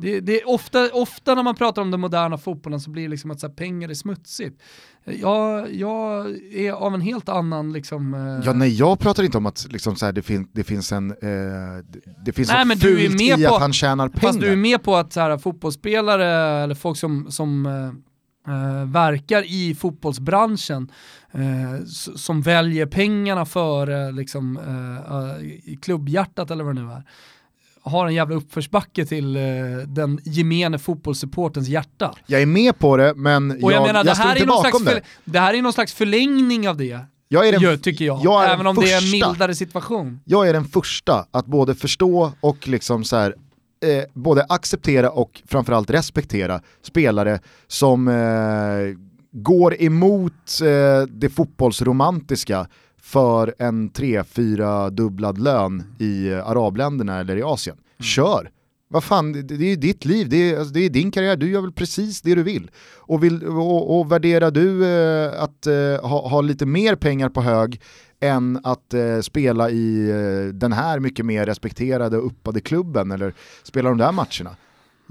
Det, 0.00 0.20
det 0.20 0.40
är 0.40 0.48
ofta, 0.48 0.88
ofta 0.92 1.34
när 1.34 1.42
man 1.42 1.54
pratar 1.54 1.82
om 1.82 1.90
den 1.90 2.00
moderna 2.00 2.38
fotbollen 2.38 2.80
så 2.80 2.90
blir 2.90 3.02
det 3.02 3.08
liksom 3.08 3.30
att 3.30 3.40
så 3.40 3.46
här, 3.46 3.54
pengar 3.54 3.88
är 3.88 3.94
smutsigt. 3.94 4.62
Jag, 5.04 5.74
jag 5.74 6.30
är 6.54 6.72
av 6.72 6.94
en 6.94 7.00
helt 7.00 7.28
annan 7.28 7.72
liksom... 7.72 8.14
eh, 8.14 8.46
Ja, 8.46 8.52
nej, 8.52 8.74
jag 8.74 8.98
pratar 8.98 9.22
inte 9.22 9.38
om 9.38 9.46
att 9.46 9.66
liksom, 9.70 9.96
så 9.96 10.06
här, 10.06 10.12
det, 10.12 10.22
fin 10.22 10.48
det 10.52 10.64
finns 10.64 10.92
en, 10.92 11.10
eh, 11.10 11.16
det, 11.88 12.00
det 12.24 12.32
finns 12.32 12.48
Nej, 12.48 12.64
något 12.64 12.80
du 12.80 13.00
är 13.04 13.08
fult 13.08 13.20
med 13.20 13.38
i 13.40 13.44
på- 13.46 13.54
att 13.54 13.60
han 13.60 13.72
tjänar 13.72 14.08
pengar. 14.08 14.20
Fast 14.28 14.40
du 14.40 14.52
är 14.52 14.56
med 14.56 14.82
på 14.82 14.96
att 14.96 15.12
så 15.12 15.20
här, 15.20 15.38
fotbollsspelare 15.38 16.26
eller 16.62 16.74
folk 16.74 16.98
som, 16.98 17.26
som 17.30 17.66
eh, 17.66 18.54
eh, 18.54 18.84
verkar 18.86 19.42
i 19.52 19.74
fotbollsbranschen 19.74 20.90
eh, 21.32 21.84
som 22.16 22.42
väljer 22.42 22.86
pengarna 22.86 23.44
före 23.46 24.12
liksom, 24.12 24.56
eh, 24.56 25.76
klubbhjärtat 25.80 26.50
eller 26.50 26.64
vad 26.64 26.76
det 26.76 26.82
nu 26.82 26.90
är 26.92 27.02
har 27.82 28.06
en 28.06 28.14
jävla 28.14 28.36
uppförsbacke 28.36 29.04
till 29.06 29.36
eh, 29.36 29.42
den 29.86 30.20
gemene 30.24 30.78
fotbollssupportens 30.78 31.68
hjärta. 31.68 32.14
Jag 32.26 32.42
är 32.42 32.46
med 32.46 32.78
på 32.78 32.96
det, 32.96 33.14
men 33.16 33.50
Och 33.50 33.56
jag, 33.60 33.72
jag, 33.72 33.82
menar, 33.86 34.04
jag 34.04 34.16
står 34.16 34.30
inte 34.32 34.46
bakom 34.46 34.84
det. 34.84 35.00
det 35.24 35.38
här 35.38 35.54
är 35.54 35.62
någon 35.62 35.72
slags 35.72 35.94
förlängning 35.94 36.68
av 36.68 36.76
det, 36.76 37.00
Jag 37.28 37.48
är 37.48 37.52
den, 37.52 37.60
gör, 37.60 37.76
tycker 37.76 38.04
jag. 38.04 38.20
jag 38.24 38.50
Även 38.50 38.66
om 38.66 38.76
det 38.76 38.92
är 38.92 38.96
en 38.96 39.00
första. 39.02 39.28
mildare 39.28 39.54
situation. 39.54 40.20
jag 40.24 40.48
är 40.48 40.52
den 40.52 40.64
första 40.64 41.26
att 41.30 41.46
både 41.46 41.74
förstå 41.74 42.32
och 42.40 42.68
liksom 42.68 43.04
så 43.04 43.16
här, 43.16 43.34
eh, 43.84 44.04
både 44.14 44.46
acceptera 44.48 45.10
och 45.10 45.42
framförallt 45.48 45.90
respektera 45.90 46.60
spelare 46.82 47.40
som 47.68 48.08
eh, 48.08 48.14
går 49.32 49.82
emot 49.82 50.32
eh, 50.62 51.06
det 51.08 51.30
fotbollsromantiska 51.30 52.66
för 53.02 53.54
en 53.58 53.90
3-4 53.90 54.90
dubblad 54.90 55.38
lön 55.38 55.82
i 55.98 56.28
eh, 56.28 56.48
arabländerna 56.48 57.20
eller 57.20 57.36
i 57.36 57.42
Asien. 57.42 57.76
Kör! 58.00 58.50
Vad 58.92 59.04
fan, 59.04 59.32
det, 59.32 59.42
det 59.42 59.64
är 59.64 59.70
ju 59.70 59.76
ditt 59.76 60.04
liv, 60.04 60.28
det 60.28 60.36
är, 60.36 60.58
alltså, 60.58 60.74
det 60.74 60.80
är 60.80 60.90
din 60.90 61.10
karriär, 61.10 61.36
du 61.36 61.50
gör 61.50 61.60
väl 61.60 61.72
precis 61.72 62.20
det 62.20 62.34
du 62.34 62.42
vill. 62.42 62.70
Och, 62.96 63.24
vill, 63.24 63.44
och, 63.44 64.00
och 64.00 64.12
värderar 64.12 64.50
du 64.50 64.86
eh, 64.86 65.42
att 65.42 65.66
eh, 65.66 66.08
ha, 66.08 66.28
ha 66.28 66.40
lite 66.40 66.66
mer 66.66 66.94
pengar 66.94 67.28
på 67.28 67.42
hög 67.42 67.80
än 68.20 68.60
att 68.64 68.94
eh, 68.94 69.20
spela 69.20 69.70
i 69.70 70.10
eh, 70.10 70.54
den 70.54 70.72
här 70.72 70.98
mycket 70.98 71.26
mer 71.26 71.46
respekterade 71.46 72.18
och 72.18 72.26
uppade 72.26 72.60
klubben 72.60 73.10
eller 73.10 73.34
spela 73.62 73.88
de 73.88 73.98
där 73.98 74.12
matcherna. 74.12 74.56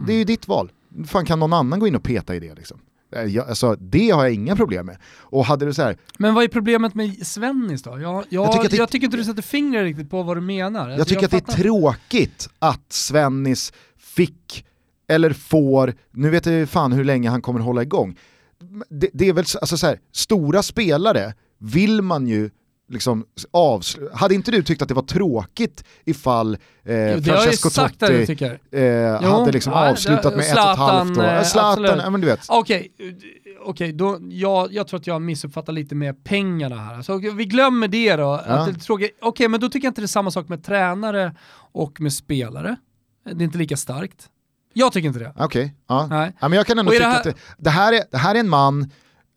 Det 0.08 0.14
är 0.14 0.18
ju 0.18 0.24
ditt 0.24 0.48
val. 0.48 0.72
Fan 1.08 1.26
kan 1.26 1.40
någon 1.40 1.54
annan 1.54 1.80
gå 1.80 1.88
in 1.88 1.96
och 1.96 2.04
peta 2.04 2.36
i 2.36 2.40
det 2.40 2.56
liksom? 2.56 2.80
Eh, 3.16 3.24
Jag, 3.24 3.50
alltså, 3.50 3.76
det 3.76 4.10
har 4.10 4.24
jag 4.24 4.34
inga 4.34 4.56
problem 4.56 4.86
med. 4.86 4.98
Och 5.20 5.46
hade 5.46 5.66
du 5.66 5.74
så 5.74 5.82
här, 5.82 5.98
Men 6.18 6.34
vad 6.34 6.44
är 6.44 6.48
problemet 6.48 6.96
med 6.96 7.28
Svennis 7.28 7.84
då? 7.84 7.90
Jag, 7.90 8.02
jag, 8.02 8.26
jag, 8.30 8.52
tycker 8.52 8.70
tycker, 8.70 8.84
att 8.84 8.92
det- 8.92 8.98
inte 8.98 9.18
du 9.18 9.24
sätter 9.24 9.42
fingret 9.42 9.84
riktigt 9.84 10.10
på 10.10 10.24
vad 10.24 10.38
du 10.38 10.42
menar. 10.42 10.90
Jag 10.90 11.00
Alltså, 11.00 11.06
tycker 11.16 11.26
att 11.26 11.32
det 11.32 11.38
är 11.38 11.42
fattar- 11.42 11.64
tråkigt 11.64 12.50
att 12.60 12.94
Svennis 12.94 13.74
fick, 13.98 14.66
eller 15.08 15.34
får, 15.34 15.94
nu 16.12 16.30
vet 16.30 16.46
jag 16.46 16.70
fan 16.70 16.92
hur 16.92 17.04
länge 17.04 17.30
han 17.30 17.42
kommer 17.42 17.60
hålla 17.60 17.82
igång. 17.82 18.18
Det, 18.90 19.10
det 19.14 19.28
är 19.30 19.34
väl 19.34 19.46
så- 19.46 19.60
alltså 19.60 19.78
så 19.78 19.88
här, 19.88 20.00
stora 20.12 20.64
spelare 20.64 21.34
vill 21.58 22.02
man 22.02 22.28
ju 22.28 22.50
liksom 22.90 23.26
avsluta. 23.52 24.16
Hade 24.18 24.36
inte 24.36 24.52
du 24.52 24.64
tyckt 24.64 24.82
att 24.82 24.88
det 24.88 24.94
var 24.94 25.02
tråkigt 25.04 25.84
ifall 26.06 26.58
eh, 26.84 27.16
Jo, 27.16 27.22
Francesco 27.24 27.70
Totti 27.70 28.48
eh, 28.72 29.22
hade 29.22 29.52
liksom 29.52 29.74
ja, 29.74 29.84
det- 29.84 29.90
avslutat 29.92 30.24
med 30.24 30.32
ett 30.32 30.36
och 30.36 30.42
ett 30.42 30.52
Zlatan, 30.52 30.78
halvt 30.78 31.18
år? 31.18 31.24
eh, 31.24 31.34
Ja, 31.34 31.44
Zlatan, 31.44 32.00
ja, 32.04 32.10
men 32.10 32.22
du 32.22 32.28
vet. 32.28 32.40
Okej, 32.48 32.92
okej, 33.66 33.94
då, 33.94 34.18
jag, 34.30 34.74
jag 34.74 34.88
tror 34.88 35.00
att 35.00 35.08
jag 35.08 35.22
missuppfattar 35.22 35.74
lite 35.74 35.96
med 35.96 36.24
pengarna 36.24 36.76
här. 36.76 37.02
Så 37.02 37.18
vi 37.18 37.46
glömmer 37.46 37.88
det 37.88 38.16
då. 38.16 38.42
Ja. 38.48 38.68
Okej, 39.22 39.48
men 39.48 39.60
då 39.60 39.70
tycker 39.70 39.86
jag 39.86 39.92
inte 39.92 40.02
det 40.02 40.06
är 40.06 40.08
samma 40.08 40.32
sak 40.32 40.50
med 40.50 40.64
tränare 40.64 41.36
och 41.72 42.02
med 42.02 42.14
spelare. 42.14 42.76
Det 43.26 43.44
är 43.44 43.46
inte 43.46 43.58
lika 43.58 43.78
starkt. 43.78 44.30
Jag 44.74 44.94
tycker 44.94 45.08
inte 45.08 45.20
det. 45.20 45.34
Okej, 45.38 45.76
ja. 45.88 46.08
Nej. 46.10 46.32
ja. 46.42 46.48
men 46.48 46.58
jag 46.58 46.68
kan 46.68 46.80
ändå 46.80 46.92
tycka 46.92 47.04
det 47.06 47.10
här- 47.12 47.18
att 47.18 47.24
det, 47.24 47.34
det, 47.58 47.70
här 47.70 47.94
är, 47.94 48.04
det 48.12 48.18
här 48.18 48.36
är 48.36 48.40
en 48.40 48.50
man 48.50 48.92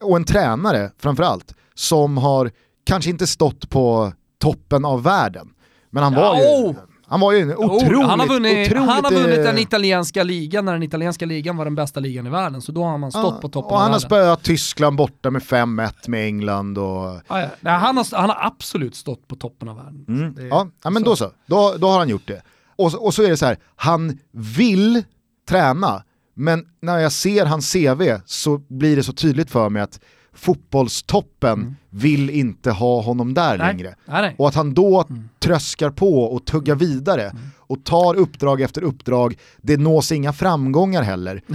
och 0.05 0.17
en 0.17 0.25
tränare 0.25 0.91
framförallt 0.99 1.55
som 1.75 2.17
har 2.19 2.51
kanske 2.85 3.11
inte 3.11 3.27
stått 3.27 3.71
på 3.71 4.13
toppen 4.39 4.85
av 4.85 5.03
världen. 5.03 5.49
Men 5.91 6.03
han 6.03 6.15
var 6.15 6.37
ju, 6.37 6.43
oh! 6.43 6.75
han 7.07 7.21
var 7.21 7.33
ju 7.33 7.39
en 7.41 7.57
otroligt, 7.57 7.99
Oh, 7.99 8.07
han, 8.07 8.21
har 8.21 8.27
vunnit, 8.27 8.69
otroligt, 8.69 8.91
han 8.91 9.05
har 9.05 9.11
vunnit 9.13 9.39
eh, 9.39 9.45
den 9.45 9.59
italienska 9.59 10.23
ligan 10.23 10.65
när 10.65 10.73
den 10.73 10.83
italienska 10.83 11.27
ligan 11.27 11.57
var 11.57 11.65
den 11.65 11.75
bästa 11.75 12.01
ligan 12.01 12.27
i 12.27 12.31
världen, 12.31 12.63
så 12.63 12.73
då 12.73 12.85
har 12.85 12.99
man 12.99 13.11
stått 13.11 13.35
ja, 13.35 13.41
på 13.41 13.49
toppen 13.49 13.73
Och 13.73 13.81
han 13.81 13.93
har 13.93 13.99
spöat 13.99 14.43
Tyskland 14.43 14.97
borta 14.97 15.31
med 15.31 15.43
5-1 15.43 15.93
med 16.07 16.27
England 16.27 16.79
och... 16.79 17.05
Ja, 17.29 17.41
ja. 17.41 17.49
Nej, 17.61 17.73
han, 17.73 17.97
har, 17.97 18.17
han 18.17 18.29
har 18.29 18.47
absolut 18.47 18.95
stått 18.95 19.29
på 19.29 19.37
toppen 19.37 19.69
av 19.69 19.77
världen. 19.77 20.05
Mm. 20.09 20.35
Det 20.35 20.47
Ja, 20.47 20.69
ja, 20.85 20.91
men 20.91 21.03
då 21.03 21.17
så. 21.17 21.31
Då, 21.47 21.75
då 21.79 21.89
har 21.89 21.99
han 21.99 22.09
gjort 22.09 22.27
det. 22.27 22.43
Och, 22.77 22.93
så- 22.93 22.99
och 22.99 23.15
så 23.15 23.23
är 23.23 23.31
det 23.31 23.37
så 23.37 23.47
här, 23.47 23.59
han 23.77 24.19
vill 24.31 25.03
träna, 25.49 26.03
men 26.35 26.65
när 26.83 26.99
jag 26.99 27.13
ser 27.13 27.47
hans 27.47 27.73
CV 27.73 28.03
så 28.27 28.59
blir 28.59 28.97
det 28.97 29.03
så 29.03 29.13
tydligt 29.13 29.51
för 29.51 29.69
mig 29.69 29.83
att 29.83 30.01
fotbollstoppen 30.35 31.77
vill 31.91 32.31
inte 32.31 32.71
ha 32.71 33.03
honom 33.03 33.35
där 33.35 33.55
Mm. 33.55 33.67
Nej. 33.67 33.75
längre. 33.77 33.95
Nej. 34.07 34.35
Och 34.39 34.49
att 34.49 34.55
han 34.55 34.75
då 34.75 35.05
tröskar 35.39 35.91
på 35.91 36.23
och 36.25 36.45
tuggar 36.45 36.75
vidare 36.75 37.33
och 37.57 37.85
tar 37.85 38.15
uppdrag 38.15 38.61
efter 38.61 38.83
uppdrag, 38.83 39.35
det 39.63 39.77
nås 39.77 40.13
inga 40.13 40.33
framgångar 40.33 41.03
heller. 41.03 41.43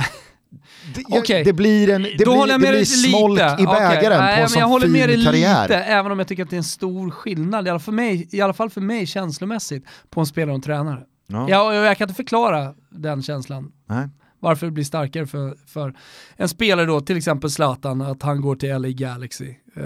det, 0.96 1.04
jag- 1.08 1.20
Okej. 1.20 1.44
det 1.44 1.54
blir, 1.54 1.90
en, 1.90 2.04
det 2.04 2.26
Då 2.26 2.32
blir, 2.32 2.52
jag 2.54 2.62
det 2.62 2.68
blir 2.70 2.86
smolk 2.86 3.40
lite. 3.40 3.56
i 3.60 3.66
bägaren 3.66 4.20
Nej, 4.20 4.20
på 4.20 4.24
en 4.24 4.36
men 4.36 4.40
Jag 4.42 4.52
sån 4.52 4.62
håller 4.64 4.88
med 4.88 5.10
dig 5.10 5.24
karriär. 5.26 5.62
lite, 5.68 5.76
även 5.84 6.12
om 6.12 6.20
jag 6.20 6.28
tycker 6.28 6.44
att 6.44 6.50
det 6.50 6.56
är 6.56 6.58
en 6.58 6.64
stor 6.64 7.10
skillnad, 7.12 7.68
i 7.68 7.70
alla, 7.70 7.80
för 7.80 7.92
mig, 7.92 8.28
i 8.32 8.42
alla 8.42 8.54
fall 8.54 8.70
för 8.70 8.82
mig 8.82 9.06
känslomässigt, 9.06 9.86
på 10.10 10.20
en 10.20 10.26
spelare 10.26 10.52
och 10.52 10.56
en 10.56 10.62
tränare. 10.62 11.00
Ja. 11.28 11.50
Jag, 11.50 11.76
jag 11.76 11.98
kan 11.98 12.06
inte 12.10 12.16
förklara 12.16 12.74
den 12.90 13.24
känslan. 13.24 13.72
Nej. 13.90 14.08
Varför 14.40 14.66
det 14.66 14.72
blir 14.72 14.84
starkare 14.84 15.28
för, 15.28 15.58
för 15.66 15.96
en 16.36 16.50
spelare 16.50 16.86
då, 16.86 17.02
till 17.02 17.18
exempel 17.18 17.52
Zlatan, 17.52 18.02
att 18.02 18.24
han 18.24 18.42
går 18.42 18.56
till 18.56 18.70
LA 18.82 18.90
Galaxy. 18.90 19.50
Eh, 19.76 19.84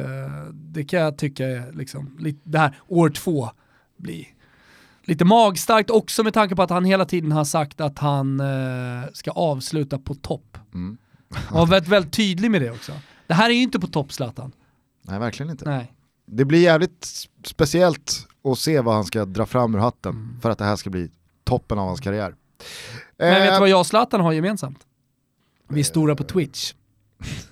det 0.53 0.83
kan 0.83 0.99
jag 0.99 1.17
tycka 1.17 1.47
är 1.47 1.71
liksom, 1.71 2.33
det 2.43 2.57
här 2.57 2.75
år 2.87 3.09
två 3.09 3.49
blir 3.97 4.25
lite 5.03 5.25
magstarkt 5.25 5.89
också 5.89 6.23
med 6.23 6.33
tanke 6.33 6.55
på 6.55 6.61
att 6.61 6.69
han 6.69 6.85
hela 6.85 7.05
tiden 7.05 7.31
har 7.31 7.43
sagt 7.43 7.81
att 7.81 7.99
han 7.99 8.39
eh, 8.39 9.09
ska 9.13 9.31
avsluta 9.31 9.99
på 9.99 10.15
topp. 10.15 10.57
Mm. 10.73 10.97
Och 11.29 11.59
har 11.59 11.65
varit 11.65 11.87
väldigt 11.87 12.13
tydlig 12.13 12.51
med 12.51 12.61
det 12.61 12.71
också. 12.71 12.91
Det 13.27 13.33
här 13.33 13.49
är 13.49 13.53
ju 13.53 13.61
inte 13.61 13.79
på 13.79 13.87
topp 13.87 14.13
Zlatan. 14.13 14.51
Nej, 15.01 15.19
verkligen 15.19 15.49
inte. 15.49 15.69
Nej. 15.69 15.93
Det 16.25 16.45
blir 16.45 16.59
jävligt 16.59 17.07
speciellt 17.43 18.27
att 18.43 18.59
se 18.59 18.81
vad 18.81 18.95
han 18.95 19.03
ska 19.03 19.25
dra 19.25 19.45
fram 19.45 19.75
ur 19.75 19.79
hatten 19.79 20.11
Mm. 20.11 20.41
för 20.41 20.49
att 20.49 20.57
det 20.57 20.65
här 20.65 20.75
ska 20.75 20.89
bli 20.89 21.09
toppen 21.43 21.79
av 21.79 21.87
hans 21.87 21.99
karriär. 21.99 22.35
Men 23.21 23.41
vet 23.41 23.47
Eh, 23.49 23.53
du 23.53 23.59
vad 23.59 23.69
jag 23.69 23.79
och 23.79 23.87
Zlatan 23.87 24.21
har 24.21 24.31
gemensamt? 24.31 24.79
Vi 25.69 25.79
är 25.79 25.83
stora 25.83 26.15
på 26.15 26.23
Twitch. 26.23 26.73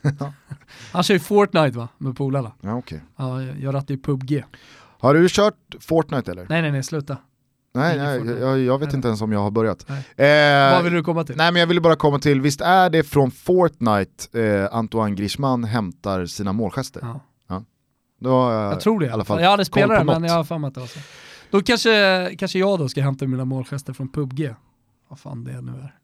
Han 0.91 1.03
kör 1.03 1.13
ju 1.13 1.19
Fortnite 1.19 1.77
va, 1.77 1.87
med 1.97 2.17
polarna. 2.17 2.51
ja, 2.61 2.73
okej. 2.75 3.01
Ja, 3.17 3.41
jag 3.43 3.73
rattar 3.73 3.93
ju 3.93 4.01
PubG. 4.01 4.43
Har 4.99 5.13
du 5.13 5.27
kört 5.29 5.55
Fortnite 5.79 6.31
eller? 6.31 6.45
Nej 6.49 6.61
nej 6.61 6.71
nej, 6.71 6.83
sluta. 6.83 7.17
Nej, 7.73 7.97
nej 7.97 8.39
jag, 8.39 8.59
jag 8.59 8.79
vet 8.79 8.87
Nej. 8.89 8.95
inte 8.95 9.07
ens 9.07 9.21
om 9.21 9.31
jag 9.31 9.39
har 9.39 9.51
börjat. 9.51 9.89
Eh, 9.89 9.95
Vad 10.73 10.83
vill 10.83 10.93
du 10.93 11.03
komma 11.03 11.23
till? 11.23 11.35
Nej 11.37 11.51
men 11.51 11.59
jag 11.59 11.67
ville 11.67 11.81
bara 11.81 11.95
komma 11.95 12.19
till, 12.19 12.41
visst 12.41 12.61
är 12.61 12.89
det 12.89 13.03
från 13.03 13.31
Fortnite 13.31 14.39
eh, 14.43 14.75
Antoine 14.75 15.15
Griezmann 15.15 15.63
hämtar 15.63 16.25
sina 16.25 16.53
målgester? 16.53 17.01
Ja, 17.47 17.63
Då 18.19 18.29
har 18.29 18.53
jag, 18.53 18.73
jag 18.73 18.79
tror 18.79 18.99
det 18.99 19.05
i 19.05 19.09
alla 19.09 19.25
fall 19.25 19.41
Jag 19.41 19.49
hade 19.49 19.61
koll 19.63 19.65
spelat 19.65 19.99
det 20.07 20.19
men 20.19 20.23
jag 20.23 20.33
har 20.33 20.43
för 20.43 20.57
mig 20.57 20.67
att 20.67 20.73
det 20.73 20.79
var 20.79 20.87
så. 20.87 20.99
Då 21.51 21.61
kanske, 21.61 22.35
kanske 22.39 22.59
jag 22.59 22.79
då 22.79 22.89
ska 22.89 23.01
hämta 23.01 23.27
mina 23.27 23.45
målgester 23.45 23.93
från 23.93 24.09
PubG. 24.11 24.55
Vad 25.09 25.19
fan 25.19 25.43
det 25.43 25.61
nu 25.61 25.71
är. 25.71 25.98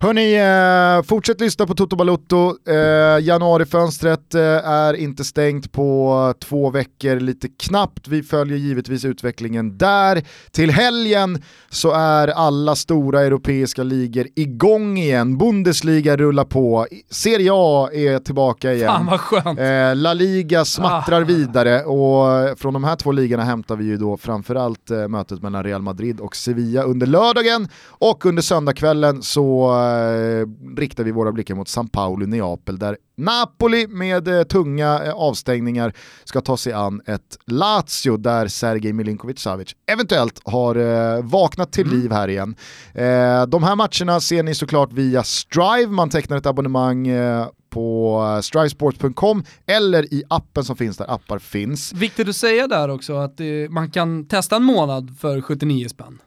Hörni, 0.00 0.34
eh, 0.34 1.02
fortsätt 1.08 1.40
lyssna 1.40 1.66
på 1.66 1.74
Toto 1.74 1.96
Balotto. 1.96 2.56
Eh, 2.68 3.24
januarifönstret 3.24 4.34
eh, 4.34 4.42
är 4.68 4.94
inte 4.94 5.24
stängt 5.24 5.72
på 5.72 6.34
två 6.44 6.70
veckor, 6.70 7.20
lite 7.20 7.48
knappt. 7.48 8.08
Vi 8.08 8.22
följer 8.22 8.56
givetvis 8.58 9.04
utvecklingen 9.04 9.78
där. 9.78 10.22
Till 10.50 10.70
helgen 10.70 11.42
så 11.70 11.90
är 11.92 12.28
alla 12.28 12.74
stora 12.76 13.20
europeiska 13.22 13.82
ligor 13.82 14.26
igång 14.36 14.98
igen. 14.98 15.38
Bundesliga 15.38 16.16
rullar 16.16 16.44
på, 16.44 16.86
Serie 17.10 17.50
A 17.52 17.88
är 17.92 18.18
tillbaka 18.18 18.72
igen. 18.74 18.88
Fan 18.88 19.06
vad 19.06 19.20
skönt. 19.20 19.58
Eh, 19.58 19.96
La 19.96 20.14
Liga 20.14 20.64
smattrar 20.64 21.20
Ah. 21.22 21.24
vidare 21.24 21.84
och 21.84 22.58
från 22.58 22.74
de 22.74 22.84
här 22.84 22.96
två 22.96 23.12
ligorna 23.12 23.44
hämtar 23.44 23.76
vi 23.76 23.84
ju 23.84 23.96
då 23.96 24.16
framförallt 24.16 24.90
mötet 25.08 25.42
mellan 25.42 25.64
Real 25.64 25.82
Madrid 25.82 26.20
och 26.20 26.36
Sevilla 26.36 26.82
under 26.82 27.06
lördagen 27.06 27.68
och 27.88 28.26
under 28.26 28.42
söndagskvällen 28.42 29.17
så 29.22 29.70
eh, 29.70 30.76
riktar 30.76 31.04
vi 31.04 31.10
våra 31.12 31.32
blickar 31.32 31.54
mot 31.54 31.68
San 31.68 31.88
Paolo, 31.88 32.26
Neapel 32.26 32.78
där 32.78 32.96
Napoli 33.18 33.86
med 33.86 34.28
eh, 34.28 34.42
tunga 34.42 35.04
eh, 35.04 35.12
avstängningar 35.12 35.92
ska 36.24 36.40
ta 36.40 36.56
sig 36.56 36.72
an 36.72 37.00
ett 37.06 37.38
Lazio 37.46 38.16
där 38.16 38.48
Sergej 38.48 38.92
Milinkovic-Savic 38.92 39.74
eventuellt 39.86 40.40
har 40.44 40.76
eh, 40.76 41.22
vaknat 41.22 41.72
till 41.72 41.88
liv 41.88 42.12
här 42.12 42.28
igen. 42.28 42.56
Eh, 42.94 43.46
de 43.46 43.62
här 43.62 43.76
matcherna 43.76 44.20
ser 44.20 44.42
ni 44.42 44.54
såklart 44.54 44.92
via 44.92 45.22
Strive, 45.22 45.86
man 45.86 46.10
tecknar 46.10 46.36
ett 46.36 46.46
abonnemang 46.46 47.08
eh, 47.08 47.46
på 47.70 48.40
strivesports.com 48.42 49.44
eller 49.66 50.14
i 50.14 50.22
appen 50.28 50.64
som 50.64 50.76
finns 50.76 50.96
där 50.96 51.14
appar 51.14 51.38
finns. 51.38 51.92
Viktigt 51.92 52.28
att 52.28 52.36
säga 52.36 52.66
där 52.66 52.88
också 52.88 53.16
att 53.16 53.40
man 53.70 53.90
kan 53.90 54.28
testa 54.28 54.56
en 54.56 54.62
månad 54.62 55.16
för 55.20 55.40
79 55.40 55.88
spänn. 55.88 56.18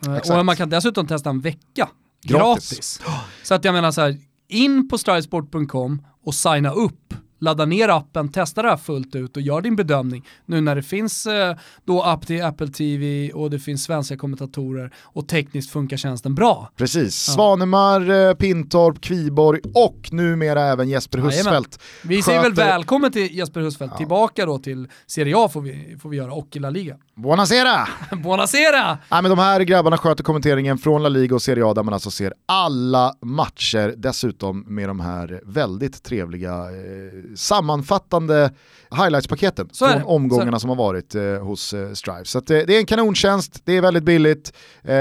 Exakt. 0.00 0.30
Och 0.30 0.46
man 0.46 0.56
kan 0.56 0.70
dessutom 0.70 1.06
testa 1.06 1.30
en 1.30 1.40
vecka 1.40 1.88
Gratis. 2.22 2.98
gratis. 2.98 3.00
Så 3.42 3.54
att 3.54 3.64
jag 3.64 3.72
menar 3.72 3.90
så 3.90 4.00
här, 4.00 4.16
in 4.48 4.88
på 4.88 4.98
stridesport.com 4.98 6.02
och 6.24 6.34
signa 6.34 6.70
upp, 6.70 7.14
ladda 7.38 7.64
ner 7.64 7.88
appen, 7.88 8.28
testa 8.32 8.62
det 8.62 8.68
här 8.68 8.76
fullt 8.76 9.14
ut 9.14 9.36
och 9.36 9.42
gör 9.42 9.60
din 9.60 9.76
bedömning. 9.76 10.24
Nu 10.46 10.60
när 10.60 10.74
det 10.76 10.82
finns 10.82 11.26
eh, 11.26 11.56
då 11.84 12.02
app 12.02 12.26
till 12.26 12.42
Apple 12.44 12.68
TV 12.68 13.32
och 13.32 13.50
det 13.50 13.58
finns 13.58 13.84
svenska 13.84 14.16
kommentatorer 14.16 14.92
och 15.02 15.28
tekniskt 15.28 15.70
funkar 15.70 15.96
tjänsten 15.96 16.34
bra. 16.34 16.70
Precis, 16.76 17.28
Ja. 17.28 17.34
Svanemar, 17.34 18.10
eh, 18.10 18.34
Pintorp, 18.34 19.00
Kviborg 19.00 19.60
och 19.74 20.08
numera 20.12 20.62
även 20.62 20.88
Jesper. 20.88 21.18
Husfeldt. 21.18 21.80
Vi 22.04 22.22
säger 22.22 22.42
väl 22.42 22.54
välkommen 22.54 23.12
till 23.12 23.36
Jesper 23.36 23.60
Husfeldt, 23.60 23.96
tillbaka 23.96 24.46
då 24.46 24.58
till 24.58 24.88
Serie 25.06 25.34
A 25.36 25.48
får 25.48 25.60
vi, 25.60 25.96
får 26.02 26.08
vi 26.08 26.16
göra 26.16 26.32
och 26.32 26.56
i 26.56 26.58
La 26.58 26.70
Liga. 26.70 26.96
Buonasera! 27.14 27.88
Buonasera! 28.22 28.98
Nej, 29.10 29.22
men 29.22 29.30
de 29.30 29.38
här 29.38 29.60
grabbarna 29.60 29.98
sköter 29.98 30.24
kommenteringen 30.24 30.78
från 30.78 31.02
La 31.02 31.08
Liga 31.08 31.34
och 31.34 31.42
Serie 31.42 31.64
A 31.66 31.74
där 31.74 31.82
man 31.82 31.94
alltså 31.94 32.10
ser 32.10 32.32
alla 32.46 33.14
matcher, 33.22 33.94
dessutom 33.96 34.64
med 34.66 34.88
de 34.88 35.00
här 35.00 35.40
väldigt 35.44 36.02
trevliga 36.02 36.52
eh, 36.52 37.27
sammanfattande 37.36 38.50
highlights-paketen 38.90 39.68
Så 39.72 39.88
från 39.88 40.02
omgångarna 40.02 40.58
som 40.60 40.68
har 40.70 40.76
varit 40.76 41.14
eh, 41.14 41.22
hos 41.22 41.74
eh, 41.74 41.92
Strive. 41.92 42.24
Så 42.24 42.38
att, 42.38 42.50
eh, 42.50 42.58
det 42.66 42.74
är 42.76 42.78
en 42.80 42.86
kanontjänst, 42.86 43.60
det 43.64 43.72
är 43.76 43.80
väldigt 43.82 44.04
billigt, 44.04 44.52
eh, 44.82 44.94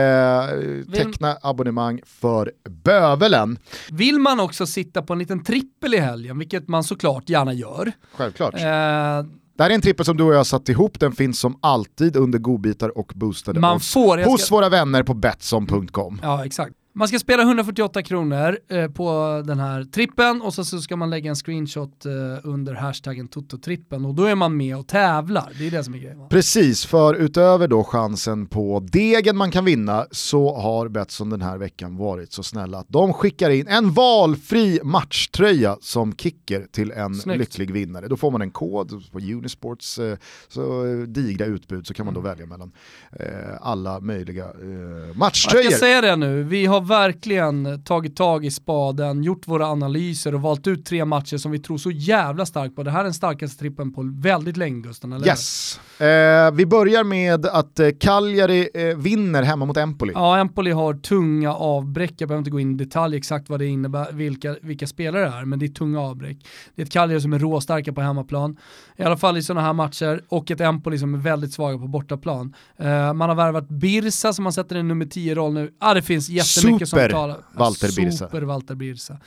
teckna 0.94 1.38
abonnemang 1.42 2.02
för 2.06 2.52
bövelen. 2.70 3.58
Vill 3.92 4.20
man 4.20 4.40
också 4.40 4.66
sitta 4.66 5.02
på 5.02 5.14
en 5.14 5.20
liten 5.20 5.44
trippel 5.44 5.94
i 5.94 5.98
helgen, 5.98 6.40
vilket 6.40 6.68
man 6.68 6.84
såklart 6.84 7.30
gärna 7.30 7.54
gör, 7.54 7.92
Självklart. 8.14 8.54
eh, 8.54 8.60
Det 8.62 9.64
här 9.64 9.70
är 9.70 9.76
en 9.76 9.82
trippel 9.82 10.06
som 10.06 10.18
du 10.18 10.24
och 10.24 10.34
jag 10.34 10.38
har 10.38 10.44
satt 10.44 10.70
ihop, 10.70 11.00
den 11.00 11.12
finns 11.12 11.40
som 11.40 11.58
alltid 11.62 12.16
under 12.16 12.40
godbitar 12.40 12.98
och 12.98 13.12
boostade 13.16 13.60
man 13.60 13.80
får... 13.80 14.20
jag 14.20 14.28
hos 14.28 14.42
ska- 14.46 14.56
våra 14.56 14.70
vänner 14.70 15.04
på 15.04 15.14
Betsson.com. 15.14 16.20
Ja, 16.24 16.46
exakt. 16.46 16.74
Man 16.98 17.08
ska 17.08 17.20
spela 17.20 17.44
148 17.44 18.04
kronor 18.04 18.60
eh, 18.70 18.88
på 18.92 19.44
den 19.46 19.60
här 19.60 19.84
trippen 19.84 20.42
och 20.42 20.54
så, 20.54 20.66
så 20.66 20.80
ska 20.80 20.96
man 20.96 21.10
lägga 21.10 21.30
en 21.30 21.36
screenshot 21.36 22.06
eh, 22.06 22.12
under 22.44 22.74
hashtaggen 22.74 23.28
Tototrippen 23.28 24.06
och 24.06 24.16
då 24.16 24.24
är 24.26 24.36
man 24.36 24.58
med 24.58 24.78
och 24.78 24.88
tävlar. 24.88 25.54
Det 25.60 25.68
är 25.68 25.72
det 25.72 25.84
som 25.84 25.94
är 25.94 25.98
grejen. 25.98 26.20
va? 26.20 26.28
Precis, 26.30 26.86
för 26.86 27.14
utöver 27.14 27.68
då 27.68 27.84
chansen 27.84 28.48
på 28.48 28.80
degen 28.92 29.38
man 29.38 29.52
kan 29.52 29.66
vinna 29.66 30.06
så 30.12 30.56
har 30.56 30.88
Betsson 30.88 31.30
den 31.30 31.42
här 31.42 31.58
veckan 31.58 31.98
varit 31.98 32.34
så 32.34 32.44
snälla 32.44 32.78
att 32.80 32.90
de 32.90 33.14
skickar 33.14 33.50
in 33.50 33.68
en 33.68 33.92
valfri 33.92 34.80
matchtröja 34.84 35.78
som 35.82 36.16
kicker 36.16 36.68
till 36.72 36.92
en 36.92 37.16
Snyggt. 37.16 37.40
lycklig 37.40 37.72
vinnare. 37.72 38.08
Då 38.08 38.18
får 38.18 38.32
man 38.32 38.42
en 38.42 38.52
kod 38.52 39.12
på 39.12 39.20
Unisports 39.20 40.00
eh, 40.00 40.18
så 40.48 40.86
eh, 40.86 40.98
digra 40.98 41.46
utbud 41.46 41.88
så 41.88 41.94
kan 41.94 42.06
man 42.06 42.14
då 42.16 42.22
välja 42.22 42.46
mellan 42.46 42.72
eh, 43.20 43.26
alla 43.62 44.00
möjliga 44.00 44.44
eh, 44.44 44.70
Jag 45.08 45.18
matchtröjor. 45.18 45.70
ska 45.70 45.80
säga 45.80 46.02
det 46.02 46.16
nu, 46.16 46.44
vi 46.44 46.66
har 46.66 46.87
verkligen 46.88 47.84
tagit 47.84 48.16
tag 48.16 48.46
i 48.46 48.52
spaden, 48.52 49.24
gjort 49.24 49.48
våra 49.48 49.68
analyser 49.68 50.36
och 50.36 50.42
valt 50.42 50.68
ut 50.68 50.86
tre 50.86 51.06
matcher 51.06 51.38
som 51.38 51.52
vi 51.52 51.60
tror 51.60 51.78
så 51.78 51.92
jävla 51.92 52.46
starkt 52.46 52.76
på. 52.76 52.84
Det 52.84 52.92
här 52.92 53.00
är 53.00 53.04
den 53.04 53.14
starkaste 53.14 53.60
trippen 53.60 53.94
på 53.94 54.12
väldigt 54.20 54.58
länge 54.58 54.82
Gusten, 54.82 55.14
eller? 55.14 55.28
Yes. 55.28 55.80
Eh, 56.02 56.52
vi 56.52 56.66
börjar 56.66 57.04
med 57.04 57.46
att 57.46 57.80
eh, 57.80 57.90
Cagliari 58.00 58.70
eh, 58.74 58.98
vinner 58.98 59.44
hemma 59.44 59.66
mot 59.66 59.78
Empoli. 59.78 60.14
Ja, 60.16 60.38
Empoli 60.38 60.72
har 60.72 60.94
tunga 60.94 61.54
avbräck, 61.54 62.14
jag 62.18 62.30
behöver 62.30 62.40
inte 62.40 62.52
gå 62.52 62.60
in 62.60 62.72
i 62.74 62.78
detalj 62.78 63.18
exakt 63.18 63.50
vad 63.50 63.60
det 63.60 63.66
innebär, 63.66 64.12
vilka, 64.12 64.56
vilka 64.62 64.88
spelare 64.88 65.22
det 65.22 65.36
är, 65.36 65.46
men 65.46 65.60
det 65.60 65.66
är 65.66 65.70
tunga 65.70 66.02
avbräck. 66.02 66.38
Det 66.76 66.82
är 66.82 66.86
ett 66.86 66.92
Cagliari 66.92 67.22
som 67.22 67.34
är 67.34 67.40
råstarka 67.40 67.94
på 67.94 68.02
hemmaplan, 68.02 68.58
i 68.98 69.04
alla 69.04 69.18
fall 69.18 69.38
i 69.38 69.44
sådana 69.44 69.62
här 69.62 69.74
matcher, 69.74 70.22
och 70.30 70.52
ett 70.52 70.62
Empoli 70.62 70.98
som 70.98 71.14
är 71.14 71.20
väldigt 71.20 71.54
svaga 71.54 71.78
på 71.78 71.88
bortaplan. 71.88 72.54
Eh, 72.78 73.14
man 73.14 73.30
har 73.30 73.36
värvat 73.36 73.70
Birsa 73.70 74.34
som 74.34 74.44
man 74.44 74.54
sätter 74.54 74.76
i 74.76 74.84
nummer 74.84 75.06
10-roll 75.06 75.54
nu. 75.54 75.72
Ja, 75.80 75.94
det 75.94 76.02
finns 76.02 76.30
jättemycket 76.30 76.77
Super 76.86 77.10
som 77.10 77.20
talar... 77.20 77.44
Walter 77.54 77.88
ja, 77.88 77.94
Birsa. 77.96 78.26
Super 78.26 78.42
Walter 78.42 78.76
Birsa. 78.76 79.18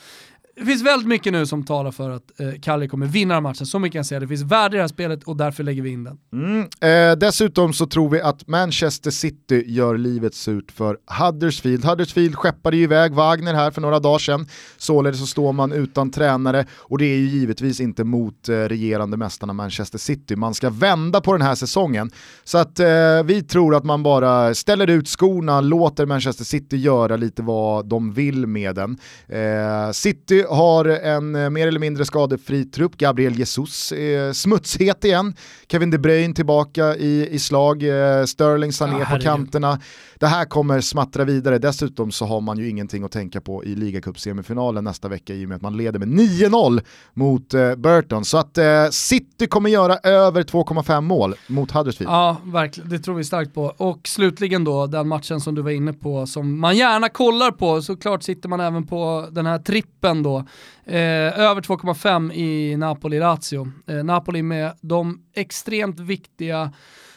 Det 0.60 0.66
finns 0.66 0.82
väldigt 0.82 1.08
mycket 1.08 1.32
nu 1.32 1.46
som 1.46 1.64
talar 1.64 1.90
för 1.90 2.10
att 2.10 2.40
eh, 2.40 2.48
Kalle 2.62 2.88
kommer 2.88 3.06
vinna 3.06 3.34
den 3.34 3.44
här 3.44 3.50
matchen, 3.50 3.66
så 3.66 3.78
mycket 3.78 3.92
kan 3.92 3.98
jag 3.98 4.06
säga. 4.06 4.20
Det 4.20 4.28
finns 4.28 4.42
värde 4.42 4.76
i 4.76 4.78
det 4.78 4.82
här 4.82 4.88
spelet 4.88 5.22
och 5.22 5.36
därför 5.36 5.62
lägger 5.62 5.82
vi 5.82 5.90
in 5.90 6.04
den. 6.04 6.18
Mm. 6.32 6.60
Eh, 6.80 7.18
dessutom 7.18 7.72
så 7.72 7.86
tror 7.86 8.08
vi 8.08 8.20
att 8.20 8.48
Manchester 8.48 9.10
City 9.10 9.64
gör 9.66 9.98
livet 9.98 10.34
surt 10.34 10.72
för 10.72 10.96
Huddersfield. 11.06 11.84
Huddersfield 11.84 12.36
skeppade 12.36 12.76
ju 12.76 12.82
iväg 12.82 13.12
Wagner 13.12 13.54
här 13.54 13.70
för 13.70 13.80
några 13.80 14.00
dagar 14.00 14.18
sedan, 14.18 14.46
således 14.76 15.20
så 15.20 15.26
står 15.26 15.52
man 15.52 15.72
utan 15.72 16.10
tränare 16.10 16.66
och 16.76 16.98
det 16.98 17.04
är 17.04 17.16
ju 17.16 17.28
givetvis 17.28 17.80
inte 17.80 18.04
mot 18.04 18.48
eh, 18.48 18.54
regerande 18.54 19.16
mästarna 19.16 19.52
Manchester 19.52 19.98
City. 19.98 20.36
Man 20.36 20.54
ska 20.54 20.70
vända 20.70 21.20
på 21.20 21.32
den 21.32 21.42
här 21.42 21.54
säsongen. 21.54 22.10
Så 22.44 22.58
att 22.58 22.80
eh, 22.80 23.22
vi 23.24 23.42
tror 23.42 23.74
att 23.74 23.84
man 23.84 24.02
bara 24.02 24.54
ställer 24.54 24.90
ut 24.90 25.08
skorna, 25.08 25.60
låter 25.60 26.06
Manchester 26.06 26.44
City 26.44 26.76
göra 26.76 27.16
lite 27.16 27.42
vad 27.42 27.86
de 27.86 28.12
vill 28.12 28.46
med 28.46 28.74
den. 28.74 28.98
Eh, 29.28 29.92
City 29.92 30.44
har 30.50 30.84
en 30.84 31.34
eh, 31.34 31.50
mer 31.50 31.66
eller 31.66 31.80
mindre 31.80 32.04
skadefri 32.04 32.64
trupp. 32.64 32.96
Gabriel 32.96 33.38
Jesus 33.38 33.92
är 33.92 34.32
smutshet 34.32 35.04
igen. 35.04 35.34
Kevin 35.68 35.90
De 35.90 35.98
Bruyne 35.98 36.34
tillbaka 36.34 36.96
i, 36.96 37.28
i 37.30 37.38
slag. 37.38 37.82
Eh, 37.82 38.24
Sterling 38.24 38.72
Sané 38.72 38.98
ja, 38.98 39.16
på 39.16 39.22
kanterna. 39.22 39.80
Det 40.18 40.26
här 40.26 40.44
kommer 40.44 40.80
smattra 40.80 41.24
vidare. 41.24 41.58
Dessutom 41.58 42.10
så 42.10 42.24
har 42.24 42.40
man 42.40 42.58
ju 42.58 42.68
ingenting 42.68 43.04
att 43.04 43.12
tänka 43.12 43.40
på 43.40 43.64
i 43.64 43.74
ligacupsemifinalen 43.74 44.84
nästa 44.84 45.08
vecka 45.08 45.34
i 45.34 45.44
och 45.44 45.48
med 45.48 45.56
att 45.56 45.62
man 45.62 45.76
leder 45.76 45.98
med 45.98 46.08
9-0 46.08 46.80
mot 47.14 47.54
eh, 47.54 47.74
Burton. 47.74 48.24
Så 48.24 48.38
att 48.38 48.58
City 48.90 49.46
kommer 49.46 49.70
göra 49.70 49.96
över 49.96 50.42
2,5 50.42 51.00
mål 51.00 51.34
mot 51.46 51.70
Huddersfield. 51.70 52.12
Ja, 52.12 52.36
verkligen. 52.44 52.90
Det 52.90 52.98
tror 52.98 53.14
vi 53.14 53.24
starkt 53.24 53.54
på. 53.54 53.62
Och 53.76 54.08
slutligen 54.08 54.64
då, 54.64 54.86
den 54.86 55.08
matchen 55.08 55.40
som 55.40 55.54
du 55.54 55.62
var 55.62 55.70
inne 55.70 55.92
på, 55.92 56.26
som 56.26 56.60
man 56.60 56.76
gärna 56.76 57.08
kollar 57.08 57.50
på, 57.50 57.82
såklart 57.82 58.22
sitter 58.22 58.48
man 58.48 58.60
även 58.60 58.86
på 58.86 59.28
den 59.30 59.46
här 59.46 59.58
trippen 59.58 60.22
då. 60.22 60.39
Eh, 60.84 61.40
över 61.40 61.60
2,5 61.60 62.32
i 62.32 62.76
Napoli-Lazio. 62.76 63.72
Eh, 63.86 64.04
Napoli 64.04 64.42
med 64.42 64.72
de 64.80 65.22
extremt 65.34 66.00
viktiga 66.00 66.72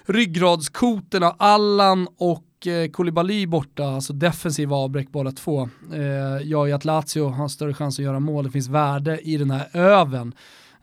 ryggradskoterna 0.05 1.35
Allan 1.37 2.07
och 2.17 2.67
eh, 2.67 2.89
Koulibaly 2.91 3.47
borta, 3.47 3.85
alltså 3.85 4.13
defensiva 4.13 4.75
avbräck 4.75 5.11
båda 5.11 5.31
två, 5.31 5.69
eh, 5.93 6.47
gör 6.47 6.65
ju 6.65 6.71
att 6.71 6.85
Lazio 6.85 7.29
har 7.29 7.47
större 7.47 7.73
chans 7.73 7.99
att 7.99 8.05
göra 8.05 8.19
mål. 8.19 8.43
Det 8.43 8.51
finns 8.51 8.69
värde 8.69 9.19
i 9.19 9.37
den 9.37 9.51
här 9.51 9.69
öven. 9.73 10.33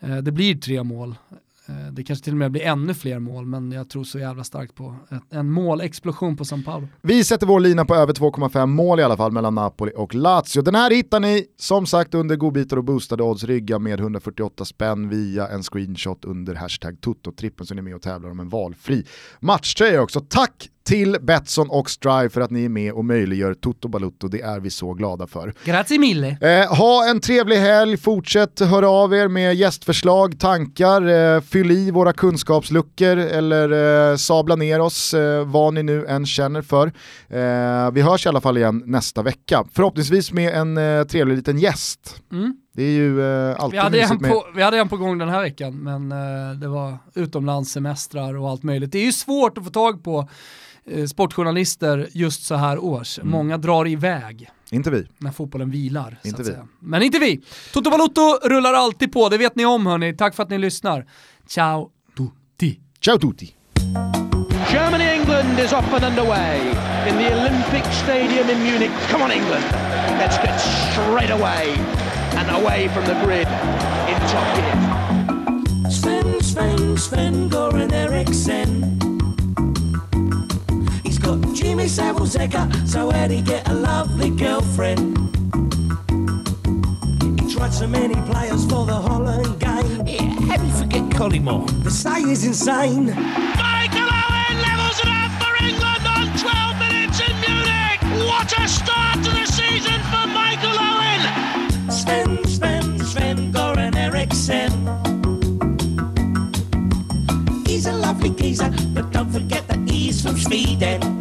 Eh, 0.01 0.17
det 0.17 0.33
blir 0.33 0.55
tre 0.55 0.83
mål. 0.83 1.15
Eh, 1.71 1.93
det 1.93 2.03
kanske 2.03 2.25
till 2.25 2.33
och 2.33 2.39
med 2.39 2.51
blir 2.51 2.63
ännu 2.63 2.95
fler 2.95 3.19
mål, 3.19 3.47
men 3.47 3.73
jag 3.73 3.89
tror 3.89 4.05
så 4.05 4.19
jävla 4.19 4.45
starkt 4.45 4.75
på 4.75 4.97
en 5.31 5.51
målexplosion 5.51 6.37
på 6.37 6.45
San 6.45 6.63
Paolo. 6.63 6.89
Vi 7.03 7.25
sätter 7.25 7.47
vår 7.47 7.61
lina 7.61 7.85
på 7.85 7.95
över 7.95 8.13
2,5 8.13 8.67
mål 8.67 9.01
i 9.01 9.03
alla 9.03 9.17
fall 9.17 9.33
mellan 9.33 9.55
Napoli 9.55 9.93
och 9.97 10.15
Lazio. 10.15 10.63
Den 10.63 10.75
här 10.75 10.91
hittar 10.91 11.21
ni 11.21 11.47
som 11.59 11.87
sagt 11.87 12.15
under 12.15 12.37
godbitar 12.37 12.77
och 12.77 12.85
boostade 12.85 13.23
odds 13.23 13.45
rygga 13.45 13.79
med 13.79 14.01
148 14.01 14.65
spänn 14.65 15.09
via 15.09 15.49
en 15.49 15.63
screenshot 15.63 16.25
under 16.25 16.55
hashtag 16.55 17.01
tuttotrippen 17.01 17.67
så 17.67 17.75
ni 17.75 17.79
är 17.79 17.83
med 17.83 17.95
och 17.95 18.03
tävlar 18.03 18.31
om 18.31 18.41
en 18.41 18.49
valfri 18.49 19.07
matchtröja 19.41 20.03
också. 20.03 20.21
Tack 20.21 20.69
till 20.91 21.17
Betsson 21.21 21.71
och 21.71 21.91
Strive 21.91 22.29
för 22.29 22.41
att 22.41 22.51
ni 22.51 22.65
är 22.65 22.69
med 22.69 22.93
och 22.93 23.05
möjliggör 23.05 23.55
Toto 23.55 23.89
Balutto. 23.89 24.29
Det 24.29 24.41
är 24.41 24.61
vi 24.61 24.71
så 24.71 24.95
glada 24.95 25.27
för. 25.27 25.55
Grazie 25.65 25.99
mille. 25.99 26.29
Eh, 26.41 26.77
ha 26.77 27.11
en 27.11 27.21
trevlig 27.21 27.57
helg, 27.57 27.97
fortsätt 27.97 28.61
höra 28.61 28.89
av 28.89 29.15
er 29.15 29.29
med 29.29 29.55
gästförslag, 29.55 30.41
tankar, 30.41 31.09
eh, 31.09 31.41
fyll 31.41 31.71
i 31.71 31.91
våra 31.91 32.13
kunskapsluckor 32.13 33.17
eller 33.17 34.11
eh, 34.11 34.17
sabla 34.17 34.57
ner 34.57 34.81
oss, 34.81 35.15
eh, 35.15 35.45
vad 35.45 35.75
ni 35.75 35.83
nu 35.83 36.07
än 36.07 36.27
känner 36.27 36.63
för. 36.63 36.87
Eh, 37.29 37.91
vi 37.93 38.01
hörs 38.01 38.27
i 38.27 38.29
alla 38.29 38.41
fall 38.41 38.57
igen 38.57 38.83
nästa 38.87 39.23
vecka, 39.23 39.65
förhoppningsvis 39.73 40.33
med 40.33 40.55
en 40.55 40.79
eh, 40.79 41.05
trevlig 41.05 41.37
liten 41.37 41.59
gäst. 41.59 42.23
Mm. 42.33 42.57
Det 42.75 42.83
är 42.83 42.93
ju 42.93 43.23
eh, 43.23 43.57
alltid 43.59 43.73
vi 43.73 43.83
hade, 43.83 44.01
en 44.01 44.19
på, 44.19 44.47
vi 44.55 44.63
hade 44.63 44.79
en 44.79 44.89
på 44.89 44.97
gång 44.97 45.19
den 45.19 45.29
här 45.29 45.43
veckan, 45.43 45.77
men 45.77 46.13
eh, 46.13 46.59
det 46.61 46.69
var 46.69 46.99
utomlandssemestrar 47.15 48.37
och 48.37 48.51
allt 48.51 48.63
möjligt. 48.63 48.93
Det 48.93 48.99
är 48.99 49.05
ju 49.05 49.13
svårt 49.13 49.59
att 49.59 49.65
få 49.65 49.71
tag 49.71 50.05
på 50.05 50.29
sportjournalister 51.07 52.09
just 52.13 52.47
så 52.47 52.55
här 52.55 52.79
års. 52.79 53.19
Mm. 53.19 53.31
Många 53.31 53.59
drar 53.59 53.87
iväg. 53.89 54.51
Inte 54.71 54.91
vi. 54.91 55.07
När 55.19 55.31
fotbollen 55.31 55.71
vilar. 55.71 56.19
Inte 56.25 56.43
vi. 56.43 56.55
Men 56.81 57.03
inte 57.03 57.19
vi. 57.19 57.41
Toto 57.73 57.91
Balotto 57.91 58.39
rullar 58.49 58.75
alltid 58.75 59.13
på, 59.13 59.29
det 59.29 59.39
vet 59.39 59.57
ni 59.57 59.65
om 59.65 59.87
hörni. 59.87 60.17
Tack 60.17 60.35
för 60.35 60.43
att 60.43 60.51
ni 60.51 60.59
lyssnar. 60.59 61.07
Ciao 61.49 61.91
tutti. 62.17 62.81
Ciao 63.01 63.19
tutti. 63.19 63.55
Germany 64.73 65.05
England 65.05 65.59
is 65.59 65.73
off 65.73 65.93
and 65.93 66.05
underway 66.05 66.61
in 67.09 67.17
the 67.17 67.35
Olympic 67.35 67.85
Stadium 68.05 68.51
in 68.51 68.63
Munich. 68.63 68.93
Come 69.11 69.23
on 69.25 69.31
England, 69.33 69.65
let's 70.19 70.39
get 70.39 70.61
straight 70.61 71.31
away 71.31 71.75
and 72.37 72.51
away 72.51 72.89
from 72.89 73.05
the 73.05 73.15
grid 73.25 73.49
in 74.09 74.21
top 74.29 74.57
gear. 74.57 75.91
Sven, 75.91 76.41
Sven, 76.41 76.97
Sven, 76.97 77.49
Goran 77.49 77.93
Eriksson 77.93 79.10
Jimmy 81.55 81.89
Savile 81.89 82.27
Zeka, 82.27 82.89
so 82.89 83.09
where'd 83.09 83.31
he 83.31 83.43
get 83.43 83.69
a 83.69 83.75
lovely 83.75 84.31
girlfriend? 84.31 85.17
He 87.41 87.53
tried 87.53 87.73
so 87.73 87.87
many 87.87 88.15
players 88.31 88.65
for 88.67 88.87
the 88.87 88.95
Holland 88.95 89.59
game. 89.59 90.07
Yeah, 90.07 90.23
how 90.47 90.57
do 90.57 90.67
you 90.67 90.73
forget 90.73 91.03
Collymore? 91.11 91.67
The 91.83 91.91
say 91.91 92.23
is 92.23 92.45
insane. 92.45 93.07
Michael 93.07 94.09
Owen 94.09 94.57
levels 94.63 94.99
it 95.01 95.09
up 95.09 95.33
for 95.43 95.53
England 95.65 96.05
on 96.07 96.27
12 96.39 96.79
minutes 96.79 97.21
in 97.21 97.35
Munich. 97.41 98.01
What 98.29 98.53
a 98.59 98.69
start 98.69 99.17
to 99.25 99.31
the 99.31 99.47
season 99.47 100.01
for 100.11 100.27
Michael 100.29 100.77
Owen! 100.79 101.91
Sven, 101.91 102.45
Sven, 102.45 102.99
Sven 103.01 103.53
Goran 103.53 103.97
Eriksson. 103.97 104.71
He's 107.67 107.87
a 107.87 107.93
lovely 107.93 108.31
geezer, 108.31 108.73
but 108.95 109.11
don't 109.11 109.31
forget 109.31 109.67
that 109.69 109.89
he's 109.89 110.23
from 110.23 110.37
Sweden 110.37 111.20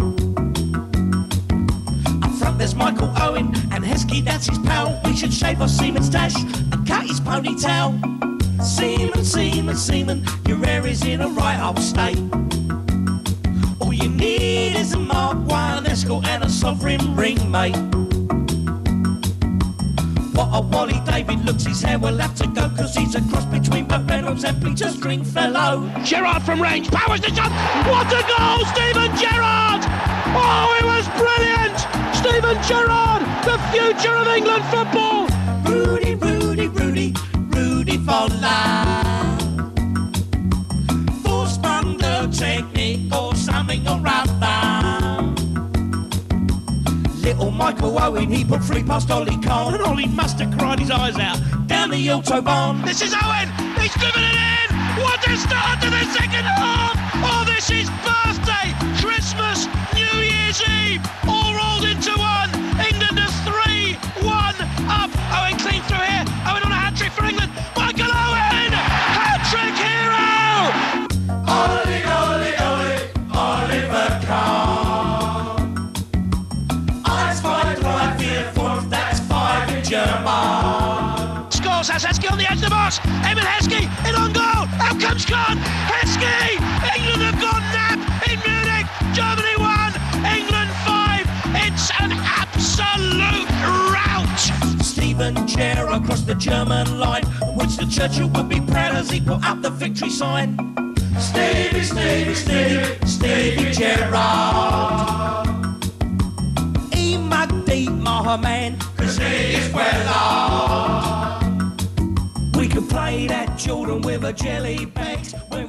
there's 2.69 2.77
Michael 2.77 3.11
Owen 3.17 3.47
and 3.71 3.83
Heskey, 3.83 4.23
that's 4.23 4.47
his 4.47 4.59
pal. 4.59 4.99
We 5.05 5.15
should 5.15 5.33
shave 5.33 5.61
off 5.61 5.69
Seaman's 5.69 6.09
dash 6.09 6.35
and 6.35 6.87
cut 6.87 7.07
his 7.07 7.19
ponytail. 7.19 7.97
Seaman, 8.61 9.25
Seaman, 9.25 9.75
Seaman, 9.75 10.23
your 10.47 10.57
hair 10.57 10.85
is 10.85 11.03
in 11.03 11.21
a 11.21 11.29
right 11.29 11.59
old 11.59 11.79
state. 11.79 12.19
All 13.79 13.93
you 13.93 14.09
need 14.09 14.75
is 14.75 14.93
a 14.93 14.99
Mark 14.99 15.37
1 15.47 15.87
escort 15.87 16.27
and 16.27 16.43
a 16.43 16.49
sovereign 16.49 17.15
ring, 17.15 17.39
mate. 17.49 17.77
What 20.35 20.49
a 20.53 20.61
Wally 20.61 21.01
David 21.05 21.43
looks, 21.45 21.65
his 21.65 21.81
hair 21.81 21.97
will 21.97 22.17
have 22.17 22.35
to 22.35 22.47
go 22.47 22.69
Cause 22.77 22.95
he's 22.95 23.13
a 23.15 23.21
cross 23.29 23.45
between 23.45 23.85
Buck 23.85 24.07
Reynolds 24.07 24.45
and 24.45 24.61
Peter 24.63 24.89
Stringfellow 24.89 25.91
Gerard 26.03 26.43
from 26.43 26.61
range, 26.61 26.89
powers 26.91 27.19
the 27.19 27.33
shot 27.35 27.51
What 27.87 28.07
a 28.07 28.21
goal, 28.37 28.65
Stephen 28.73 29.17
Gerrard! 29.17 29.83
Oh, 30.31 30.77
it 30.79 30.85
was 30.85 31.07
brilliant! 31.17 31.58
Steven 32.13 32.57
Gerrard, 32.63 33.21
the 33.45 33.57
future 33.71 34.15
of 34.15 34.27
England 34.27 34.63
football. 34.65 35.27
Rudy, 35.65 36.15
Rudy, 36.15 36.67
Rudy, 36.67 37.13
Rudy 37.55 37.97
for 37.97 38.27
life. 38.41 39.41
Force 41.23 41.57
bundle 41.57 42.29
technique 42.29 43.13
or 43.13 43.35
something 43.35 43.87
or 43.87 44.01
other. 44.05 45.35
Little 47.21 47.51
Michael 47.51 47.99
Owen, 47.99 48.29
he 48.31 48.43
put 48.43 48.63
three 48.63 48.83
past 48.83 49.11
Ollie 49.11 49.37
Cole, 49.41 49.73
and 49.75 49.83
Ollie 49.83 50.07
must 50.07 50.39
have 50.39 50.57
cried 50.57 50.79
his 50.79 50.91
eyes 50.91 51.17
out 51.17 51.39
down 51.67 51.91
the 51.91 52.07
Autobahn. 52.07 52.83
This 52.85 53.01
is 53.01 53.13
Owen, 53.13 53.47
he's 53.79 53.93
driven 53.93 54.23
it 54.23 54.35
in. 54.35 54.75
What 55.03 55.25
a 55.27 55.37
start 55.37 55.79
to 55.81 55.89
the 55.89 56.03
second 56.11 56.43
half! 56.43 56.95
Oh, 57.21 57.43
this 57.45 57.69
is 57.69 57.89
birthday, 58.03 58.73
Christmas, 58.99 59.67
New 59.93 60.19
Year's 60.19 60.61
Eve, 60.67 61.01
the 82.89 83.01
the 83.01 83.09
box. 83.09 83.25
Eamon 83.27 83.45
Heskey 83.45 83.85
in 84.07 84.15
on 84.15 84.33
goal. 84.33 84.65
Out 84.81 84.99
comes 84.99 85.25
Kahn. 85.25 85.57
Heskey! 85.91 86.57
England 86.95 87.21
have 87.21 87.39
gone 87.41 87.61
nap 87.73 87.99
in 88.27 88.39
Munich. 88.45 88.87
Germany 89.13 89.55
won. 89.57 89.93
England 90.25 90.71
five. 90.85 91.25
It's 91.65 91.91
an 91.99 92.11
absolute 92.13 93.49
rout. 93.93 94.83
Stephen 94.83 95.47
Chair 95.47 95.87
across 95.87 96.21
the 96.21 96.35
German 96.35 96.99
line. 96.99 97.25
Winston 97.55 97.89
Churchill 97.89 98.29
would 98.29 98.49
be 98.49 98.61
proud 98.61 98.95
as 98.95 99.09
he 99.09 99.21
put 99.21 99.43
up 99.43 99.61
the 99.61 99.69
victory 99.69 100.09
sign. 100.09 100.57
Stevie, 101.19 101.83
Stevie, 101.83 102.33
Stevie, 102.33 103.05
Stevie 103.05 103.71
Gerrard. 103.71 105.29
My 108.21 108.37
man, 108.37 108.77
cause 108.95 109.17
he 109.17 109.55
is 109.55 109.73
well 109.73 110.07
off. 110.09 111.28
Play 112.89 113.27
that 113.27 113.57
children 113.57 114.01
with 114.01 114.23
a 114.23 114.33
jelly 114.33 114.85
bags 114.85 115.33
when 115.49 115.68